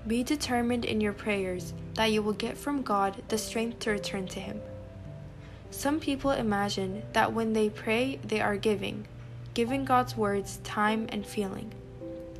Be 0.07 0.23
determined 0.23 0.83
in 0.83 0.99
your 0.99 1.13
prayers 1.13 1.75
that 1.93 2.11
you 2.11 2.23
will 2.23 2.33
get 2.33 2.57
from 2.57 2.81
God 2.81 3.21
the 3.27 3.37
strength 3.37 3.77
to 3.81 3.91
return 3.91 4.27
to 4.29 4.39
Him. 4.39 4.59
Some 5.69 5.99
people 5.99 6.31
imagine 6.31 7.03
that 7.13 7.33
when 7.33 7.53
they 7.53 7.69
pray, 7.69 8.19
they 8.23 8.41
are 8.41 8.57
giving, 8.57 9.07
giving 9.53 9.85
God's 9.85 10.17
words 10.17 10.57
time 10.63 11.05
and 11.09 11.23
feeling. 11.23 11.71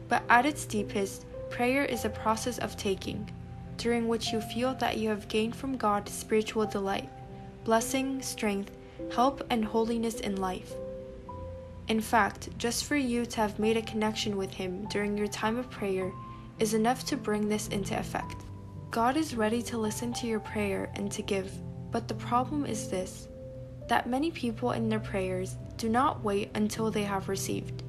But 0.10 0.24
at 0.28 0.48
its 0.48 0.66
deepest, 0.66 1.24
prayer 1.52 1.86
is 1.86 2.04
a 2.04 2.10
process 2.10 2.58
of 2.58 2.78
taking 2.78 3.30
during 3.78 4.08
which 4.08 4.34
you 4.34 4.42
feel 4.42 4.74
that 4.76 4.98
you 4.98 5.10
have 5.10 5.28
gained 5.28 5.56
from 5.56 5.78
God 5.78 6.10
spiritual 6.10 6.66
delight, 6.66 7.10
blessing, 7.64 8.22
strength, 8.22 8.76
help, 9.14 9.46
and 9.50 9.64
holiness 9.64 10.20
in 10.20 10.36
life. 10.36 10.74
In 11.88 12.02
fact, 12.02 12.50
just 12.58 12.86
for 12.86 12.98
you 12.98 13.26
to 13.26 13.38
have 13.38 13.60
made 13.60 13.78
a 13.78 13.82
connection 13.82 14.36
with 14.36 14.52
Him 14.52 14.86
during 14.90 15.18
your 15.18 15.28
time 15.28 15.58
of 15.58 15.70
prayer 15.70 16.12
is 16.60 16.74
enough 16.74 17.06
to 17.06 17.18
bring 17.18 17.48
this 17.48 17.68
into 17.70 17.98
effect. 17.98 18.44
God 18.92 19.16
is 19.16 19.36
ready 19.36 19.62
to 19.64 19.78
listen 19.78 20.12
to 20.14 20.28
your 20.28 20.40
prayer 20.40 20.90
and 20.96 21.12
to 21.12 21.22
give, 21.22 21.52
but 21.92 22.08
the 22.08 22.16
problem 22.16 22.66
is 22.66 22.90
this 22.90 23.28
that 23.88 24.10
many 24.10 24.32
people 24.32 24.72
in 24.72 24.90
their 24.90 25.00
prayers 25.00 25.56
do 25.78 25.88
not 25.88 26.22
wait 26.22 26.52
until 26.56 26.92
they 26.92 27.04
have 27.04 27.30
received. 27.30 27.84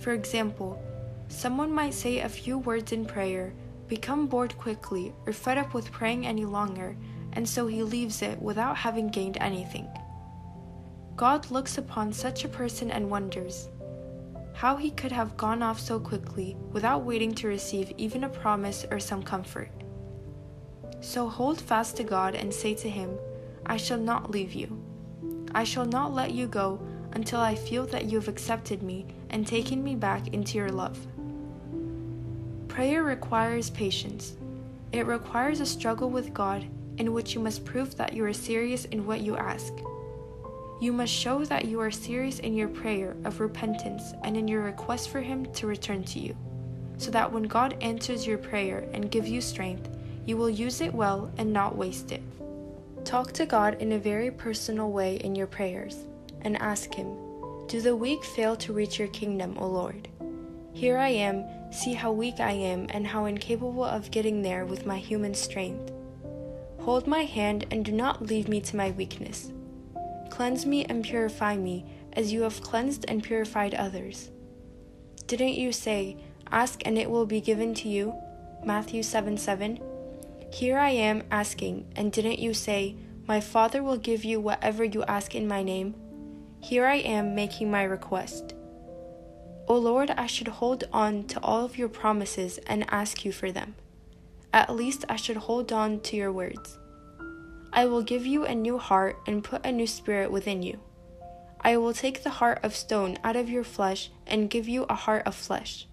For 0.00 0.12
example, 0.12 0.82
someone 1.28 1.72
might 1.72 1.94
say 1.94 2.20
a 2.20 2.28
few 2.28 2.58
words 2.58 2.92
in 2.92 3.06
prayer 3.06 3.54
become 3.90 4.26
bored 4.26 4.56
quickly 4.56 5.12
or 5.26 5.34
fed 5.34 5.58
up 5.58 5.74
with 5.74 5.92
praying 5.92 6.26
any 6.26 6.46
longer, 6.46 6.96
and 7.34 7.46
so 7.46 7.66
he 7.66 7.82
leaves 7.82 8.22
it 8.22 8.40
without 8.40 8.78
having 8.78 9.08
gained 9.08 9.36
anything. 9.38 9.86
God 11.16 11.50
looks 11.50 11.76
upon 11.76 12.14
such 12.14 12.44
a 12.44 12.48
person 12.48 12.90
and 12.90 13.10
wonders 13.10 13.68
how 14.60 14.76
he 14.76 14.90
could 14.90 15.10
have 15.10 15.38
gone 15.38 15.62
off 15.62 15.80
so 15.80 15.98
quickly 15.98 16.54
without 16.70 17.02
waiting 17.02 17.34
to 17.34 17.48
receive 17.48 17.94
even 17.96 18.24
a 18.24 18.28
promise 18.28 18.84
or 18.90 19.00
some 19.00 19.22
comfort. 19.22 19.70
So 21.00 21.28
hold 21.28 21.58
fast 21.58 21.96
to 21.96 22.04
God 22.04 22.34
and 22.34 22.52
say 22.52 22.74
to 22.74 22.88
him, 22.90 23.16
I 23.64 23.78
shall 23.78 23.98
not 23.98 24.30
leave 24.30 24.52
you. 24.52 24.78
I 25.54 25.64
shall 25.64 25.86
not 25.86 26.12
let 26.12 26.32
you 26.32 26.46
go 26.46 26.78
until 27.12 27.40
I 27.40 27.54
feel 27.54 27.86
that 27.86 28.04
you 28.04 28.18
have 28.18 28.28
accepted 28.28 28.82
me 28.82 29.06
and 29.30 29.46
taken 29.46 29.82
me 29.82 29.94
back 29.94 30.28
into 30.28 30.58
your 30.58 30.68
love. 30.68 30.98
Prayer 32.70 33.02
requires 33.02 33.68
patience. 33.68 34.36
It 34.92 35.04
requires 35.04 35.58
a 35.58 35.66
struggle 35.66 36.08
with 36.08 36.32
God 36.32 36.64
in 36.98 37.12
which 37.12 37.34
you 37.34 37.40
must 37.40 37.64
prove 37.64 37.96
that 37.96 38.12
you 38.12 38.24
are 38.24 38.32
serious 38.32 38.84
in 38.86 39.04
what 39.04 39.22
you 39.22 39.36
ask. 39.36 39.72
You 40.80 40.92
must 40.92 41.12
show 41.12 41.44
that 41.44 41.64
you 41.64 41.80
are 41.80 41.90
serious 41.90 42.38
in 42.38 42.54
your 42.54 42.68
prayer 42.68 43.16
of 43.24 43.40
repentance 43.40 44.14
and 44.22 44.36
in 44.36 44.46
your 44.46 44.62
request 44.62 45.10
for 45.10 45.20
Him 45.20 45.52
to 45.54 45.66
return 45.66 46.04
to 46.04 46.20
you, 46.20 46.36
so 46.96 47.10
that 47.10 47.30
when 47.30 47.42
God 47.42 47.76
answers 47.80 48.24
your 48.24 48.38
prayer 48.38 48.88
and 48.92 49.10
gives 49.10 49.28
you 49.28 49.40
strength, 49.40 49.90
you 50.24 50.36
will 50.36 50.48
use 50.48 50.80
it 50.80 50.94
well 50.94 51.28
and 51.38 51.52
not 51.52 51.76
waste 51.76 52.12
it. 52.12 52.22
Talk 53.04 53.32
to 53.32 53.46
God 53.46 53.82
in 53.82 53.92
a 53.92 53.98
very 53.98 54.30
personal 54.30 54.92
way 54.92 55.16
in 55.16 55.34
your 55.34 55.48
prayers 55.48 56.04
and 56.42 56.56
ask 56.58 56.94
Him, 56.94 57.16
Do 57.66 57.80
the 57.80 57.96
weak 57.96 58.24
fail 58.24 58.54
to 58.56 58.72
reach 58.72 58.96
your 58.96 59.08
kingdom, 59.08 59.56
O 59.58 59.66
Lord? 59.66 60.06
Here 60.72 60.96
I 60.96 61.08
am, 61.08 61.44
see 61.70 61.94
how 61.94 62.12
weak 62.12 62.40
I 62.40 62.52
am 62.52 62.86
and 62.90 63.06
how 63.06 63.26
incapable 63.26 63.84
of 63.84 64.10
getting 64.10 64.42
there 64.42 64.64
with 64.64 64.86
my 64.86 64.98
human 64.98 65.34
strength. 65.34 65.92
Hold 66.80 67.06
my 67.06 67.24
hand 67.24 67.66
and 67.70 67.84
do 67.84 67.92
not 67.92 68.22
leave 68.22 68.48
me 68.48 68.60
to 68.62 68.76
my 68.76 68.90
weakness. 68.90 69.52
Cleanse 70.30 70.66
me 70.66 70.84
and 70.86 71.04
purify 71.04 71.56
me 71.56 71.84
as 72.14 72.32
you 72.32 72.42
have 72.42 72.62
cleansed 72.62 73.04
and 73.08 73.22
purified 73.22 73.74
others. 73.74 74.30
Didn't 75.26 75.54
you 75.54 75.72
say, 75.72 76.16
Ask 76.52 76.82
and 76.84 76.98
it 76.98 77.08
will 77.08 77.26
be 77.26 77.40
given 77.40 77.74
to 77.74 77.88
you? 77.88 78.14
Matthew 78.64 79.02
7 79.02 79.36
7. 79.36 79.78
Here 80.52 80.78
I 80.78 80.90
am 80.90 81.22
asking, 81.30 81.92
and 81.94 82.10
didn't 82.10 82.40
you 82.40 82.54
say, 82.54 82.96
My 83.28 83.40
Father 83.40 83.82
will 83.82 83.96
give 83.96 84.24
you 84.24 84.40
whatever 84.40 84.82
you 84.82 85.04
ask 85.04 85.34
in 85.34 85.46
my 85.46 85.62
name? 85.62 85.94
Here 86.60 86.86
I 86.86 86.96
am 86.96 87.34
making 87.34 87.70
my 87.70 87.84
request. 87.84 88.54
O 89.70 89.78
Lord, 89.78 90.10
I 90.10 90.26
should 90.26 90.48
hold 90.48 90.82
on 90.92 91.22
to 91.28 91.40
all 91.44 91.64
of 91.64 91.78
your 91.78 91.88
promises 91.88 92.58
and 92.66 92.84
ask 92.88 93.24
you 93.24 93.30
for 93.30 93.52
them. 93.52 93.76
At 94.52 94.74
least 94.74 95.04
I 95.08 95.14
should 95.14 95.36
hold 95.36 95.70
on 95.70 96.00
to 96.00 96.16
your 96.16 96.32
words. 96.32 96.76
I 97.72 97.86
will 97.86 98.02
give 98.02 98.26
you 98.26 98.44
a 98.44 98.52
new 98.52 98.78
heart 98.78 99.20
and 99.28 99.44
put 99.44 99.64
a 99.64 99.70
new 99.70 99.86
spirit 99.86 100.32
within 100.32 100.64
you. 100.64 100.80
I 101.60 101.76
will 101.76 101.92
take 101.92 102.24
the 102.24 102.30
heart 102.40 102.58
of 102.64 102.74
stone 102.74 103.16
out 103.22 103.36
of 103.36 103.48
your 103.48 103.62
flesh 103.62 104.10
and 104.26 104.50
give 104.50 104.66
you 104.66 104.86
a 104.88 104.96
heart 104.96 105.24
of 105.24 105.36
flesh. 105.36 105.86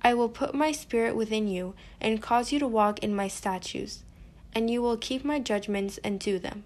I 0.00 0.14
will 0.14 0.28
put 0.28 0.54
my 0.54 0.70
spirit 0.70 1.16
within 1.16 1.48
you 1.48 1.74
and 2.00 2.22
cause 2.22 2.52
you 2.52 2.60
to 2.60 2.68
walk 2.68 3.00
in 3.00 3.12
my 3.12 3.26
statutes, 3.26 4.04
and 4.52 4.70
you 4.70 4.80
will 4.80 4.96
keep 4.96 5.24
my 5.24 5.40
judgments 5.40 5.98
and 6.04 6.20
do 6.20 6.38
them. 6.38 6.62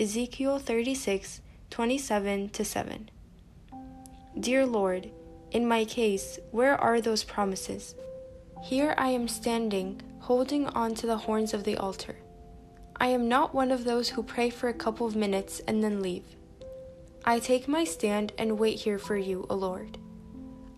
Ezekiel 0.00 0.58
36, 0.58 1.42
27 1.68 2.54
7. 2.54 3.10
Dear 4.40 4.64
Lord, 4.64 5.10
in 5.54 5.68
my 5.68 5.84
case, 5.84 6.40
where 6.50 6.78
are 6.80 7.00
those 7.00 7.22
promises? 7.22 7.94
Here 8.60 8.92
I 8.98 9.10
am 9.10 9.28
standing, 9.28 10.02
holding 10.18 10.66
on 10.66 10.96
to 10.96 11.06
the 11.06 11.16
horns 11.16 11.54
of 11.54 11.62
the 11.62 11.76
altar. 11.76 12.16
I 12.96 13.06
am 13.08 13.28
not 13.28 13.54
one 13.54 13.70
of 13.70 13.84
those 13.84 14.08
who 14.08 14.22
pray 14.24 14.50
for 14.50 14.68
a 14.68 14.74
couple 14.74 15.06
of 15.06 15.14
minutes 15.14 15.60
and 15.68 15.82
then 15.82 16.02
leave. 16.02 16.24
I 17.24 17.38
take 17.38 17.68
my 17.68 17.84
stand 17.84 18.32
and 18.36 18.58
wait 18.58 18.80
here 18.80 18.98
for 18.98 19.16
you, 19.16 19.46
O 19.48 19.54
Lord. 19.54 19.96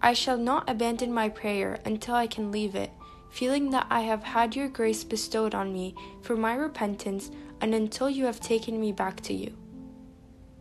I 0.02 0.12
shall 0.12 0.36
not 0.36 0.68
abandon 0.68 1.12
my 1.12 1.30
prayer 1.30 1.78
until 1.86 2.14
I 2.14 2.26
can 2.26 2.52
leave 2.52 2.74
it, 2.74 2.90
feeling 3.30 3.70
that 3.70 3.86
I 3.88 4.02
have 4.02 4.22
had 4.22 4.54
your 4.54 4.68
grace 4.68 5.04
bestowed 5.04 5.54
on 5.54 5.72
me 5.72 5.94
for 6.20 6.36
my 6.36 6.54
repentance 6.54 7.30
and 7.62 7.74
until 7.74 8.10
you 8.10 8.26
have 8.26 8.40
taken 8.40 8.78
me 8.78 8.92
back 8.92 9.22
to 9.22 9.32
you. 9.32 9.56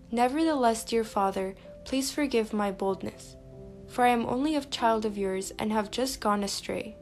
Nevertheless, 0.10 0.86
dear 0.86 1.04
Father, 1.04 1.54
please 1.84 2.12
forgive 2.12 2.54
my 2.54 2.72
boldness 2.72 3.36
for 3.88 4.04
I 4.04 4.10
am 4.10 4.26
only 4.26 4.56
a 4.56 4.62
child 4.62 5.06
of 5.06 5.18
yours 5.18 5.52
and 5.60 5.72
have 5.72 5.92
just 5.92 6.20
gone 6.20 6.44
astray. 6.44 6.96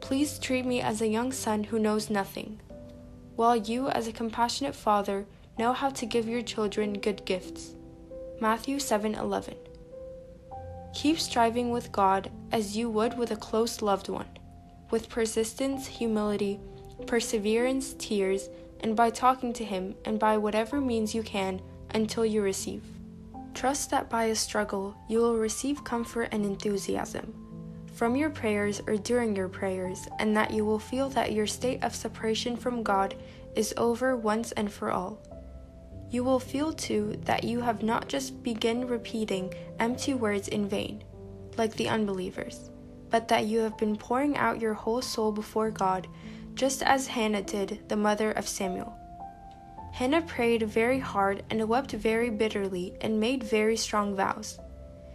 Please 0.00 0.38
treat 0.38 0.64
me 0.64 0.80
as 0.80 1.00
a 1.00 1.08
young 1.08 1.32
son 1.32 1.64
who 1.64 1.78
knows 1.78 2.10
nothing, 2.10 2.60
while 3.36 3.56
you, 3.56 3.88
as 3.88 4.06
a 4.06 4.12
compassionate 4.12 4.74
father, 4.74 5.26
know 5.58 5.72
how 5.72 5.90
to 5.90 6.06
give 6.06 6.28
your 6.28 6.42
children 6.42 6.94
good 6.94 7.24
gifts. 7.24 7.74
Matthew 8.40 8.78
7:11. 8.78 9.56
Keep 10.94 11.18
striving 11.20 11.70
with 11.70 11.92
God 11.92 12.30
as 12.50 12.76
you 12.76 12.90
would 12.90 13.16
with 13.16 13.30
a 13.30 13.36
close 13.36 13.80
loved 13.82 14.08
one, 14.08 14.28
with 14.90 15.08
persistence, 15.08 15.86
humility, 15.86 16.58
perseverance, 17.06 17.94
tears, 17.98 18.48
and 18.80 18.96
by 18.96 19.10
talking 19.10 19.52
to 19.52 19.64
him 19.64 19.94
and 20.04 20.18
by 20.18 20.36
whatever 20.36 20.80
means 20.80 21.14
you 21.14 21.22
can 21.22 21.60
until 21.90 22.24
you 22.24 22.42
receive. 22.42 22.82
Trust 23.54 23.90
that 23.90 24.08
by 24.08 24.24
a 24.24 24.34
struggle, 24.34 24.94
you 25.08 25.18
will 25.18 25.36
receive 25.36 25.84
comfort 25.84 26.28
and 26.32 26.44
enthusiasm 26.44 27.40
from 28.00 28.16
your 28.16 28.30
prayers 28.30 28.80
or 28.86 28.96
during 28.96 29.36
your 29.36 29.48
prayers, 29.48 30.08
and 30.18 30.34
that 30.34 30.50
you 30.50 30.64
will 30.64 30.78
feel 30.78 31.10
that 31.10 31.32
your 31.32 31.46
state 31.46 31.84
of 31.84 31.94
separation 31.94 32.56
from 32.56 32.82
God 32.82 33.14
is 33.54 33.74
over 33.76 34.16
once 34.16 34.52
and 34.52 34.72
for 34.72 34.90
all. 34.90 35.20
You 36.10 36.24
will 36.24 36.40
feel 36.40 36.72
too 36.72 37.16
that 37.26 37.44
you 37.44 37.60
have 37.60 37.82
not 37.82 38.08
just 38.08 38.42
begun 38.42 38.86
repeating 38.86 39.52
empty 39.78 40.14
words 40.14 40.48
in 40.48 40.66
vain, 40.66 41.04
like 41.58 41.74
the 41.74 41.90
unbelievers, 41.90 42.70
but 43.10 43.28
that 43.28 43.44
you 43.44 43.58
have 43.58 43.76
been 43.76 43.96
pouring 43.96 44.34
out 44.38 44.62
your 44.62 44.72
whole 44.72 45.02
soul 45.02 45.30
before 45.30 45.70
God, 45.70 46.08
just 46.54 46.82
as 46.82 47.06
Hannah 47.06 47.42
did, 47.42 47.86
the 47.88 47.96
mother 47.96 48.32
of 48.32 48.48
Samuel. 48.48 48.96
Hannah 49.92 50.22
prayed 50.22 50.62
very 50.62 50.98
hard 50.98 51.42
and 51.50 51.68
wept 51.68 51.92
very 51.92 52.30
bitterly 52.30 52.94
and 53.00 53.20
made 53.20 53.44
very 53.44 53.76
strong 53.76 54.14
vows. 54.14 54.58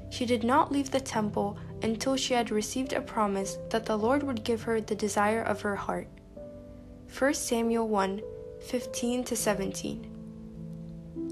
She 0.10 0.26
did 0.26 0.44
not 0.44 0.72
leave 0.72 0.92
the 0.92 1.00
temple 1.00 1.58
until 1.82 2.16
she 2.16 2.34
had 2.34 2.52
received 2.52 2.94
a 2.94 3.02
promise 3.02 3.58
that 3.70 3.86
the 3.86 3.98
Lord 3.98 4.24
would 4.24 4.44
give 4.44 4.64
her 4.64 4.80
the 4.80 4.96
desire 4.96 5.42
of 5.42 5.62
her 5.62 5.76
heart. 5.76 6.08
1 7.18 7.34
Samuel 7.34 7.88
1 7.88 8.22
15 8.68 9.26
17. 9.26 10.12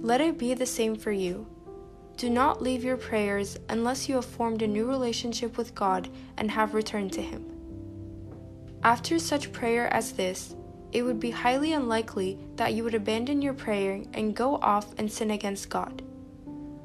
Let 0.02 0.22
it 0.22 0.38
be 0.38 0.54
the 0.54 0.66
same 0.66 0.96
for 0.96 1.12
you. 1.12 1.48
Do 2.18 2.30
not 2.30 2.62
leave 2.62 2.84
your 2.84 2.98
prayers 2.98 3.58
unless 3.70 4.08
you 4.08 4.16
have 4.16 4.26
formed 4.26 4.62
a 4.62 4.68
new 4.68 4.88
relationship 4.88 5.58
with 5.58 5.74
God 5.74 6.10
and 6.38 6.52
have 6.52 6.74
returned 6.74 7.14
to 7.14 7.22
Him. 7.22 7.46
After 8.84 9.18
such 9.18 9.52
prayer 9.52 9.92
as 9.94 10.12
this, 10.12 10.56
it 10.94 11.02
would 11.02 11.20
be 11.20 11.32
highly 11.32 11.74
unlikely 11.74 12.38
that 12.56 12.74
you 12.74 12.84
would 12.84 12.94
abandon 12.94 13.42
your 13.42 13.54
prayer 13.54 14.04
and 14.14 14.36
go 14.36 14.58
off 14.58 14.94
and 15.00 15.12
sin 15.12 15.32
against 15.32 15.70
God. 15.70 16.04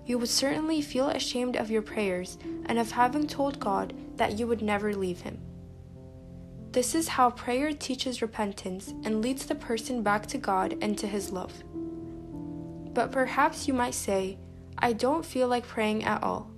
You 0.06 0.16
would 0.18 0.30
certainly 0.30 0.80
feel 0.80 1.10
ashamed 1.10 1.56
of 1.56 1.70
your 1.70 1.82
prayers 1.82 2.39
and 2.64 2.78
of 2.78 2.90
having 2.90 3.26
told 3.26 3.60
God 3.60 3.93
that 4.16 4.39
you 4.39 4.47
would 4.47 4.62
never 4.62 4.94
leave 4.94 5.20
Him. 5.20 5.39
This 6.72 6.94
is 6.94 7.09
how 7.09 7.30
prayer 7.30 7.72
teaches 7.72 8.22
repentance 8.22 8.94
and 9.05 9.20
leads 9.20 9.44
the 9.44 9.55
person 9.55 10.02
back 10.02 10.26
to 10.28 10.39
God 10.39 10.78
and 10.80 10.97
to 10.98 11.06
His 11.06 11.30
love. 11.30 11.52
But 12.94 13.12
perhaps 13.12 13.68
you 13.68 13.74
might 13.74 13.94
say, 13.94 14.39
I 14.78 14.94
don't 14.94 15.26
feel 15.26 15.48
like 15.48 15.66
praying 15.66 16.05
at 16.05 16.22
all. 16.22 16.51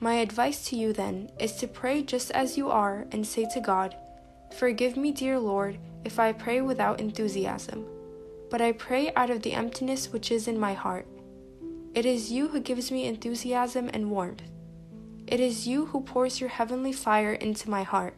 My 0.00 0.14
advice 0.14 0.64
to 0.66 0.76
you 0.76 0.92
then 0.92 1.30
is 1.38 1.52
to 1.56 1.68
pray 1.68 2.02
just 2.02 2.32
as 2.32 2.56
you 2.58 2.70
are 2.70 3.06
and 3.12 3.24
say 3.24 3.46
to 3.54 3.60
God, 3.60 3.96
Forgive 4.58 4.96
me, 4.96 5.12
dear 5.12 5.38
Lord, 5.38 5.78
if 6.04 6.18
I 6.18 6.32
pray 6.32 6.60
without 6.60 7.00
enthusiasm, 7.00 7.84
but 8.50 8.60
I 8.60 8.72
pray 8.72 9.12
out 9.14 9.30
of 9.30 9.42
the 9.42 9.52
emptiness 9.52 10.12
which 10.12 10.30
is 10.30 10.46
in 10.46 10.58
my 10.58 10.74
heart. 10.74 11.06
It 11.94 12.06
is 12.06 12.32
you 12.32 12.48
who 12.48 12.60
gives 12.60 12.90
me 12.90 13.06
enthusiasm 13.06 13.90
and 13.92 14.10
warmth. 14.10 14.42
It 15.26 15.40
is 15.40 15.66
you 15.66 15.86
who 15.86 16.00
pours 16.02 16.40
your 16.40 16.50
heavenly 16.50 16.92
fire 16.92 17.32
into 17.32 17.70
my 17.70 17.82
heart. 17.82 18.14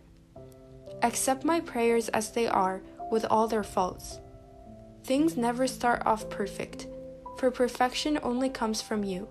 Accept 1.03 1.45
my 1.45 1.61
prayers 1.61 2.09
as 2.09 2.33
they 2.33 2.47
are, 2.47 2.83
with 3.11 3.25
all 3.31 3.47
their 3.47 3.63
faults. 3.63 4.19
Things 5.05 5.37
never 5.37 5.67
start 5.67 6.03
off 6.05 6.29
perfect, 6.29 6.89
for 7.39 7.51
perfection 7.51 8.19
only 8.23 8.49
comes 8.49 8.83
from 8.83 9.05
you. 9.05 9.29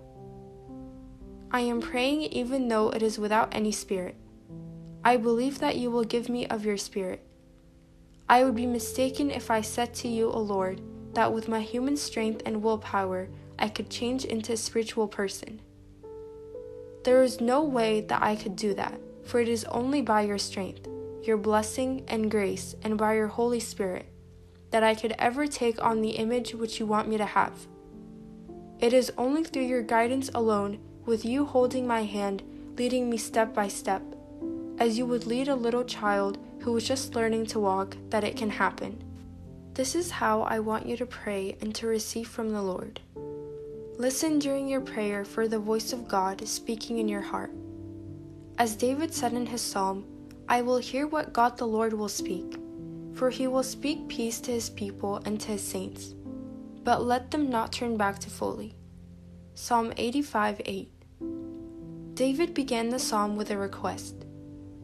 I 1.51 1.61
am 1.61 1.81
praying 1.81 2.21
even 2.23 2.67
though 2.67 2.89
it 2.89 3.01
is 3.01 3.19
without 3.19 3.53
any 3.53 3.71
spirit. 3.71 4.15
I 5.03 5.17
believe 5.17 5.59
that 5.59 5.77
you 5.77 5.91
will 5.91 6.03
give 6.03 6.29
me 6.29 6.47
of 6.47 6.65
your 6.65 6.77
spirit. 6.77 7.24
I 8.27 8.43
would 8.43 8.55
be 8.55 8.65
mistaken 8.65 9.29
if 9.29 9.51
I 9.51 9.61
said 9.61 9.93
to 9.95 10.07
you, 10.07 10.31
O 10.31 10.39
Lord, 10.39 10.81
that 11.13 11.31
with 11.31 11.47
my 11.47 11.61
human 11.61 11.95
strength 11.95 12.41
and 12.45 12.63
willpower 12.63 13.29
I 13.57 13.69
could 13.69 13.89
change 13.89 14.25
into 14.25 14.53
a 14.53 14.57
spiritual 14.57 15.07
person. 15.07 15.61
There 17.03 17.21
is 17.21 17.39
no 17.39 17.63
way 17.63 18.01
that 18.01 18.23
I 18.23 18.35
could 18.35 18.55
do 18.55 18.73
that, 18.73 18.99
for 19.23 19.39
it 19.39 19.47
is 19.47 19.63
only 19.65 20.01
by 20.01 20.21
your 20.21 20.39
strength, 20.39 20.87
your 21.23 21.37
blessing 21.37 22.03
and 22.07 22.31
grace, 22.31 22.75
and 22.81 22.97
by 22.97 23.13
your 23.13 23.27
Holy 23.27 23.59
Spirit 23.59 24.07
that 24.71 24.83
I 24.83 24.95
could 24.95 25.15
ever 25.17 25.47
take 25.47 25.81
on 25.81 26.01
the 26.01 26.17
image 26.17 26.53
which 26.53 26.79
you 26.79 26.85
want 26.85 27.07
me 27.07 27.17
to 27.17 27.25
have. 27.25 27.53
It 28.79 28.91
is 28.91 29.13
only 29.17 29.43
through 29.43 29.63
your 29.63 29.81
guidance 29.81 30.29
alone, 30.33 30.79
with 31.05 31.23
you 31.23 31.45
holding 31.45 31.87
my 31.87 32.03
hand, 32.03 32.43
leading 32.77 33.09
me 33.09 33.17
step 33.17 33.53
by 33.53 33.69
step, 33.69 34.01
as 34.77 34.97
you 34.97 35.05
would 35.05 35.27
lead 35.27 35.47
a 35.47 35.55
little 35.55 35.85
child 35.85 36.39
who 36.65 36.75
is 36.77 36.87
just 36.87 37.13
learning 37.13 37.45
to 37.45 37.59
walk, 37.59 37.95
that 38.09 38.23
it 38.23 38.35
can 38.35 38.49
happen. 38.49 38.99
This 39.75 39.93
is 39.93 40.09
how 40.09 40.41
I 40.41 40.57
want 40.57 40.87
you 40.87 40.97
to 40.97 41.05
pray 41.05 41.55
and 41.61 41.75
to 41.75 41.85
receive 41.85 42.27
from 42.27 42.49
the 42.49 42.61
Lord. 42.63 42.99
Listen 43.99 44.39
during 44.39 44.67
your 44.67 44.81
prayer 44.81 45.23
for 45.23 45.47
the 45.47 45.59
voice 45.59 45.93
of 45.93 46.07
God 46.07 46.47
speaking 46.47 46.97
in 46.97 47.07
your 47.07 47.21
heart. 47.21 47.51
As 48.57 48.75
David 48.75 49.13
said 49.13 49.33
in 49.33 49.45
his 49.45 49.61
psalm, 49.61 50.05
I 50.49 50.63
will 50.63 50.79
hear 50.79 51.05
what 51.05 51.33
God 51.33 51.55
the 51.55 51.67
Lord 51.67 51.93
will 51.93 52.09
speak, 52.09 52.57
for 53.13 53.29
he 53.29 53.45
will 53.45 53.61
speak 53.61 54.07
peace 54.07 54.39
to 54.41 54.51
his 54.51 54.71
people 54.71 55.17
and 55.23 55.39
to 55.41 55.51
his 55.51 55.61
saints, 55.61 56.15
but 56.83 57.03
let 57.03 57.29
them 57.29 57.47
not 57.47 57.73
turn 57.73 57.95
back 57.95 58.17
to 58.19 58.29
folly. 58.31 58.73
Psalm 59.53 59.93
85 59.97 60.61
8. 60.65 60.91
David 62.15 62.55
began 62.55 62.89
the 62.89 62.97
psalm 62.97 63.35
with 63.35 63.51
a 63.51 63.57
request. 63.57 64.24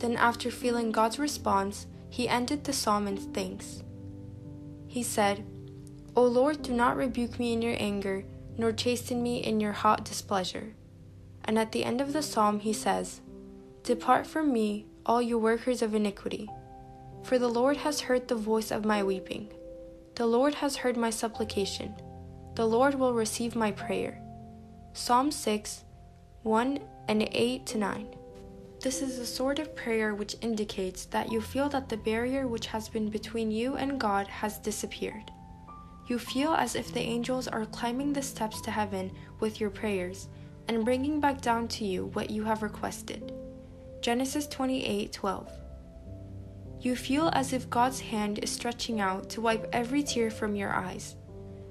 Then, 0.02 0.18
after 0.18 0.50
feeling 0.50 0.92
God's 0.92 1.20
response, 1.20 1.86
he 2.10 2.28
ended 2.28 2.64
the 2.64 2.74
psalm 2.74 3.08
in 3.08 3.18
thanks. 3.18 3.84
He 4.88 5.04
said, 5.04 5.46
O 6.16 6.24
Lord, 6.24 6.64
do 6.64 6.74
not 6.74 6.98
rebuke 6.98 7.38
me 7.38 7.54
in 7.54 7.62
your 7.62 7.76
anger, 7.78 8.26
nor 8.58 8.72
chasten 8.72 9.22
me 9.22 9.38
in 9.44 9.60
your 9.60 9.74
hot 9.74 10.04
displeasure. 10.04 10.74
And 11.46 11.60
at 11.60 11.72
the 11.72 11.86
end 11.86 12.02
of 12.02 12.14
the 12.14 12.24
psalm, 12.24 12.62
he 12.62 12.74
says, 12.74 13.22
Depart 13.84 14.26
from 14.26 14.52
me, 14.52 14.88
all 15.06 15.22
you 15.22 15.38
workers 15.38 15.84
of 15.84 15.94
iniquity. 15.94 16.50
For 17.22 17.38
the 17.38 17.48
Lord 17.48 17.78
has 17.78 18.02
heard 18.02 18.28
the 18.28 18.36
voice 18.36 18.72
of 18.72 18.84
my 18.84 19.04
weeping. 19.04 19.54
The 20.16 20.26
Lord 20.26 20.56
has 20.56 20.78
heard 20.78 20.98
my 20.98 21.12
supplication. 21.12 21.94
The 22.56 22.68
Lord 22.68 22.96
will 22.96 23.14
receive 23.14 23.56
my 23.56 23.72
prayer. 23.72 24.20
Psalm 24.94 25.30
6, 25.30 25.84
1 26.42 26.80
and 27.08 27.30
8 27.32 27.66
to 27.68 27.78
9. 27.78 28.16
This 28.82 29.04
is 29.04 29.20
a 29.20 29.26
sort 29.28 29.60
of 29.60 29.76
prayer 29.76 30.16
which 30.16 30.38
indicates 30.42 31.06
that 31.06 31.32
you 31.32 31.40
feel 31.40 31.70
that 31.70 31.88
the 31.88 31.98
barrier 31.98 32.48
which 32.48 32.66
has 32.66 32.90
been 32.90 33.10
between 33.10 33.52
you 33.52 33.76
and 33.76 34.00
God 34.00 34.28
has 34.28 34.58
disappeared. 34.58 35.30
You 36.08 36.18
feel 36.18 36.54
as 36.54 36.76
if 36.76 36.92
the 36.92 37.00
angels 37.00 37.48
are 37.48 37.68
climbing 37.68 38.12
the 38.12 38.24
steps 38.24 38.60
to 38.62 38.72
heaven 38.72 39.12
with 39.40 39.62
your 39.62 39.70
prayers 39.70 40.30
and 40.68 40.84
bringing 40.84 41.20
back 41.20 41.42
down 41.42 41.68
to 41.68 41.86
you 41.86 42.08
what 42.14 42.32
you 42.32 42.44
have 42.44 42.64
requested. 42.64 43.32
Genesis 44.02 44.48
28:12. 44.48 45.48
You 46.80 46.96
feel 46.96 47.30
as 47.34 47.54
if 47.54 47.70
God's 47.70 48.00
hand 48.00 48.40
is 48.40 48.50
stretching 48.50 49.00
out 49.00 49.30
to 49.30 49.42
wipe 49.42 49.70
every 49.72 50.02
tear 50.02 50.32
from 50.32 50.56
your 50.56 50.74
eyes, 50.74 51.16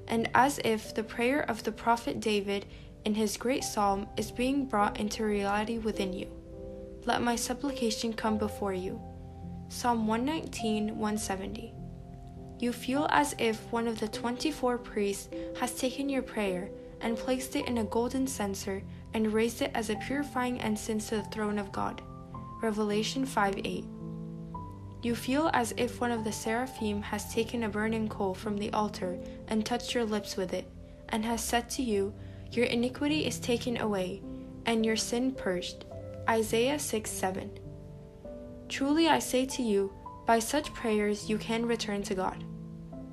and 0.07 0.31
as 0.33 0.61
if 0.65 0.95
the 0.95 1.03
prayer 1.03 1.41
of 1.51 1.65
the 1.65 1.73
prophet 1.73 2.21
David 2.21 2.67
in 3.05 3.17
his 3.17 3.37
great 3.37 3.65
psalm 3.65 4.07
is 4.17 4.31
being 4.31 4.67
brought 4.67 5.01
into 5.01 5.25
reality 5.25 5.79
within 5.79 6.13
you. 6.13 6.40
Let 7.07 7.23
my 7.23 7.35
supplication 7.35 8.13
come 8.13 8.37
before 8.37 8.75
you. 8.75 9.01
Psalm 9.69 10.07
119, 10.07 10.89
170. 10.89 11.73
You 12.59 12.73
feel 12.73 13.07
as 13.11 13.35
if 13.39 13.61
one 13.73 13.89
of 13.89 13.99
the 13.99 14.09
24 14.09 14.77
priests 14.79 15.29
has 15.59 15.75
taken 15.75 16.11
your 16.11 16.23
prayer 16.23 16.69
and 17.01 17.17
placed 17.17 17.57
it 17.57 17.67
in 17.67 17.79
a 17.79 17.85
golden 17.85 18.27
censer 18.27 18.83
and 19.15 19.33
raised 19.33 19.63
it 19.63 19.71
as 19.75 19.89
a 19.89 19.97
purifying 19.97 20.59
incense 20.59 21.09
to 21.09 21.17
the 21.17 21.23
throne 21.25 21.59
of 21.59 21.73
God. 21.73 22.03
Revelation 22.63 23.25
5 23.25 23.61
8. 23.65 23.85
You 25.03 25.15
feel 25.15 25.51
as 25.55 25.73
if 25.79 25.99
one 26.03 26.11
of 26.11 26.25
the 26.25 26.33
seraphim 26.33 27.01
has 27.01 27.33
taken 27.33 27.63
a 27.63 27.69
burning 27.71 28.09
coal 28.09 28.35
from 28.35 28.59
the 28.59 28.71
altar 28.75 29.19
and 29.49 29.65
touched 29.65 29.95
your 29.95 30.05
lips 30.05 30.37
with 30.37 30.53
it, 30.53 30.71
and 31.09 31.25
has 31.25 31.43
said 31.43 31.71
to 31.71 31.83
you, 31.83 32.13
Your 32.51 32.67
iniquity 32.67 33.25
is 33.25 33.39
taken 33.39 33.79
away, 33.79 34.21
and 34.67 34.85
your 34.85 34.97
sin 34.97 35.33
purged. 35.33 35.87
Isaiah 36.29 36.79
6 36.79 37.11
7. 37.11 37.51
Truly 38.69 39.09
I 39.09 39.19
say 39.19 39.47
to 39.47 39.63
you, 39.63 39.93
by 40.27 40.39
such 40.39 40.73
prayers 40.75 41.29
you 41.29 41.39
can 41.39 41.67
return 41.67 42.03
to 42.05 42.15
God. 42.15 42.45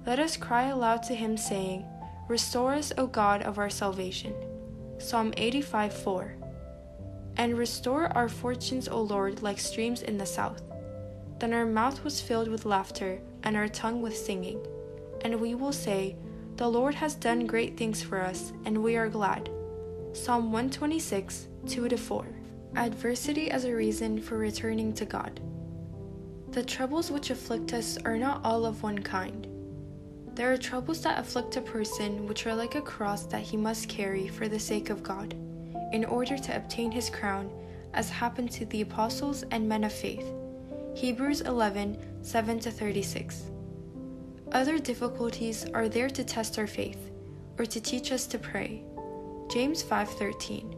Let 0.06 0.20
us 0.20 0.38
cry 0.38 0.68
aloud 0.68 1.04
to 1.04 1.16
him, 1.16 1.36
saying, 1.36 1.86
Restore 2.28 2.74
us, 2.76 2.94
O 2.98 3.08
God 3.08 3.42
of 3.42 3.58
our 3.58 3.70
salvation. 3.70 4.34
Psalm 5.00 5.34
85 5.36 5.94
4. 5.94 6.36
And 7.38 7.58
restore 7.58 8.08
our 8.16 8.30
fortunes, 8.30 8.88
O 8.88 9.02
Lord, 9.02 9.42
like 9.42 9.60
streams 9.60 10.02
in 10.02 10.18
the 10.18 10.26
south. 10.26 10.62
Then 11.40 11.54
our 11.54 11.66
mouth 11.66 12.04
was 12.04 12.22
filled 12.22 12.48
with 12.48 12.66
laughter, 12.66 13.20
and 13.44 13.56
our 13.56 13.68
tongue 13.68 14.02
with 14.02 14.16
singing. 14.16 14.60
And 15.22 15.40
we 15.42 15.56
will 15.56 15.74
say, 15.74 16.16
The 16.56 16.68
Lord 16.68 16.96
has 16.96 17.16
done 17.16 17.48
great 17.48 17.78
things 17.78 18.02
for 18.02 18.22
us, 18.22 18.54
and 18.66 18.84
we 18.84 18.96
are 18.96 19.10
glad. 19.10 19.50
Psalm 20.14 20.52
126 20.52 21.48
2 21.68 21.90
4. 21.98 22.36
Adversity 22.76 23.49
as 23.49 23.65
a 23.65 23.76
reason 23.76 24.22
for 24.22 24.38
returning 24.38 24.94
to 24.94 25.06
God. 25.06 25.39
The 26.49 26.64
troubles 26.64 27.11
which 27.11 27.30
afflict 27.30 27.73
us 27.73 27.98
are 28.06 28.18
not 28.18 28.41
all 28.44 28.65
of 28.65 28.84
one 28.84 28.99
kind. 28.99 29.48
There 30.34 30.53
are 30.53 30.57
troubles 30.57 31.02
that 31.02 31.19
afflict 31.19 31.57
a 31.57 31.61
person 31.61 32.27
which 32.27 32.45
are 32.45 32.53
like 32.53 32.76
a 32.76 32.81
cross 32.81 33.26
that 33.26 33.41
he 33.41 33.57
must 33.57 33.89
carry 33.89 34.27
for 34.27 34.48
the 34.48 34.60
sake 34.60 34.89
of 34.89 35.02
God, 35.02 35.34
in 35.91 36.06
order 36.06 36.38
to 36.38 36.56
obtain 36.56 36.91
his 36.91 37.10
crown, 37.10 37.49
as 37.94 38.10
happened 38.10 38.52
to 38.52 38.65
the 38.68 38.81
apostles 38.81 39.44
and 39.52 39.68
men 39.68 39.84
of 39.84 39.91
faith. 39.91 40.26
Hebrews 40.95 41.41
11 41.41 41.98
7 42.22 42.60
36. 42.60 43.44
Other 44.52 44.77
difficulties 44.77 45.65
are 45.73 45.89
there 45.89 46.10
to 46.10 46.23
test 46.23 46.57
our 46.60 46.68
faith, 46.68 47.11
or 47.57 47.65
to 47.65 47.81
teach 47.81 48.11
us 48.11 48.27
to 48.27 48.38
pray. 48.38 48.84
James 49.49 49.84
5:13, 49.84 50.77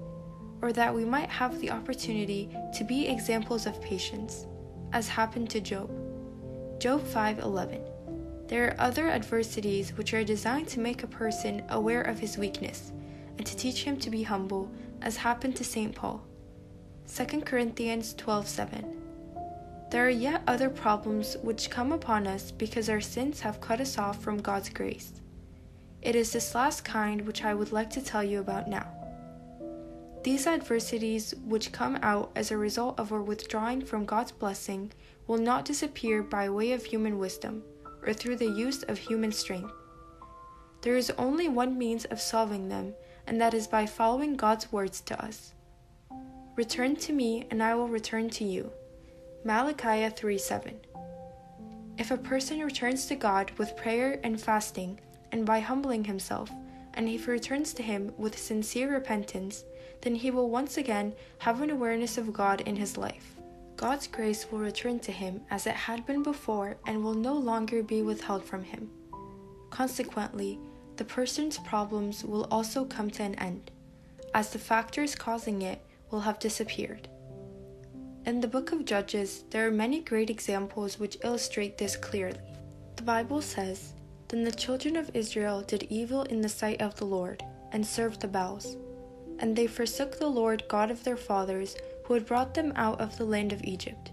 or 0.62 0.74
that 0.74 0.94
we 0.94 1.06
might 1.06 1.30
have 1.30 1.60
the 1.60 1.72
opportunity 1.72 2.50
to 2.76 2.84
be 2.84 3.08
examples 3.08 3.66
of 3.66 3.82
patience, 3.82 4.46
as 4.94 5.08
happened 5.08 5.50
to 5.50 5.62
Job. 5.62 5.90
Job 6.80 7.02
5:11. 7.02 7.82
There 8.48 8.68
are 8.68 8.80
other 8.80 9.10
adversities 9.10 9.94
which 9.96 10.14
are 10.14 10.24
designed 10.24 10.68
to 10.70 10.80
make 10.80 11.04
a 11.04 11.08
person 11.08 11.62
aware 11.70 12.02
of 12.02 12.20
his 12.20 12.38
weakness 12.38 12.92
and 13.38 13.46
to 13.46 13.56
teach 13.56 13.84
him 13.84 13.98
to 13.98 14.10
be 14.10 14.24
humble, 14.24 14.72
as 15.02 15.18
happened 15.18 15.56
to 15.58 15.64
St. 15.64 15.94
Paul. 15.96 16.22
2 17.06 17.46
Corinthians 17.46 18.14
12:7. 18.16 18.96
There 19.92 20.06
are 20.06 20.10
yet 20.10 20.44
other 20.46 20.70
problems 20.70 21.38
which 21.42 21.70
come 21.70 21.92
upon 21.92 22.28
us 22.28 22.52
because 22.52 22.90
our 22.90 23.02
sins 23.02 23.40
have 23.42 23.62
cut 23.62 23.82
us 23.82 23.98
off 23.98 24.22
from 24.22 24.42
God's 24.42 24.70
grace. 24.70 25.14
It 26.02 26.16
is 26.16 26.32
this 26.32 26.54
last 26.54 26.86
kind 26.86 27.22
which 27.22 27.44
I 27.44 27.54
would 27.54 27.72
like 27.72 27.90
to 27.92 28.02
tell 28.02 28.24
you 28.24 28.40
about 28.40 28.70
now. 28.70 28.88
These 30.24 30.48
adversities, 30.48 31.34
which 31.46 31.72
come 31.72 31.98
out 32.02 32.32
as 32.36 32.52
a 32.52 32.58
result 32.58 33.00
of 33.00 33.14
our 33.14 33.22
withdrawing 33.22 33.82
from 33.86 34.06
God's 34.06 34.34
blessing, 34.34 34.92
will 35.28 35.38
not 35.38 35.64
disappear 35.64 36.22
by 36.22 36.50
way 36.50 36.74
of 36.74 36.84
human 36.84 37.18
wisdom 37.18 37.64
or 38.06 38.14
through 38.14 38.36
the 38.36 38.52
use 38.52 38.84
of 38.84 38.98
human 38.98 39.32
strength. 39.32 39.72
There 40.82 40.98
is 40.98 41.12
only 41.18 41.48
one 41.48 41.78
means 41.78 42.06
of 42.06 42.20
solving 42.20 42.68
them, 42.68 42.96
and 43.28 43.40
that 43.40 43.54
is 43.54 43.68
by 43.68 43.86
following 43.86 44.36
God's 44.36 44.72
words 44.72 45.02
to 45.02 45.24
us. 45.24 45.54
Return 46.56 46.98
to 46.98 47.14
me, 47.14 47.48
and 47.50 47.64
I 47.64 47.76
will 47.76 47.88
return 47.88 48.30
to 48.32 48.44
you. 48.44 48.72
Malachi 49.46 50.10
3 50.10 50.38
7. 50.38 50.80
If 51.98 52.12
a 52.12 52.18
person 52.18 52.60
returns 52.60 53.06
to 53.08 53.16
God 53.16 53.52
with 53.58 53.78
prayer 53.78 54.20
and 54.24 54.40
fasting, 54.40 55.00
and 55.32 55.46
by 55.46 55.60
humbling 55.60 56.04
himself, 56.06 56.50
and 56.94 57.08
if 57.08 57.26
he 57.26 57.32
returns 57.32 57.74
to 57.74 57.84
Him 57.84 58.12
with 58.18 58.38
sincere 58.38 58.92
repentance, 58.92 59.64
then 60.02 60.16
he 60.16 60.32
will 60.32 60.50
once 60.50 60.78
again 60.78 61.14
have 61.40 61.62
an 61.62 61.70
awareness 61.70 62.18
of 62.18 62.34
God 62.34 62.62
in 62.62 62.76
his 62.76 62.98
life. 62.98 63.36
God's 63.76 64.08
grace 64.08 64.52
will 64.52 64.60
return 64.60 65.00
to 65.00 65.12
him 65.12 65.42
as 65.50 65.66
it 65.66 65.76
had 65.76 66.06
been 66.06 66.22
before 66.22 66.78
and 66.86 67.04
will 67.04 67.14
no 67.14 67.34
longer 67.34 67.82
be 67.82 68.02
withheld 68.02 68.44
from 68.44 68.64
him. 68.64 68.90
Consequently, 69.70 70.60
the 70.98 71.06
person's 71.06 71.58
problems 71.60 72.26
will 72.26 72.46
also 72.52 72.84
come 72.84 73.10
to 73.12 73.24
an 73.24 73.36
end, 73.36 73.72
as 74.34 74.50
the 74.50 74.60
factors 74.60 75.16
causing 75.16 75.62
it 75.62 75.82
will 76.12 76.20
have 76.20 76.40
disappeared. 76.40 77.08
In 78.26 78.42
the 78.42 78.48
book 78.50 78.74
of 78.74 78.84
Judges, 78.84 79.46
there 79.50 79.66
are 79.66 79.72
many 79.72 80.02
great 80.02 80.30
examples 80.30 81.00
which 81.00 81.18
illustrate 81.24 81.78
this 81.78 81.96
clearly. 81.96 82.40
The 82.98 83.04
Bible 83.04 83.42
says, 83.42 83.94
Then 84.28 84.44
the 84.44 84.52
children 84.52 84.98
of 84.98 85.10
Israel 85.14 85.62
did 85.62 85.84
evil 85.84 86.24
in 86.24 86.42
the 86.42 86.50
sight 86.50 86.82
of 86.82 86.96
the 86.96 87.06
Lord, 87.06 87.44
and 87.72 87.86
served 87.86 88.20
the 88.20 88.28
Baals. 88.28 88.76
And 89.40 89.56
they 89.56 89.68
forsook 89.68 90.20
the 90.20 90.28
Lord 90.28 90.64
God 90.68 90.92
of 90.92 91.04
their 91.04 91.18
fathers, 91.18 91.76
who 92.06 92.14
had 92.14 92.26
brought 92.26 92.54
them 92.54 92.74
out 92.76 93.00
of 93.00 93.18
the 93.18 93.26
land 93.26 93.54
of 93.54 93.64
Egypt. 93.64 94.12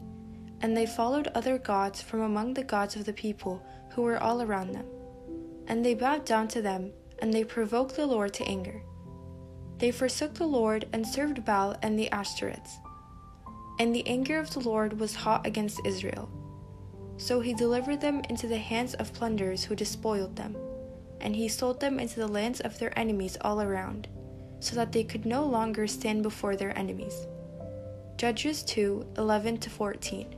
And 0.60 0.76
they 0.76 0.86
followed 0.86 1.28
other 1.28 1.58
gods 1.58 2.00
from 2.00 2.20
among 2.20 2.54
the 2.54 2.64
gods 2.64 2.96
of 2.96 3.04
the 3.04 3.12
people 3.12 3.62
who 3.90 4.02
were 4.02 4.22
all 4.22 4.42
around 4.42 4.72
them. 4.72 4.86
And 5.66 5.84
they 5.84 5.94
bowed 5.94 6.24
down 6.24 6.48
to 6.48 6.62
them, 6.62 6.92
and 7.18 7.32
they 7.32 7.44
provoked 7.44 7.96
the 7.96 8.06
Lord 8.06 8.32
to 8.34 8.44
anger. 8.44 8.82
They 9.78 9.90
forsook 9.90 10.34
the 10.34 10.46
Lord 10.46 10.86
and 10.92 11.06
served 11.06 11.44
Baal 11.44 11.76
and 11.82 11.98
the 11.98 12.08
Ashtoreths. 12.10 12.76
And 13.78 13.94
the 13.94 14.06
anger 14.06 14.38
of 14.38 14.52
the 14.52 14.60
Lord 14.60 14.98
was 14.98 15.14
hot 15.14 15.46
against 15.46 15.84
Israel. 15.84 16.30
So 17.18 17.40
he 17.40 17.54
delivered 17.54 18.00
them 18.00 18.22
into 18.28 18.46
the 18.46 18.58
hands 18.58 18.94
of 18.94 19.12
plunderers 19.12 19.64
who 19.64 19.74
despoiled 19.74 20.36
them, 20.36 20.56
and 21.20 21.34
he 21.34 21.48
sold 21.48 21.80
them 21.80 21.98
into 21.98 22.20
the 22.20 22.28
lands 22.28 22.60
of 22.60 22.78
their 22.78 22.96
enemies 22.98 23.36
all 23.40 23.60
around, 23.60 24.08
so 24.60 24.74
that 24.76 24.92
they 24.92 25.04
could 25.04 25.26
no 25.26 25.44
longer 25.44 25.86
stand 25.86 26.22
before 26.22 26.56
their 26.56 26.76
enemies. 26.78 27.26
Judges 28.16 28.62
2 28.62 29.06
11 29.18 29.60
14. 29.60 30.34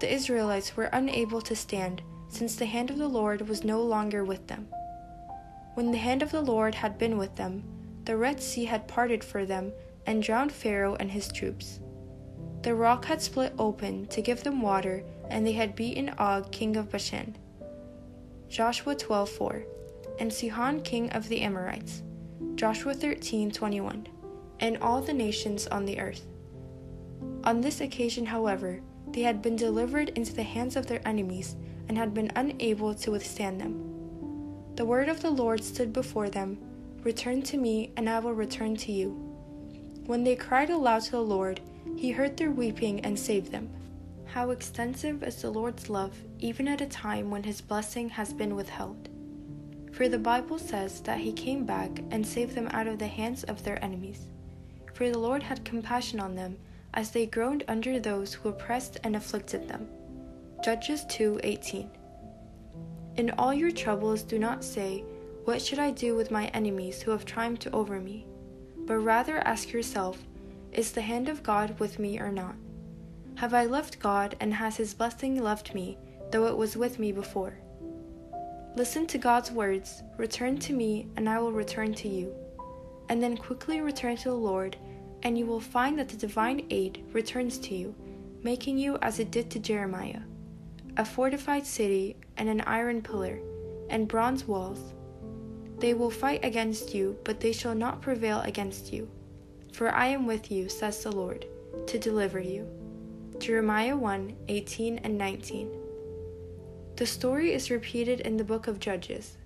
The 0.00 0.12
Israelites 0.12 0.76
were 0.76 0.90
unable 0.92 1.40
to 1.42 1.56
stand, 1.56 2.02
since 2.28 2.56
the 2.56 2.66
hand 2.66 2.90
of 2.90 2.98
the 2.98 3.08
Lord 3.08 3.48
was 3.48 3.64
no 3.64 3.82
longer 3.82 4.24
with 4.24 4.46
them. 4.46 4.68
When 5.74 5.90
the 5.90 5.98
hand 5.98 6.22
of 6.22 6.30
the 6.30 6.40
Lord 6.40 6.74
had 6.74 6.98
been 6.98 7.18
with 7.18 7.36
them, 7.36 7.62
the 8.04 8.16
Red 8.16 8.40
Sea 8.40 8.64
had 8.64 8.88
parted 8.88 9.22
for 9.22 9.44
them 9.44 9.72
and 10.06 10.22
drowned 10.22 10.52
Pharaoh 10.52 10.96
and 10.98 11.10
his 11.10 11.28
troops. 11.28 11.80
The 12.62 12.74
rock 12.74 13.04
had 13.04 13.20
split 13.20 13.52
open 13.58 14.06
to 14.06 14.22
give 14.22 14.42
them 14.42 14.62
water, 14.62 15.04
and 15.28 15.46
they 15.46 15.52
had 15.52 15.76
beaten 15.76 16.10
Og, 16.18 16.50
king 16.50 16.76
of 16.76 16.90
Bashan. 16.90 17.36
Joshua 18.48 18.94
12:4, 18.94 19.64
and 20.18 20.32
Sihon, 20.32 20.80
king 20.80 21.10
of 21.10 21.28
the 21.28 21.42
Amorites. 21.42 22.02
Joshua 22.56 22.94
13:21, 22.94 24.06
and 24.60 24.78
all 24.78 25.02
the 25.02 25.12
nations 25.12 25.66
on 25.66 25.84
the 25.84 26.00
earth. 26.00 26.26
On 27.44 27.60
this 27.60 27.80
occasion, 27.80 28.26
however, 28.26 28.80
they 29.12 29.20
had 29.22 29.42
been 29.42 29.56
delivered 29.56 30.08
into 30.10 30.32
the 30.32 30.42
hands 30.42 30.74
of 30.74 30.86
their 30.86 31.06
enemies 31.06 31.54
and 31.88 31.96
had 31.96 32.14
been 32.14 32.32
unable 32.34 32.94
to 32.94 33.10
withstand 33.10 33.60
them. 33.60 33.76
The 34.74 34.86
word 34.86 35.08
of 35.08 35.20
the 35.20 35.30
Lord 35.30 35.62
stood 35.62 35.92
before 35.92 36.30
them 36.30 36.58
Return 37.06 37.42
to 37.42 37.56
me, 37.56 37.92
and 37.96 38.10
I 38.10 38.18
will 38.18 38.32
return 38.32 38.74
to 38.78 38.90
you. 38.90 39.10
When 40.06 40.24
they 40.24 40.34
cried 40.34 40.70
aloud 40.70 41.02
to 41.02 41.12
the 41.12 41.22
Lord, 41.22 41.60
he 41.94 42.10
heard 42.10 42.36
their 42.36 42.50
weeping 42.50 42.98
and 43.02 43.16
saved 43.16 43.52
them. 43.52 43.70
How 44.24 44.50
extensive 44.50 45.22
is 45.22 45.40
the 45.40 45.50
Lord's 45.50 45.88
love, 45.88 46.16
even 46.40 46.66
at 46.66 46.80
a 46.80 46.86
time 46.86 47.30
when 47.30 47.44
his 47.44 47.60
blessing 47.60 48.08
has 48.08 48.32
been 48.32 48.56
withheld. 48.56 49.08
For 49.96 50.10
the 50.10 50.18
Bible 50.18 50.58
says 50.58 51.00
that 51.00 51.20
he 51.20 51.32
came 51.32 51.64
back 51.64 52.02
and 52.10 52.26
saved 52.26 52.54
them 52.54 52.68
out 52.72 52.86
of 52.86 52.98
the 52.98 53.06
hands 53.06 53.44
of 53.44 53.64
their 53.64 53.82
enemies. 53.82 54.28
For 54.92 55.08
the 55.08 55.18
Lord 55.18 55.42
had 55.42 55.64
compassion 55.64 56.20
on 56.20 56.34
them 56.34 56.58
as 56.92 57.12
they 57.12 57.24
groaned 57.24 57.64
under 57.66 57.98
those 57.98 58.34
who 58.34 58.50
oppressed 58.50 58.98
and 59.04 59.16
afflicted 59.16 59.66
them. 59.68 59.88
Judges 60.62 61.06
2:18. 61.06 61.88
In 63.16 63.30
all 63.38 63.54
your 63.54 63.70
troubles 63.70 64.22
do 64.22 64.38
not 64.38 64.62
say, 64.62 65.02
what 65.46 65.62
should 65.62 65.78
I 65.78 65.92
do 65.92 66.14
with 66.14 66.30
my 66.30 66.48
enemies 66.48 67.00
who 67.00 67.12
have 67.12 67.24
triumphed 67.24 67.66
over 67.72 67.98
me? 67.98 68.26
But 68.76 68.98
rather 68.98 69.38
ask 69.38 69.72
yourself, 69.72 70.26
Is 70.72 70.92
the 70.92 71.00
hand 71.00 71.30
of 71.30 71.42
God 71.42 71.80
with 71.80 71.98
me 71.98 72.20
or 72.20 72.30
not? 72.30 72.56
Have 73.36 73.54
I 73.54 73.64
left 73.64 73.98
God, 73.98 74.36
and 74.40 74.52
has 74.52 74.76
his 74.76 74.92
blessing 74.92 75.42
left 75.42 75.72
me, 75.72 75.96
though 76.32 76.48
it 76.48 76.56
was 76.58 76.76
with 76.76 76.98
me 76.98 77.12
before? 77.12 77.60
Listen 78.76 79.06
to 79.08 79.18
God's 79.18 79.50
words 79.50 80.02
Return 80.16 80.58
to 80.58 80.72
me, 80.72 81.08
and 81.16 81.28
I 81.28 81.38
will 81.38 81.52
return 81.52 81.94
to 81.94 82.08
you. 82.08 82.34
And 83.08 83.22
then 83.22 83.36
quickly 83.36 83.80
return 83.80 84.16
to 84.18 84.28
the 84.28 84.34
Lord, 84.34 84.76
and 85.22 85.36
you 85.38 85.46
will 85.46 85.60
find 85.60 85.98
that 85.98 86.08
the 86.08 86.16
divine 86.16 86.66
aid 86.70 87.04
returns 87.12 87.58
to 87.58 87.74
you, 87.74 87.94
making 88.42 88.78
you 88.78 88.98
as 89.02 89.18
it 89.18 89.30
did 89.30 89.50
to 89.50 89.58
Jeremiah 89.58 90.20
a 90.98 91.04
fortified 91.04 91.66
city, 91.66 92.16
and 92.38 92.48
an 92.48 92.62
iron 92.62 93.02
pillar, 93.02 93.38
and 93.90 94.08
bronze 94.08 94.46
walls 94.46 94.94
they 95.78 95.92
will 95.92 96.10
fight 96.10 96.44
against 96.44 96.94
you, 96.94 97.18
but 97.24 97.40
they 97.40 97.52
shall 97.52 97.74
not 97.74 98.00
prevail 98.00 98.40
against 98.40 98.92
you. 98.92 99.08
For 99.72 99.92
I 99.92 100.06
am 100.06 100.26
with 100.26 100.50
you, 100.50 100.68
says 100.68 101.02
the 101.02 101.12
Lord, 101.12 101.46
to 101.86 101.98
deliver 101.98 102.40
you. 102.40 102.66
Jeremiah 103.38 103.96
1 103.96 104.36
18 104.48 104.98
and 104.98 105.18
19. 105.18 105.70
The 106.96 107.04
story 107.04 107.52
is 107.52 107.70
repeated 107.70 108.20
in 108.20 108.38
the 108.38 108.44
book 108.44 108.68
of 108.68 108.80
Judges. 108.80 109.36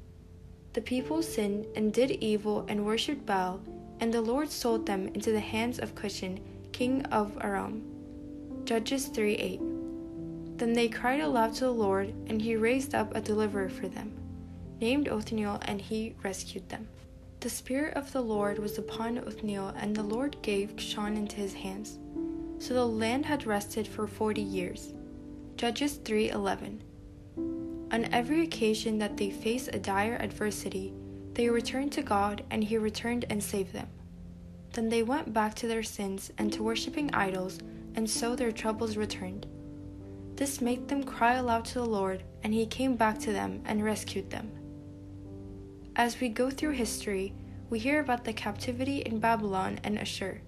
The 0.73 0.81
people 0.81 1.21
sinned 1.21 1.67
and 1.75 1.93
did 1.93 2.13
evil 2.13 2.65
and 2.69 2.87
worshipped 2.87 3.27
Baal, 3.27 3.61
and 3.99 4.15
the 4.15 4.21
Lord 4.21 4.49
sold 4.49 4.87
them 4.87 5.09
into 5.15 5.33
the 5.33 5.41
hands 5.41 5.81
of 5.81 5.97
Cushan, 5.97 6.39
king 6.71 7.05
of 7.07 7.37
Aram. 7.41 7.83
Judges 8.65 9.07
3 9.09 9.35
8. 9.35 9.61
Then 10.59 10.75
they 10.75 10.89
cried 10.89 11.19
aloud 11.19 11.55
to 11.55 11.65
the 11.65 11.73
Lord, 11.73 12.15
and 12.29 12.41
he 12.41 12.55
raised 12.55 12.95
up 12.95 13.17
a 13.17 13.21
deliverer 13.21 13.69
for 13.69 13.89
them 13.89 14.13
named 14.81 15.09
Othniel, 15.09 15.59
and 15.63 15.81
he 15.81 16.15
rescued 16.23 16.69
them. 16.69 16.87
The 17.41 17.51
Spirit 17.51 17.95
of 17.95 18.13
the 18.13 18.23
Lord 18.23 18.61
was 18.61 18.79
upon 18.79 19.19
Othniel, 19.19 19.75
and 19.77 19.97
the 19.97 20.05
Lord 20.05 20.37
gave 20.43 20.77
Cushan 20.77 21.17
into 21.17 21.37
his 21.37 21.55
hands. 21.55 21.99
So 22.61 22.75
the 22.75 22.87
land 22.87 23.27
had 23.27 23.45
rested 23.45 23.89
for 23.89 24.07
forty 24.07 24.41
years. 24.41 24.95
Judges 25.57 25.99
3:11. 25.99 26.83
On 27.93 28.05
every 28.13 28.43
occasion 28.43 28.99
that 28.99 29.17
they 29.17 29.31
faced 29.31 29.71
a 29.73 29.79
dire 29.79 30.17
adversity, 30.21 30.93
they 31.35 31.49
returned 31.49 31.93
to 31.93 32.03
God, 32.03 32.45
and 32.51 32.63
He 32.63 32.79
returned 32.79 33.25
and 33.31 33.43
saved 33.43 33.73
them. 33.73 33.89
Then 34.73 34.89
they 34.89 35.03
went 35.03 35.33
back 35.33 35.55
to 35.57 35.67
their 35.67 35.83
sins 35.83 36.31
and 36.39 36.53
to 36.53 36.63
worshipping 36.63 37.13
idols, 37.13 37.59
and 37.97 38.09
so 38.09 38.37
their 38.37 38.53
troubles 38.53 38.97
returned. 38.97 39.47
This 40.37 40.61
made 40.61 40.89
them 40.89 41.03
cry 41.03 41.35
aloud 41.35 41.65
to 41.67 41.75
the 41.75 41.85
Lord, 41.85 42.23
and 42.45 42.55
He 42.55 42.67
came 42.67 42.95
back 42.95 43.19
to 43.21 43.33
them 43.33 43.63
and 43.65 43.85
rescued 43.85 44.31
them. 44.31 44.53
As 45.97 46.21
we 46.21 46.29
go 46.29 46.49
through 46.51 46.71
history, 46.71 47.35
we 47.69 47.79
hear 47.79 48.01
about 48.01 48.25
the 48.25 48.33
captivity 48.33 48.99
in 48.99 49.19
Babylon 49.19 49.81
and 49.83 49.99
Ashur. 49.99 50.41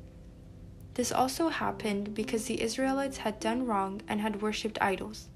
This 0.94 1.10
also 1.10 1.48
happened 1.48 2.14
because 2.14 2.44
the 2.44 2.60
Israelites 2.62 3.18
had 3.18 3.40
done 3.40 3.66
wrong 3.66 4.00
and 4.08 4.20
had 4.20 4.42
worshipped 4.42 4.78
idols. 4.80 5.28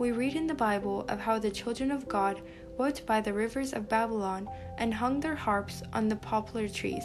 We 0.00 0.12
read 0.12 0.34
in 0.34 0.46
the 0.46 0.54
Bible 0.54 1.04
of 1.10 1.20
how 1.20 1.38
the 1.38 1.50
children 1.50 1.90
of 1.90 2.08
God 2.08 2.40
wept 2.78 3.04
by 3.04 3.20
the 3.20 3.34
rivers 3.34 3.74
of 3.74 3.90
Babylon 3.90 4.48
and 4.78 4.94
hung 4.94 5.20
their 5.20 5.34
harps 5.34 5.82
on 5.92 6.08
the 6.08 6.16
poplar 6.16 6.70
trees. 6.70 7.04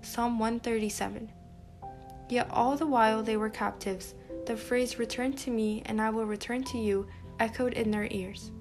Psalm 0.00 0.38
137. 0.38 1.30
Yet 2.30 2.48
all 2.50 2.78
the 2.78 2.86
while 2.86 3.22
they 3.22 3.36
were 3.36 3.50
captives, 3.50 4.14
the 4.46 4.56
phrase, 4.56 4.98
Return 4.98 5.34
to 5.34 5.50
me 5.50 5.82
and 5.84 6.00
I 6.00 6.08
will 6.08 6.24
return 6.24 6.64
to 6.64 6.78
you, 6.78 7.06
echoed 7.40 7.74
in 7.74 7.90
their 7.90 8.08
ears. 8.10 8.52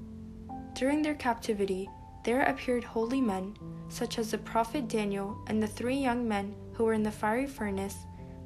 During 0.73 1.01
their 1.01 1.15
captivity, 1.15 1.89
there 2.25 2.41
appeared 2.41 2.83
holy 2.83 3.21
men, 3.21 3.55
such 3.87 4.19
as 4.19 4.29
the 4.29 4.39
prophet 4.39 4.89
Daniel 4.89 5.37
and 5.47 5.63
the 5.63 5.67
three 5.67 5.95
young 5.95 6.27
men 6.27 6.53
who 6.73 6.83
were 6.83 6.91
in 6.91 7.03
the 7.03 7.11
fiery 7.11 7.47
furnace, 7.47 7.95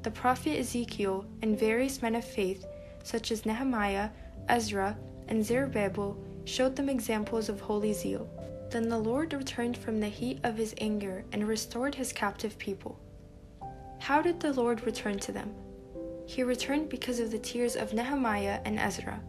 the 0.04 0.12
prophet 0.12 0.60
Ezekiel, 0.60 1.26
and 1.42 1.58
various 1.58 2.02
men 2.02 2.14
of 2.14 2.24
faith, 2.24 2.64
such 3.02 3.32
as 3.32 3.44
Nehemiah, 3.44 4.10
Ezra, 4.48 4.96
and 5.28 5.44
Zerubbabel, 5.44 6.16
showed 6.44 6.76
them 6.76 6.88
examples 6.88 7.48
of 7.48 7.60
holy 7.60 7.92
zeal. 7.92 8.28
Then 8.70 8.88
the 8.88 8.98
Lord 8.98 9.32
returned 9.32 9.76
from 9.78 10.00
the 10.00 10.08
heat 10.08 10.40
of 10.44 10.56
his 10.56 10.74
anger 10.78 11.24
and 11.32 11.46
restored 11.46 11.94
his 11.94 12.12
captive 12.12 12.58
people. 12.58 12.98
How 13.98 14.22
did 14.22 14.40
the 14.40 14.52
Lord 14.52 14.84
return 14.84 15.18
to 15.20 15.32
them? 15.32 15.54
He 16.26 16.42
returned 16.42 16.88
because 16.88 17.20
of 17.20 17.30
the 17.30 17.38
tears 17.38 17.76
of 17.76 17.94
Nehemiah 17.94 18.60
and 18.64 18.78
Ezra. 18.78 19.20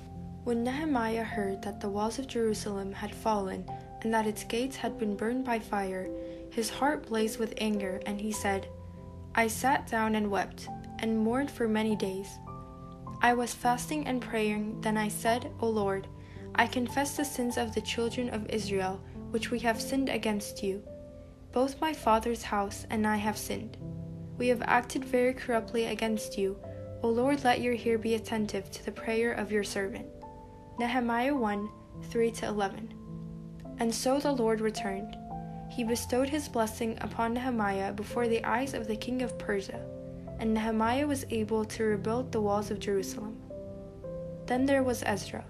When 0.44 0.64
Nehemiah 0.64 1.24
heard 1.24 1.62
that 1.62 1.80
the 1.80 1.90
walls 1.90 2.20
of 2.20 2.28
Jerusalem 2.28 2.92
had 2.92 3.14
fallen 3.14 3.66
and 4.02 4.14
that 4.14 4.28
its 4.28 4.44
gates 4.44 4.76
had 4.76 4.98
been 4.98 5.16
burned 5.16 5.46
by 5.46 5.60
fire, 5.60 6.10
his 6.52 6.70
heart 6.70 7.08
blazed 7.08 7.40
with 7.40 7.54
anger, 7.58 8.02
and 8.06 8.20
he 8.20 8.32
said, 8.32 8.68
I 9.36 9.48
sat 9.48 9.88
down 9.88 10.16
and 10.16 10.32
wept, 10.32 10.68
and 11.00 11.20
mourned 11.20 11.52
for 11.52 11.68
many 11.68 11.96
days. 11.96 12.40
I 13.22 13.34
was 13.34 13.54
fasting 13.54 14.08
and 14.08 14.22
praying, 14.22 14.80
then 14.82 14.98
I 14.98 15.10
said, 15.10 15.52
O 15.60 15.68
Lord, 15.68 16.08
I 16.56 16.68
confess 16.68 17.18
the 17.18 17.26
sins 17.26 17.58
of 17.58 17.74
the 17.74 17.82
children 17.82 18.30
of 18.30 18.50
Israel, 18.50 19.02
which 19.32 19.52
we 19.52 19.60
have 19.60 19.82
sinned 19.82 20.10
against 20.10 20.64
you. 20.64 20.84
Both 21.52 21.82
my 21.82 21.94
father's 21.94 22.44
house 22.44 22.86
and 22.90 23.06
I 23.06 23.18
have 23.18 23.38
sinned. 23.38 23.78
We 24.38 24.48
have 24.48 24.62
acted 24.62 25.04
very 25.04 25.34
corruptly 25.34 25.86
against 25.86 26.38
you. 26.38 26.58
O 27.04 27.10
Lord, 27.10 27.44
let 27.44 27.62
your 27.62 27.74
ear 27.74 27.98
be 27.98 28.16
attentive 28.16 28.72
to 28.72 28.86
the 28.86 28.92
prayer 28.92 29.34
of 29.34 29.52
your 29.52 29.64
servant. 29.64 30.08
Nehemiah 30.80 31.36
1 31.36 31.70
3 32.10 32.34
11. 32.44 32.94
And 33.80 33.94
so 33.94 34.20
the 34.20 34.32
Lord 34.32 34.62
returned. 34.62 35.18
He 35.70 35.84
bestowed 35.84 36.30
his 36.30 36.48
blessing 36.48 36.98
upon 37.02 37.34
Nehemiah 37.34 37.94
before 37.94 38.28
the 38.28 38.44
eyes 38.44 38.74
of 38.74 38.88
the 38.88 38.96
king 38.96 39.22
of 39.22 39.38
Persia, 39.38 39.86
and 40.40 40.54
Nehemiah 40.54 41.06
was 41.06 41.26
able 41.30 41.66
to 41.66 41.84
rebuild 41.84 42.32
the 42.32 42.42
walls 42.42 42.72
of 42.72 42.80
Jerusalem. 42.80 43.38
Then 44.46 44.66
there 44.66 44.84
was 44.84 45.04
Ezra, 45.06 45.46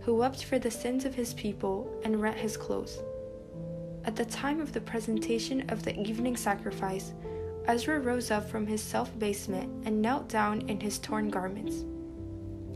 who 0.00 0.14
wept 0.14 0.44
for 0.44 0.58
the 0.58 0.70
sins 0.70 1.04
of 1.04 1.14
his 1.14 1.34
people 1.34 2.00
and 2.04 2.22
rent 2.22 2.36
his 2.36 2.56
clothes. 2.56 2.98
At 4.04 4.16
the 4.16 4.24
time 4.24 4.60
of 4.60 4.72
the 4.72 4.80
presentation 4.80 5.68
of 5.68 5.82
the 5.82 5.98
evening 5.98 6.36
sacrifice, 6.36 7.12
Ezra 7.66 8.00
rose 8.00 8.30
up 8.30 8.48
from 8.48 8.66
his 8.66 8.80
self 8.80 9.16
basement 9.18 9.86
and 9.86 10.00
knelt 10.00 10.28
down 10.28 10.62
in 10.68 10.80
his 10.80 10.98
torn 10.98 11.28
garments. 11.28 11.84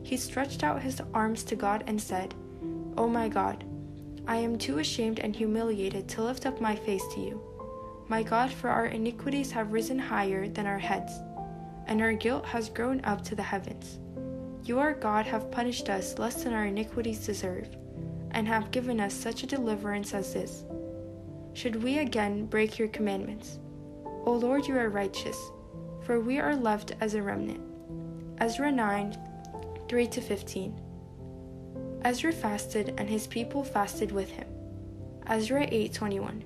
He 0.03 0.17
stretched 0.17 0.63
out 0.63 0.83
his 0.83 1.01
arms 1.15 1.43
to 1.45 1.57
God 1.57 1.85
and 1.87 2.01
said, 2.01 2.35
O 2.99 3.05
oh 3.05 3.09
my 3.09 3.29
God, 3.29 3.65
I 4.27 4.37
am 4.37 4.59
too 4.59 4.79
ashamed 4.79 5.21
and 5.21 5.35
humiliated 5.35 6.09
to 6.11 6.23
lift 6.23 6.45
up 6.45 6.61
my 6.61 6.77
face 6.77 7.05
to 7.15 7.21
you. 7.21 7.41
My 8.09 8.23
God, 8.23 8.53
for 8.53 8.69
our 8.69 8.87
iniquities 8.87 9.51
have 9.53 9.73
risen 9.73 9.99
higher 9.99 10.49
than 10.49 10.67
our 10.67 10.79
heads, 10.79 11.13
and 11.87 12.01
our 12.01 12.13
guilt 12.13 12.45
has 12.47 12.69
grown 12.69 13.05
up 13.05 13.23
to 13.25 13.35
the 13.35 13.43
heavens. 13.43 13.99
You, 14.65 14.79
our 14.79 14.95
God, 14.95 15.27
have 15.27 15.51
punished 15.51 15.89
us 15.89 16.19
less 16.19 16.45
than 16.45 16.53
our 16.53 16.67
iniquities 16.67 17.27
deserve, 17.27 17.69
and 18.31 18.47
have 18.47 18.71
given 18.71 19.01
us 19.01 19.15
such 19.15 19.43
a 19.43 19.47
deliverance 19.47 20.15
as 20.15 20.33
this. 20.33 20.65
Should 21.55 21.83
we 21.83 21.99
again 21.99 22.47
break 22.47 22.79
your 22.79 22.89
commandments? 22.89 23.59
O 24.25 24.33
Lord, 24.33 24.67
you 24.67 24.77
are 24.79 24.89
righteous, 24.89 25.39
for 26.03 26.21
we 26.21 26.39
are 26.39 26.57
left 26.57 26.95
as 27.01 27.15
a 27.15 27.23
remnant. 27.23 27.61
Ezra 28.39 28.71
9 28.71 29.17
3 29.89 30.07
15. 30.07 30.81
Ezra 32.05 32.33
fasted, 32.33 32.95
and 32.99 33.09
his 33.09 33.27
people 33.27 33.63
fasted 33.63 34.13
with 34.13 34.31
him. 34.31 34.49
Ezra 35.27 35.67
8:21. 35.71 36.43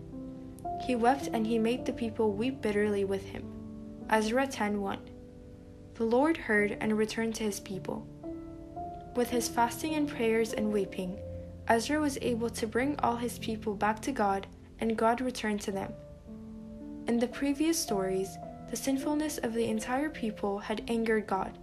He 0.87 0.95
wept 0.97 1.29
and 1.33 1.47
he 1.47 1.59
made 1.59 1.87
the 1.87 1.93
people 1.93 2.33
weep 2.33 2.61
bitterly 2.61 3.05
with 3.05 3.25
him. 3.25 3.45
Ezra 4.11 4.47
10:1. 4.47 4.99
The 5.97 6.05
Lord 6.05 6.36
heard 6.36 6.77
and 6.82 6.98
returned 6.98 7.35
to 7.36 7.44
his 7.44 7.59
people. 7.59 8.06
With 9.14 9.31
his 9.31 9.48
fasting 9.48 9.94
and 9.94 10.06
prayers 10.06 10.52
and 10.52 10.70
weeping, 10.70 11.18
Ezra 11.68 11.98
was 11.98 12.18
able 12.20 12.51
to 12.51 12.66
bring 12.66 12.98
all 12.98 13.16
his 13.16 13.39
people 13.39 13.74
back 13.74 14.02
to 14.02 14.12
God, 14.12 14.47
and 14.78 14.98
God 14.98 15.23
returned 15.23 15.62
to 15.62 15.73
them. 15.73 15.90
In 17.06 17.18
the 17.18 17.28
previous 17.28 17.78
stories, 17.78 18.36
the 18.68 18.77
sinfulness 18.77 19.39
of 19.39 19.55
the 19.55 19.70
entire 19.70 20.10
people 20.10 20.59
had 20.59 20.85
angered 20.89 21.27
God, 21.27 21.56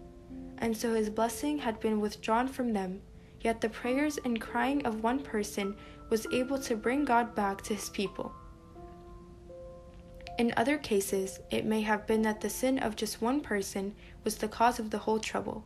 and 0.58 0.76
so 0.76 0.96
his 0.96 1.12
blessing 1.12 1.60
had 1.60 1.80
been 1.80 2.02
withdrawn 2.02 2.48
from 2.48 2.74
them, 2.74 3.04
yet 3.42 3.62
the 3.62 3.70
prayers 3.70 4.18
and 4.26 4.42
crying 4.42 4.84
of 4.84 5.04
one 5.04 5.20
person 5.20 5.76
was 6.10 6.26
able 6.34 6.58
to 6.58 6.76
bring 6.76 7.06
God 7.06 7.36
back 7.36 7.62
to 7.64 7.76
his 7.76 7.90
people. 7.90 8.34
In 10.40 10.52
other 10.58 10.80
cases, 10.80 11.40
it 11.52 11.66
may 11.66 11.82
have 11.82 12.08
been 12.08 12.24
that 12.24 12.42
the 12.42 12.50
sin 12.50 12.80
of 12.80 12.96
just 12.96 13.22
one 13.22 13.40
person 13.40 13.94
was 14.24 14.38
the 14.38 14.48
cause 14.48 14.80
of 14.80 14.90
the 14.90 15.00
whole 15.00 15.20
trouble, 15.20 15.66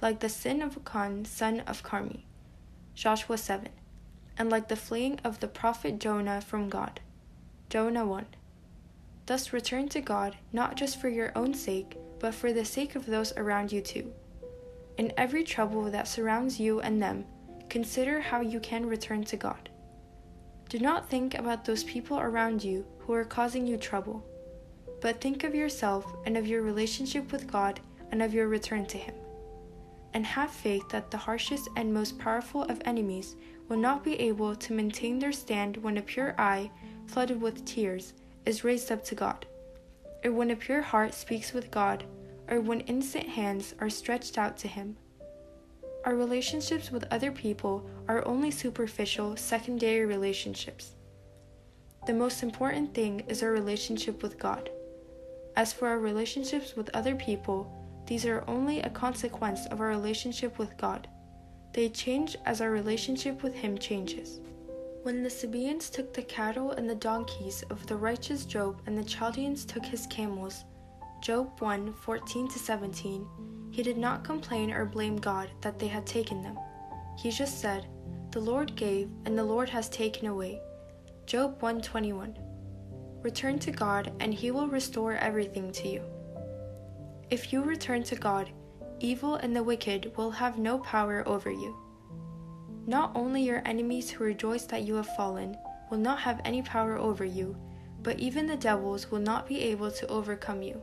like 0.00 0.20
the 0.20 0.28
sin 0.28 0.62
of 0.62 0.76
Achan, 0.76 1.24
son 1.24 1.60
of 1.60 1.82
Carmi, 1.82 2.24
Joshua 2.94 3.38
7, 3.38 3.68
and 4.38 4.50
like 4.50 4.68
the 4.68 4.76
fleeing 4.76 5.20
of 5.24 5.40
the 5.40 5.48
prophet 5.48 5.98
Jonah 5.98 6.40
from 6.40 6.68
God, 6.68 7.00
Jonah 7.68 8.06
1. 8.06 8.26
Thus 9.26 9.52
return 9.52 9.88
to 9.90 10.00
God 10.00 10.36
not 10.52 10.76
just 10.76 11.00
for 11.00 11.08
your 11.08 11.32
own 11.36 11.54
sake, 11.54 11.96
but 12.18 12.34
for 12.34 12.52
the 12.52 12.64
sake 12.64 12.96
of 12.96 13.06
those 13.06 13.32
around 13.36 13.72
you 13.72 13.80
too. 13.80 14.12
In 14.98 15.12
every 15.16 15.44
trouble 15.44 15.84
that 15.90 16.08
surrounds 16.08 16.60
you 16.60 16.80
and 16.80 17.02
them, 17.02 17.24
consider 17.68 18.20
how 18.20 18.40
you 18.40 18.60
can 18.60 18.84
return 18.84 19.24
to 19.24 19.36
God. 19.36 19.70
Do 20.68 20.78
not 20.78 21.08
think 21.08 21.34
about 21.34 21.64
those 21.64 21.84
people 21.84 22.18
around 22.18 22.62
you 22.62 22.86
who 23.00 23.12
are 23.12 23.24
causing 23.24 23.66
you 23.66 23.76
trouble, 23.76 24.24
but 25.02 25.20
think 25.20 25.42
of 25.42 25.54
yourself 25.54 26.06
and 26.24 26.36
of 26.36 26.46
your 26.46 26.62
relationship 26.62 27.32
with 27.32 27.50
God 27.50 27.80
and 28.12 28.22
of 28.22 28.32
your 28.32 28.46
return 28.46 28.86
to 28.86 28.96
Him. 28.96 29.14
And 30.14 30.24
have 30.24 30.50
faith 30.50 30.88
that 30.90 31.10
the 31.10 31.18
harshest 31.18 31.68
and 31.76 31.92
most 31.92 32.18
powerful 32.18 32.62
of 32.62 32.80
enemies 32.84 33.34
will 33.68 33.78
not 33.78 34.04
be 34.04 34.18
able 34.20 34.54
to 34.54 34.72
maintain 34.72 35.18
their 35.18 35.32
stand 35.32 35.76
when 35.78 35.96
a 35.96 36.02
pure 36.02 36.34
eye, 36.38 36.70
flooded 37.06 37.40
with 37.40 37.64
tears, 37.64 38.14
is 38.46 38.62
raised 38.62 38.92
up 38.92 39.04
to 39.04 39.14
God, 39.16 39.44
or 40.24 40.30
when 40.30 40.52
a 40.52 40.56
pure 40.56 40.82
heart 40.82 41.14
speaks 41.14 41.52
with 41.52 41.70
God, 41.70 42.04
or 42.48 42.60
when 42.60 42.80
innocent 42.82 43.28
hands 43.28 43.74
are 43.80 43.90
stretched 43.90 44.38
out 44.38 44.56
to 44.58 44.68
Him. 44.68 44.96
Our 46.04 46.14
relationships 46.14 46.92
with 46.92 47.06
other 47.10 47.32
people 47.32 47.88
are 48.06 48.26
only 48.26 48.50
superficial, 48.52 49.36
secondary 49.36 50.04
relationships. 50.04 50.92
The 52.06 52.12
most 52.12 52.42
important 52.42 52.94
thing 52.94 53.24
is 53.26 53.42
our 53.42 53.52
relationship 53.52 54.22
with 54.22 54.38
God. 54.38 54.70
As 55.56 55.72
for 55.72 55.88
our 55.88 55.98
relationships 55.98 56.74
with 56.76 56.90
other 56.94 57.14
people, 57.14 57.70
these 58.06 58.24
are 58.26 58.44
only 58.48 58.80
a 58.80 58.90
consequence 58.90 59.66
of 59.66 59.80
our 59.80 59.88
relationship 59.88 60.58
with 60.58 60.76
God. 60.76 61.08
They 61.72 61.88
change 61.88 62.36
as 62.44 62.60
our 62.60 62.70
relationship 62.70 63.42
with 63.42 63.54
Him 63.54 63.78
changes. 63.78 64.40
When 65.02 65.22
the 65.22 65.30
Sabaeans 65.30 65.90
took 65.90 66.14
the 66.14 66.22
cattle 66.22 66.72
and 66.72 66.88
the 66.88 66.94
donkeys 66.94 67.64
of 67.70 67.86
the 67.86 67.96
righteous 67.96 68.44
Job, 68.44 68.80
and 68.86 68.96
the 68.96 69.02
Chaldeans 69.02 69.64
took 69.64 69.84
his 69.84 70.06
camels, 70.06 70.64
Job 71.20 71.60
1 71.60 71.92
14 71.92 72.48
17, 72.48 73.26
he 73.72 73.82
did 73.82 73.98
not 73.98 74.22
complain 74.22 74.70
or 74.70 74.84
blame 74.84 75.16
God 75.16 75.50
that 75.60 75.78
they 75.78 75.88
had 75.88 76.06
taken 76.06 76.42
them. 76.42 76.56
He 77.18 77.30
just 77.30 77.60
said, 77.60 77.86
The 78.30 78.40
Lord 78.40 78.76
gave, 78.76 79.10
and 79.24 79.36
the 79.36 79.44
Lord 79.44 79.68
has 79.70 79.88
taken 79.88 80.28
away. 80.28 80.60
Job 81.26 81.60
121. 81.60 82.36
Return 83.22 83.58
to 83.60 83.70
God, 83.70 84.12
and 84.20 84.34
He 84.34 84.50
will 84.50 84.68
restore 84.68 85.14
everything 85.14 85.70
to 85.72 85.88
you. 85.88 86.02
If 87.30 87.52
you 87.52 87.62
return 87.62 88.02
to 88.04 88.16
God, 88.16 88.50
evil 89.00 89.36
and 89.36 89.54
the 89.54 89.62
wicked 89.62 90.12
will 90.16 90.30
have 90.30 90.58
no 90.58 90.78
power 90.78 91.22
over 91.26 91.50
you. 91.50 91.76
Not 92.86 93.12
only 93.14 93.42
your 93.42 93.62
enemies 93.64 94.10
who 94.10 94.24
rejoice 94.24 94.64
that 94.66 94.82
you 94.82 94.96
have 94.96 95.14
fallen 95.16 95.56
will 95.90 95.98
not 95.98 96.18
have 96.20 96.40
any 96.44 96.62
power 96.62 96.98
over 96.98 97.24
you, 97.24 97.56
but 98.02 98.18
even 98.18 98.46
the 98.46 98.56
devils 98.56 99.10
will 99.10 99.20
not 99.20 99.46
be 99.46 99.60
able 99.60 99.90
to 99.92 100.08
overcome 100.08 100.62
you. 100.62 100.82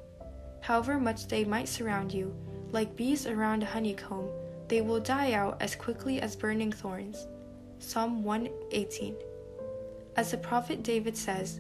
However 0.61 0.99
much 0.99 1.27
they 1.27 1.43
might 1.43 1.67
surround 1.67 2.13
you, 2.13 2.33
like 2.71 2.95
bees 2.95 3.27
around 3.27 3.63
a 3.63 3.65
honeycomb, 3.65 4.29
they 4.67 4.81
will 4.81 4.99
die 4.99 5.33
out 5.33 5.61
as 5.61 5.75
quickly 5.75 6.21
as 6.21 6.35
burning 6.35 6.71
thorns. 6.71 7.27
Psalm 7.79 8.23
118. 8.23 9.15
As 10.15 10.31
the 10.31 10.37
prophet 10.37 10.83
David 10.83 11.17
says, 11.17 11.59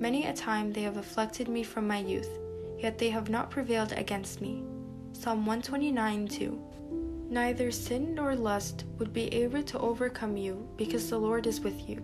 Many 0.00 0.24
a 0.24 0.32
time 0.32 0.72
they 0.72 0.80
have 0.80 0.96
afflicted 0.96 1.46
me 1.46 1.62
from 1.62 1.86
my 1.86 1.98
youth, 1.98 2.30
yet 2.78 2.96
they 2.96 3.10
have 3.10 3.28
not 3.28 3.50
prevailed 3.50 3.92
against 3.92 4.40
me. 4.40 4.64
Psalm 5.12 5.44
129 5.44 6.26
2. 6.26 7.28
Neither 7.28 7.70
sin 7.70 8.14
nor 8.14 8.34
lust 8.34 8.86
would 8.98 9.12
be 9.12 9.32
able 9.34 9.62
to 9.62 9.78
overcome 9.78 10.38
you 10.38 10.66
because 10.78 11.10
the 11.10 11.18
Lord 11.18 11.46
is 11.46 11.60
with 11.60 11.86
you. 11.86 12.02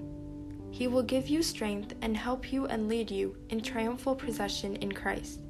He 0.71 0.89
will 0.89 1.03
give 1.03 1.29
you 1.29 1.43
strength 1.43 1.95
and 2.03 2.15
help 2.15 2.53
you 2.53 2.67
and 2.67 2.87
lead 2.87 3.11
you 3.11 3.35
in 3.49 3.63
triumphal 3.63 4.15
possession 4.15 4.77
in 4.77 4.93
Christ. 4.93 5.41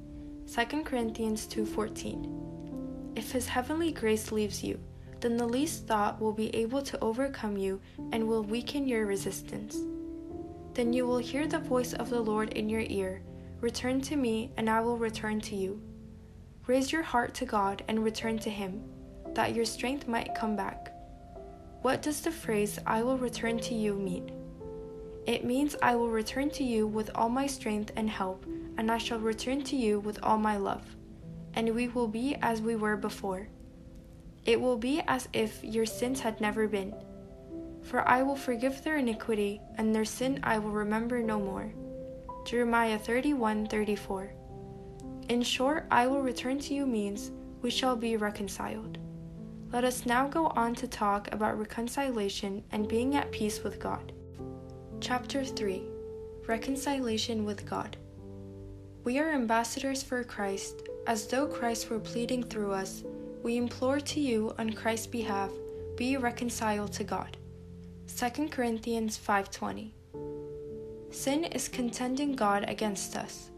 2 0.47 0.85
Corinthians 0.85 1.49
2:14 1.49 2.47
if 3.17 3.33
His 3.33 3.49
heavenly 3.49 3.91
grace 3.91 4.31
leaves 4.31 4.63
you, 4.63 4.79
then 5.21 5.37
the 5.37 5.49
least 5.49 5.87
thought 5.89 6.21
will 6.21 6.35
be 6.35 6.55
able 6.55 6.83
to 6.83 7.03
overcome 7.03 7.57
you 7.57 7.81
and 8.13 8.29
will 8.29 8.45
weaken 8.45 8.87
your 8.87 9.07
resistance. 9.07 9.79
Then 10.77 10.93
you 10.93 11.07
will 11.07 11.19
hear 11.19 11.49
the 11.49 11.59
voice 11.59 11.93
of 11.95 12.11
the 12.11 12.21
Lord 12.21 12.53
in 12.53 12.69
your 12.69 12.85
ear 12.87 13.23
Return 13.61 14.01
to 14.03 14.15
me, 14.15 14.53
and 14.57 14.71
I 14.71 14.81
will 14.81 14.99
return 14.99 15.41
to 15.41 15.57
you. 15.57 15.81
Raise 16.69 16.93
your 16.93 17.03
heart 17.03 17.35
to 17.35 17.47
God 17.47 17.83
and 17.89 18.05
return 18.05 18.39
to 18.41 18.51
Him, 18.51 18.85
that 19.35 19.55
your 19.55 19.65
strength 19.65 20.07
might 20.07 20.35
come 20.35 20.55
back. 20.55 20.93
What 21.83 22.03
does 22.03 22.21
the 22.21 22.31
phrase 22.31 22.79
I 22.87 23.03
will 23.03 23.19
return 23.19 23.59
to 23.61 23.75
you 23.75 23.95
mean? 23.95 24.31
It 25.27 25.45
means 25.45 25.75
I 25.83 25.97
will 25.97 26.11
return 26.11 26.51
to 26.51 26.63
you 26.63 26.87
with 26.87 27.11
all 27.15 27.31
my 27.31 27.49
strength 27.49 27.91
and 27.97 28.09
help, 28.09 28.47
and 28.79 28.89
I 28.93 28.99
shall 28.99 29.19
return 29.19 29.65
to 29.65 29.75
you 29.77 29.99
with 29.99 30.23
all 30.23 30.39
my 30.39 30.57
love 30.57 30.85
and 31.57 31.75
we 31.75 31.89
will 31.89 32.07
be 32.07 32.37
as 32.43 32.61
we 32.61 32.77
were 32.77 32.97
before. 32.97 33.49
It 34.45 34.61
will 34.61 34.77
be 34.77 35.03
as 35.09 35.27
if 35.33 35.65
your 35.65 35.87
sins 35.87 36.21
had 36.21 36.41
never 36.41 36.69
been. 36.69 36.95
For 37.87 38.07
I 38.09 38.23
will 38.23 38.37
forgive 38.37 38.83
their 38.83 38.97
iniquity, 38.97 39.61
and 39.79 39.95
their 39.95 40.05
sin 40.05 40.41
I 40.43 40.59
will 40.59 40.71
remember 40.71 41.23
no 41.23 41.39
more. 41.39 41.73
Jeremiah 42.45 42.99
31 42.99 43.67
34. 43.67 44.33
In 45.29 45.43
short, 45.43 45.87
I 45.91 46.07
will 46.07 46.23
return 46.23 46.59
to 46.61 46.75
you 46.75 46.87
means 46.87 47.33
we 47.63 47.71
shall 47.71 47.97
be 47.97 48.17
reconciled. 48.17 48.99
Let 49.73 49.85
us 49.85 50.07
now 50.07 50.29
go 50.29 50.47
on 50.49 50.75
to 50.77 50.87
talk 50.87 51.33
about 51.33 51.59
reconciliation 51.59 52.63
and 52.73 52.89
being 52.89 53.17
at 53.17 53.33
peace 53.33 53.63
with 53.63 53.81
God. 53.81 54.13
Chapter 55.01 55.45
3 55.45 55.83
Reconciliation 56.47 57.45
with 57.45 57.69
God. 57.69 57.97
We 59.03 59.19
are 59.19 59.33
ambassadors 59.33 60.03
for 60.03 60.23
Christ 60.23 60.83
as 61.07 61.27
though 61.29 61.47
Christ 61.47 61.89
were 61.89 62.01
pleading 62.01 62.43
through 62.43 62.73
us, 62.73 63.05
we 63.43 63.57
implore 63.57 64.01
to 64.01 64.21
you 64.21 64.53
on 64.59 64.73
Christ's 64.73 65.07
behalf, 65.07 65.51
be 65.97 66.17
reconciled 66.17 66.93
to 66.95 67.05
God. 67.05 67.37
2 68.07 68.51
Corinthians 68.51 69.17
5:20. 69.17 69.93
Sin 71.11 71.45
is 71.45 71.69
contending 71.69 72.37
God 72.37 72.65
against 72.69 73.17
us. 73.17 73.51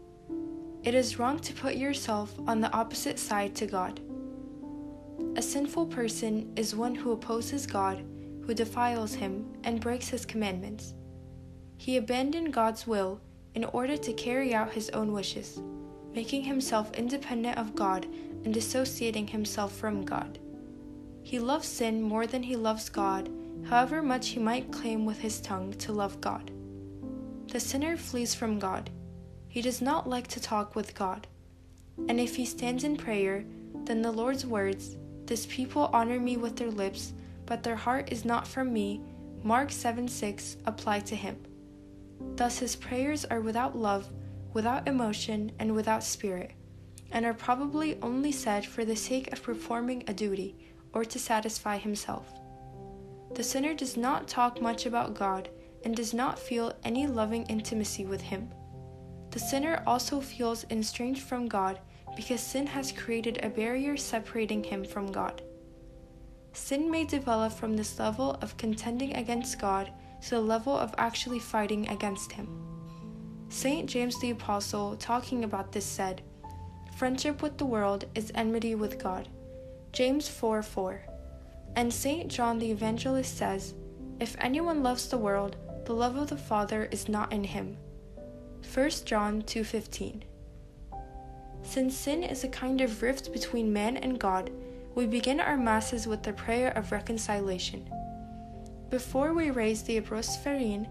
It 0.83 0.93
is 0.93 1.19
wrong 1.19 1.39
to 1.39 1.53
put 1.53 1.75
yourself 1.75 2.33
on 2.47 2.61
the 2.61 2.71
opposite 2.71 3.19
side 3.19 3.55
to 3.55 3.65
God. 3.65 3.99
A 5.35 5.41
sinful 5.41 5.87
person 5.87 6.51
is 6.55 6.75
one 6.75 6.95
who 6.95 7.11
opposes 7.11 7.65
God, 7.65 8.03
who 8.45 8.53
defiles 8.53 9.13
him, 9.13 9.45
and 9.63 9.81
breaks 9.81 10.09
his 10.09 10.25
commandments. 10.25 10.93
He 11.77 11.97
abandoned 11.97 12.53
God's 12.53 12.87
will 12.87 13.21
in 13.55 13.65
order 13.65 13.97
to 13.97 14.13
carry 14.13 14.53
out 14.53 14.73
his 14.73 14.89
own 14.89 15.11
wishes 15.13 15.59
making 16.13 16.43
himself 16.43 16.91
independent 16.93 17.57
of 17.57 17.75
God 17.75 18.05
and 18.43 18.53
dissociating 18.53 19.27
himself 19.27 19.73
from 19.75 20.03
God. 20.03 20.39
He 21.23 21.39
loves 21.39 21.67
sin 21.67 22.01
more 22.01 22.25
than 22.25 22.43
he 22.43 22.55
loves 22.55 22.89
God, 22.89 23.29
however 23.65 24.01
much 24.01 24.29
he 24.29 24.39
might 24.39 24.71
claim 24.71 25.05
with 25.05 25.19
his 25.19 25.41
tongue 25.41 25.73
to 25.73 25.91
love 25.91 26.19
God. 26.21 26.51
The 27.51 27.59
sinner 27.59 27.97
flees 27.97 28.35
from 28.35 28.59
God. 28.59 28.89
He 29.47 29.61
does 29.61 29.81
not 29.81 30.07
like 30.07 30.27
to 30.27 30.39
talk 30.39 30.75
with 30.75 30.95
God. 30.95 31.27
And 32.07 32.19
if 32.19 32.35
he 32.35 32.45
stands 32.45 32.83
in 32.83 32.95
prayer, 32.95 33.43
then 33.85 34.01
the 34.01 34.11
Lord's 34.11 34.45
words, 34.45 34.95
This 35.25 35.45
people 35.45 35.89
honor 35.93 36.19
me 36.19 36.37
with 36.37 36.55
their 36.55 36.71
lips, 36.71 37.13
but 37.45 37.63
their 37.63 37.75
heart 37.75 38.11
is 38.11 38.25
not 38.25 38.47
from 38.47 38.71
me, 38.71 39.01
Mark 39.43 39.71
7 39.71 40.07
6, 40.07 40.57
apply 40.65 40.99
to 41.01 41.15
him. 41.15 41.37
Thus 42.35 42.59
his 42.59 42.75
prayers 42.75 43.25
are 43.25 43.41
without 43.41 43.75
love 43.75 44.09
without 44.53 44.87
emotion, 44.87 45.51
and 45.59 45.75
without 45.75 46.03
spirit, 46.03 46.51
and 47.11 47.25
are 47.25 47.33
probably 47.33 47.97
only 48.01 48.31
said 48.31 48.65
for 48.65 48.85
the 48.85 48.95
sake 48.95 49.31
of 49.31 49.43
performing 49.43 50.03
a 50.07 50.13
duty 50.13 50.55
or 50.93 51.05
to 51.05 51.19
satisfy 51.19 51.77
himself. 51.77 52.38
The 53.35 53.43
sinner 53.43 53.73
does 53.73 53.95
not 53.95 54.27
talk 54.27 54.61
much 54.61 54.85
about 54.85 55.13
God 55.13 55.49
and 55.83 55.95
does 55.95 56.13
not 56.13 56.39
feel 56.39 56.73
any 56.83 57.07
loving 57.07 57.45
intimacy 57.45 58.05
with 58.05 58.21
Him. 58.21 58.49
The 59.31 59.39
sinner 59.39 59.83
also 59.85 60.19
feels 60.19 60.65
estranged 60.71 61.21
from 61.21 61.47
God 61.47 61.79
because 62.15 62.41
sin 62.41 62.67
has 62.67 62.91
created 62.91 63.39
a 63.41 63.49
barrier 63.49 63.95
separating 63.95 64.63
him 64.63 64.83
from 64.83 65.11
God. 65.11 65.41
Sin 66.53 66.89
may 66.89 67.05
develop 67.05 67.53
from 67.53 67.77
this 67.77 67.99
level 67.99 68.37
of 68.41 68.57
contending 68.57 69.15
against 69.15 69.61
God 69.61 69.91
to 70.23 70.29
the 70.31 70.41
level 70.41 70.75
of 70.75 70.93
actually 70.97 71.39
fighting 71.39 71.87
against 71.89 72.31
Him. 72.31 72.47
St. 73.49 73.89
James 73.89 74.19
the 74.19 74.31
Apostle, 74.31 74.95
talking 74.97 75.43
about 75.43 75.71
this, 75.71 75.85
said, 75.85 76.21
Friendship 76.97 77.41
with 77.41 77.57
the 77.57 77.65
world 77.65 78.05
is 78.15 78.31
enmity 78.35 78.75
with 78.75 79.01
God. 79.01 79.29
James 79.93 80.27
4 80.27 80.61
4. 80.61 81.01
And 81.75 81.93
St. 81.93 82.27
John 82.27 82.59
the 82.59 82.71
Evangelist 82.71 83.37
says, 83.37 83.73
If 84.19 84.35
anyone 84.39 84.83
loves 84.83 85.07
the 85.07 85.17
world, 85.17 85.55
the 85.85 85.93
love 85.93 86.17
of 86.17 86.29
the 86.29 86.37
Father 86.37 86.87
is 86.91 87.09
not 87.09 87.31
in 87.33 87.43
him. 87.43 87.77
1 88.73 88.89
John 89.05 89.41
2:15 89.41 90.21
Since 91.63 91.95
sin 91.95 92.23
is 92.23 92.43
a 92.43 92.49
kind 92.49 92.81
of 92.81 93.01
rift 93.01 93.33
between 93.33 93.73
man 93.73 93.97
and 93.97 94.19
God, 94.19 94.51
we 94.95 95.07
begin 95.07 95.39
our 95.39 95.57
masses 95.57 96.05
with 96.05 96.23
the 96.23 96.33
prayer 96.33 96.71
of 96.77 96.91
reconciliation. 96.91 97.89
Before 98.89 99.33
we 99.33 99.49
raise 99.51 99.83
the 99.83 99.99
Abrosepherin, 99.99 100.87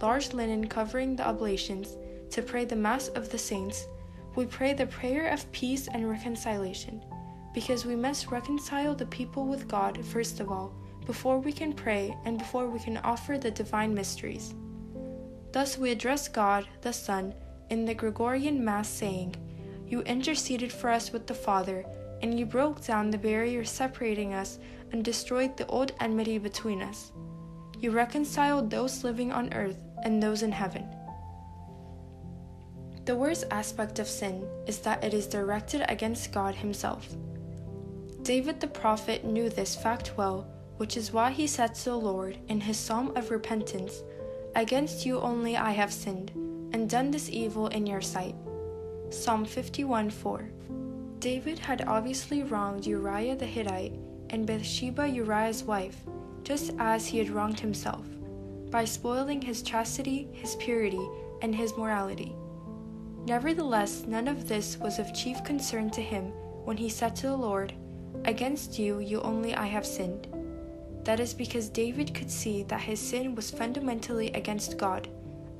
large 0.00 0.32
linen 0.32 0.66
covering 0.66 1.16
the 1.16 1.28
oblations, 1.28 1.96
to 2.30 2.42
pray 2.42 2.64
the 2.64 2.76
Mass 2.76 3.08
of 3.08 3.30
the 3.30 3.38
Saints, 3.38 3.86
we 4.34 4.46
pray 4.46 4.72
the 4.72 4.86
prayer 4.86 5.28
of 5.28 5.50
peace 5.52 5.88
and 5.88 6.08
reconciliation, 6.08 7.04
because 7.52 7.84
we 7.84 7.96
must 7.96 8.30
reconcile 8.30 8.94
the 8.94 9.06
people 9.06 9.46
with 9.46 9.68
God 9.68 10.04
first 10.04 10.40
of 10.40 10.50
all, 10.50 10.72
before 11.06 11.38
we 11.38 11.52
can 11.52 11.72
pray 11.72 12.16
and 12.24 12.38
before 12.38 12.68
we 12.68 12.78
can 12.78 12.98
offer 12.98 13.36
the 13.36 13.50
divine 13.50 13.94
mysteries. 13.94 14.54
Thus 15.52 15.76
we 15.76 15.90
address 15.90 16.28
God, 16.28 16.66
the 16.82 16.92
Son, 16.92 17.34
in 17.70 17.84
the 17.84 17.94
Gregorian 17.94 18.64
Mass, 18.64 18.88
saying, 18.88 19.34
You 19.88 20.02
interceded 20.02 20.72
for 20.72 20.90
us 20.90 21.12
with 21.12 21.26
the 21.26 21.34
Father, 21.34 21.84
and 22.22 22.38
you 22.38 22.46
broke 22.46 22.84
down 22.84 23.10
the 23.10 23.18
barrier 23.18 23.64
separating 23.64 24.34
us 24.34 24.58
and 24.92 25.04
destroyed 25.04 25.56
the 25.56 25.66
old 25.66 25.92
enmity 26.00 26.38
between 26.38 26.82
us. 26.82 27.12
You 27.80 27.90
reconciled 27.90 28.70
those 28.70 29.02
living 29.02 29.32
on 29.32 29.52
earth 29.54 29.80
and 30.04 30.22
those 30.22 30.42
in 30.42 30.52
heaven. 30.52 30.86
The 33.06 33.16
worst 33.16 33.46
aspect 33.50 33.98
of 33.98 34.06
sin 34.06 34.46
is 34.66 34.78
that 34.80 35.02
it 35.02 35.14
is 35.14 35.26
directed 35.26 35.84
against 35.88 36.32
God 36.32 36.54
Himself. 36.54 37.08
David 38.22 38.60
the 38.60 38.68
prophet 38.68 39.24
knew 39.24 39.48
this 39.48 39.74
fact 39.74 40.12
well, 40.16 40.46
which 40.76 40.96
is 40.96 41.12
why 41.12 41.30
he 41.30 41.46
said 41.46 41.74
to 41.74 41.84
the 41.90 41.96
Lord 41.96 42.38
in 42.48 42.60
his 42.60 42.76
psalm 42.76 43.16
of 43.16 43.30
repentance, 43.30 44.02
Against 44.54 45.06
you 45.06 45.20
only 45.20 45.56
I 45.56 45.70
have 45.70 45.92
sinned, 45.92 46.30
and 46.72 46.88
done 46.88 47.10
this 47.10 47.30
evil 47.30 47.68
in 47.68 47.86
your 47.86 48.00
sight. 48.00 48.34
Psalm 49.10 49.44
51 49.44 50.10
4. 50.10 50.50
David 51.18 51.58
had 51.58 51.84
obviously 51.86 52.42
wronged 52.42 52.86
Uriah 52.86 53.36
the 53.36 53.46
Hittite 53.46 53.98
and 54.30 54.46
Bathsheba 54.46 55.08
Uriah's 55.08 55.64
wife, 55.64 55.96
just 56.42 56.72
as 56.78 57.06
he 57.06 57.18
had 57.18 57.30
wronged 57.30 57.60
himself, 57.60 58.06
by 58.70 58.84
spoiling 58.84 59.40
his 59.42 59.62
chastity, 59.62 60.28
his 60.32 60.56
purity, 60.56 61.06
and 61.42 61.54
his 61.54 61.76
morality. 61.76 62.34
Nevertheless, 63.26 64.04
none 64.06 64.28
of 64.28 64.48
this 64.48 64.78
was 64.78 64.98
of 64.98 65.14
chief 65.14 65.42
concern 65.44 65.90
to 65.90 66.02
him 66.02 66.26
when 66.64 66.76
he 66.76 66.88
said 66.88 67.16
to 67.16 67.26
the 67.26 67.36
Lord, 67.36 67.74
Against 68.24 68.78
you, 68.78 68.98
you 68.98 69.20
only 69.22 69.54
I 69.54 69.66
have 69.66 69.86
sinned. 69.86 70.28
That 71.04 71.20
is 71.20 71.32
because 71.34 71.68
David 71.68 72.14
could 72.14 72.30
see 72.30 72.62
that 72.64 72.80
his 72.80 73.00
sin 73.00 73.34
was 73.34 73.50
fundamentally 73.50 74.28
against 74.32 74.76
God, 74.76 75.08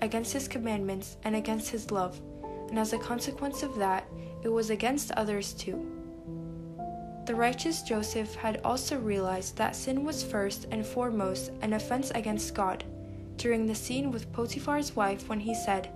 against 0.00 0.32
his 0.32 0.48
commandments, 0.48 1.16
and 1.24 1.34
against 1.34 1.70
his 1.70 1.90
love, 1.90 2.20
and 2.68 2.78
as 2.78 2.92
a 2.92 2.98
consequence 2.98 3.62
of 3.62 3.76
that, 3.76 4.06
it 4.42 4.48
was 4.48 4.70
against 4.70 5.10
others 5.12 5.52
too. 5.52 5.90
The 7.26 7.34
righteous 7.34 7.82
Joseph 7.82 8.34
had 8.34 8.60
also 8.64 8.98
realized 8.98 9.56
that 9.56 9.76
sin 9.76 10.04
was 10.04 10.22
first 10.22 10.66
and 10.70 10.84
foremost 10.84 11.52
an 11.62 11.74
offense 11.74 12.10
against 12.10 12.54
God 12.54 12.84
during 13.36 13.66
the 13.66 13.74
scene 13.74 14.10
with 14.10 14.30
Potiphar's 14.32 14.94
wife 14.94 15.28
when 15.28 15.40
he 15.40 15.54
said, 15.54 15.88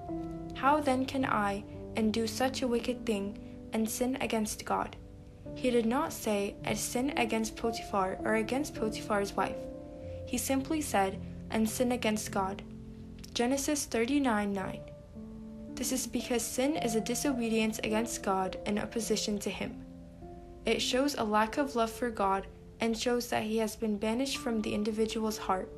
How 0.54 0.80
then 0.80 1.04
can 1.04 1.26
I, 1.26 1.62
and 1.94 2.12
do 2.12 2.26
such 2.26 2.62
a 2.62 2.68
wicked 2.68 3.04
thing, 3.04 3.38
and 3.72 3.88
sin 3.88 4.16
against 4.20 4.64
God? 4.64 4.96
He 5.54 5.70
did 5.70 5.86
not 5.86 6.12
say, 6.12 6.56
and 6.64 6.78
sin 6.78 7.14
against 7.16 7.56
Potiphar 7.56 8.18
or 8.24 8.34
against 8.34 8.74
Potiphar's 8.74 9.34
wife. 9.34 9.56
He 10.26 10.38
simply 10.38 10.80
said, 10.80 11.20
and 11.50 11.68
sin 11.68 11.92
against 11.92 12.30
God. 12.30 12.62
Genesis 13.32 13.84
39 13.86 14.52
9. 14.52 14.80
This 15.74 15.92
is 15.92 16.06
because 16.06 16.42
sin 16.42 16.76
is 16.76 16.94
a 16.94 17.00
disobedience 17.00 17.80
against 17.82 18.22
God 18.22 18.58
and 18.66 18.78
opposition 18.78 19.38
to 19.40 19.50
Him. 19.50 19.84
It 20.66 20.80
shows 20.80 21.14
a 21.16 21.24
lack 21.24 21.58
of 21.58 21.74
love 21.74 21.90
for 21.90 22.10
God 22.10 22.46
and 22.80 22.96
shows 22.96 23.28
that 23.28 23.42
He 23.42 23.58
has 23.58 23.76
been 23.76 23.98
banished 23.98 24.38
from 24.38 24.60
the 24.60 24.74
individual's 24.74 25.38
heart. 25.38 25.70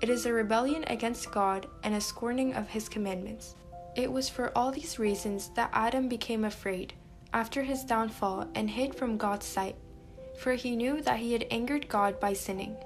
It 0.00 0.08
is 0.08 0.26
a 0.26 0.32
rebellion 0.32 0.84
against 0.86 1.32
God 1.32 1.66
and 1.82 1.94
a 1.94 2.00
scorning 2.00 2.54
of 2.54 2.68
His 2.68 2.88
commandments. 2.88 3.56
It 3.96 4.12
was 4.12 4.28
for 4.28 4.56
all 4.56 4.70
these 4.70 4.98
reasons 4.98 5.50
that 5.56 5.70
Adam 5.72 6.08
became 6.08 6.44
afraid 6.44 6.94
after 7.32 7.62
his 7.62 7.84
downfall 7.84 8.48
and 8.54 8.70
hid 8.70 8.94
from 8.94 9.16
God's 9.16 9.46
sight, 9.46 9.76
for 10.38 10.52
he 10.54 10.76
knew 10.76 11.00
that 11.02 11.18
he 11.18 11.32
had 11.32 11.46
angered 11.50 11.88
God 11.88 12.18
by 12.20 12.32
sinning. 12.32 12.76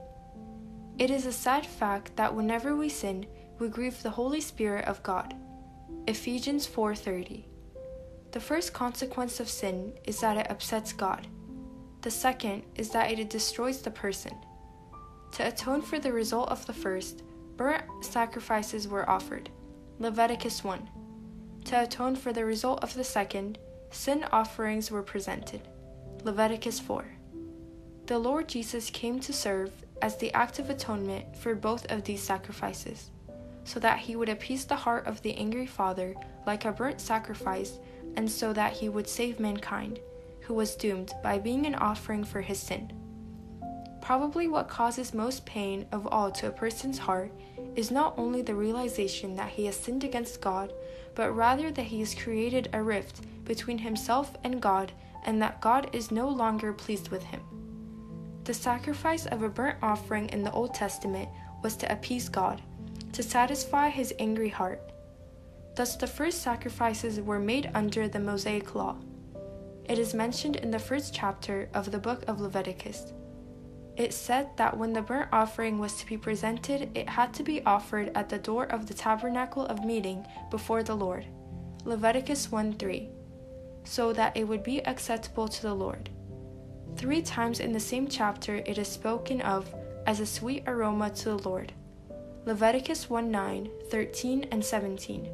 It 0.98 1.10
is 1.10 1.26
a 1.26 1.32
sad 1.32 1.66
fact 1.66 2.16
that 2.16 2.34
whenever 2.34 2.76
we 2.76 2.88
sin, 2.88 3.26
we 3.58 3.68
grieve 3.68 4.02
the 4.02 4.10
Holy 4.10 4.40
Spirit 4.40 4.86
of 4.86 5.02
God. 5.02 5.34
Ephesians 6.06 6.66
4:30. 6.66 7.44
The 8.32 8.40
first 8.40 8.72
consequence 8.72 9.40
of 9.40 9.48
sin 9.48 9.92
is 10.04 10.20
that 10.20 10.36
it 10.36 10.50
upsets 10.50 10.92
God. 10.92 11.26
The 12.00 12.10
second 12.10 12.64
is 12.74 12.90
that 12.90 13.12
it 13.12 13.30
destroys 13.30 13.82
the 13.82 13.90
person. 13.90 14.34
To 15.32 15.46
atone 15.46 15.82
for 15.82 15.98
the 15.98 16.12
result 16.12 16.48
of 16.50 16.66
the 16.66 16.72
first, 16.72 17.22
burnt 17.56 17.84
sacrifices 18.00 18.88
were 18.88 19.08
offered. 19.08 19.50
Leviticus 19.98 20.64
1. 20.64 20.88
To 21.66 21.82
atone 21.82 22.16
for 22.16 22.32
the 22.32 22.44
result 22.44 22.82
of 22.82 22.94
the 22.94 23.04
second, 23.04 23.58
sin 23.92 24.24
offerings 24.32 24.90
were 24.90 25.02
presented. 25.02 25.60
Leviticus 26.24 26.80
4. 26.80 27.04
The 28.06 28.18
Lord 28.18 28.48
Jesus 28.48 28.90
came 28.90 29.20
to 29.20 29.32
serve 29.32 29.70
as 30.00 30.16
the 30.16 30.32
act 30.32 30.58
of 30.58 30.70
atonement 30.70 31.36
for 31.36 31.54
both 31.54 31.90
of 31.90 32.02
these 32.04 32.22
sacrifices, 32.22 33.10
so 33.64 33.78
that 33.80 33.98
he 33.98 34.16
would 34.16 34.28
appease 34.28 34.64
the 34.64 34.74
heart 34.74 35.06
of 35.06 35.22
the 35.22 35.36
angry 35.36 35.66
Father 35.66 36.14
like 36.46 36.64
a 36.64 36.72
burnt 36.72 37.00
sacrifice, 37.00 37.78
and 38.16 38.30
so 38.30 38.52
that 38.52 38.72
he 38.72 38.88
would 38.88 39.08
save 39.08 39.38
mankind, 39.38 40.00
who 40.40 40.54
was 40.54 40.74
doomed 40.74 41.12
by 41.22 41.38
being 41.38 41.66
an 41.66 41.74
offering 41.76 42.24
for 42.24 42.40
his 42.40 42.58
sin. 42.58 42.92
Probably 44.00 44.48
what 44.48 44.68
causes 44.68 45.14
most 45.14 45.46
pain 45.46 45.86
of 45.92 46.08
all 46.08 46.32
to 46.32 46.48
a 46.48 46.50
person's 46.50 46.98
heart 46.98 47.30
is 47.76 47.92
not 47.92 48.14
only 48.18 48.42
the 48.42 48.54
realization 48.54 49.36
that 49.36 49.50
he 49.50 49.66
has 49.66 49.76
sinned 49.76 50.02
against 50.02 50.40
God, 50.40 50.72
but 51.14 51.30
rather 51.36 51.70
that 51.70 51.84
he 51.84 52.00
has 52.00 52.14
created 52.14 52.68
a 52.72 52.82
rift 52.82 53.20
between 53.44 53.78
himself 53.78 54.36
and 54.44 54.60
God, 54.60 54.92
and 55.24 55.40
that 55.40 55.60
God 55.60 55.90
is 55.92 56.10
no 56.10 56.28
longer 56.28 56.72
pleased 56.72 57.10
with 57.10 57.22
him. 57.22 57.40
The 58.44 58.54
sacrifice 58.54 59.26
of 59.26 59.42
a 59.42 59.48
burnt 59.48 59.78
offering 59.82 60.28
in 60.30 60.42
the 60.42 60.52
Old 60.52 60.74
Testament 60.74 61.28
was 61.62 61.76
to 61.76 61.92
appease 61.92 62.28
God, 62.28 62.60
to 63.12 63.22
satisfy 63.22 63.88
his 63.88 64.12
angry 64.18 64.48
heart. 64.48 64.80
Thus, 65.76 65.96
the 65.96 66.06
first 66.06 66.42
sacrifices 66.42 67.20
were 67.20 67.38
made 67.38 67.70
under 67.74 68.08
the 68.08 68.20
Mosaic 68.20 68.74
Law. 68.74 68.96
It 69.84 69.98
is 69.98 70.14
mentioned 70.14 70.56
in 70.56 70.70
the 70.70 70.78
first 70.78 71.14
chapter 71.14 71.68
of 71.72 71.90
the 71.90 71.98
book 71.98 72.24
of 72.26 72.40
Leviticus. 72.40 73.12
It 73.96 74.12
said 74.12 74.48
that 74.56 74.76
when 74.76 74.92
the 74.92 75.02
burnt 75.02 75.28
offering 75.32 75.78
was 75.78 75.94
to 75.96 76.06
be 76.06 76.16
presented, 76.16 76.90
it 76.96 77.08
had 77.08 77.34
to 77.34 77.42
be 77.42 77.62
offered 77.64 78.10
at 78.14 78.28
the 78.28 78.38
door 78.38 78.64
of 78.64 78.86
the 78.86 78.94
tabernacle 78.94 79.66
of 79.66 79.84
meeting 79.84 80.26
before 80.50 80.82
the 80.82 80.94
Lord. 80.94 81.26
Leviticus 81.84 82.50
1 82.50 82.74
3 82.74 83.10
so 83.84 84.12
that 84.12 84.36
it 84.36 84.44
would 84.44 84.62
be 84.62 84.84
acceptable 84.86 85.48
to 85.48 85.62
the 85.62 85.74
Lord. 85.74 86.10
Three 86.96 87.22
times 87.22 87.60
in 87.60 87.72
the 87.72 87.80
same 87.80 88.06
chapter 88.06 88.56
it 88.66 88.78
is 88.78 88.88
spoken 88.88 89.40
of 89.40 89.74
as 90.06 90.20
a 90.20 90.26
sweet 90.26 90.64
aroma 90.66 91.10
to 91.10 91.24
the 91.24 91.38
Lord. 91.38 91.72
Leviticus 92.44 93.08
1 93.08 93.30
9, 93.30 93.70
13, 93.90 94.48
and 94.50 94.64
17. 94.64 95.28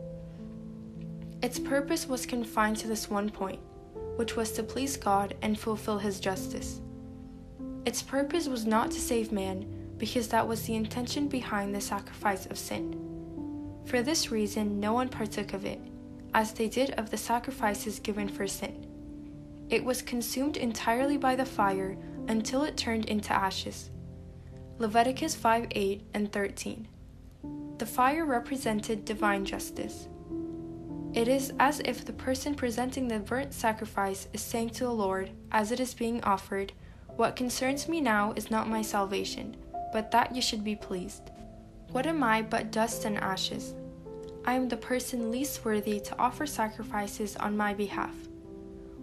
Its 1.42 1.58
purpose 1.58 2.06
was 2.06 2.26
confined 2.26 2.76
to 2.78 2.86
this 2.86 3.08
one 3.08 3.30
point, 3.30 3.60
which 4.16 4.36
was 4.36 4.52
to 4.52 4.62
please 4.62 4.96
God 4.96 5.34
and 5.42 5.58
fulfill 5.58 5.98
His 5.98 6.20
justice. 6.20 6.80
Its 7.84 8.02
purpose 8.02 8.48
was 8.48 8.66
not 8.66 8.90
to 8.90 9.00
save 9.00 9.32
man, 9.32 9.66
because 9.98 10.28
that 10.28 10.46
was 10.46 10.62
the 10.62 10.74
intention 10.74 11.28
behind 11.28 11.74
the 11.74 11.80
sacrifice 11.80 12.46
of 12.46 12.58
sin. 12.58 12.94
For 13.86 14.02
this 14.02 14.30
reason, 14.30 14.78
no 14.78 14.92
one 14.92 15.08
partook 15.08 15.54
of 15.54 15.64
it 15.64 15.80
as 16.34 16.52
they 16.52 16.68
did 16.68 16.90
of 16.92 17.10
the 17.10 17.16
sacrifices 17.16 17.98
given 17.98 18.28
for 18.28 18.46
sin. 18.46 18.86
It 19.70 19.84
was 19.84 20.02
consumed 20.02 20.56
entirely 20.56 21.16
by 21.16 21.36
the 21.36 21.44
fire 21.44 21.96
until 22.28 22.62
it 22.62 22.76
turned 22.76 23.06
into 23.06 23.32
ashes. 23.32 23.90
Leviticus 24.78 25.34
5 25.34 25.66
8 25.70 26.02
and 26.14 26.32
13. 26.32 26.88
The 27.78 27.86
fire 27.86 28.24
represented 28.24 29.04
divine 29.04 29.44
justice. 29.44 30.08
It 31.14 31.26
is 31.26 31.52
as 31.58 31.80
if 31.80 32.04
the 32.04 32.12
person 32.12 32.54
presenting 32.54 33.08
the 33.08 33.18
burnt 33.18 33.52
sacrifice 33.52 34.28
is 34.32 34.40
saying 34.40 34.70
to 34.70 34.84
the 34.84 34.92
Lord, 34.92 35.30
as 35.52 35.72
it 35.72 35.80
is 35.80 35.94
being 35.94 36.22
offered, 36.22 36.72
What 37.16 37.36
concerns 37.36 37.88
me 37.88 38.00
now 38.00 38.32
is 38.36 38.50
not 38.50 38.68
my 38.68 38.82
salvation, 38.82 39.56
but 39.92 40.10
that 40.10 40.34
you 40.34 40.42
should 40.42 40.62
be 40.62 40.76
pleased. 40.76 41.30
What 41.90 42.06
am 42.06 42.22
I 42.22 42.42
but 42.42 42.70
dust 42.70 43.04
and 43.04 43.16
ashes? 43.18 43.74
I 44.48 44.54
am 44.54 44.66
the 44.66 44.78
person 44.78 45.30
least 45.30 45.62
worthy 45.62 46.00
to 46.00 46.18
offer 46.18 46.46
sacrifices 46.46 47.36
on 47.36 47.54
my 47.54 47.74
behalf. 47.74 48.14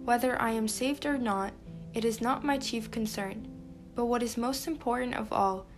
Whether 0.04 0.42
I 0.42 0.50
am 0.50 0.66
saved 0.66 1.06
or 1.06 1.18
not, 1.18 1.52
it 1.94 2.04
is 2.04 2.20
not 2.20 2.42
my 2.42 2.58
chief 2.58 2.90
concern, 2.90 3.46
but 3.94 4.06
what 4.06 4.24
is 4.24 4.36
most 4.36 4.66
important 4.66 5.14
of 5.14 5.32
all 5.32 5.68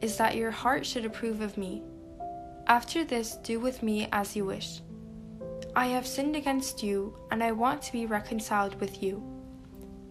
is 0.00 0.16
that 0.16 0.36
your 0.36 0.50
heart 0.50 0.86
should 0.86 1.04
approve 1.04 1.42
of 1.42 1.58
me 1.58 1.82
after 2.66 3.04
this, 3.04 3.36
do 3.42 3.60
with 3.60 3.82
me 3.82 4.08
as 4.10 4.34
you 4.34 4.46
wish. 4.46 4.80
I 5.76 5.88
have 5.88 6.06
sinned 6.06 6.34
against 6.34 6.82
you, 6.82 7.14
and 7.30 7.42
I 7.42 7.52
want 7.52 7.82
to 7.82 7.92
be 7.92 8.06
reconciled 8.06 8.80
with 8.80 9.02
you. 9.02 9.22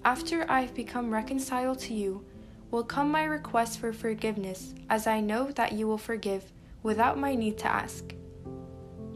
After 0.05 0.45
I 0.51 0.61
have 0.61 0.75
become 0.75 1.09
reconciled 1.09 1.79
to 1.79 1.95
you, 1.95 2.23
will 2.69 2.83
come 2.83 3.09
my 3.09 3.23
request 3.23 3.79
for 3.79 3.91
forgiveness, 3.91 4.75
as 4.87 5.07
I 5.07 5.19
know 5.19 5.49
that 5.53 5.71
you 5.71 5.87
will 5.87 5.97
forgive 5.97 6.51
without 6.83 7.17
my 7.17 7.33
need 7.33 7.57
to 7.59 7.67
ask. 7.67 8.13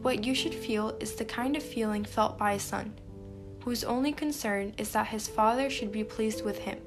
What 0.03 0.25
you 0.25 0.35
should 0.35 0.53
feel 0.53 0.97
is 0.99 1.15
the 1.15 1.23
kind 1.23 1.55
of 1.55 1.63
feeling 1.63 2.03
felt 2.03 2.37
by 2.37 2.51
a 2.51 2.59
son, 2.59 2.93
whose 3.63 3.85
only 3.85 4.11
concern 4.11 4.73
is 4.77 4.91
that 4.91 5.07
his 5.07 5.29
father 5.29 5.69
should 5.69 5.93
be 5.93 6.03
pleased 6.03 6.43
with 6.43 6.57
him. 6.59 6.77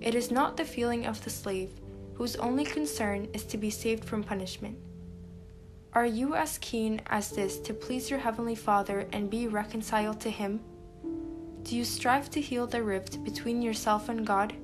It 0.00 0.14
is 0.14 0.30
not 0.30 0.56
the 0.56 0.64
feeling 0.64 1.06
of 1.06 1.22
the 1.24 1.30
slave, 1.30 1.72
whose 2.14 2.36
only 2.36 2.64
concern 2.64 3.26
is 3.34 3.42
to 3.46 3.58
be 3.58 3.68
saved 3.68 4.04
from 4.04 4.22
punishment. 4.22 4.78
Are 5.92 6.06
you 6.06 6.36
as 6.36 6.58
keen 6.58 7.02
as 7.08 7.30
this 7.30 7.58
to 7.58 7.74
please 7.74 8.08
your 8.08 8.20
Heavenly 8.20 8.54
Father 8.54 9.08
and 9.12 9.28
be 9.28 9.48
reconciled 9.48 10.20
to 10.20 10.30
Him? 10.30 10.60
Do 11.64 11.76
you 11.76 11.84
strive 11.84 12.30
to 12.30 12.40
heal 12.40 12.68
the 12.68 12.84
rift 12.84 13.24
between 13.24 13.60
yourself 13.60 14.08
and 14.08 14.24
God? 14.24 14.54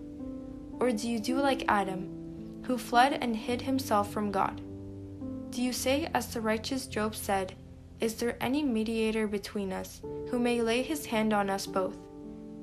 Or 0.79 0.93
do 0.93 1.11
you 1.11 1.19
do 1.19 1.41
like 1.41 1.65
Adam, 1.67 2.63
who 2.63 2.79
fled 2.79 3.15
and 3.15 3.35
hid 3.35 3.63
himself 3.63 4.13
from 4.13 4.31
God? 4.31 4.61
Do 5.57 5.63
you 5.63 5.73
say, 5.73 6.11
as 6.13 6.35
the 6.35 6.43
righteous 6.43 6.87
Job 6.87 7.17
said, 7.17 7.55
Is 7.99 8.17
there 8.17 8.37
any 8.43 8.63
mediator 8.63 9.27
between 9.27 9.73
us 9.73 10.03
who 10.29 10.39
may 10.39 10.61
lay 10.61 10.83
his 10.83 11.07
hand 11.07 11.33
on 11.33 11.49
us 11.49 11.67
both? 11.67 11.97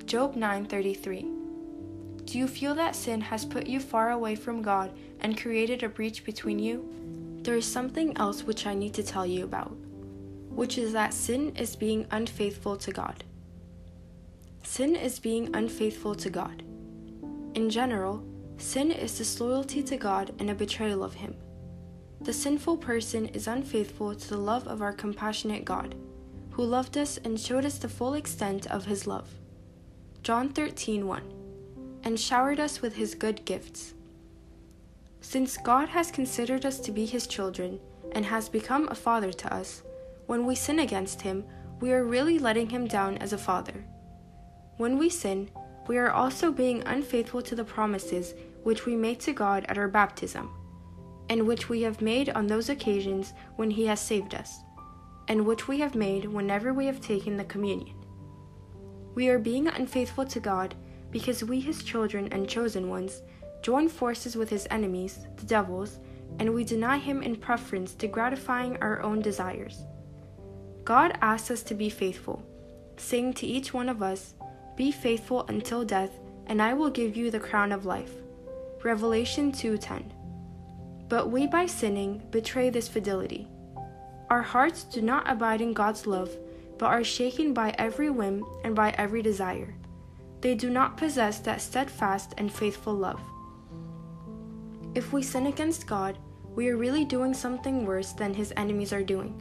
Job 0.06 0.36
9:33. 0.36 2.24
Do 2.24 2.38
you 2.38 2.46
feel 2.46 2.72
that 2.76 2.94
sin 2.94 3.20
has 3.20 3.44
put 3.44 3.66
you 3.66 3.80
far 3.80 4.12
away 4.12 4.36
from 4.36 4.62
God 4.62 4.92
and 5.18 5.36
created 5.36 5.82
a 5.82 5.88
breach 5.88 6.24
between 6.24 6.60
you? 6.60 6.88
there 7.42 7.56
is 7.56 7.66
something 7.66 8.16
else 8.16 8.44
which 8.44 8.64
I 8.64 8.74
need 8.74 8.94
to 8.94 9.02
tell 9.02 9.26
you 9.26 9.42
about, 9.42 9.76
which 10.50 10.78
is 10.78 10.92
that 10.92 11.12
sin 11.12 11.56
is 11.56 11.74
being 11.74 12.06
unfaithful 12.12 12.76
to 12.76 12.92
God. 12.92 13.24
Sin 14.62 14.94
is 14.94 15.18
being 15.18 15.50
unfaithful 15.52 16.14
to 16.14 16.30
God. 16.30 16.62
In 17.56 17.70
general, 17.70 18.22
sin 18.58 18.92
is 18.92 19.18
disloyalty 19.18 19.82
to 19.82 19.96
God 19.96 20.32
and 20.38 20.48
a 20.48 20.54
betrayal 20.54 21.02
of 21.02 21.14
Him. 21.14 21.34
The 22.24 22.32
sinful 22.32 22.78
person 22.78 23.26
is 23.26 23.46
unfaithful 23.46 24.14
to 24.14 24.28
the 24.30 24.38
love 24.38 24.66
of 24.66 24.80
our 24.80 24.94
compassionate 24.94 25.66
God, 25.66 25.94
who 26.52 26.64
loved 26.64 26.96
us 26.96 27.18
and 27.18 27.38
showed 27.38 27.66
us 27.66 27.76
the 27.76 27.86
full 27.86 28.14
extent 28.14 28.66
of 28.68 28.86
His 28.86 29.06
love. 29.06 29.28
John 30.22 30.48
13 30.48 31.06
1 31.06 31.22
And 32.02 32.18
showered 32.18 32.60
us 32.60 32.80
with 32.80 32.96
His 32.96 33.14
good 33.14 33.44
gifts. 33.44 33.92
Since 35.20 35.58
God 35.58 35.90
has 35.90 36.10
considered 36.10 36.64
us 36.64 36.80
to 36.80 36.92
be 36.92 37.04
His 37.04 37.26
children 37.26 37.78
and 38.12 38.24
has 38.24 38.48
become 38.48 38.88
a 38.88 38.94
father 38.94 39.30
to 39.30 39.52
us, 39.52 39.82
when 40.24 40.46
we 40.46 40.54
sin 40.54 40.78
against 40.78 41.20
Him, 41.20 41.44
we 41.80 41.92
are 41.92 42.06
really 42.06 42.38
letting 42.38 42.70
Him 42.70 42.86
down 42.86 43.18
as 43.18 43.34
a 43.34 43.38
father. 43.38 43.84
When 44.78 44.96
we 44.96 45.10
sin, 45.10 45.50
we 45.88 45.98
are 45.98 46.10
also 46.10 46.50
being 46.50 46.82
unfaithful 46.86 47.42
to 47.42 47.54
the 47.54 47.64
promises 47.64 48.32
which 48.62 48.86
we 48.86 48.96
made 48.96 49.20
to 49.20 49.34
God 49.34 49.66
at 49.68 49.76
our 49.76 49.88
baptism, 49.88 50.50
and 51.28 51.46
which 51.46 51.68
we 51.68 51.82
have 51.82 52.00
made 52.00 52.28
on 52.30 52.46
those 52.46 52.68
occasions 52.68 53.32
when 53.56 53.70
He 53.70 53.86
has 53.86 54.00
saved 54.00 54.34
us, 54.34 54.60
and 55.28 55.46
which 55.46 55.68
we 55.68 55.78
have 55.80 55.94
made 55.94 56.24
whenever 56.24 56.72
we 56.72 56.86
have 56.86 57.00
taken 57.00 57.36
the 57.36 57.44
communion. 57.44 57.96
We 59.14 59.28
are 59.28 59.38
being 59.38 59.68
unfaithful 59.68 60.26
to 60.26 60.40
God 60.40 60.74
because 61.10 61.44
we, 61.44 61.60
His 61.60 61.82
children 61.82 62.28
and 62.32 62.48
chosen 62.48 62.88
ones, 62.88 63.22
join 63.64 63.88
forces 63.88 64.36
with 64.36 64.50
his 64.50 64.68
enemies, 64.70 65.26
the 65.36 65.46
devils, 65.46 65.98
and 66.38 66.52
we 66.52 66.64
deny 66.64 66.98
him 66.98 67.22
in 67.22 67.34
preference 67.34 67.94
to 67.94 68.06
gratifying 68.06 68.76
our 68.82 69.00
own 69.00 69.22
desires. 69.22 69.86
God 70.84 71.16
asks 71.22 71.50
us 71.50 71.62
to 71.62 71.74
be 71.74 71.88
faithful, 71.88 72.44
saying 72.98 73.32
to 73.34 73.46
each 73.46 73.72
one 73.72 73.88
of 73.88 74.02
us, 74.02 74.34
Be 74.76 74.92
faithful 74.92 75.46
until 75.48 75.82
death, 75.82 76.10
and 76.46 76.60
I 76.60 76.74
will 76.74 76.90
give 76.90 77.16
you 77.16 77.30
the 77.30 77.40
crown 77.40 77.72
of 77.72 77.86
life. 77.86 78.12
Revelation 78.82 79.50
2:10. 79.50 80.12
But 81.08 81.30
we 81.30 81.46
by 81.46 81.66
sinning 81.66 82.22
betray 82.30 82.70
this 82.70 82.88
fidelity. 82.88 83.48
Our 84.30 84.42
hearts 84.42 84.84
do 84.84 85.02
not 85.02 85.30
abide 85.30 85.60
in 85.60 85.72
God's 85.72 86.06
love, 86.06 86.30
but 86.78 86.86
are 86.86 87.04
shaken 87.04 87.52
by 87.52 87.74
every 87.78 88.10
whim 88.10 88.44
and 88.64 88.74
by 88.74 88.90
every 88.98 89.22
desire. 89.22 89.74
They 90.40 90.54
do 90.54 90.70
not 90.70 90.96
possess 90.96 91.38
that 91.40 91.60
steadfast 91.60 92.34
and 92.36 92.52
faithful 92.52 92.94
love. 92.94 93.20
If 94.94 95.12
we 95.12 95.22
sin 95.22 95.46
against 95.46 95.86
God, 95.86 96.18
we 96.54 96.68
are 96.68 96.76
really 96.76 97.04
doing 97.04 97.34
something 97.34 97.84
worse 97.84 98.12
than 98.12 98.34
his 98.34 98.52
enemies 98.56 98.92
are 98.92 99.02
doing, 99.02 99.34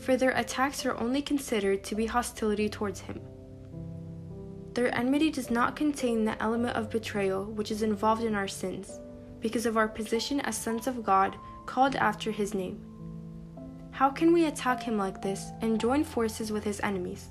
for 0.00 0.16
their 0.16 0.30
attacks 0.30 0.86
are 0.86 0.96
only 0.98 1.20
considered 1.20 1.82
to 1.84 1.94
be 1.94 2.06
hostility 2.06 2.68
towards 2.68 3.00
him. 3.00 3.20
Their 4.74 4.94
enmity 4.94 5.30
does 5.30 5.50
not 5.50 5.74
contain 5.74 6.24
the 6.24 6.40
element 6.42 6.76
of 6.76 6.90
betrayal 6.90 7.44
which 7.44 7.72
is 7.72 7.82
involved 7.82 8.22
in 8.22 8.34
our 8.34 8.46
sins, 8.46 9.00
because 9.40 9.66
of 9.66 9.76
our 9.76 9.88
position 9.88 10.40
as 10.40 10.56
sons 10.56 10.86
of 10.86 11.04
God 11.04 11.36
called 11.66 11.96
after 11.96 12.30
his 12.30 12.54
name. 12.54 12.80
How 13.90 14.10
can 14.10 14.32
we 14.32 14.46
attack 14.46 14.82
him 14.82 14.96
like 14.96 15.22
this 15.22 15.50
and 15.60 15.80
join 15.80 16.04
forces 16.04 16.52
with 16.52 16.64
his 16.64 16.80
enemies? 16.80 17.28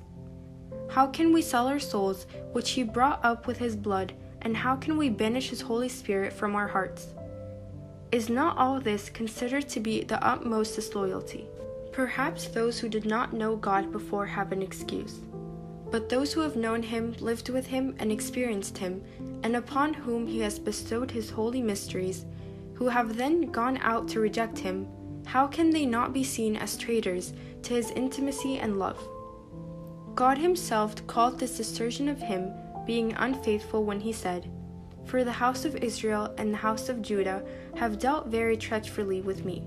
How 0.90 1.08
can 1.08 1.34
we 1.34 1.42
sell 1.42 1.68
our 1.68 1.80
souls, 1.80 2.26
which 2.54 2.72
he 2.72 2.84
brought 2.84 3.24
up 3.24 3.48
with 3.48 3.58
his 3.58 3.76
blood, 3.76 4.14
and 4.42 4.56
how 4.56 4.76
can 4.76 4.98
we 4.98 5.10
banish 5.10 5.50
his 5.50 5.62
Holy 5.62 5.90
Spirit 5.90 6.34
from 6.34 6.56
our 6.56 6.68
hearts? 6.68 7.08
Is 8.12 8.30
not 8.30 8.58
all 8.58 8.80
this 8.80 9.10
considered 9.10 9.68
to 9.70 9.80
be 9.80 10.04
the 10.04 10.24
utmost 10.26 10.76
disloyalty? 10.76 11.46
Perhaps 11.92 12.48
those 12.48 12.80
who 12.80 12.90
did 12.90 13.06
not 13.06 13.34
know 13.34 13.56
God 13.56 13.92
before 13.92 14.26
have 14.26 14.52
an 14.52 14.62
excuse. 14.62 15.20
But 15.90 16.10
those 16.10 16.34
who 16.34 16.42
have 16.42 16.56
known 16.56 16.84
him, 16.84 17.16
lived 17.20 17.50
with 17.50 17.68
him, 17.68 17.96
and 18.00 18.12
experienced 18.12 18.78
him, 18.78 19.02
and 19.44 19.56
upon 19.56 19.94
whom 19.94 20.28
he 20.28 20.40
has 20.40 20.60
bestowed 20.60 21.12
his 21.12 21.30
holy 21.30 21.62
mysteries, 21.62 22.26
who 22.74 22.90
have 22.90 23.18
then 23.18 23.52
gone 23.52 23.78
out 23.78 24.08
to 24.10 24.20
reject 24.20 24.60
him, 24.60 24.88
how 25.26 25.48
can 25.48 25.70
they 25.70 25.86
not 25.86 26.14
be 26.14 26.24
seen 26.24 26.56
as 26.56 26.78
traitors 26.78 27.34
to 27.64 27.74
his 27.74 27.92
intimacy 27.92 28.60
and 28.60 28.80
love? 28.80 29.00
God 30.16 30.38
himself 30.38 31.06
called 31.08 31.40
this 31.40 31.60
assertion 31.60 32.08
of 32.10 32.20
him 32.20 32.52
being 32.86 33.14
unfaithful 33.14 33.84
when 33.84 34.00
he 34.00 34.14
said, 34.14 34.50
for 35.06 35.24
the 35.24 35.32
house 35.32 35.64
of 35.64 35.76
Israel 35.76 36.34
and 36.38 36.52
the 36.54 36.58
house 36.58 36.90
of 36.90 37.02
Judah 37.02 37.44
have 37.76 38.00
dealt 38.00 38.28
very 38.28 38.58
treacherously 38.58 39.22
with 39.22 39.46
me. 39.46 39.64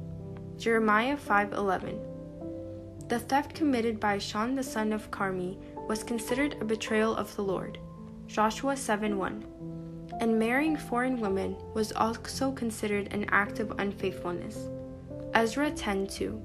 Jeremiah 0.59 1.17
5:11. 1.17 3.09
The 3.09 3.19
theft 3.19 3.55
committed 3.55 3.99
by 3.99 4.17
Achan 4.17 4.55
the 4.55 4.63
son 4.63 4.93
of 4.93 5.11
Carmi 5.11 5.59
was 5.91 6.05
considered 6.05 6.57
a 6.61 6.65
betrayal 6.65 7.17
of 7.17 7.35
the 7.35 7.43
Lord. 7.43 7.77
Joshua 8.29 8.77
7:1. 8.77 9.43
And 10.21 10.39
marrying 10.39 10.77
foreign 10.77 11.19
women 11.19 11.57
was 11.75 11.91
also 11.91 12.53
considered 12.53 13.13
an 13.13 13.27
act 13.31 13.59
of 13.59 13.75
unfaithfulness. 13.77 14.69
Ezra 15.35 15.69
10:2. 15.73 16.41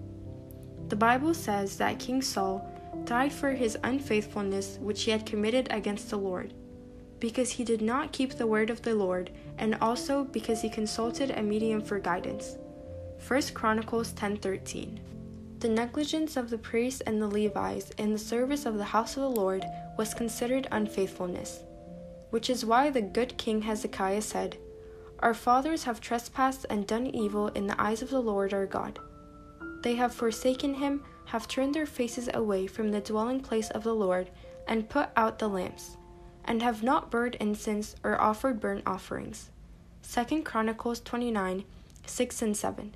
The 0.90 0.96
Bible 0.96 1.36
says 1.36 1.78
that 1.78 2.00
King 2.00 2.24
Saul 2.24 2.56
died 3.04 3.32
for 3.32 3.52
his 3.52 3.78
unfaithfulness 3.84 4.80
which 4.82 5.04
he 5.04 5.12
had 5.12 5.28
committed 5.28 5.68
against 5.70 6.10
the 6.10 6.18
Lord 6.18 6.56
because 7.20 7.52
he 7.52 7.64
did 7.64 7.84
not 7.84 8.12
keep 8.12 8.34
the 8.34 8.48
word 8.48 8.72
of 8.72 8.82
the 8.82 8.96
Lord, 8.96 9.30
and 9.60 9.76
also 9.76 10.24
because 10.24 10.62
he 10.62 10.70
consulted 10.70 11.30
a 11.30 11.44
medium 11.44 11.82
for 11.82 12.00
guidance. 12.00 12.58
1 13.20 13.54
Chronicles 13.54 14.12
10:13. 14.14 15.00
The 15.60 15.70
negligence 15.70 16.38
of 16.38 16.50
the 16.50 16.58
priests 16.58 17.02
and 17.02 17.22
the 17.22 17.28
Levites 17.28 17.92
in 17.98 18.12
the 18.12 18.20
service 18.20 18.66
of 18.66 18.78
the 18.78 18.84
house 18.84 19.16
of 19.16 19.24
the 19.24 19.30
Lord 19.30 19.66
was 19.98 20.14
considered 20.14 20.68
unfaithfulness, 20.72 21.64
which 22.30 22.50
is 22.50 22.66
why 22.66 22.90
the 22.90 23.02
good 23.02 23.38
king 23.38 23.62
Hezekiah 23.62 24.22
said, 24.22 24.58
Our 25.20 25.34
fathers 25.34 25.86
have 25.86 26.02
trespassed 26.02 26.66
and 26.70 26.86
done 26.86 27.08
evil 27.08 27.48
in 27.48 27.68
the 27.68 27.82
eyes 27.82 28.02
of 28.02 28.10
the 28.10 28.22
Lord 28.22 28.54
our 28.54 28.66
God. 28.66 29.00
They 29.82 29.96
have 29.96 30.14
forsaken 30.14 30.76
him, 30.76 31.04
have 31.26 31.48
turned 31.48 31.74
their 31.74 31.86
faces 31.86 32.30
away 32.34 32.68
from 32.68 32.92
the 32.92 33.02
dwelling 33.02 33.40
place 33.40 33.70
of 33.72 33.84
the 33.84 33.96
Lord, 33.96 34.30
and 34.68 34.90
put 34.90 35.10
out 35.16 35.40
the 35.40 35.48
lamps 35.48 35.98
and 36.46 36.62
have 36.62 36.84
not 36.84 37.12
burned 37.12 37.36
incense 37.36 37.96
or 38.04 38.22
offered 38.22 38.60
burnt 38.60 38.84
offerings. 38.86 39.50
2 40.12 40.44
Chronicles 40.44 41.02
29 41.02 41.66
6 42.06 42.42
and 42.44 42.56
7. 42.56 42.94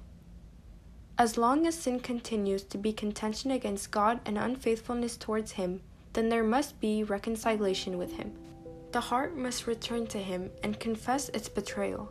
As 1.20 1.38
long 1.38 1.68
as 1.68 1.76
sin 1.76 2.00
continues 2.00 2.64
to 2.64 2.78
be 2.78 2.94
contention 2.94 3.52
against 3.52 3.92
God 3.92 4.22
and 4.26 4.38
unfaithfulness 4.38 5.18
towards 5.18 5.52
Him, 5.52 5.82
then 6.14 6.30
there 6.30 6.46
must 6.46 6.80
be 6.80 7.04
reconciliation 7.04 7.98
with 7.98 8.14
Him. 8.14 8.32
The 8.94 9.02
heart 9.02 9.36
must 9.36 9.68
return 9.68 10.08
to 10.08 10.18
Him 10.18 10.50
and 10.64 10.80
confess 10.80 11.28
its 11.30 11.50
betrayal. 11.50 12.10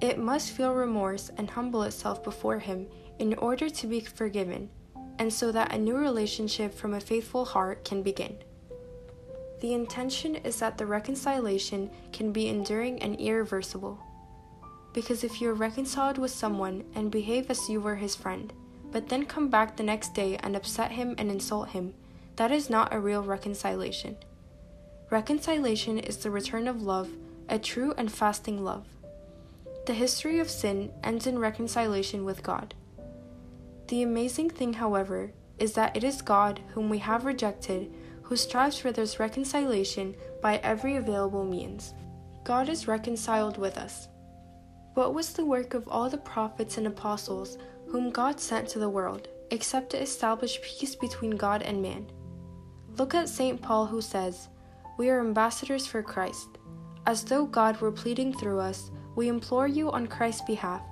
It 0.00 0.18
must 0.18 0.52
feel 0.52 0.72
remorse 0.72 1.30
and 1.36 1.50
humble 1.50 1.82
itself 1.82 2.24
before 2.24 2.58
Him 2.58 2.86
in 3.18 3.34
order 3.34 3.68
to 3.68 3.86
be 3.86 4.00
forgiven, 4.00 4.70
and 5.18 5.30
so 5.30 5.52
that 5.52 5.74
a 5.74 5.78
new 5.78 5.98
relationship 5.98 6.72
from 6.72 6.94
a 6.94 7.00
faithful 7.00 7.44
heart 7.44 7.84
can 7.84 8.02
begin. 8.02 8.38
The 9.60 9.74
intention 9.74 10.36
is 10.36 10.58
that 10.60 10.78
the 10.78 10.86
reconciliation 10.86 11.90
can 12.14 12.32
be 12.32 12.48
enduring 12.48 13.02
and 13.02 13.20
irreversible. 13.20 14.02
Because 14.92 15.24
if 15.24 15.40
you're 15.40 15.54
reconciled 15.54 16.18
with 16.18 16.30
someone 16.30 16.84
and 16.94 17.10
behave 17.10 17.50
as 17.50 17.68
you 17.68 17.80
were 17.80 17.96
his 17.96 18.14
friend, 18.14 18.52
but 18.90 19.08
then 19.08 19.24
come 19.24 19.48
back 19.48 19.76
the 19.76 19.82
next 19.82 20.14
day 20.14 20.36
and 20.42 20.54
upset 20.54 20.92
him 20.92 21.14
and 21.18 21.30
insult 21.30 21.70
him, 21.70 21.94
that 22.36 22.52
is 22.52 22.68
not 22.68 22.92
a 22.92 23.00
real 23.00 23.22
reconciliation. 23.22 24.16
Reconciliation 25.10 25.98
is 25.98 26.18
the 26.18 26.30
return 26.30 26.68
of 26.68 26.82
love, 26.82 27.10
a 27.48 27.58
true 27.58 27.94
and 27.96 28.10
fasting 28.10 28.62
love. 28.64 28.86
The 29.86 29.94
history 29.94 30.38
of 30.38 30.48
sin 30.48 30.92
ends 31.02 31.26
in 31.26 31.38
reconciliation 31.38 32.24
with 32.24 32.42
God. 32.42 32.74
The 33.88 34.02
amazing 34.02 34.50
thing, 34.50 34.74
however, 34.74 35.32
is 35.58 35.72
that 35.74 35.96
it 35.96 36.04
is 36.04 36.22
God 36.22 36.60
whom 36.74 36.88
we 36.88 36.98
have 36.98 37.24
rejected 37.24 37.92
who 38.22 38.36
strives 38.36 38.78
for 38.78 38.92
this 38.92 39.20
reconciliation 39.20 40.14
by 40.40 40.56
every 40.58 40.96
available 40.96 41.44
means. 41.44 41.92
God 42.44 42.68
is 42.68 42.88
reconciled 42.88 43.58
with 43.58 43.76
us. 43.76 44.08
What 44.94 45.14
was 45.14 45.32
the 45.32 45.44
work 45.44 45.72
of 45.74 45.88
all 45.88 46.10
the 46.10 46.18
prophets 46.18 46.76
and 46.76 46.86
apostles 46.86 47.56
whom 47.88 48.10
God 48.10 48.38
sent 48.38 48.68
to 48.68 48.78
the 48.78 48.90
world, 48.90 49.28
except 49.50 49.90
to 49.90 50.02
establish 50.02 50.60
peace 50.60 50.94
between 50.94 51.32
God 51.32 51.62
and 51.62 51.80
man? 51.80 52.06
Look 52.98 53.14
at 53.14 53.28
St. 53.28 53.60
Paul, 53.60 53.86
who 53.86 54.02
says, 54.02 54.48
We 54.98 55.08
are 55.08 55.20
ambassadors 55.20 55.86
for 55.86 56.02
Christ. 56.02 56.48
As 57.06 57.24
though 57.24 57.46
God 57.46 57.80
were 57.80 57.90
pleading 57.90 58.34
through 58.34 58.60
us, 58.60 58.90
we 59.16 59.28
implore 59.28 59.66
you 59.66 59.90
on 59.90 60.06
Christ's 60.06 60.42
behalf, 60.42 60.82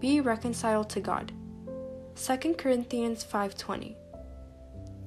be 0.00 0.20
reconciled 0.20 0.90
to 0.90 1.00
God. 1.00 1.32
2 2.16 2.54
Corinthians 2.58 3.24
5:20 3.24 3.94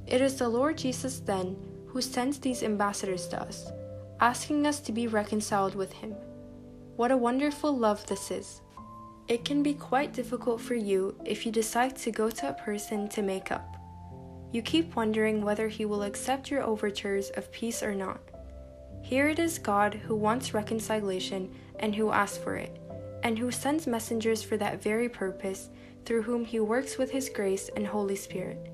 It 0.08 0.22
is 0.22 0.38
the 0.38 0.48
Lord 0.50 0.78
Jesus 0.78 1.20
then 1.20 1.58
who 1.88 2.02
sends 2.02 2.40
these 2.40 2.64
ambassadors 2.64 3.28
to 3.28 3.42
us, 3.42 3.72
asking 4.20 4.66
us 4.66 4.80
to 4.82 4.92
be 4.92 5.08
reconciled 5.08 5.76
with 5.76 5.92
him. 5.92 6.16
What 7.00 7.12
a 7.12 7.18
wonderful 7.18 7.78
love 7.78 8.06
this 8.08 8.30
is. 8.30 8.60
It 9.30 9.46
can 9.46 9.64
be 9.64 9.74
quite 9.74 10.12
difficult 10.12 10.60
for 10.60 10.76
you 10.76 11.16
if 11.24 11.46
you 11.46 11.52
decide 11.54 11.96
to 11.96 12.12
go 12.12 12.30
to 12.30 12.50
a 12.50 12.54
person 12.66 13.08
to 13.08 13.22
make 13.22 13.54
up. 13.54 13.78
You 14.52 14.62
keep 14.62 14.98
wondering 14.98 15.42
whether 15.42 15.70
he 15.70 15.86
will 15.86 16.04
accept 16.04 16.52
your 16.52 16.62
overtures 16.62 17.30
of 17.38 17.54
peace 17.54 17.82
or 17.82 17.96
not. 17.96 18.20
Here 19.02 19.30
it 19.30 19.40
is 19.40 19.60
God 19.60 19.94
who 19.94 20.14
wants 20.14 20.54
reconciliation 20.54 21.56
and 21.80 21.96
who 21.96 22.12
asks 22.12 22.38
for 22.38 22.58
it, 22.58 22.78
and 23.24 23.40
who 23.40 23.50
sends 23.50 23.88
messengers 23.88 24.44
for 24.44 24.58
that 24.58 24.84
very 24.84 25.08
purpose, 25.08 25.70
through 26.04 26.24
whom 26.24 26.44
he 26.44 26.60
works 26.60 26.98
with 26.98 27.12
his 27.12 27.30
grace 27.30 27.70
and 27.78 27.88
Holy 27.88 28.18
Spirit. 28.18 28.74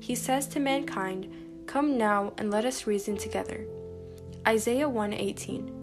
He 0.00 0.16
says 0.16 0.48
to 0.48 0.58
mankind, 0.58 1.32
Come 1.66 1.96
now 1.96 2.32
and 2.38 2.50
let 2.50 2.64
us 2.64 2.88
reason 2.88 3.16
together. 3.16 3.68
Isaiah 4.48 4.88
1:18. 4.88 5.81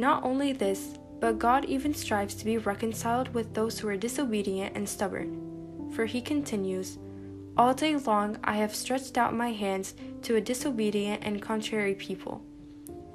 Not 0.00 0.24
only 0.24 0.54
this, 0.54 0.94
but 1.20 1.38
God 1.38 1.66
even 1.66 1.92
strives 1.92 2.34
to 2.36 2.46
be 2.46 2.56
reconciled 2.56 3.34
with 3.34 3.52
those 3.52 3.78
who 3.78 3.86
are 3.88 3.98
disobedient 3.98 4.74
and 4.74 4.88
stubborn. 4.88 5.90
For 5.94 6.06
he 6.06 6.22
continues, 6.22 6.98
All 7.58 7.74
day 7.74 7.94
long 7.96 8.38
I 8.42 8.56
have 8.56 8.74
stretched 8.74 9.18
out 9.18 9.34
my 9.34 9.52
hands 9.52 9.94
to 10.22 10.36
a 10.36 10.40
disobedient 10.40 11.22
and 11.22 11.42
contrary 11.42 11.94
people. 11.94 12.40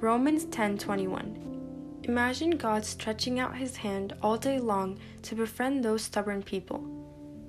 Romans 0.00 0.44
10:21. 0.44 2.04
Imagine 2.04 2.50
God 2.50 2.84
stretching 2.84 3.40
out 3.40 3.56
his 3.56 3.74
hand 3.74 4.14
all 4.22 4.38
day 4.38 4.60
long 4.60 4.96
to 5.22 5.34
befriend 5.34 5.82
those 5.82 6.02
stubborn 6.02 6.40
people. 6.40 6.80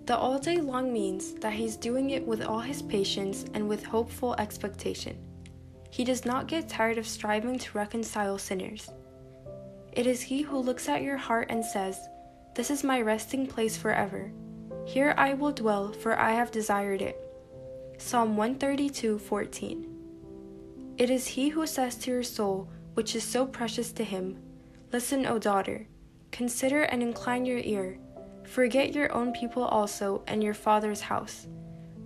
The 0.07 0.17
all 0.17 0.39
day 0.39 0.57
long 0.57 0.91
means 0.91 1.33
that 1.41 1.53
he's 1.53 1.77
doing 1.77 2.09
it 2.09 2.25
with 2.25 2.41
all 2.41 2.61
his 2.61 2.81
patience 2.81 3.45
and 3.53 3.69
with 3.69 3.85
hopeful 3.85 4.33
expectation. 4.39 5.15
He 5.91 6.03
does 6.03 6.25
not 6.25 6.47
get 6.47 6.67
tired 6.67 6.97
of 6.97 7.07
striving 7.07 7.59
to 7.59 7.77
reconcile 7.77 8.39
sinners. 8.39 8.89
It 9.97 10.05
is 10.05 10.21
He 10.21 10.43
who 10.43 10.59
looks 10.59 10.87
at 10.87 11.01
your 11.01 11.17
heart 11.17 11.47
and 11.49 11.65
says, 11.65 11.97
This 12.53 12.69
is 12.69 12.83
my 12.83 13.01
resting 13.01 13.47
place 13.47 13.75
forever. 13.75 14.31
Here 14.85 15.15
I 15.17 15.33
will 15.33 15.51
dwell, 15.51 15.91
for 15.91 16.19
I 16.19 16.33
have 16.33 16.51
desired 16.51 17.01
it. 17.01 17.19
Psalm 17.97 18.37
132 18.37 19.17
14. 19.17 20.93
It 20.99 21.09
is 21.09 21.25
He 21.25 21.49
who 21.49 21.65
says 21.65 21.95
to 21.95 22.11
your 22.11 22.21
soul, 22.21 22.69
which 22.93 23.15
is 23.15 23.23
so 23.23 23.47
precious 23.47 23.91
to 23.93 24.03
Him, 24.03 24.37
Listen, 24.93 25.25
O 25.25 25.39
daughter, 25.39 25.87
consider 26.31 26.83
and 26.83 27.01
incline 27.01 27.43
your 27.43 27.57
ear. 27.57 27.97
Forget 28.43 28.93
your 28.93 29.11
own 29.11 29.33
people 29.33 29.63
also 29.63 30.21
and 30.27 30.43
your 30.43 30.53
father's 30.53 31.01
house. 31.01 31.47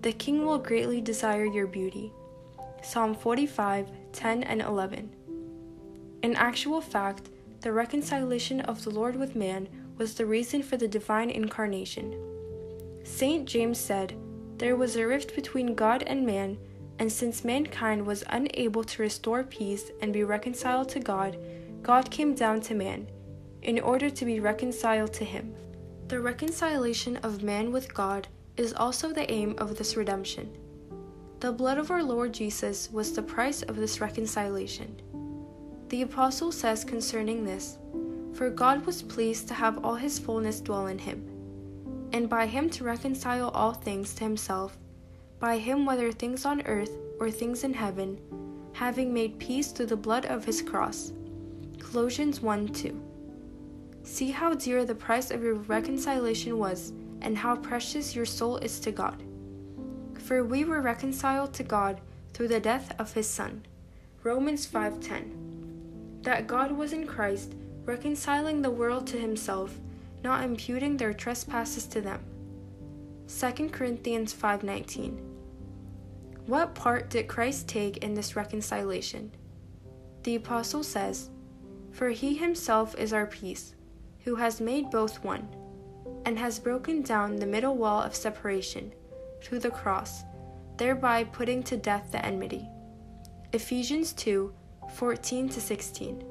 The 0.01 0.13
king 0.13 0.45
will 0.45 0.59
greatly 0.59 1.01
desire 1.01 1.45
your 1.45 1.67
beauty. 1.67 2.13
Psalm 2.83 3.13
45 3.13 3.91
10 4.13 4.43
and 4.43 4.61
11. 4.61 5.13
In 6.23 6.35
actual 6.37 6.79
fact, 6.79 7.29
the 7.61 7.71
reconciliation 7.71 8.61
of 8.61 8.83
the 8.83 8.89
Lord 8.89 9.15
with 9.15 9.35
man 9.35 9.69
was 9.97 10.15
the 10.15 10.25
reason 10.25 10.63
for 10.63 10.77
the 10.77 10.87
divine 10.87 11.29
incarnation. 11.29 12.15
St. 13.03 13.45
James 13.45 13.77
said, 13.77 14.15
There 14.57 14.75
was 14.75 14.95
a 14.95 15.05
rift 15.05 15.35
between 15.35 15.75
God 15.75 16.03
and 16.03 16.25
man, 16.25 16.57
and 16.97 17.11
since 17.11 17.45
mankind 17.45 18.05
was 18.05 18.23
unable 18.29 18.83
to 18.83 19.01
restore 19.01 19.43
peace 19.43 19.91
and 20.01 20.11
be 20.11 20.23
reconciled 20.23 20.89
to 20.89 20.99
God, 20.99 21.37
God 21.83 22.09
came 22.09 22.33
down 22.33 22.61
to 22.61 22.73
man, 22.73 23.07
in 23.61 23.79
order 23.79 24.09
to 24.09 24.25
be 24.25 24.39
reconciled 24.39 25.13
to 25.13 25.23
him. 25.23 25.53
The 26.07 26.19
reconciliation 26.19 27.17
of 27.17 27.43
man 27.43 27.71
with 27.71 27.93
God 27.93 28.27
is 28.57 28.73
also 28.73 29.13
the 29.13 29.31
aim 29.31 29.55
of 29.59 29.77
this 29.77 29.95
redemption. 29.95 30.57
The 31.39 31.51
blood 31.51 31.77
of 31.77 31.91
our 31.91 32.03
Lord 32.03 32.33
Jesus 32.33 32.89
was 32.91 33.13
the 33.13 33.23
price 33.23 33.61
of 33.63 33.75
this 33.75 34.01
reconciliation. 34.01 34.99
The 35.91 36.03
Apostle 36.03 36.53
says 36.53 36.85
concerning 36.85 37.43
this 37.43 37.77
For 38.31 38.49
God 38.49 38.85
was 38.85 39.01
pleased 39.01 39.49
to 39.49 39.53
have 39.53 39.83
all 39.83 39.95
his 39.95 40.17
fullness 40.17 40.61
dwell 40.61 40.87
in 40.87 40.97
him, 40.97 41.27
and 42.13 42.29
by 42.29 42.45
him 42.45 42.69
to 42.69 42.85
reconcile 42.85 43.49
all 43.49 43.73
things 43.73 44.13
to 44.13 44.23
himself, 44.23 44.77
by 45.37 45.57
him 45.57 45.85
whether 45.85 46.09
things 46.13 46.45
on 46.45 46.65
earth 46.65 46.97
or 47.19 47.29
things 47.29 47.65
in 47.65 47.73
heaven, 47.73 48.17
having 48.71 49.13
made 49.13 49.37
peace 49.37 49.73
through 49.73 49.87
the 49.87 49.97
blood 49.97 50.25
of 50.27 50.45
his 50.45 50.61
cross. 50.61 51.11
Colossians 51.77 52.39
1 52.39 52.69
2. 52.69 53.03
See 54.03 54.31
how 54.31 54.53
dear 54.53 54.85
the 54.85 54.95
price 54.95 55.29
of 55.29 55.43
your 55.43 55.55
reconciliation 55.55 56.57
was, 56.57 56.93
and 57.19 57.37
how 57.37 57.57
precious 57.57 58.15
your 58.15 58.25
soul 58.25 58.55
is 58.59 58.79
to 58.79 58.93
God. 58.93 59.21
For 60.19 60.41
we 60.45 60.63
were 60.63 60.79
reconciled 60.79 61.53
to 61.55 61.63
God 61.63 61.99
through 62.31 62.47
the 62.47 62.61
death 62.61 62.95
of 62.97 63.11
his 63.11 63.27
Son. 63.27 63.65
Romans 64.23 64.65
5:10 64.65 65.40
that 66.23 66.47
God 66.47 66.71
was 66.71 66.93
in 66.93 67.07
Christ, 67.07 67.55
reconciling 67.85 68.61
the 68.61 68.71
world 68.71 69.07
to 69.07 69.17
himself, 69.17 69.79
not 70.23 70.43
imputing 70.43 70.97
their 70.97 71.13
trespasses 71.13 71.85
to 71.87 72.01
them. 72.01 72.21
2 73.27 73.71
Corinthians 73.71 74.33
5:19. 74.33 75.19
What 76.45 76.75
part 76.75 77.09
did 77.09 77.27
Christ 77.27 77.67
take 77.67 77.97
in 77.97 78.13
this 78.13 78.35
reconciliation? 78.35 79.31
The 80.23 80.35
apostle 80.35 80.83
says, 80.83 81.29
"For 81.91 82.09
he 82.09 82.35
himself 82.35 82.95
is 82.97 83.13
our 83.13 83.25
peace, 83.25 83.73
who 84.23 84.35
has 84.35 84.61
made 84.61 84.91
both 84.91 85.23
one, 85.23 85.47
and 86.25 86.37
has 86.37 86.59
broken 86.59 87.01
down 87.01 87.37
the 87.37 87.47
middle 87.47 87.75
wall 87.75 88.01
of 88.01 88.15
separation 88.15 88.91
through 89.41 89.59
the 89.59 89.71
cross, 89.71 90.23
thereby 90.77 91.23
putting 91.23 91.63
to 91.63 91.77
death 91.77 92.11
the 92.11 92.23
enmity." 92.23 92.67
Ephesians 93.53 94.13
2 94.13 94.53
14 94.93 95.49
to 95.49 95.61
16. 95.61 96.23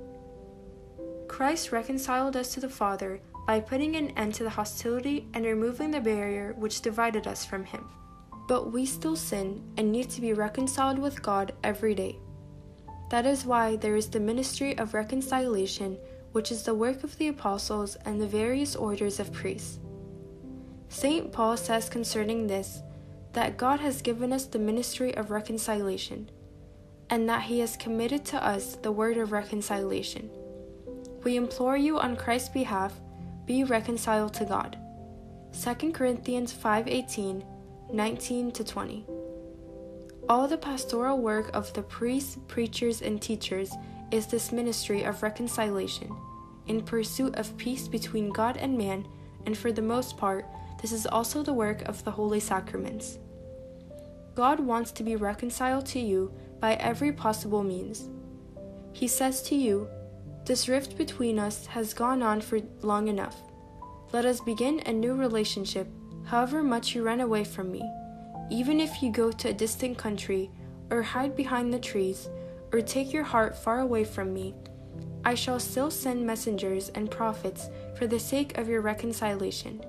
Christ 1.29 1.73
reconciled 1.73 2.37
us 2.37 2.53
to 2.55 2.61
the 2.61 2.69
Father 2.69 3.21
by 3.47 3.61
putting 3.61 3.97
an 3.97 4.11
end 4.11 4.35
to 4.35 4.45
the 4.45 4.51
hostility 4.51 5.27
and 5.35 5.45
removing 5.45 5.91
the 5.91 6.01
barrier 6.01 6.55
which 6.59 6.83
divided 6.83 7.27
us 7.27 7.45
from 7.45 7.65
Him. 7.65 7.89
But 8.49 8.73
we 8.73 8.85
still 8.85 9.17
sin 9.17 9.63
and 9.77 9.91
need 9.91 10.11
to 10.11 10.21
be 10.21 10.33
reconciled 10.33 10.99
with 10.99 11.23
God 11.23 11.53
every 11.65 11.95
day. 11.95 12.19
That 13.11 13.27
is 13.27 13.47
why 13.47 13.77
there 13.77 13.97
is 13.97 14.09
the 14.09 14.21
ministry 14.21 14.77
of 14.79 14.95
reconciliation, 14.95 15.99
which 16.33 16.53
is 16.53 16.63
the 16.63 16.75
work 16.75 17.03
of 17.03 17.17
the 17.17 17.29
apostles 17.29 17.97
and 18.05 18.21
the 18.21 18.27
various 18.27 18.77
orders 18.77 19.19
of 19.19 19.33
priests. 19.33 19.79
St. 20.89 21.33
Paul 21.33 21.57
says 21.57 21.89
concerning 21.89 22.47
this 22.47 22.83
that 23.33 23.57
God 23.57 23.81
has 23.81 24.03
given 24.03 24.33
us 24.33 24.45
the 24.45 24.59
ministry 24.59 25.17
of 25.17 25.31
reconciliation 25.31 26.29
and 27.11 27.29
that 27.29 27.43
He 27.43 27.59
has 27.59 27.77
committed 27.77 28.25
to 28.27 28.45
us 28.45 28.77
the 28.77 28.93
word 28.93 29.19
of 29.19 29.33
reconciliation. 29.33 30.31
We 31.25 31.37
implore 31.37 31.77
you 31.77 31.99
on 31.99 32.17
Christ's 32.17 32.49
behalf, 32.49 32.99
be 33.45 33.65
reconciled 33.65 34.33
to 34.35 34.45
God. 34.45 34.79
2 35.53 35.93
Corinthians 35.93 36.53
5:18, 36.53 37.45
19 37.93 38.53
to 38.53 38.65
20. 38.65 39.05
All 40.29 40.47
the 40.47 40.57
pastoral 40.57 41.19
work 41.19 41.51
of 41.53 41.73
the 41.73 41.83
priests, 41.83 42.39
preachers, 42.47 43.03
and 43.03 43.21
teachers 43.21 43.73
is 44.13 44.27
this 44.27 44.53
ministry 44.53 45.03
of 45.03 45.23
reconciliation, 45.23 46.15
in 46.69 46.83
pursuit 46.83 47.35
of 47.35 47.57
peace 47.57 47.89
between 47.89 48.31
God 48.31 48.57
and 48.57 48.79
man, 48.79 49.07
and 49.45 49.59
for 49.59 49.73
the 49.73 49.83
most 49.83 50.17
part, 50.17 50.47
this 50.81 50.93
is 50.93 51.07
also 51.07 51.43
the 51.43 51.53
work 51.53 51.83
of 51.83 52.05
the 52.05 52.13
holy 52.13 52.41
sacraments. 52.41 53.19
God 54.37 54.61
wants 54.61 54.93
to 54.93 55.03
be 55.03 55.17
reconciled 55.17 55.87
to 55.87 55.99
you 55.99 56.33
by 56.61 56.75
every 56.75 57.13
possible 57.13 57.63
means. 57.63 58.09
He 58.93 59.09
says 59.09 59.43
to 59.45 59.55
you, 59.55 59.89
This 60.45 60.69
rift 60.69 60.97
between 60.97 61.39
us 61.39 61.67
has 61.67 61.95
gone 61.95 62.23
on 62.23 62.41
for 62.41 62.61
long 62.83 63.09
enough. 63.09 63.37
Let 64.13 64.25
us 64.25 64.41
begin 64.41 64.81
a 64.81 64.93
new 64.93 65.15
relationship, 65.15 65.89
however 66.25 66.63
much 66.63 66.95
you 66.95 67.03
run 67.03 67.21
away 67.21 67.45
from 67.45 67.73
me. 67.73 67.83
Even 68.51 68.81
if 68.81 69.03
you 69.03 69.11
go 69.13 69.31
to 69.31 69.49
a 69.49 69.53
distant 69.53 69.97
country, 69.97 70.51
or 70.91 71.03
hide 71.03 71.37
behind 71.37 71.73
the 71.73 71.79
trees, 71.79 72.29
or 72.73 72.81
take 72.81 73.13
your 73.13 73.25
heart 73.25 73.57
far 73.57 73.81
away 73.81 74.05
from 74.05 74.35
me, 74.35 74.55
I 75.25 75.35
shall 75.35 75.61
still 75.61 75.91
send 75.91 76.27
messengers 76.27 76.89
and 76.91 77.11
prophets 77.11 77.69
for 77.97 78.07
the 78.07 78.19
sake 78.19 78.59
of 78.59 78.69
your 78.69 78.81
reconciliation. 78.81 79.85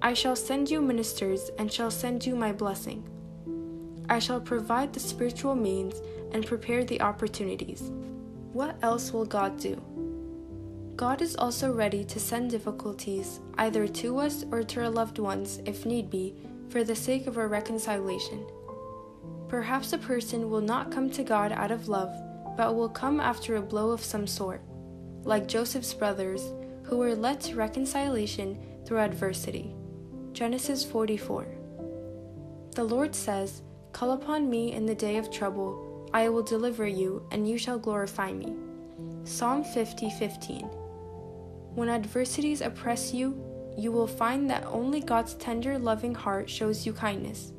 I 0.00 0.14
shall 0.14 0.36
send 0.36 0.70
you 0.70 0.80
ministers 0.80 1.50
and 1.58 1.72
shall 1.72 1.90
send 1.90 2.24
you 2.24 2.34
my 2.34 2.52
blessing. 2.52 3.08
I 4.08 4.18
shall 4.18 4.40
provide 4.40 4.92
the 4.92 5.00
spiritual 5.00 5.54
means 5.54 6.00
and 6.32 6.46
prepare 6.46 6.84
the 6.84 7.00
opportunities. 7.00 7.90
What 8.52 8.76
else 8.82 9.12
will 9.12 9.26
God 9.26 9.58
do? 9.58 9.80
God 10.96 11.22
is 11.22 11.36
also 11.36 11.72
ready 11.72 12.04
to 12.04 12.18
send 12.18 12.50
difficulties 12.50 13.40
either 13.58 13.86
to 13.86 14.18
us 14.18 14.44
or 14.50 14.62
to 14.64 14.80
our 14.80 14.90
loved 14.90 15.18
ones 15.18 15.60
if 15.64 15.86
need 15.86 16.10
be 16.10 16.34
for 16.70 16.82
the 16.82 16.96
sake 16.96 17.26
of 17.26 17.38
our 17.38 17.48
reconciliation. 17.48 18.44
Perhaps 19.48 19.92
a 19.92 19.98
person 19.98 20.50
will 20.50 20.60
not 20.60 20.90
come 20.90 21.08
to 21.10 21.22
God 21.22 21.52
out 21.52 21.70
of 21.70 21.88
love, 21.88 22.12
but 22.56 22.74
will 22.74 22.88
come 22.88 23.20
after 23.20 23.56
a 23.56 23.62
blow 23.62 23.90
of 23.90 24.04
some 24.04 24.26
sort, 24.26 24.60
like 25.22 25.46
Joseph's 25.46 25.94
brothers, 25.94 26.52
who 26.82 26.96
were 26.96 27.14
led 27.14 27.40
to 27.42 27.54
reconciliation 27.54 28.58
through 28.84 28.98
adversity. 28.98 29.74
Genesis 30.32 30.84
44. 30.84 31.46
The 32.74 32.84
Lord 32.84 33.14
says, 33.14 33.62
Call 33.92 34.12
upon 34.12 34.48
me 34.48 34.72
in 34.72 34.86
the 34.86 34.94
day 34.94 35.16
of 35.16 35.30
trouble, 35.30 36.08
I 36.12 36.28
will 36.28 36.42
deliver 36.42 36.86
you, 36.86 37.26
and 37.30 37.48
you 37.48 37.58
shall 37.58 37.78
glorify 37.78 38.32
me. 38.32 38.54
Psalm 39.24 39.64
50 39.64 40.10
15. 40.10 40.62
When 41.74 41.88
adversities 41.88 42.60
oppress 42.60 43.12
you, 43.12 43.42
you 43.76 43.92
will 43.92 44.06
find 44.06 44.50
that 44.50 44.66
only 44.66 45.00
God's 45.00 45.34
tender, 45.34 45.78
loving 45.78 46.14
heart 46.14 46.50
shows 46.50 46.84
you 46.84 46.92
kindness, 46.92 47.52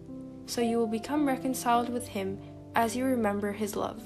so 0.48 0.62
you 0.62 0.78
will 0.78 0.88
become 0.88 1.28
reconciled 1.28 1.90
with 1.90 2.08
Him 2.08 2.40
as 2.76 2.96
you 2.96 3.06
remember 3.06 3.52
His 3.52 3.76
love. 3.76 4.02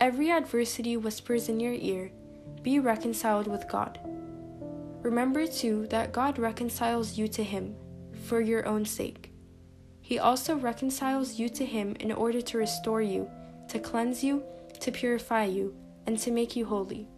Every 0.00 0.30
adversity 0.30 0.96
whispers 0.96 1.48
in 1.48 1.60
your 1.60 1.74
ear, 1.74 2.10
Be 2.62 2.80
reconciled 2.80 3.46
with 3.46 3.68
God. 3.68 3.98
Remember 5.02 5.46
too 5.46 5.86
that 5.88 6.12
God 6.12 6.38
reconciles 6.38 7.18
you 7.18 7.28
to 7.28 7.44
Him 7.44 7.76
for 8.24 8.40
your 8.40 8.66
own 8.66 8.84
sake. 8.84 9.35
He 10.06 10.20
also 10.20 10.54
reconciles 10.54 11.36
you 11.36 11.48
to 11.48 11.66
Him 11.66 11.96
in 11.98 12.12
order 12.12 12.40
to 12.40 12.58
restore 12.58 13.02
you, 13.02 13.28
to 13.66 13.80
cleanse 13.80 14.22
you, 14.22 14.44
to 14.78 14.92
purify 14.92 15.46
you, 15.46 15.74
and 16.06 16.16
to 16.20 16.30
make 16.30 16.54
you 16.54 16.64
holy. 16.64 17.08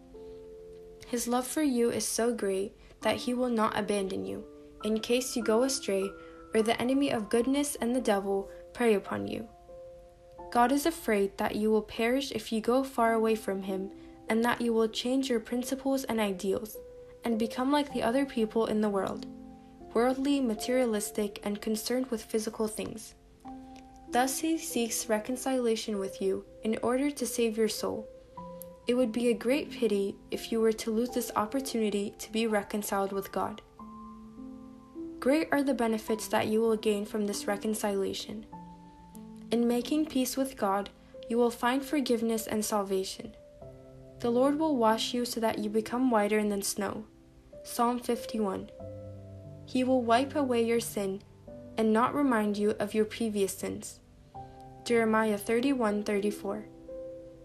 His 1.07 1.29
love 1.29 1.47
for 1.47 1.61
you 1.61 1.91
is 1.91 2.09
so 2.09 2.33
great 2.33 2.73
that 3.03 3.17
He 3.17 3.35
will 3.35 3.51
not 3.51 3.79
abandon 3.79 4.25
you, 4.25 4.43
in 4.85 5.01
case 5.01 5.37
you 5.37 5.45
go 5.45 5.65
astray 5.65 6.11
or 6.55 6.63
the 6.63 6.81
enemy 6.81 7.11
of 7.11 7.29
goodness 7.29 7.75
and 7.75 7.95
the 7.95 8.01
devil 8.01 8.49
prey 8.73 8.95
upon 8.95 9.29
you. 9.29 9.47
God 10.51 10.73
is 10.73 10.87
afraid 10.87 11.37
that 11.37 11.57
you 11.57 11.71
will 11.71 11.83
perish 11.83 12.33
if 12.33 12.51
you 12.51 12.63
go 12.63 12.83
far 12.83 13.13
away 13.13 13.35
from 13.35 13.65
Him, 13.65 13.91
and 14.31 14.43
that 14.47 14.63
you 14.63 14.73
will 14.73 14.89
change 14.89 15.29
your 15.29 15.41
principles 15.41 16.05
and 16.05 16.19
ideals 16.19 16.79
and 17.23 17.39
become 17.39 17.71
like 17.71 17.93
the 17.93 18.03
other 18.03 18.25
people 18.25 18.65
in 18.65 18.81
the 18.81 18.89
world, 18.89 19.27
worldly, 19.95 20.41
materialistic, 20.41 21.41
and 21.45 21.61
concerned 21.61 22.07
with 22.11 22.23
physical 22.23 22.69
things. 22.69 23.15
Thus, 24.11 24.39
he 24.39 24.59
seeks 24.59 25.09
reconciliation 25.09 25.99
with 25.99 26.23
you 26.23 26.45
in 26.63 26.79
order 26.83 27.11
to 27.11 27.27
save 27.27 27.59
your 27.59 27.69
soul. 27.69 28.09
It 28.87 28.95
would 28.95 29.13
be 29.13 29.29
a 29.29 29.35
great 29.35 29.71
pity 29.71 30.17
if 30.31 30.51
you 30.51 30.61
were 30.61 30.73
to 30.73 30.91
lose 30.91 31.11
this 31.11 31.31
opportunity 31.37 32.15
to 32.19 32.33
be 32.33 32.47
reconciled 32.47 33.13
with 33.13 33.33
God. 33.33 33.61
Great 35.21 35.49
are 35.53 35.63
the 35.63 35.75
benefits 35.75 36.29
that 36.29 36.47
you 36.47 36.61
will 36.61 36.77
gain 36.77 37.05
from 37.05 37.27
this 37.27 37.47
reconciliation. 37.47 38.47
In 39.51 39.69
making 39.69 40.07
peace 40.07 40.37
with 40.37 40.57
God, 40.57 40.89
you 41.29 41.37
will 41.37 41.51
find 41.51 41.85
forgiveness 41.85 42.47
and 42.47 42.65
salvation. 42.65 43.35
The 44.21 44.31
Lord 44.31 44.59
will 44.59 44.77
wash 44.77 45.13
you 45.13 45.25
so 45.25 45.39
that 45.41 45.59
you 45.59 45.69
become 45.69 46.11
whiter 46.11 46.43
than 46.43 46.63
snow. 46.63 47.05
Psalm 47.65 47.99
51. 47.99 48.71
He 49.69 49.85
will 49.85 50.01
wipe 50.01 50.35
away 50.35 50.65
your 50.65 50.81
sin 50.81 51.21
and 51.77 51.93
not 51.93 52.15
remind 52.15 52.57
you 52.57 52.71
of 52.81 52.95
your 52.95 53.05
previous 53.05 53.53
sins. 53.53 54.01
Jeremiah 54.87 55.37
31:34. 55.37 56.65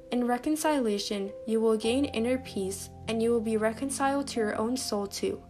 In 0.09 0.25
reconciliation, 0.25 1.33
you 1.45 1.59
will 1.59 1.75
gain 1.75 2.05
inner 2.05 2.37
peace 2.37 2.89
and 3.09 3.21
you 3.21 3.31
will 3.31 3.41
be 3.41 3.57
reconciled 3.57 4.29
to 4.29 4.39
your 4.39 4.55
own 4.55 4.77
soul 4.77 5.05
too. 5.05 5.43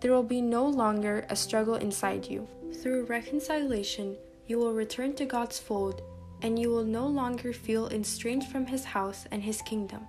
There 0.00 0.10
will 0.10 0.24
be 0.24 0.40
no 0.40 0.66
longer 0.66 1.26
a 1.30 1.36
struggle 1.36 1.76
inside 1.76 2.26
you. 2.26 2.48
Through 2.82 3.04
reconciliation, 3.04 4.16
you 4.48 4.58
will 4.58 4.74
return 4.74 5.14
to 5.14 5.24
God's 5.24 5.60
fold 5.60 6.02
and 6.42 6.58
you 6.58 6.70
will 6.70 6.84
no 6.84 7.06
longer 7.06 7.52
feel 7.52 7.86
estranged 7.90 8.48
from 8.48 8.66
His 8.66 8.84
house 8.84 9.26
and 9.30 9.44
His 9.44 9.62
kingdom. 9.62 10.08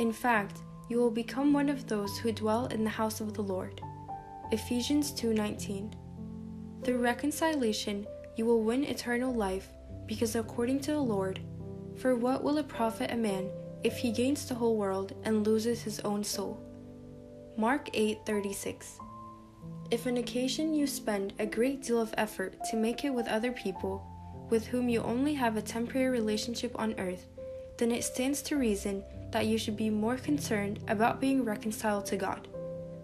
In 0.00 0.14
fact, 0.14 0.62
you 0.88 0.96
will 0.96 1.10
become 1.10 1.52
one 1.52 1.68
of 1.68 1.88
those 1.88 2.16
who 2.16 2.32
dwell 2.32 2.64
in 2.68 2.84
the 2.84 2.96
house 3.00 3.20
of 3.20 3.34
the 3.34 3.42
Lord. 3.42 3.82
Ephesians 4.50 5.12
2:19. 5.12 5.94
Through 6.82 6.98
reconciliation, 7.02 8.06
you 8.36 8.46
will 8.46 8.62
win 8.62 8.84
eternal 8.84 9.34
life, 9.34 9.70
because 10.06 10.36
according 10.36 10.80
to 10.80 10.92
the 10.92 11.00
Lord, 11.00 11.40
for 11.96 12.16
what 12.16 12.42
will 12.42 12.56
it 12.56 12.66
profit 12.66 13.10
a 13.10 13.16
man 13.16 13.50
if 13.84 13.98
he 13.98 14.10
gains 14.10 14.46
the 14.46 14.54
whole 14.54 14.76
world 14.76 15.12
and 15.24 15.46
loses 15.46 15.82
his 15.82 16.00
own 16.00 16.24
soul? 16.24 16.58
Mark 17.58 17.90
8:36. 17.92 18.98
If 19.90 20.06
on 20.06 20.16
occasion 20.16 20.72
you 20.72 20.86
spend 20.86 21.34
a 21.38 21.44
great 21.44 21.82
deal 21.82 22.00
of 22.00 22.14
effort 22.16 22.54
to 22.70 22.76
make 22.76 23.04
it 23.04 23.12
with 23.12 23.28
other 23.28 23.52
people 23.52 24.02
with 24.48 24.66
whom 24.68 24.88
you 24.88 25.02
only 25.02 25.34
have 25.34 25.58
a 25.58 25.62
temporary 25.62 26.08
relationship 26.08 26.72
on 26.78 26.98
earth, 26.98 27.26
then 27.76 27.92
it 27.92 28.02
stands 28.02 28.40
to 28.42 28.56
reason 28.56 29.04
that 29.30 29.46
you 29.46 29.58
should 29.58 29.76
be 29.76 29.90
more 29.90 30.16
concerned 30.16 30.80
about 30.88 31.20
being 31.20 31.44
reconciled 31.44 32.06
to 32.06 32.16
God, 32.16 32.48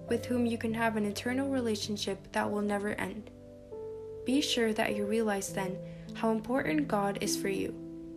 with 0.09 0.27
whom 0.27 0.47
you 0.47 0.59
can 0.59 0.75
have 0.75 0.97
an 0.97 1.05
eternal 1.05 1.49
relationship 1.49 2.33
that 2.33 2.51
will 2.51 2.63
never 2.63 2.91
end. 2.91 3.31
Be 4.25 4.41
sure 4.41 4.73
that 4.73 4.97
you 4.97 5.07
realize 5.07 5.53
then 5.53 5.77
how 6.15 6.31
important 6.31 6.89
God 6.89 7.19
is 7.21 7.37
for 7.37 7.49
you, 7.49 7.75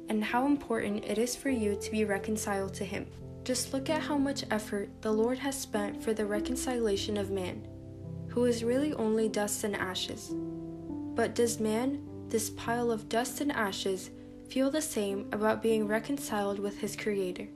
and 0.10 0.24
how 0.24 0.46
important 0.46 1.04
it 1.06 1.18
is 1.18 1.36
for 1.36 1.50
you 1.50 1.76
to 1.76 1.92
be 1.92 2.06
reconciled 2.06 2.74
to 2.76 2.86
Him. 2.86 3.08
Just 3.44 3.74
look 3.74 3.90
at 3.90 4.02
how 4.02 4.18
much 4.18 4.44
effort 4.52 4.90
the 5.02 5.12
Lord 5.12 5.38
has 5.40 5.60
spent 5.60 6.04
for 6.04 6.14
the 6.14 6.26
reconciliation 6.26 7.18
of 7.18 7.32
man, 7.32 7.66
who 8.28 8.46
is 8.46 8.64
really 8.64 8.94
only 8.94 9.30
dust 9.30 9.64
and 9.64 9.76
ashes. 9.76 10.32
But 11.16 11.34
does 11.34 11.60
man, 11.60 12.04
this 12.30 12.50
pile 12.52 12.92
of 12.92 13.10
dust 13.10 13.42
and 13.42 13.52
ashes, 13.52 14.12
feel 14.50 14.70
the 14.70 14.82
same 14.82 15.28
about 15.32 15.64
being 15.64 15.88
reconciled 15.88 16.60
with 16.60 16.78
his 16.80 16.96
Creator? 16.96 17.48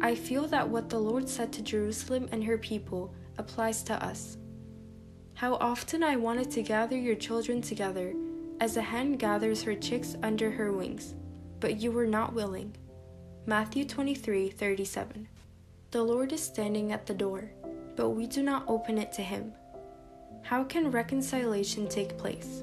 I 0.00 0.14
feel 0.14 0.46
that 0.48 0.68
what 0.68 0.88
the 0.88 0.98
Lord 0.98 1.28
said 1.28 1.52
to 1.54 1.62
Jerusalem 1.62 2.28
and 2.30 2.44
her 2.44 2.58
people 2.58 3.12
applies 3.36 3.82
to 3.84 4.04
us. 4.04 4.38
How 5.34 5.54
often 5.54 6.02
I 6.02 6.16
wanted 6.16 6.50
to 6.52 6.62
gather 6.62 6.96
your 6.96 7.16
children 7.16 7.60
together 7.60 8.14
as 8.60 8.76
a 8.76 8.82
hen 8.82 9.12
gathers 9.12 9.62
her 9.62 9.74
chicks 9.74 10.16
under 10.22 10.50
her 10.50 10.72
wings, 10.72 11.14
but 11.60 11.80
you 11.80 11.90
were 11.90 12.06
not 12.06 12.32
willing. 12.32 12.76
Matthew 13.46 13.84
23:37. 13.84 15.28
The 15.90 16.02
Lord 16.02 16.32
is 16.32 16.42
standing 16.42 16.92
at 16.92 17.06
the 17.06 17.14
door, 17.14 17.50
but 17.96 18.10
we 18.10 18.26
do 18.26 18.42
not 18.42 18.64
open 18.68 18.98
it 18.98 19.12
to 19.12 19.22
him. 19.22 19.52
How 20.42 20.62
can 20.64 20.90
reconciliation 20.90 21.88
take 21.88 22.18
place? 22.18 22.62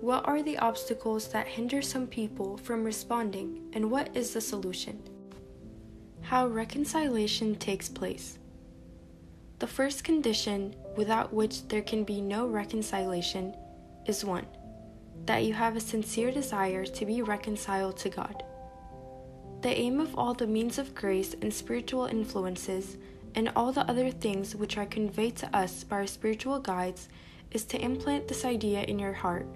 What 0.00 0.26
are 0.28 0.42
the 0.42 0.58
obstacles 0.58 1.28
that 1.28 1.48
hinder 1.48 1.80
some 1.80 2.06
people 2.06 2.56
from 2.58 2.84
responding, 2.84 3.70
and 3.72 3.90
what 3.90 4.16
is 4.16 4.34
the 4.34 4.40
solution? 4.40 5.02
How 6.24 6.46
reconciliation 6.46 7.54
takes 7.56 7.90
place. 7.90 8.38
The 9.58 9.66
first 9.66 10.04
condition 10.04 10.74
without 10.96 11.34
which 11.34 11.68
there 11.68 11.82
can 11.82 12.02
be 12.02 12.22
no 12.22 12.46
reconciliation 12.46 13.54
is 14.06 14.24
one 14.24 14.46
that 15.26 15.44
you 15.44 15.52
have 15.52 15.76
a 15.76 15.80
sincere 15.80 16.30
desire 16.30 16.86
to 16.86 17.04
be 17.04 17.20
reconciled 17.20 17.98
to 17.98 18.08
God. 18.08 18.42
The 19.60 19.78
aim 19.78 20.00
of 20.00 20.18
all 20.18 20.32
the 20.32 20.46
means 20.46 20.78
of 20.78 20.94
grace 20.94 21.34
and 21.42 21.52
spiritual 21.52 22.06
influences 22.06 22.96
and 23.34 23.50
all 23.54 23.70
the 23.70 23.88
other 23.88 24.10
things 24.10 24.56
which 24.56 24.78
are 24.78 24.86
conveyed 24.86 25.36
to 25.36 25.56
us 25.56 25.84
by 25.84 25.96
our 25.96 26.06
spiritual 26.06 26.58
guides 26.58 27.10
is 27.50 27.66
to 27.66 27.80
implant 27.80 28.28
this 28.28 28.46
idea 28.46 28.82
in 28.84 28.98
your 28.98 29.12
heart, 29.12 29.46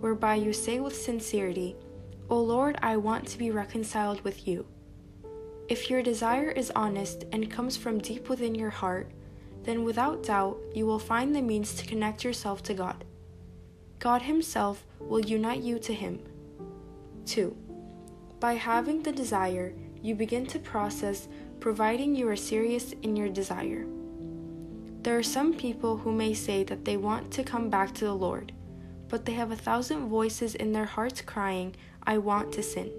whereby 0.00 0.36
you 0.36 0.54
say 0.54 0.80
with 0.80 0.96
sincerity, 0.96 1.76
O 2.30 2.40
Lord, 2.40 2.78
I 2.82 2.96
want 2.96 3.28
to 3.28 3.38
be 3.38 3.50
reconciled 3.50 4.22
with 4.22 4.48
you. 4.48 4.66
If 5.68 5.90
your 5.90 6.00
desire 6.00 6.50
is 6.50 6.70
honest 6.76 7.24
and 7.32 7.50
comes 7.50 7.76
from 7.76 7.98
deep 7.98 8.28
within 8.28 8.54
your 8.54 8.70
heart, 8.70 9.10
then 9.64 9.82
without 9.82 10.22
doubt 10.22 10.58
you 10.72 10.86
will 10.86 11.00
find 11.00 11.34
the 11.34 11.42
means 11.42 11.74
to 11.74 11.86
connect 11.86 12.22
yourself 12.22 12.62
to 12.64 12.74
God. 12.74 13.04
God 13.98 14.22
Himself 14.22 14.86
will 15.00 15.20
unite 15.20 15.62
you 15.62 15.80
to 15.80 15.92
Him. 15.92 16.20
2. 17.26 17.56
By 18.38 18.52
having 18.54 19.02
the 19.02 19.10
desire, 19.10 19.74
you 20.02 20.14
begin 20.14 20.46
to 20.46 20.60
process 20.60 21.26
providing 21.58 22.14
you 22.14 22.28
are 22.28 22.36
serious 22.36 22.92
in 23.02 23.16
your 23.16 23.28
desire. 23.28 23.86
There 25.02 25.18
are 25.18 25.22
some 25.22 25.52
people 25.52 25.96
who 25.96 26.12
may 26.12 26.32
say 26.32 26.62
that 26.64 26.84
they 26.84 26.96
want 26.96 27.32
to 27.32 27.42
come 27.42 27.70
back 27.70 27.92
to 27.94 28.04
the 28.04 28.14
Lord, 28.14 28.52
but 29.08 29.24
they 29.24 29.32
have 29.32 29.50
a 29.50 29.56
thousand 29.56 30.08
voices 30.08 30.54
in 30.54 30.72
their 30.72 30.84
hearts 30.84 31.22
crying, 31.22 31.74
I 32.04 32.18
want 32.18 32.52
to 32.52 32.62
sin. 32.62 32.92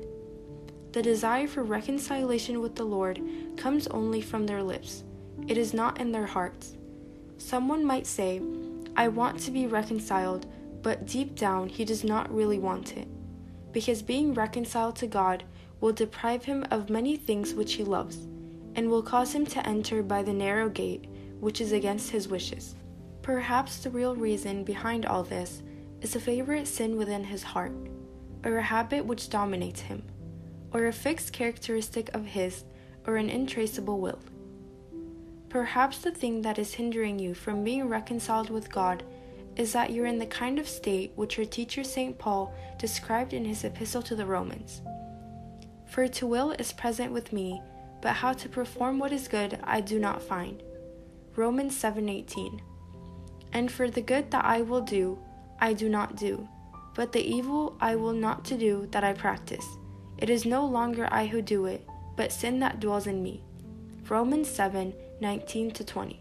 The 0.97 1.03
desire 1.03 1.45
for 1.45 1.61
reconciliation 1.61 2.59
with 2.59 2.73
the 2.75 2.83
Lord 2.83 3.21
comes 3.55 3.85
only 3.85 4.19
from 4.19 4.47
their 4.47 4.63
lips, 4.63 5.03
it 5.47 5.55
is 5.55 5.71
not 5.71 6.01
in 6.01 6.11
their 6.11 6.25
hearts. 6.25 6.75
Someone 7.37 7.85
might 7.85 8.07
say, 8.07 8.41
I 8.95 9.07
want 9.07 9.39
to 9.41 9.51
be 9.51 9.67
reconciled, 9.67 10.47
but 10.81 11.05
deep 11.05 11.35
down 11.35 11.69
he 11.69 11.85
does 11.85 12.03
not 12.03 12.33
really 12.33 12.57
want 12.57 12.97
it, 12.97 13.07
because 13.71 14.01
being 14.01 14.33
reconciled 14.33 14.95
to 14.95 15.05
God 15.05 15.43
will 15.81 15.93
deprive 15.93 16.43
him 16.45 16.65
of 16.71 16.89
many 16.89 17.15
things 17.15 17.53
which 17.53 17.73
he 17.73 17.83
loves, 17.83 18.17
and 18.73 18.89
will 18.89 19.03
cause 19.03 19.31
him 19.35 19.45
to 19.45 19.67
enter 19.67 20.01
by 20.01 20.23
the 20.23 20.33
narrow 20.33 20.67
gate, 20.67 21.05
which 21.39 21.61
is 21.61 21.73
against 21.73 22.09
his 22.09 22.27
wishes. 22.27 22.73
Perhaps 23.21 23.83
the 23.83 23.91
real 23.91 24.15
reason 24.15 24.63
behind 24.63 25.05
all 25.05 25.21
this 25.21 25.61
is 26.01 26.15
a 26.15 26.19
favorite 26.19 26.67
sin 26.67 26.97
within 26.97 27.23
his 27.23 27.43
heart, 27.43 27.73
or 28.43 28.57
a 28.57 28.63
habit 28.63 29.05
which 29.05 29.29
dominates 29.29 29.81
him, 29.81 30.01
or 30.71 30.85
a 30.85 30.93
fixed 30.93 31.33
characteristic 31.33 32.13
of 32.13 32.25
his, 32.25 32.63
or 33.05 33.17
an 33.17 33.29
intraceable 33.29 33.99
will. 33.99 34.19
Perhaps 35.49 35.99
the 35.99 36.11
thing 36.11 36.41
that 36.41 36.59
is 36.59 36.73
hindering 36.73 37.17
you 37.19 37.33
from 37.33 37.63
being 37.63 37.87
reconciled 37.87 38.49
with 38.49 38.71
God 38.71 39.03
is 39.55 39.73
that 39.73 39.91
you're 39.91 40.05
in 40.05 40.19
the 40.19 40.25
kind 40.25 40.59
of 40.59 40.67
state 40.67 41.11
which 41.15 41.37
your 41.37 41.45
teacher 41.45 41.83
St. 41.83 42.17
Paul 42.17 42.53
described 42.77 43.33
in 43.33 43.45
his 43.45 43.63
epistle 43.63 44.01
to 44.03 44.15
the 44.15 44.25
Romans. 44.25 44.81
For 45.87 46.07
to 46.07 46.27
will 46.27 46.51
is 46.51 46.73
present 46.73 47.11
with 47.11 47.33
me, 47.33 47.61
but 48.01 48.13
how 48.13 48.33
to 48.33 48.49
perform 48.49 48.99
what 48.99 49.11
is 49.11 49.27
good 49.27 49.59
I 49.63 49.81
do 49.81 49.99
not 49.99 50.21
find. 50.21 50.61
Romans 51.35 51.75
7:18. 51.75 52.61
And 53.53 53.71
for 53.71 53.89
the 53.89 54.01
good 54.01 54.29
that 54.31 54.45
I 54.45 54.61
will 54.61 54.81
do, 54.81 55.17
I 55.59 55.73
do 55.73 55.89
not 55.89 56.15
do, 56.17 56.47
but 56.93 57.11
the 57.13 57.21
evil 57.21 57.77
I 57.79 57.95
will 57.95 58.13
not 58.13 58.43
to 58.45 58.57
do 58.57 58.87
that 58.91 59.03
I 59.03 59.13
practice. 59.13 59.65
It 60.17 60.29
is 60.29 60.45
no 60.45 60.65
longer 60.65 61.07
I 61.11 61.27
who 61.27 61.41
do 61.41 61.65
it, 61.65 61.87
but 62.15 62.31
sin 62.31 62.59
that 62.59 62.79
dwells 62.79 63.07
in 63.07 63.21
me. 63.21 63.43
Romans 64.09 64.49
7:19 64.49 65.71
to 65.73 65.83
20. 65.83 66.19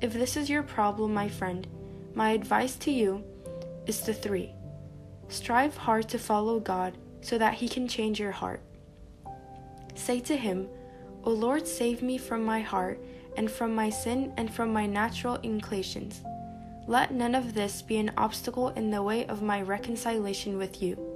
If 0.00 0.12
this 0.12 0.36
is 0.36 0.50
your 0.50 0.62
problem, 0.62 1.14
my 1.14 1.28
friend, 1.28 1.66
my 2.14 2.30
advice 2.30 2.76
to 2.76 2.90
you 2.90 3.22
is 3.86 4.00
the 4.00 4.14
three. 4.14 4.52
Strive 5.28 5.76
hard 5.76 6.08
to 6.08 6.18
follow 6.18 6.60
God 6.60 6.98
so 7.20 7.38
that 7.38 7.54
He 7.54 7.68
can 7.68 7.88
change 7.88 8.20
your 8.20 8.32
heart. 8.32 8.60
Say 9.94 10.20
to 10.20 10.36
Him, 10.36 10.68
O 11.24 11.30
Lord, 11.30 11.66
save 11.66 12.02
me 12.02 12.18
from 12.18 12.44
my 12.44 12.60
heart, 12.60 13.00
and 13.36 13.50
from 13.50 13.74
my 13.74 13.90
sin, 13.90 14.32
and 14.36 14.52
from 14.52 14.72
my 14.72 14.86
natural 14.86 15.38
inclinations. 15.42 16.22
Let 16.86 17.12
none 17.12 17.34
of 17.34 17.54
this 17.54 17.82
be 17.82 17.96
an 17.98 18.12
obstacle 18.16 18.68
in 18.70 18.90
the 18.90 19.02
way 19.02 19.26
of 19.26 19.42
my 19.42 19.60
reconciliation 19.60 20.56
with 20.56 20.80
you. 20.80 21.15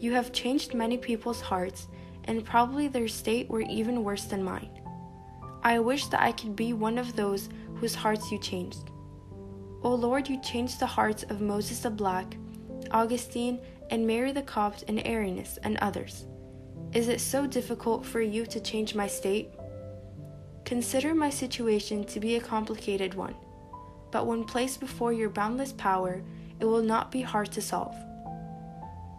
You 0.00 0.12
have 0.12 0.32
changed 0.32 0.74
many 0.74 0.96
people's 0.96 1.40
hearts, 1.40 1.88
and 2.24 2.44
probably 2.44 2.86
their 2.88 3.08
state 3.08 3.48
were 3.48 3.62
even 3.62 4.04
worse 4.04 4.24
than 4.24 4.44
mine. 4.44 4.70
I 5.62 5.80
wish 5.80 6.06
that 6.06 6.22
I 6.22 6.32
could 6.32 6.54
be 6.54 6.72
one 6.72 6.98
of 6.98 7.16
those 7.16 7.48
whose 7.76 7.94
hearts 7.94 8.30
you 8.30 8.38
changed. 8.38 8.90
O 9.82 9.94
Lord, 9.94 10.28
you 10.28 10.40
changed 10.40 10.78
the 10.78 10.86
hearts 10.86 11.24
of 11.24 11.40
Moses 11.40 11.80
the 11.80 11.90
Black, 11.90 12.36
Augustine, 12.90 13.60
and 13.90 14.06
Mary 14.06 14.32
the 14.32 14.42
Copt, 14.42 14.84
and 14.86 14.98
Arianus, 15.00 15.58
and 15.62 15.76
others. 15.78 16.26
Is 16.92 17.08
it 17.08 17.20
so 17.20 17.46
difficult 17.46 18.06
for 18.06 18.20
you 18.20 18.46
to 18.46 18.60
change 18.60 18.94
my 18.94 19.06
state? 19.06 19.50
Consider 20.64 21.14
my 21.14 21.30
situation 21.30 22.04
to 22.04 22.20
be 22.20 22.36
a 22.36 22.40
complicated 22.40 23.14
one, 23.14 23.34
but 24.10 24.26
when 24.26 24.44
placed 24.44 24.80
before 24.80 25.12
your 25.12 25.28
boundless 25.28 25.72
power, 25.72 26.22
it 26.60 26.64
will 26.64 26.82
not 26.82 27.10
be 27.10 27.22
hard 27.22 27.50
to 27.52 27.62
solve. 27.62 27.96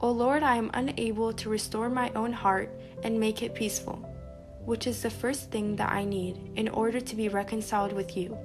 O 0.02 0.12
Lord, 0.12 0.44
I 0.44 0.56
am 0.56 0.72
unable 0.74 1.34
to 1.34 1.50
restore 1.50 1.90
my 1.90 2.10
own 2.16 2.32
heart 2.32 2.72
and 3.04 3.20
make 3.20 3.44
it 3.44 3.54
peaceful, 3.54 3.98
which 4.64 4.88
is 4.88 5.02
the 5.02 5.10
first 5.10 5.52
thing 5.52 5.76
that 5.76 5.92
I 5.92 6.06
need 6.06 6.54
in 6.56 6.70
order 6.70 7.02
to 7.02 7.16
be 7.18 7.28
reconciled 7.28 7.92
with 7.92 8.16
you. 8.16 8.38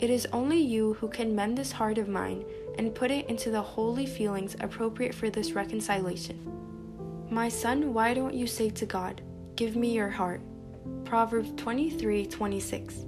It 0.00 0.10
is 0.10 0.26
only 0.32 0.58
you 0.58 0.94
who 0.94 1.08
can 1.08 1.36
mend 1.36 1.56
this 1.56 1.70
heart 1.70 1.98
of 1.98 2.08
mine 2.08 2.44
and 2.78 2.94
put 2.94 3.12
it 3.12 3.28
into 3.28 3.50
the 3.50 3.62
holy 3.62 4.06
feelings 4.06 4.56
appropriate 4.58 5.14
for 5.14 5.30
this 5.30 5.52
reconciliation. 5.52 6.44
My 7.30 7.48
son, 7.48 7.94
why 7.94 8.12
don't 8.12 8.34
you 8.34 8.48
say 8.48 8.70
to 8.70 8.86
God, 8.86 9.22
Give 9.54 9.76
me 9.76 9.92
your 9.92 10.08
heart? 10.08 10.40
Proverbs 11.04 11.52
23 11.56 12.26
26. 12.26 13.04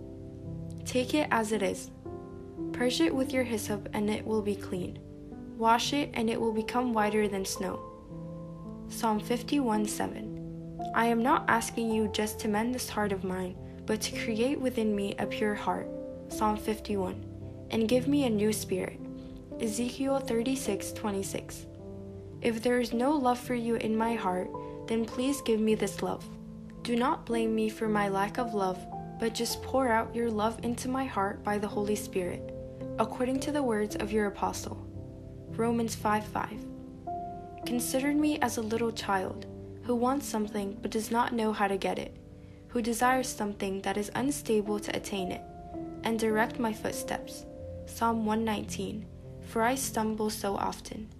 Take 0.85 1.14
it 1.14 1.27
as 1.31 1.51
it 1.51 1.62
is. 1.62 1.90
Purge 2.73 3.01
it 3.01 3.14
with 3.14 3.32
your 3.32 3.43
hyssop, 3.43 3.89
and 3.94 4.09
it 4.10 4.24
will 4.24 4.43
be 4.43 4.55
clean. 4.55 4.98
Wash 5.63 5.93
it, 5.93 6.11
and 6.15 6.29
it 6.29 6.41
will 6.41 6.51
become 6.51 6.93
whiter 6.93 7.29
than 7.29 7.45
snow. 7.45 7.79
Psalm 8.89 9.21
51 9.21 9.87
7. 9.87 10.91
I 10.93 11.07
am 11.07 11.23
not 11.23 11.45
asking 11.47 11.89
you 11.93 12.09
just 12.09 12.41
to 12.41 12.49
mend 12.49 12.75
this 12.75 12.89
heart 12.89 13.13
of 13.13 13.23
mine, 13.23 13.55
but 13.87 14.01
to 14.01 14.25
create 14.25 14.61
within 14.61 14.97
me 14.97 15.15
a 15.21 15.27
pure 15.27 15.55
heart. 15.55 15.87
Psalm 16.31 16.57
51. 16.57 17.25
And 17.71 17.89
give 17.89 18.09
me 18.09 18.25
a 18.25 18.29
new 18.29 18.53
spirit. 18.53 18.99
Ezekiel 19.61 20.19
36 20.19 20.95
26. 20.95 21.67
If 22.41 22.61
there 22.61 22.81
is 22.81 22.93
no 22.93 23.13
love 23.13 23.39
for 23.39 23.55
you 23.55 23.77
in 23.77 23.97
my 23.97 24.17
heart, 24.17 24.51
then 24.89 25.05
please 25.05 25.41
give 25.43 25.61
me 25.61 25.77
this 25.77 26.03
love. 26.03 26.25
Do 26.83 26.97
not 26.97 27.25
blame 27.25 27.55
me 27.55 27.69
for 27.69 27.89
my 27.89 28.09
lack 28.09 28.39
of 28.39 28.53
love, 28.53 28.85
but 29.21 29.33
just 29.33 29.63
pour 29.63 29.87
out 29.87 30.13
your 30.13 30.29
love 30.29 30.59
into 30.65 30.89
my 30.89 31.05
heart 31.05 31.45
by 31.45 31.57
the 31.57 31.69
Holy 31.69 31.95
Spirit, 31.95 32.53
according 32.99 33.39
to 33.39 33.53
the 33.53 33.63
words 33.63 33.95
of 33.95 34.11
your 34.11 34.27
apostle. 34.27 34.82
Romans 35.57 35.95
5 35.95 36.24
5. 36.24 36.49
Consider 37.66 38.15
me 38.15 38.39
as 38.41 38.57
a 38.57 38.62
little 38.62 38.91
child 38.91 39.45
who 39.83 39.95
wants 39.95 40.27
something 40.27 40.79
but 40.81 40.91
does 40.91 41.11
not 41.11 41.35
know 41.35 41.53
how 41.53 41.69
to 41.69 41.77
get 41.77 41.99
it, 41.99 42.16
who 42.69 42.81
desires 42.81 43.29
something 43.29 43.83
that 43.83 43.99
is 43.99 44.11
unstable 44.15 44.81
to 44.81 44.97
attain 44.97 45.31
it, 45.31 45.43
and 46.05 46.19
direct 46.19 46.59
my 46.59 46.73
footsteps. 46.73 47.45
Psalm 47.85 48.24
119. 48.24 49.05
For 49.47 49.61
I 49.61 49.74
stumble 49.74 50.31
so 50.31 50.57
often. 50.57 51.11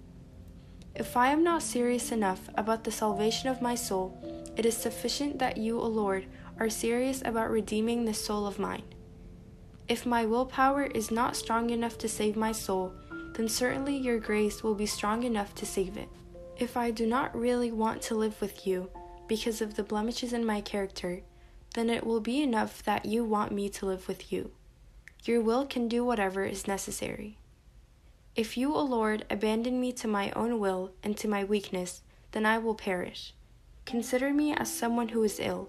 If 0.95 1.15
I 1.15 1.29
am 1.29 1.45
not 1.45 1.63
serious 1.63 2.11
enough 2.11 2.49
about 2.55 2.85
the 2.85 2.91
salvation 2.91 3.51
of 3.51 3.61
my 3.61 3.75
soul, 3.75 4.17
it 4.57 4.65
is 4.65 4.77
sufficient 4.77 5.39
that 5.41 5.59
you, 5.59 5.79
O 5.79 5.87
Lord, 5.87 6.25
are 6.59 6.71
serious 6.71 7.21
about 7.25 7.51
redeeming 7.51 8.07
this 8.07 8.25
soul 8.25 8.47
of 8.47 8.59
mine. 8.59 8.85
If 9.89 10.07
my 10.07 10.25
willpower 10.25 10.85
is 10.85 11.11
not 11.11 11.37
strong 11.37 11.69
enough 11.69 11.99
to 11.99 12.09
save 12.09 12.35
my 12.35 12.53
soul, 12.53 12.95
then 13.35 13.49
certainly 13.49 13.97
your 13.97 14.19
grace 14.19 14.63
will 14.63 14.75
be 14.75 14.87
strong 14.87 15.23
enough 15.23 15.55
to 15.55 15.67
save 15.67 15.97
it. 15.97 16.09
If 16.59 16.77
I 16.77 16.91
do 16.91 17.07
not 17.07 17.37
really 17.37 17.73
want 17.73 18.03
to 18.03 18.15
live 18.15 18.41
with 18.41 18.67
you 18.67 18.91
because 19.27 19.61
of 19.61 19.75
the 19.75 19.83
blemishes 19.83 20.33
in 20.33 20.45
my 20.45 20.61
character, 20.61 21.23
then 21.75 21.89
it 21.89 22.05
will 22.05 22.21
be 22.21 22.43
enough 22.43 22.83
that 22.83 23.07
you 23.07 23.25
want 23.25 23.53
me 23.53 23.69
to 23.71 23.87
live 23.87 24.07
with 24.07 24.33
you. 24.33 24.51
Your 25.25 25.41
will 25.41 25.65
can 25.67 25.89
do 25.89 26.05
whatever 26.05 26.45
is 26.45 26.67
necessary. 26.67 27.39
If 28.35 28.57
you, 28.57 28.75
O 28.75 28.83
Lord, 28.83 29.25
abandon 29.31 29.81
me 29.81 29.93
to 29.93 30.09
my 30.09 30.31
own 30.33 30.59
will 30.59 30.93
and 31.03 31.17
to 31.19 31.29
my 31.29 31.45
weakness, 31.45 32.03
then 32.33 32.47
I 32.47 32.59
will 32.59 32.75
perish. 32.75 33.35
Consider 33.85 34.33
me 34.33 34.55
as 34.55 34.73
someone 34.73 35.09
who 35.09 35.23
is 35.23 35.41
ill, 35.41 35.69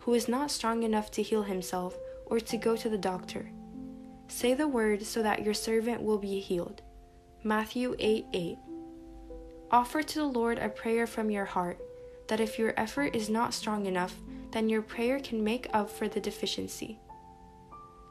who 0.00 0.14
is 0.14 0.28
not 0.28 0.50
strong 0.50 0.82
enough 0.82 1.10
to 1.12 1.22
heal 1.22 1.42
himself 1.42 1.96
or 2.26 2.40
to 2.40 2.56
go 2.56 2.76
to 2.76 2.88
the 2.88 2.98
doctor. 2.98 3.50
Say 4.28 4.54
the 4.54 4.68
word 4.68 5.04
so 5.04 5.22
that 5.22 5.42
your 5.42 5.54
servant 5.54 6.02
will 6.02 6.18
be 6.18 6.40
healed. 6.40 6.82
Matthew 7.44 7.94
8 8.00 8.26
8. 8.32 8.58
Offer 9.70 10.02
to 10.02 10.18
the 10.18 10.24
Lord 10.24 10.58
a 10.58 10.68
prayer 10.68 11.06
from 11.06 11.30
your 11.30 11.44
heart, 11.44 11.78
that 12.26 12.40
if 12.40 12.58
your 12.58 12.74
effort 12.76 13.14
is 13.14 13.30
not 13.30 13.54
strong 13.54 13.86
enough, 13.86 14.16
then 14.50 14.68
your 14.68 14.82
prayer 14.82 15.20
can 15.20 15.44
make 15.44 15.68
up 15.72 15.88
for 15.88 16.08
the 16.08 16.18
deficiency. 16.18 16.98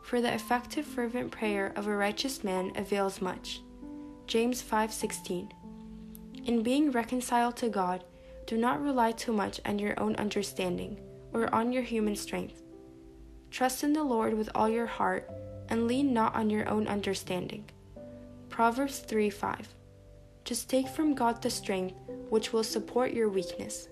For 0.01 0.21
the 0.21 0.33
effective 0.33 0.85
fervent 0.85 1.31
prayer 1.31 1.73
of 1.75 1.87
a 1.87 1.95
righteous 1.95 2.41
man 2.41 2.71
avails 2.77 3.21
much. 3.21 3.61
James 4.27 4.61
5:16. 4.61 5.51
In 6.45 6.63
being 6.63 6.91
reconciled 6.91 7.57
to 7.57 7.67
God, 7.67 8.05
do 8.45 8.55
not 8.55 8.81
rely 8.81 9.11
too 9.11 9.33
much 9.33 9.59
on 9.65 9.77
your 9.77 9.99
own 9.99 10.15
understanding 10.15 11.01
or 11.33 11.53
on 11.53 11.73
your 11.73 11.83
human 11.83 12.15
strength. 12.15 12.61
Trust 13.51 13.83
in 13.83 13.91
the 13.91 14.03
Lord 14.03 14.35
with 14.35 14.49
all 14.55 14.69
your 14.69 14.85
heart, 14.85 15.29
and 15.67 15.85
lean 15.85 16.13
not 16.13 16.33
on 16.33 16.49
your 16.49 16.67
own 16.69 16.87
understanding. 16.87 17.69
Proverbs 18.57 18.97
3 18.97 19.29
5. 19.29 19.67
Just 20.43 20.67
take 20.67 20.87
from 20.87 21.13
God 21.13 21.43
the 21.43 21.49
strength 21.51 21.93
which 22.31 22.51
will 22.51 22.63
support 22.63 23.13
your 23.13 23.29
weakness. 23.29 23.87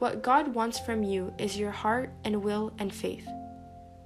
What 0.00 0.24
God 0.24 0.56
wants 0.56 0.80
from 0.80 1.04
you 1.04 1.32
is 1.38 1.56
your 1.56 1.70
heart 1.70 2.10
and 2.24 2.42
will 2.42 2.72
and 2.80 2.92
faith. 2.92 3.28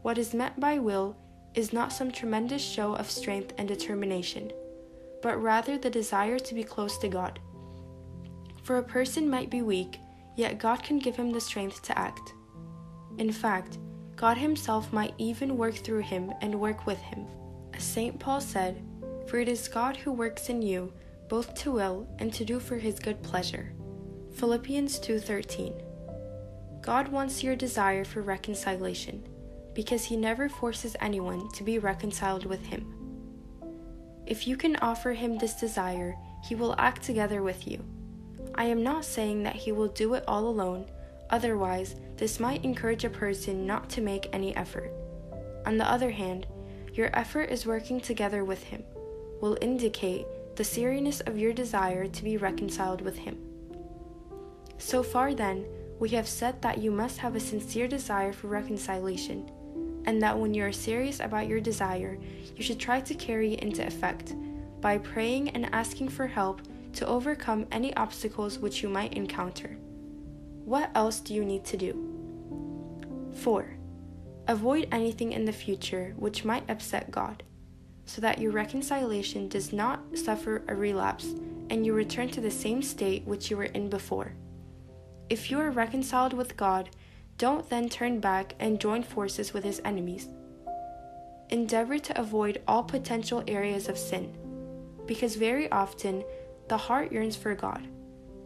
What 0.02 0.18
is 0.18 0.34
meant 0.34 0.60
by 0.60 0.78
will 0.78 1.16
is 1.54 1.72
not 1.72 1.94
some 1.94 2.12
tremendous 2.12 2.60
show 2.60 2.92
of 2.96 3.10
strength 3.10 3.54
and 3.56 3.66
determination, 3.66 4.52
but 5.22 5.42
rather 5.42 5.78
the 5.78 5.88
desire 5.88 6.38
to 6.40 6.54
be 6.54 6.62
close 6.62 6.98
to 6.98 7.08
God. 7.08 7.40
For 8.64 8.76
a 8.76 8.82
person 8.82 9.30
might 9.30 9.48
be 9.48 9.62
weak, 9.62 9.98
yet 10.36 10.58
God 10.58 10.82
can 10.82 10.98
give 10.98 11.16
him 11.16 11.30
the 11.30 11.40
strength 11.40 11.80
to 11.84 11.98
act. 11.98 12.34
In 13.16 13.32
fact, 13.32 13.78
God 14.14 14.36
Himself 14.36 14.92
might 14.92 15.14
even 15.16 15.56
work 15.56 15.76
through 15.76 16.02
him 16.02 16.34
and 16.42 16.60
work 16.60 16.86
with 16.86 16.98
him. 16.98 17.24
As 17.72 17.82
St. 17.82 18.18
Paul 18.20 18.42
said, 18.42 18.84
For 19.28 19.38
it 19.38 19.48
is 19.48 19.68
God 19.68 19.96
who 19.96 20.12
works 20.12 20.48
in 20.48 20.62
you 20.62 20.92
both 21.28 21.54
to 21.56 21.72
will 21.72 22.08
and 22.18 22.32
to 22.32 22.44
do 22.44 22.58
for 22.58 22.76
his 22.76 22.98
good 22.98 23.22
pleasure. 23.22 23.74
Philippians 24.32 24.98
2:13. 24.98 25.74
God 26.80 27.08
wants 27.08 27.44
your 27.44 27.54
desire 27.54 28.04
for 28.04 28.22
reconciliation 28.22 29.28
because 29.74 30.04
he 30.06 30.16
never 30.16 30.48
forces 30.48 30.96
anyone 31.00 31.50
to 31.52 31.62
be 31.62 31.78
reconciled 31.78 32.46
with 32.46 32.64
him. 32.64 32.86
If 34.26 34.46
you 34.46 34.56
can 34.56 34.76
offer 34.76 35.12
him 35.12 35.36
this 35.36 35.60
desire, 35.60 36.16
he 36.48 36.54
will 36.54 36.74
act 36.78 37.02
together 37.02 37.42
with 37.42 37.68
you. 37.68 37.84
I 38.54 38.64
am 38.64 38.82
not 38.82 39.04
saying 39.04 39.42
that 39.42 39.56
he 39.56 39.72
will 39.72 39.88
do 39.88 40.14
it 40.14 40.24
all 40.26 40.48
alone, 40.48 40.86
otherwise, 41.28 41.96
this 42.16 42.40
might 42.40 42.64
encourage 42.64 43.04
a 43.04 43.10
person 43.10 43.66
not 43.66 43.90
to 43.90 44.00
make 44.00 44.30
any 44.32 44.56
effort. 44.56 44.90
On 45.66 45.76
the 45.76 45.90
other 45.90 46.10
hand, 46.10 46.46
your 46.94 47.10
effort 47.12 47.50
is 47.50 47.66
working 47.66 48.00
together 48.00 48.44
with 48.44 48.62
him, 48.64 48.82
will 49.40 49.58
indicate 49.60 50.26
the 50.56 50.64
seriousness 50.64 51.20
of 51.20 51.38
your 51.38 51.52
desire 51.52 52.06
to 52.06 52.24
be 52.24 52.36
reconciled 52.36 53.00
with 53.00 53.16
Him. 53.16 53.38
So 54.78 55.02
far, 55.02 55.34
then, 55.34 55.64
we 55.98 56.08
have 56.10 56.28
said 56.28 56.60
that 56.62 56.78
you 56.78 56.90
must 56.90 57.18
have 57.18 57.34
a 57.34 57.40
sincere 57.40 57.88
desire 57.88 58.32
for 58.32 58.48
reconciliation, 58.48 59.50
and 60.04 60.22
that 60.22 60.38
when 60.38 60.54
you 60.54 60.64
are 60.64 60.72
serious 60.72 61.20
about 61.20 61.48
your 61.48 61.60
desire, 61.60 62.18
you 62.56 62.62
should 62.62 62.78
try 62.78 63.00
to 63.00 63.14
carry 63.14 63.54
it 63.54 63.60
into 63.60 63.86
effect 63.86 64.34
by 64.80 64.98
praying 64.98 65.50
and 65.50 65.72
asking 65.72 66.08
for 66.08 66.26
help 66.26 66.62
to 66.94 67.06
overcome 67.06 67.66
any 67.70 67.94
obstacles 67.96 68.58
which 68.58 68.82
you 68.82 68.88
might 68.88 69.14
encounter. 69.14 69.76
What 70.64 70.90
else 70.94 71.20
do 71.20 71.34
you 71.34 71.44
need 71.44 71.64
to 71.66 71.76
do? 71.76 73.32
4. 73.34 73.68
Avoid 74.48 74.88
anything 74.90 75.32
in 75.32 75.44
the 75.44 75.52
future 75.52 76.14
which 76.16 76.44
might 76.44 76.68
upset 76.70 77.10
God 77.10 77.42
so 78.08 78.22
that 78.22 78.40
your 78.40 78.52
reconciliation 78.52 79.48
does 79.48 79.70
not 79.70 80.00
suffer 80.14 80.62
a 80.66 80.74
relapse 80.74 81.34
and 81.68 81.84
you 81.84 81.92
return 81.92 82.30
to 82.30 82.40
the 82.40 82.50
same 82.50 82.82
state 82.82 83.22
which 83.26 83.50
you 83.50 83.56
were 83.58 83.64
in 83.64 83.90
before. 83.90 84.32
If 85.28 85.50
you 85.50 85.60
are 85.60 85.70
reconciled 85.70 86.32
with 86.32 86.56
God, 86.56 86.88
don't 87.36 87.68
then 87.68 87.90
turn 87.90 88.18
back 88.18 88.54
and 88.58 88.80
join 88.80 89.02
forces 89.02 89.52
with 89.52 89.62
his 89.62 89.82
enemies. 89.84 90.26
Endeavor 91.50 91.98
to 91.98 92.18
avoid 92.18 92.62
all 92.66 92.82
potential 92.82 93.44
areas 93.46 93.90
of 93.90 93.98
sin, 93.98 94.34
because 95.06 95.36
very 95.36 95.70
often 95.70 96.24
the 96.68 96.78
heart 96.78 97.12
yearns 97.12 97.36
for 97.36 97.54
God, 97.54 97.86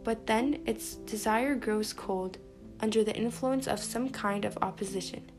but 0.03 0.27
then 0.27 0.61
its 0.65 0.95
desire 0.95 1.55
grows 1.55 1.93
cold 1.93 2.37
under 2.81 3.01
the 3.01 3.15
influence 3.15 3.65
of 3.65 3.79
some 3.79 4.09
kind 4.09 4.43
of 4.43 4.57
opposition. 4.61 5.31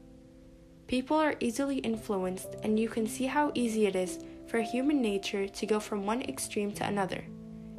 People 0.87 1.17
are 1.17 1.37
easily 1.41 1.79
influenced, 1.79 2.57
and 2.63 2.79
you 2.79 2.89
can 2.89 3.07
see 3.07 3.27
how 3.27 3.51
easy 3.55 3.87
it 3.87 3.97
is 3.97 4.19
for 4.47 4.61
human 4.61 5.01
nature 5.01 5.49
to 5.49 5.67
go 5.67 5.81
from 5.81 6.05
one 6.05 6.23
extreme 6.23 6.73
to 6.73 6.87
another, 6.87 7.25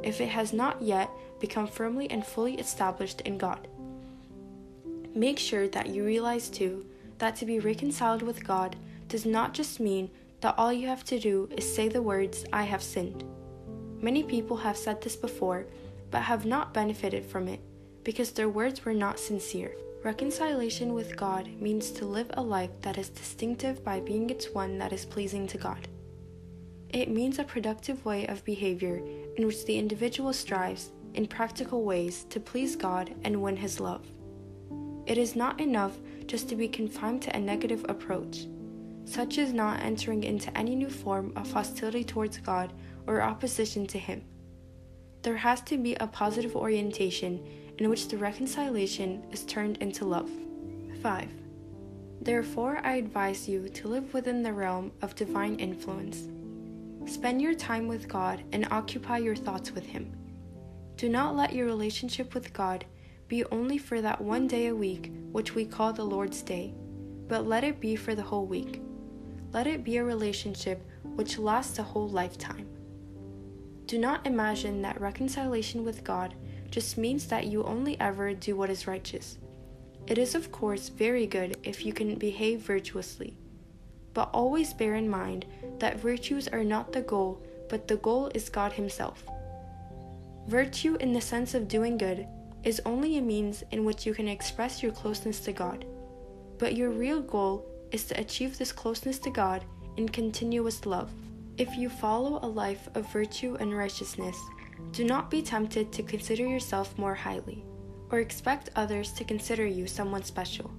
if 0.03 0.19
it 0.19 0.30
has 0.30 0.53
not 0.53 0.82
yet 0.82 1.10
become 1.40 1.68
firmly 1.68 2.10
and 2.10 2.26
fully 2.26 2.56
established 2.56 3.22
in 3.22 3.38
God. 3.38 3.68
Make 5.14 5.40
sure 5.40 5.68
that 5.69 5.90
you 5.90 6.03
realize 6.03 6.49
too 6.49 6.86
that 7.19 7.36
to 7.38 7.45
be 7.45 7.60
reconciled 7.60 8.22
with 8.22 8.45
God 8.45 8.76
does 9.07 9.26
not 9.26 9.53
just 9.53 9.80
mean 9.80 10.10
that 10.41 10.56
all 10.57 10.73
you 10.73 10.88
have 10.88 11.03
to 11.06 11.19
do 11.19 11.48
is 11.56 11.76
say 11.76 11.88
the 11.88 12.02
words, 12.02 12.45
I 12.52 12.64
have 12.64 12.84
sinned. 12.84 13.23
Many 14.02 14.23
people 14.23 14.57
have 14.57 14.77
said 14.77 15.02
this 15.02 15.15
before, 15.15 15.68
but 16.11 16.23
have 16.23 16.45
not 16.45 16.73
benefited 16.73 17.26
from 17.26 17.48
it 17.48 17.61
because 18.03 18.32
their 18.32 18.49
words 18.49 18.84
were 18.84 18.94
not 18.94 19.19
sincere. 19.19 19.76
Reconciliation 20.06 20.94
with 20.94 21.18
God 21.18 21.49
means 21.60 21.90
to 21.90 22.06
live 22.06 22.30
a 22.36 22.44
life 22.44 22.69
that 22.82 22.99
is 22.99 23.10
distinctive 23.10 23.84
by 23.84 23.99
being 23.99 24.30
its 24.30 24.52
one 24.52 24.77
that 24.77 24.94
is 24.94 25.03
pleasing 25.03 25.48
to 25.48 25.57
God. 25.57 25.88
It 26.90 27.10
means 27.10 27.40
a 27.40 27.44
productive 27.44 28.06
way 28.06 28.27
of 28.27 28.45
behavior 28.45 29.02
in 29.36 29.48
which 29.48 29.65
the 29.65 29.80
individual 29.80 30.32
strives, 30.32 30.91
in 31.15 31.26
practical 31.26 31.84
ways, 31.84 32.26
to 32.26 32.40
please 32.40 32.76
God 32.76 33.15
and 33.23 33.41
win 33.41 33.57
His 33.57 33.80
love. 33.80 34.06
It 35.07 35.18
is 35.18 35.36
not 35.36 35.60
enough 35.60 35.98
just 36.27 36.49
to 36.49 36.56
be 36.56 36.68
confined 36.68 37.23
to 37.23 37.36
a 37.36 37.40
negative 37.40 37.84
approach. 37.90 38.45
Such 39.06 39.40
as 39.40 39.53
not 39.53 39.80
entering 39.80 40.23
into 40.23 40.56
any 40.56 40.76
new 40.76 40.91
form 40.91 41.34
of 41.36 41.52
hostility 41.52 42.03
towards 42.03 42.38
God 42.38 42.73
or 43.07 43.23
opposition 43.23 43.88
to 43.88 43.98
Him. 43.98 44.23
There 45.23 45.38
has 45.38 45.61
to 45.61 45.80
be 45.80 45.95
a 45.95 46.06
positive 46.06 46.56
orientation 46.56 47.44
in 47.77 47.89
which 47.89 48.07
the 48.07 48.18
reconciliation 48.18 49.23
is 49.31 49.43
turned 49.43 49.77
into 49.77 50.06
love. 50.06 50.30
5. 51.02 51.30
Therefore, 52.22 52.80
I 52.84 52.95
advise 52.95 53.47
you 53.47 53.69
to 53.69 53.88
live 53.88 54.14
within 54.14 54.41
the 54.41 54.53
realm 54.53 54.91
of 55.02 55.15
divine 55.15 55.56
influence. 55.56 56.27
Spend 57.06 57.41
your 57.41 57.53
time 57.53 57.88
with 57.88 58.07
God 58.07 58.43
and 58.52 58.68
occupy 58.72 59.19
your 59.19 59.35
thoughts 59.35 59.72
with 59.72 59.85
Him. 59.85 60.11
Do 60.97 61.10
not 61.10 61.35
let 61.35 61.53
your 61.53 61.65
relationship 61.65 62.34
with 62.34 62.53
God 62.53 62.85
be 63.27 63.43
only 63.45 63.77
for 63.77 64.02
that 64.02 64.22
one 64.22 64.47
day 64.47 64.68
a 64.68 64.76
week, 64.76 65.11
which 65.31 65.53
we 65.53 65.65
call 65.65 65.93
the 65.93 66.03
Lord's 66.03 66.41
Day, 66.41 66.73
but 67.27 67.45
let 67.45 67.64
it 67.64 67.80
be 67.80 67.95
for 67.95 68.15
the 68.15 68.23
whole 68.23 68.45
week. 68.45 68.81
Let 69.52 69.68
it 69.68 69.84
be 69.84 69.97
a 69.97 70.03
relationship 70.03 70.85
which 71.03 71.38
lasts 71.38 71.80
a 71.80 71.84
whole 71.84 72.10
lifetime. 72.10 72.68
Do 73.85 73.99
not 73.99 74.26
imagine 74.26 74.81
that 74.81 74.99
reconciliation 74.99 75.84
with 75.84 76.03
God 76.03 76.34
just 76.76 76.97
means 76.97 77.27
that 77.27 77.47
you 77.47 77.64
only 77.64 77.97
ever 78.02 78.34
do 78.34 78.53
what 78.53 78.69
is 78.69 78.85
righteous. 78.85 79.38
It 80.07 80.18
is, 80.18 80.35
of 80.35 80.52
course, 80.52 80.89
very 80.89 81.26
good 81.26 81.56
if 81.64 81.85
you 81.85 81.93
can 81.93 82.15
behave 82.15 82.60
virtuously. 82.60 83.38
But 84.14 84.30
always 84.34 84.73
bear 84.73 84.95
in 84.95 85.07
mind 85.07 85.45
that 85.80 86.02
virtues 86.02 86.49
are 86.49 86.65
not 86.65 86.91
the 86.91 87.02
goal, 87.02 87.41
but 87.69 87.88
the 87.88 87.95
goal 87.95 88.30
is 88.35 88.49
God 88.49 88.73
Himself. 88.73 89.23
Virtue, 90.47 90.97
in 90.99 91.14
the 91.14 91.22
sense 91.22 91.53
of 91.53 91.69
doing 91.69 91.97
good, 91.97 92.27
is 92.65 92.81
only 92.85 93.18
a 93.18 93.22
means 93.22 93.64
in 93.72 93.85
which 93.85 94.06
you 94.06 94.14
can 94.14 94.27
express 94.27 94.84
your 94.84 94.91
closeness 94.91 95.39
to 95.45 95.53
God. 95.53 95.85
But 96.60 96.76
your 96.76 96.89
real 96.89 97.22
goal 97.22 97.65
is 97.93 98.03
to 98.07 98.19
achieve 98.19 98.57
this 98.57 98.73
closeness 98.73 99.18
to 99.19 99.30
God 99.30 99.64
in 99.95 100.10
continuous 100.10 100.85
love. 100.85 101.10
If 101.57 101.77
you 101.77 101.88
follow 101.88 102.39
a 102.41 102.53
life 102.64 102.89
of 102.95 103.10
virtue 103.14 103.56
and 103.61 103.73
righteousness, 103.73 104.38
do 104.91 105.03
not 105.03 105.30
be 105.30 105.41
tempted 105.41 105.91
to 105.91 106.03
consider 106.03 106.45
yourself 106.45 106.97
more 106.97 107.15
highly, 107.15 107.65
or 108.11 108.19
expect 108.19 108.69
others 108.76 109.11
to 109.14 109.23
consider 109.23 109.65
you 109.65 109.88
someone 109.88 110.23
special, 110.23 110.72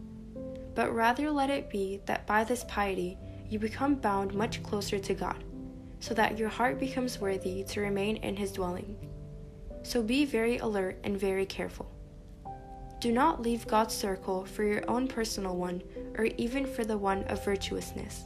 but 0.75 0.95
rather 0.95 1.31
let 1.31 1.51
it 1.51 1.71
be 1.71 2.01
that 2.07 2.27
by 2.27 2.45
this 2.45 2.65
piety 2.65 3.19
you 3.49 3.59
become 3.59 3.95
bound 3.95 4.35
much 4.35 4.63
closer 4.63 4.99
to 4.99 5.15
God, 5.15 5.43
so 6.01 6.15
that 6.15 6.39
your 6.39 6.49
heart 6.49 6.79
becomes 6.79 7.21
worthy 7.21 7.65
to 7.65 7.81
remain 7.81 8.17
in 8.17 8.37
His 8.37 8.53
dwelling. 8.53 8.97
So 9.83 10.03
be 10.03 10.25
very 10.25 10.59
alert 10.59 10.99
and 11.05 11.19
very 11.19 11.47
careful. 11.47 11.91
Do 12.99 13.13
not 13.13 13.43
leave 13.43 13.67
God's 13.67 13.95
circle 13.95 14.45
for 14.45 14.65
your 14.65 14.89
own 14.91 15.07
personal 15.07 15.57
one 15.57 15.83
or 16.17 16.25
even 16.39 16.67
for 16.67 16.85
the 16.85 16.97
one 16.99 17.25
of 17.25 17.45
virtuousness. 17.45 18.25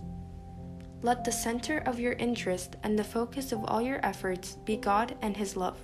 Let 1.03 1.25
the 1.25 1.33
center 1.33 1.79
of 1.87 1.99
your 1.99 2.13
interest 2.13 2.77
and 2.83 2.99
the 2.99 3.05
focus 3.05 3.53
of 3.53 3.65
all 3.65 3.81
your 3.81 4.05
efforts 4.05 4.59
be 4.67 4.77
God 4.77 5.17
and 5.23 5.35
His 5.35 5.57
love. 5.57 5.79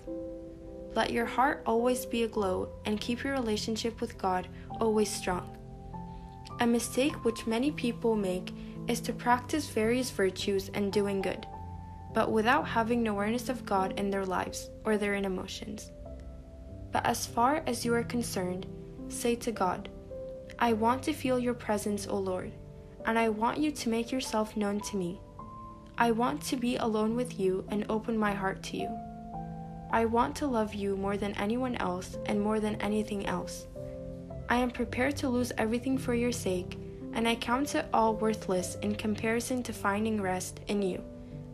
Let 0.94 1.10
your 1.10 1.24
heart 1.24 1.62
always 1.64 2.04
be 2.04 2.24
aglow 2.24 2.68
and 2.84 3.00
keep 3.00 3.24
your 3.24 3.32
relationship 3.32 4.02
with 4.02 4.18
God 4.18 4.46
always 4.78 5.10
strong. 5.10 5.56
A 6.60 6.66
mistake 6.66 7.24
which 7.24 7.46
many 7.46 7.70
people 7.70 8.14
make 8.14 8.52
is 8.88 9.00
to 9.00 9.14
practice 9.14 9.68
various 9.68 10.10
virtues 10.10 10.70
and 10.74 10.92
doing 10.92 11.22
good, 11.22 11.46
but 12.12 12.30
without 12.30 12.68
having 12.68 13.00
an 13.00 13.06
awareness 13.06 13.48
of 13.48 13.64
God 13.64 13.98
in 13.98 14.10
their 14.10 14.26
lives 14.26 14.68
or 14.84 14.98
their 14.98 15.14
emotions. 15.14 15.90
But 16.92 17.06
as 17.06 17.26
far 17.26 17.62
as 17.66 17.86
you 17.86 17.94
are 17.94 18.04
concerned, 18.04 18.66
say 19.08 19.34
to 19.36 19.52
God, 19.52 19.88
I 20.58 20.74
want 20.74 21.02
to 21.04 21.14
feel 21.14 21.38
your 21.38 21.54
presence, 21.54 22.06
O 22.06 22.18
Lord 22.18 22.52
and 23.06 23.18
I 23.18 23.28
want 23.28 23.58
you 23.58 23.70
to 23.70 23.88
make 23.88 24.12
yourself 24.12 24.56
known 24.56 24.80
to 24.80 24.96
me. 24.96 25.20
I 25.96 26.10
want 26.10 26.42
to 26.42 26.56
be 26.56 26.76
alone 26.76 27.16
with 27.16 27.40
you 27.40 27.64
and 27.70 27.86
open 27.88 28.18
my 28.18 28.34
heart 28.34 28.62
to 28.64 28.76
you. 28.76 28.90
I 29.90 30.04
want 30.04 30.36
to 30.36 30.46
love 30.46 30.74
you 30.74 30.96
more 30.96 31.16
than 31.16 31.32
anyone 31.34 31.76
else 31.76 32.18
and 32.26 32.40
more 32.40 32.60
than 32.60 32.74
anything 32.82 33.26
else. 33.26 33.66
I 34.48 34.56
am 34.56 34.70
prepared 34.70 35.16
to 35.18 35.28
lose 35.28 35.52
everything 35.56 35.96
for 35.96 36.14
your 36.14 36.32
sake, 36.32 36.78
and 37.14 37.26
I 37.26 37.36
count 37.36 37.74
it 37.74 37.86
all 37.94 38.14
worthless 38.14 38.76
in 38.82 38.94
comparison 38.94 39.62
to 39.62 39.72
finding 39.72 40.20
rest 40.20 40.60
in 40.68 40.82
you 40.82 41.02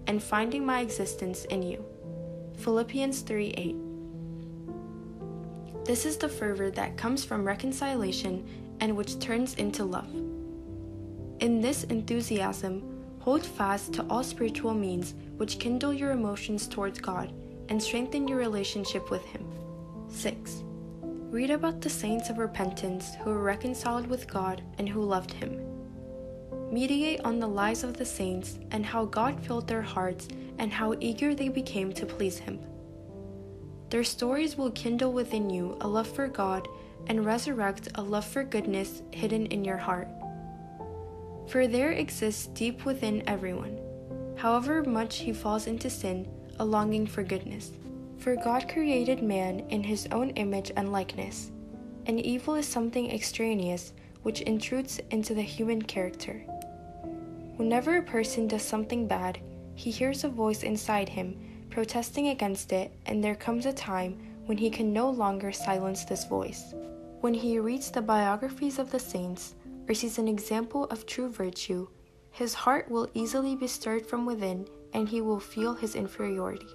and 0.06 0.22
finding 0.22 0.66
my 0.66 0.80
existence 0.80 1.44
in 1.46 1.62
you. 1.62 1.84
Philippians 2.58 3.20
3 3.20 3.48
8. 3.50 3.76
This 5.84 6.06
is 6.06 6.16
the 6.16 6.28
fervor 6.28 6.70
that 6.72 6.96
comes 6.96 7.24
from 7.24 7.44
reconciliation 7.44 8.46
and 8.80 8.96
which 8.96 9.18
turns 9.18 9.54
into 9.54 9.84
love. 9.84 10.21
In 11.42 11.60
this 11.60 11.82
enthusiasm, 11.82 12.84
hold 13.18 13.44
fast 13.44 13.92
to 13.94 14.06
all 14.08 14.22
spiritual 14.22 14.74
means 14.74 15.14
which 15.38 15.58
kindle 15.58 15.92
your 15.92 16.12
emotions 16.12 16.68
towards 16.68 17.00
God 17.00 17.32
and 17.68 17.82
strengthen 17.82 18.28
your 18.28 18.38
relationship 18.38 19.10
with 19.10 19.24
Him. 19.24 19.44
6. 20.06 20.62
Read 21.32 21.50
about 21.50 21.80
the 21.80 21.90
saints 21.90 22.30
of 22.30 22.38
repentance 22.38 23.16
who 23.16 23.30
were 23.30 23.42
reconciled 23.42 24.06
with 24.06 24.28
God 24.28 24.62
and 24.78 24.88
who 24.88 25.02
loved 25.02 25.32
Him. 25.32 25.58
Meditate 26.70 27.22
on 27.24 27.40
the 27.40 27.48
lives 27.48 27.82
of 27.82 27.96
the 27.96 28.06
saints 28.06 28.60
and 28.70 28.86
how 28.86 29.04
God 29.04 29.44
filled 29.44 29.66
their 29.66 29.82
hearts 29.82 30.28
and 30.58 30.72
how 30.72 30.94
eager 31.00 31.34
they 31.34 31.48
became 31.48 31.92
to 31.94 32.06
please 32.06 32.38
Him. 32.38 32.60
Their 33.90 34.04
stories 34.04 34.56
will 34.56 34.70
kindle 34.70 35.12
within 35.12 35.50
you 35.50 35.76
a 35.80 35.88
love 35.88 36.06
for 36.06 36.28
God 36.28 36.68
and 37.08 37.26
resurrect 37.26 37.88
a 37.96 38.00
love 38.00 38.24
for 38.24 38.44
goodness 38.44 39.02
hidden 39.10 39.46
in 39.46 39.64
your 39.64 39.78
heart. 39.78 40.06
For 41.48 41.66
there 41.66 41.92
exists 41.92 42.46
deep 42.48 42.84
within 42.84 43.22
everyone, 43.28 43.78
however 44.36 44.82
much 44.82 45.18
he 45.18 45.32
falls 45.32 45.66
into 45.66 45.90
sin, 45.90 46.28
a 46.58 46.64
longing 46.64 47.06
for 47.06 47.22
goodness. 47.22 47.72
For 48.18 48.36
God 48.36 48.68
created 48.68 49.22
man 49.22 49.60
in 49.68 49.82
his 49.82 50.06
own 50.12 50.30
image 50.30 50.70
and 50.76 50.92
likeness, 50.92 51.50
and 52.06 52.20
evil 52.20 52.54
is 52.54 52.66
something 52.66 53.10
extraneous 53.10 53.92
which 54.22 54.42
intrudes 54.42 55.00
into 55.10 55.34
the 55.34 55.42
human 55.42 55.82
character. 55.82 56.44
Whenever 57.56 57.96
a 57.96 58.02
person 58.02 58.48
does 58.48 58.62
something 58.62 59.06
bad, 59.06 59.40
he 59.74 59.90
hears 59.90 60.24
a 60.24 60.28
voice 60.28 60.62
inside 60.62 61.08
him 61.08 61.36
protesting 61.72 62.28
against 62.28 62.70
it, 62.72 62.92
and 63.06 63.24
there 63.24 63.34
comes 63.34 63.64
a 63.66 63.72
time 63.72 64.18
when 64.44 64.58
he 64.58 64.68
can 64.70 64.92
no 64.92 65.08
longer 65.08 65.50
silence 65.50 66.04
this 66.04 66.26
voice. 66.26 66.74
When 67.20 67.32
he 67.32 67.58
reads 67.58 67.90
the 67.90 68.02
biographies 68.02 68.78
of 68.78 68.90
the 68.90 68.98
saints 68.98 69.54
or 69.88 69.94
sees 69.94 70.18
an 70.18 70.28
example 70.28 70.84
of 70.84 71.06
true 71.06 71.28
virtue, 71.28 71.88
his 72.30 72.54
heart 72.54 72.90
will 72.90 73.10
easily 73.14 73.54
be 73.54 73.66
stirred 73.66 74.06
from 74.06 74.24
within 74.24 74.66
and 74.92 75.08
he 75.08 75.20
will 75.20 75.40
feel 75.40 75.74
his 75.74 75.94
inferiority. 75.94 76.74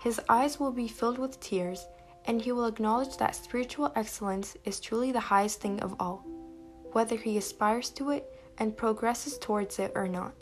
His 0.00 0.20
eyes 0.28 0.58
will 0.58 0.72
be 0.72 0.88
filled 0.88 1.18
with 1.18 1.40
tears, 1.40 1.86
and 2.24 2.42
he 2.42 2.52
will 2.52 2.66
acknowledge 2.66 3.16
that 3.18 3.36
spiritual 3.36 3.92
excellence 3.94 4.56
is 4.64 4.80
truly 4.80 5.12
the 5.12 5.20
highest 5.20 5.60
thing 5.60 5.80
of 5.80 5.94
all, 6.00 6.24
whether 6.92 7.16
he 7.16 7.36
aspires 7.36 7.90
to 7.90 8.10
it 8.10 8.38
and 8.58 8.76
progresses 8.76 9.38
towards 9.38 9.78
it 9.78 9.92
or 9.94 10.08
not. 10.08 10.34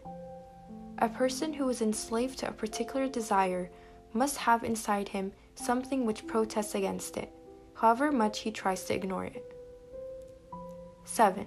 A 0.99 1.09
person 1.09 1.53
who 1.53 1.69
is 1.69 1.83
enslaved 1.83 2.39
to 2.39 2.49
a 2.49 2.53
particular 2.53 3.09
desire 3.09 3.71
must 4.13 4.37
have 4.37 4.65
inside 4.65 5.09
him 5.09 5.33
something 5.55 6.05
which 6.05 6.27
protests 6.27 6.75
against 6.75 7.17
it, 7.17 7.31
however 7.75 8.11
much 8.11 8.41
he 8.41 8.51
tries 8.51 8.85
to 8.85 8.95
ignore 8.95 9.25
it. 9.25 9.45
7. 11.05 11.47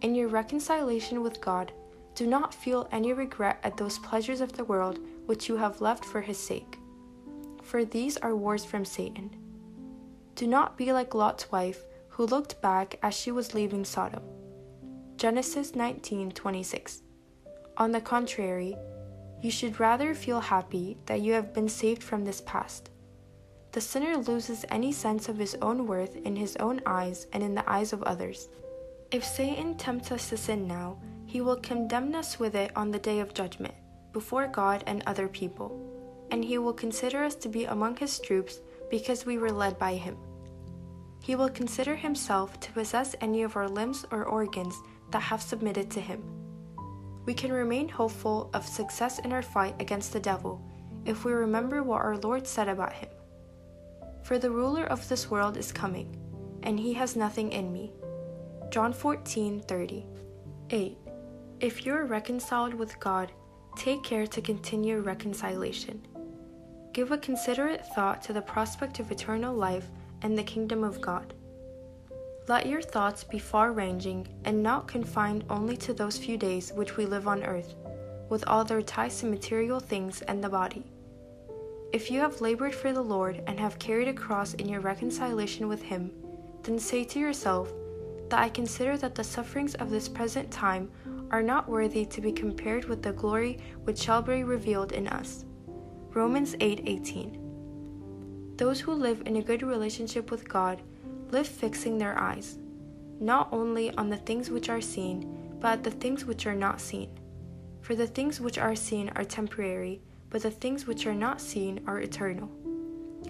In 0.00 0.14
your 0.14 0.28
reconciliation 0.28 1.22
with 1.22 1.40
God, 1.40 1.72
do 2.14 2.26
not 2.26 2.54
feel 2.54 2.88
any 2.92 3.12
regret 3.12 3.58
at 3.64 3.76
those 3.76 3.98
pleasures 3.98 4.40
of 4.40 4.52
the 4.52 4.64
world 4.64 5.00
which 5.26 5.48
you 5.48 5.56
have 5.56 5.80
left 5.80 6.04
for 6.04 6.20
his 6.20 6.38
sake, 6.38 6.78
for 7.62 7.84
these 7.84 8.16
are 8.16 8.36
wars 8.36 8.64
from 8.64 8.84
Satan. 8.84 9.34
Do 10.34 10.46
not 10.46 10.76
be 10.76 10.92
like 10.92 11.14
Lot's 11.14 11.50
wife, 11.50 11.84
who 12.08 12.26
looked 12.26 12.60
back 12.60 12.98
as 13.02 13.14
she 13.14 13.30
was 13.30 13.54
leaving 13.54 13.84
Sodom. 13.84 14.22
Genesis 15.16 15.72
19:26. 15.72 17.02
On 17.76 17.92
the 17.92 18.00
contrary, 18.00 18.76
you 19.42 19.50
should 19.50 19.80
rather 19.80 20.14
feel 20.14 20.40
happy 20.40 20.96
that 21.06 21.20
you 21.20 21.32
have 21.32 21.52
been 21.52 21.68
saved 21.68 22.02
from 22.02 22.24
this 22.24 22.40
past. 22.40 22.90
The 23.72 23.80
sinner 23.80 24.16
loses 24.16 24.64
any 24.70 24.92
sense 24.92 25.28
of 25.28 25.38
his 25.38 25.56
own 25.60 25.86
worth 25.86 26.16
in 26.16 26.36
his 26.36 26.56
own 26.56 26.80
eyes 26.86 27.26
and 27.32 27.42
in 27.42 27.54
the 27.54 27.68
eyes 27.70 27.92
of 27.92 28.02
others. 28.04 28.48
If 29.10 29.24
Satan 29.24 29.76
tempts 29.76 30.12
us 30.12 30.28
to 30.28 30.36
sin 30.36 30.66
now, 30.66 30.98
he 31.26 31.40
will 31.40 31.56
condemn 31.56 32.14
us 32.14 32.38
with 32.38 32.54
it 32.54 32.70
on 32.76 32.90
the 32.90 32.98
day 32.98 33.20
of 33.20 33.34
judgment, 33.34 33.74
before 34.12 34.46
God 34.46 34.84
and 34.86 35.02
other 35.06 35.28
people, 35.28 35.70
and 36.30 36.44
he 36.44 36.58
will 36.58 36.72
consider 36.72 37.24
us 37.24 37.34
to 37.36 37.48
be 37.48 37.64
among 37.64 37.96
his 37.96 38.18
troops 38.18 38.60
because 38.90 39.26
we 39.26 39.38
were 39.38 39.52
led 39.52 39.78
by 39.78 39.94
him. 39.94 40.16
He 41.22 41.36
will 41.36 41.50
consider 41.50 41.96
himself 41.96 42.58
to 42.60 42.72
possess 42.72 43.14
any 43.20 43.42
of 43.42 43.56
our 43.56 43.68
limbs 43.68 44.04
or 44.10 44.24
organs 44.24 44.74
that 45.10 45.20
have 45.20 45.42
submitted 45.42 45.90
to 45.90 46.00
him 46.00 46.22
we 47.28 47.34
can 47.34 47.52
remain 47.52 47.90
hopeful 47.90 48.48
of 48.54 48.66
success 48.66 49.18
in 49.18 49.34
our 49.34 49.42
fight 49.42 49.74
against 49.80 50.14
the 50.14 50.18
devil 50.18 50.64
if 51.04 51.26
we 51.26 51.32
remember 51.32 51.82
what 51.82 52.00
our 52.00 52.16
Lord 52.16 52.46
said 52.46 52.68
about 52.68 52.94
him. 52.94 53.10
For 54.22 54.38
the 54.38 54.50
ruler 54.50 54.84
of 54.84 55.06
this 55.10 55.30
world 55.30 55.58
is 55.58 55.70
coming, 55.70 56.16
and 56.62 56.80
he 56.80 56.94
has 56.94 57.16
nothing 57.16 57.52
in 57.52 57.70
me. 57.70 57.92
John 58.70 58.92
14:30. 58.92 60.04
8. 60.70 60.98
If 61.60 61.86
you 61.86 61.94
are 61.94 62.04
reconciled 62.04 62.74
with 62.74 63.00
God, 63.00 63.32
take 63.76 64.02
care 64.02 64.26
to 64.26 64.42
continue 64.42 65.00
reconciliation. 65.00 66.06
Give 66.92 67.10
a 67.10 67.16
considerate 67.16 67.86
thought 67.94 68.20
to 68.22 68.34
the 68.34 68.42
prospect 68.42 69.00
of 69.00 69.10
eternal 69.10 69.54
life 69.54 69.88
and 70.20 70.36
the 70.36 70.42
kingdom 70.42 70.84
of 70.84 71.00
God. 71.00 71.32
Let 72.46 72.66
your 72.66 72.82
thoughts 72.82 73.24
be 73.24 73.38
far 73.38 73.72
ranging 73.72 74.28
and 74.44 74.62
not 74.62 74.86
confined 74.86 75.44
only 75.48 75.76
to 75.78 75.94
those 75.94 76.18
few 76.18 76.36
days 76.36 76.70
which 76.72 76.98
we 76.98 77.06
live 77.06 77.26
on 77.26 77.44
earth, 77.44 77.74
with 78.28 78.44
all 78.46 78.64
their 78.64 78.82
ties 78.82 79.20
to 79.20 79.26
material 79.26 79.80
things 79.80 80.20
and 80.22 80.44
the 80.44 80.48
body. 80.50 80.84
If 81.92 82.10
you 82.10 82.20
have 82.20 82.42
labored 82.42 82.74
for 82.74 82.92
the 82.92 83.00
Lord 83.00 83.42
and 83.46 83.58
have 83.58 83.78
carried 83.78 84.08
a 84.08 84.12
cross 84.12 84.52
in 84.54 84.68
your 84.68 84.80
reconciliation 84.80 85.68
with 85.68 85.82
Him, 85.82 86.10
then 86.64 86.78
say 86.78 87.04
to 87.04 87.18
yourself, 87.18 87.72
that 88.30 88.40
I 88.40 88.48
consider 88.48 88.96
that 88.98 89.14
the 89.14 89.24
sufferings 89.24 89.74
of 89.76 89.90
this 89.90 90.08
present 90.08 90.50
time 90.50 90.90
are 91.30 91.42
not 91.42 91.68
worthy 91.68 92.04
to 92.06 92.20
be 92.20 92.32
compared 92.32 92.84
with 92.84 93.02
the 93.02 93.12
glory 93.12 93.58
which 93.84 93.98
shall 93.98 94.22
be 94.22 94.44
revealed 94.44 94.92
in 94.92 95.08
us. 95.08 95.44
Romans 96.14 96.54
8:18. 96.60 97.38
Those 98.56 98.80
who 98.80 98.92
live 98.92 99.22
in 99.26 99.36
a 99.36 99.42
good 99.42 99.62
relationship 99.62 100.30
with 100.30 100.48
God 100.48 100.82
live 101.30 101.46
fixing 101.46 101.98
their 101.98 102.18
eyes, 102.18 102.58
not 103.20 103.48
only 103.52 103.92
on 103.94 104.08
the 104.10 104.16
things 104.16 104.50
which 104.50 104.68
are 104.68 104.80
seen, 104.80 105.56
but 105.60 105.72
at 105.72 105.84
the 105.84 105.90
things 105.90 106.24
which 106.24 106.46
are 106.46 106.54
not 106.54 106.80
seen. 106.80 107.10
For 107.80 107.94
the 107.94 108.06
things 108.06 108.40
which 108.40 108.58
are 108.58 108.74
seen 108.74 109.10
are 109.16 109.24
temporary, 109.24 110.02
but 110.30 110.42
the 110.42 110.50
things 110.50 110.86
which 110.86 111.06
are 111.06 111.14
not 111.14 111.40
seen 111.40 111.80
are 111.86 112.00
eternal. 112.00 112.50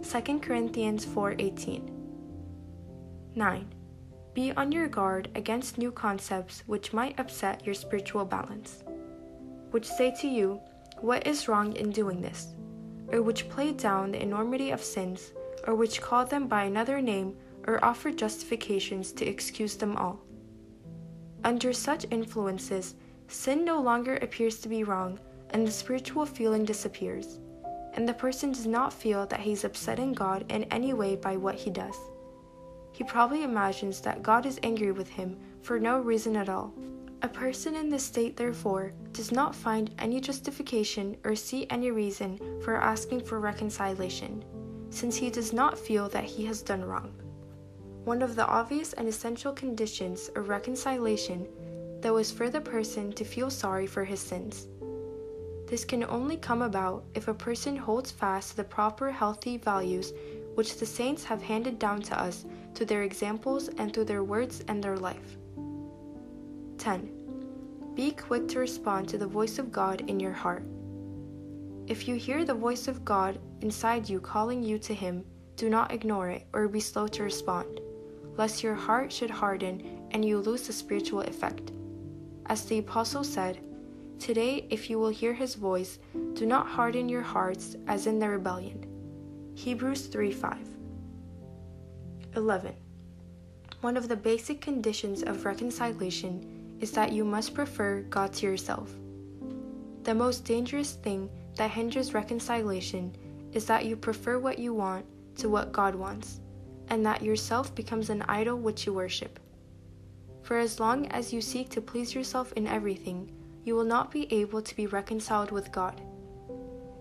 2 0.03 0.41
Corinthians 0.41 1.05
4:18. 1.05 1.91
9. 3.35 3.67
Be 4.39 4.53
on 4.53 4.71
your 4.71 4.87
guard 4.87 5.31
against 5.35 5.79
new 5.79 5.91
concepts 5.91 6.63
which 6.67 6.93
might 6.93 7.19
upset 7.19 7.67
your 7.67 7.75
spiritual 7.75 8.25
balance, 8.25 8.85
which 9.73 9.85
say 9.85 10.15
to 10.21 10.29
you, 10.29 10.61
What 11.01 11.27
is 11.27 11.49
wrong 11.49 11.75
in 11.75 11.91
doing 11.91 12.23
this? 12.23 12.55
or 13.09 13.21
which 13.21 13.49
play 13.49 13.73
down 13.73 14.13
the 14.13 14.23
enormity 14.23 14.71
of 14.71 14.81
sins, 14.81 15.33
or 15.67 15.75
which 15.75 16.01
call 16.01 16.25
them 16.25 16.47
by 16.47 16.63
another 16.63 17.01
name 17.01 17.37
or 17.67 17.85
offer 17.85 18.13
justifications 18.13 19.11
to 19.15 19.27
excuse 19.27 19.75
them 19.75 19.97
all. 19.97 20.21
Under 21.43 21.73
such 21.73 22.07
influences, 22.13 22.95
sin 23.27 23.65
no 23.65 23.83
longer 23.83 24.19
appears 24.19 24.61
to 24.61 24.69
be 24.69 24.85
wrong, 24.85 25.19
and 25.51 25.67
the 25.67 25.73
spiritual 25.73 26.27
feeling 26.27 26.65
disappears, 26.65 27.41
and 27.95 28.09
the 28.09 28.15
person 28.15 28.53
does 28.53 28.69
not 28.69 28.93
feel 28.93 29.27
that 29.27 29.41
he 29.41 29.51
is 29.51 29.65
upsetting 29.65 30.13
God 30.13 30.45
in 30.49 30.63
any 30.71 30.93
way 30.93 31.17
by 31.17 31.37
what 31.37 31.57
he 31.57 31.71
does. 31.71 31.99
He 32.99 33.05
probably 33.05 33.45
imagines 33.45 34.01
that 34.01 34.25
God 34.25 34.45
is 34.45 34.59
angry 34.65 34.91
with 34.91 35.09
him 35.09 35.37
for 35.63 35.79
no 35.79 36.01
reason 36.01 36.35
at 36.35 36.49
all. 36.49 36.75
A 37.23 37.29
person 37.29 37.77
in 37.77 37.89
this 37.89 38.03
state, 38.03 38.37
therefore, 38.37 38.93
does 39.13 39.31
not 39.31 39.55
find 39.55 39.95
any 40.01 40.21
justification 40.21 41.17
or 41.23 41.37
see 41.37 41.69
any 41.71 41.93
reason 41.93 42.41
for 42.61 42.75
asking 42.75 43.21
for 43.21 43.39
reconciliation, 43.39 44.45
since 44.91 45.15
he 45.15 45.31
does 45.31 45.53
not 45.53 45.79
feel 45.79 46.09
that 46.09 46.25
he 46.25 46.45
has 46.47 46.61
done 46.61 46.85
wrong 46.85 47.13
one 48.05 48.21
of 48.21 48.35
the 48.35 48.47
obvious 48.49 48.95
and 48.95 49.07
essential 49.07 49.53
conditions 49.53 50.29
of 50.35 50.49
reconciliation 50.49 51.47
that 52.01 52.13
was 52.13 52.33
for 52.33 52.51
the 52.51 52.61
person 52.61 53.13
to 53.13 53.25
feel 53.25 53.49
sorry 53.51 53.87
for 53.87 54.03
his 54.05 54.19
sins. 54.19 54.67
This 55.69 55.85
can 55.85 56.03
only 56.03 56.39
come 56.39 56.63
about 56.63 57.05
if 57.15 57.29
a 57.29 57.35
person 57.35 57.77
holds 57.77 58.11
fast 58.11 58.51
to 58.51 58.57
the 58.57 58.65
proper 58.65 59.11
healthy 59.13 59.59
values 59.59 60.15
which 60.55 60.79
the 60.79 60.87
saints 60.87 61.23
have 61.23 61.41
handed 61.41 61.79
down 61.79 62.03
to 62.03 62.21
us 62.21 62.45
through 62.79 62.87
their 62.87 63.03
examples 63.03 63.69
and 63.77 63.93
through 63.93 64.05
their 64.05 64.23
words 64.23 64.65
and 64.69 64.83
their 64.83 64.97
life. 64.97 65.37
10. 66.79 67.11
Be 67.95 68.13
quick 68.13 68.47
to 68.49 68.61
respond 68.61 69.09
to 69.09 69.19
the 69.19 69.27
voice 69.27 69.59
of 69.59 69.73
God 69.73 70.09
in 70.09 70.21
your 70.21 70.33
heart. 70.33 70.63
If 71.89 72.07
you 72.07 72.15
hear 72.15 72.45
the 72.45 72.55
voice 72.55 72.87
of 72.87 73.05
God 73.05 73.39
inside 73.61 74.09
you 74.09 74.21
calling 74.21 74.63
you 74.63 74.79
to 74.79 74.95
Him, 74.95 75.25
do 75.57 75.69
not 75.69 75.93
ignore 75.93 76.31
it 76.31 76.47
or 76.53 76.69
be 76.69 76.79
slow 76.79 77.09
to 77.09 77.25
respond 77.25 77.81
lest 78.39 78.63
your 78.63 78.77
heart 78.77 79.13
should 79.13 79.29
harden 79.29 80.07
and 80.13 80.25
you 80.25 80.39
lose 80.39 80.67
the 80.67 80.73
spiritual 80.73 81.21
effect. 81.23 81.73
as 82.47 82.65
the 82.65 82.79
Apostle 82.79 83.25
said, 83.25 83.59
Today, 84.19 84.67
if 84.71 84.89
you 84.89 84.99
will 84.99 85.11
hear 85.11 85.35
his 85.35 85.55
voice, 85.55 85.99
do 86.33 86.47
not 86.47 86.67
harden 86.67 87.09
your 87.09 87.23
hearts 87.23 87.77
as 87.87 88.07
in 88.07 88.19
the 88.19 88.29
rebellion. 88.29 88.87
Hebrews 89.55 90.07
3 90.07 90.33
5. 90.33 90.78
11. 92.39 92.73
One 93.81 93.97
of 93.97 94.07
the 94.07 94.17
basic 94.17 94.61
conditions 94.61 95.25
of 95.25 95.45
reconciliation 95.45 96.79
is 96.81 96.93
that 96.93 97.13
you 97.13 97.25
must 97.25 97.53
prefer 97.53 98.03
God 98.03 98.33
to 98.35 98.47
yourself. 98.47 98.95
The 100.05 100.15
most 100.15 100.45
dangerous 100.45 100.93
thing 100.93 101.29
that 101.57 101.73
hinders 101.73 102.15
reconciliation 102.15 103.13
is 103.53 103.67
that 103.67 103.87
you 103.87 103.97
prefer 103.97 104.39
what 104.39 104.61
you 104.61 104.73
want 104.73 105.05
to 105.39 105.49
what 105.49 105.73
God 105.73 105.97
wants, 105.97 106.41
and 106.89 107.05
that 107.05 107.23
yourself 107.23 107.75
becomes 107.75 108.09
an 108.09 108.23
idol 108.23 108.57
which 108.57 108.87
you 108.87 108.93
worship. 108.93 109.41
For 110.43 110.59
as 110.59 110.79
long 110.79 111.09
as 111.09 111.33
you 111.33 111.41
seek 111.41 111.69
to 111.71 111.81
please 111.81 112.15
yourself 112.15 112.53
in 112.53 112.69
everything, 112.69 113.33
you 113.65 113.75
will 113.75 113.85
not 113.85 114.13
be 114.13 114.33
able 114.33 114.63
to 114.63 114.77
be 114.77 114.87
reconciled 114.87 115.51
with 115.51 115.73
God. 115.73 116.01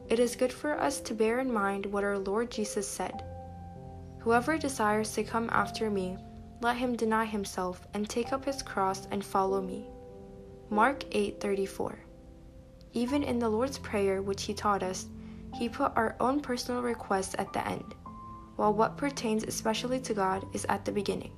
It 0.09 0.19
is 0.19 0.35
good 0.35 0.51
for 0.51 0.79
us 0.79 0.99
to 1.01 1.13
bear 1.13 1.39
in 1.39 1.53
mind 1.53 1.85
what 1.85 2.03
our 2.03 2.17
Lord 2.17 2.49
Jesus 2.49 2.87
said 2.87 3.23
Whoever 4.27 4.57
desires 4.57 5.13
to 5.13 5.23
come 5.23 5.49
after 5.53 5.89
me, 5.89 6.17
let 6.59 6.75
him 6.75 6.97
deny 6.97 7.23
himself 7.23 7.87
and 7.93 8.09
take 8.09 8.33
up 8.33 8.43
his 8.43 8.61
cross 8.61 9.07
and 9.09 9.23
follow 9.23 9.61
me. 9.61 9.87
Mark 10.69 11.05
8:34. 11.11 11.99
Even 12.91 13.23
in 13.23 13.39
the 13.39 13.47
Lord's 13.47 13.77
Prayer 13.77 14.21
which 14.21 14.43
he 14.43 14.53
taught 14.53 14.83
us, 14.83 15.07
he 15.53 15.69
put 15.69 15.95
our 15.95 16.17
own 16.19 16.41
personal 16.41 16.81
requests 16.81 17.35
at 17.39 17.53
the 17.53 17.65
end, 17.65 17.95
while 18.57 18.73
what 18.73 18.97
pertains 18.97 19.45
especially 19.45 20.01
to 20.01 20.13
God 20.13 20.45
is 20.53 20.65
at 20.67 20.83
the 20.83 20.91
beginning. 20.91 21.31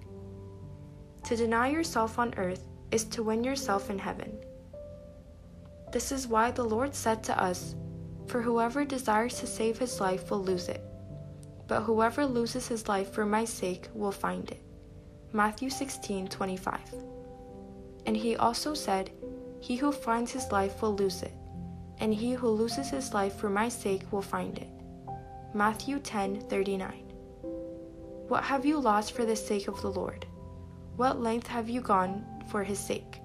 To 1.25 1.35
deny 1.35 1.67
yourself 1.67 2.17
on 2.17 2.33
earth 2.37 2.67
is 2.89 3.03
to 3.03 3.21
win 3.21 3.43
yourself 3.43 3.91
in 3.91 3.99
heaven. 3.99 4.35
This 5.91 6.11
is 6.11 6.27
why 6.27 6.49
the 6.49 6.65
Lord 6.65 6.95
said 6.95 7.23
to 7.25 7.39
us, 7.39 7.75
For 8.25 8.41
whoever 8.41 8.83
desires 8.83 9.39
to 9.41 9.45
save 9.45 9.77
his 9.77 10.01
life 10.01 10.31
will 10.31 10.43
lose 10.43 10.67
it, 10.67 10.83
but 11.69 11.83
whoever 11.83 12.25
loses 12.25 12.67
his 12.67 12.89
life 12.89 13.13
for 13.13 13.25
my 13.25 13.45
sake 13.45 13.87
will 13.93 14.11
find 14.11 14.49
it. 14.49 14.61
Matthew 15.31 15.69
16:25. 15.69 16.79
And 18.07 18.17
he 18.17 18.35
also 18.35 18.73
said, 18.73 19.11
He 19.61 19.75
who 19.75 19.91
finds 19.91 20.31
his 20.31 20.51
life 20.51 20.81
will 20.81 20.95
lose 20.95 21.21
it, 21.21 21.33
and 21.99 22.13
he 22.13 22.33
who 22.33 22.49
loses 22.49 22.89
his 22.89 23.13
life 23.13 23.35
for 23.35 23.49
my 23.49 23.69
sake 23.69 24.11
will 24.11 24.23
find 24.23 24.57
it. 24.57 24.69
Matthew 25.53 25.99
10:39. 25.99 27.05
What 28.27 28.43
have 28.43 28.65
you 28.65 28.79
lost 28.79 29.11
for 29.11 29.25
the 29.25 29.35
sake 29.35 29.67
of 29.67 29.81
the 29.81 29.91
Lord? 29.91 30.25
What 30.95 31.21
length 31.21 31.47
have 31.47 31.69
you 31.69 31.81
gone 31.81 32.25
for 32.49 32.63
his 32.63 32.79
sake? 32.79 33.21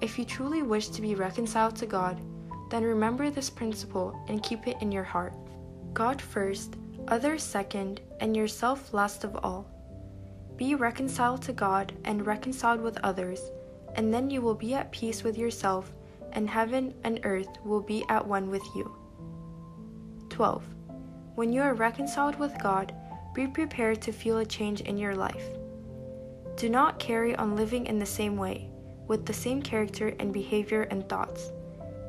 If 0.00 0.18
you 0.18 0.24
truly 0.24 0.62
wish 0.62 0.88
to 0.88 1.02
be 1.02 1.14
reconciled 1.14 1.76
to 1.76 1.86
God, 1.86 2.20
then 2.70 2.82
remember 2.82 3.30
this 3.30 3.50
principle 3.50 4.12
and 4.28 4.42
keep 4.42 4.66
it 4.66 4.76
in 4.80 4.90
your 4.90 5.04
heart. 5.04 5.34
God 5.92 6.20
first, 6.20 6.76
others 7.08 7.42
second, 7.42 8.00
and 8.20 8.36
yourself 8.36 8.92
last 8.94 9.24
of 9.24 9.36
all. 9.42 9.66
Be 10.56 10.74
reconciled 10.74 11.42
to 11.42 11.52
God 11.52 11.92
and 12.04 12.26
reconciled 12.26 12.80
with 12.80 12.98
others, 13.02 13.40
and 13.96 14.12
then 14.12 14.30
you 14.30 14.40
will 14.40 14.54
be 14.54 14.74
at 14.74 14.92
peace 14.92 15.22
with 15.22 15.36
yourself, 15.36 15.92
and 16.32 16.48
heaven 16.48 16.94
and 17.04 17.20
earth 17.24 17.48
will 17.64 17.80
be 17.80 18.04
at 18.08 18.26
one 18.26 18.50
with 18.50 18.64
you. 18.74 18.94
12. 20.30 20.64
When 21.34 21.52
you 21.52 21.62
are 21.62 21.74
reconciled 21.74 22.38
with 22.38 22.52
God, 22.62 22.94
be 23.34 23.46
prepared 23.46 24.00
to 24.02 24.12
feel 24.12 24.38
a 24.38 24.46
change 24.46 24.80
in 24.82 24.96
your 24.96 25.14
life. 25.14 25.48
Do 26.56 26.68
not 26.68 27.00
carry 27.00 27.34
on 27.34 27.56
living 27.56 27.86
in 27.86 27.98
the 27.98 28.06
same 28.06 28.36
way, 28.36 28.70
with 29.08 29.26
the 29.26 29.32
same 29.32 29.60
character 29.60 30.14
and 30.20 30.32
behavior 30.32 30.82
and 30.82 31.08
thoughts, 31.08 31.50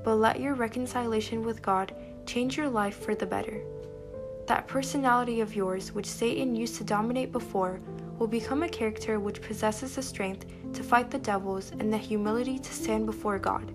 but 0.03 0.15
let 0.15 0.39
your 0.39 0.53
reconciliation 0.53 1.43
with 1.43 1.63
God 1.63 1.95
change 2.27 2.57
your 2.57 2.69
life 2.69 2.97
for 2.97 3.15
the 3.15 3.25
better. 3.25 3.61
That 4.47 4.67
personality 4.67 5.41
of 5.41 5.55
yours, 5.55 5.91
which 5.91 6.05
Satan 6.05 6.55
used 6.55 6.75
to 6.75 6.83
dominate 6.83 7.31
before, 7.31 7.79
will 8.19 8.27
become 8.27 8.63
a 8.63 8.69
character 8.69 9.19
which 9.19 9.41
possesses 9.41 9.95
the 9.95 10.01
strength 10.01 10.45
to 10.73 10.83
fight 10.83 11.09
the 11.09 11.17
devils 11.17 11.71
and 11.79 11.91
the 11.91 11.97
humility 11.97 12.59
to 12.59 12.73
stand 12.73 13.05
before 13.05 13.39
God. 13.39 13.73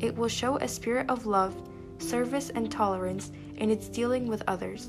It 0.00 0.16
will 0.16 0.28
show 0.28 0.56
a 0.56 0.66
spirit 0.66 1.08
of 1.10 1.26
love, 1.26 1.54
service, 1.98 2.50
and 2.50 2.70
tolerance 2.70 3.30
in 3.56 3.70
its 3.70 3.88
dealing 3.88 4.26
with 4.26 4.42
others. 4.48 4.88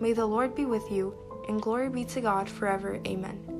May 0.00 0.12
the 0.12 0.26
Lord 0.26 0.54
be 0.54 0.64
with 0.64 0.90
you, 0.90 1.14
and 1.48 1.62
glory 1.62 1.88
be 1.88 2.04
to 2.06 2.20
God 2.20 2.48
forever. 2.48 3.00
Amen. 3.06 3.53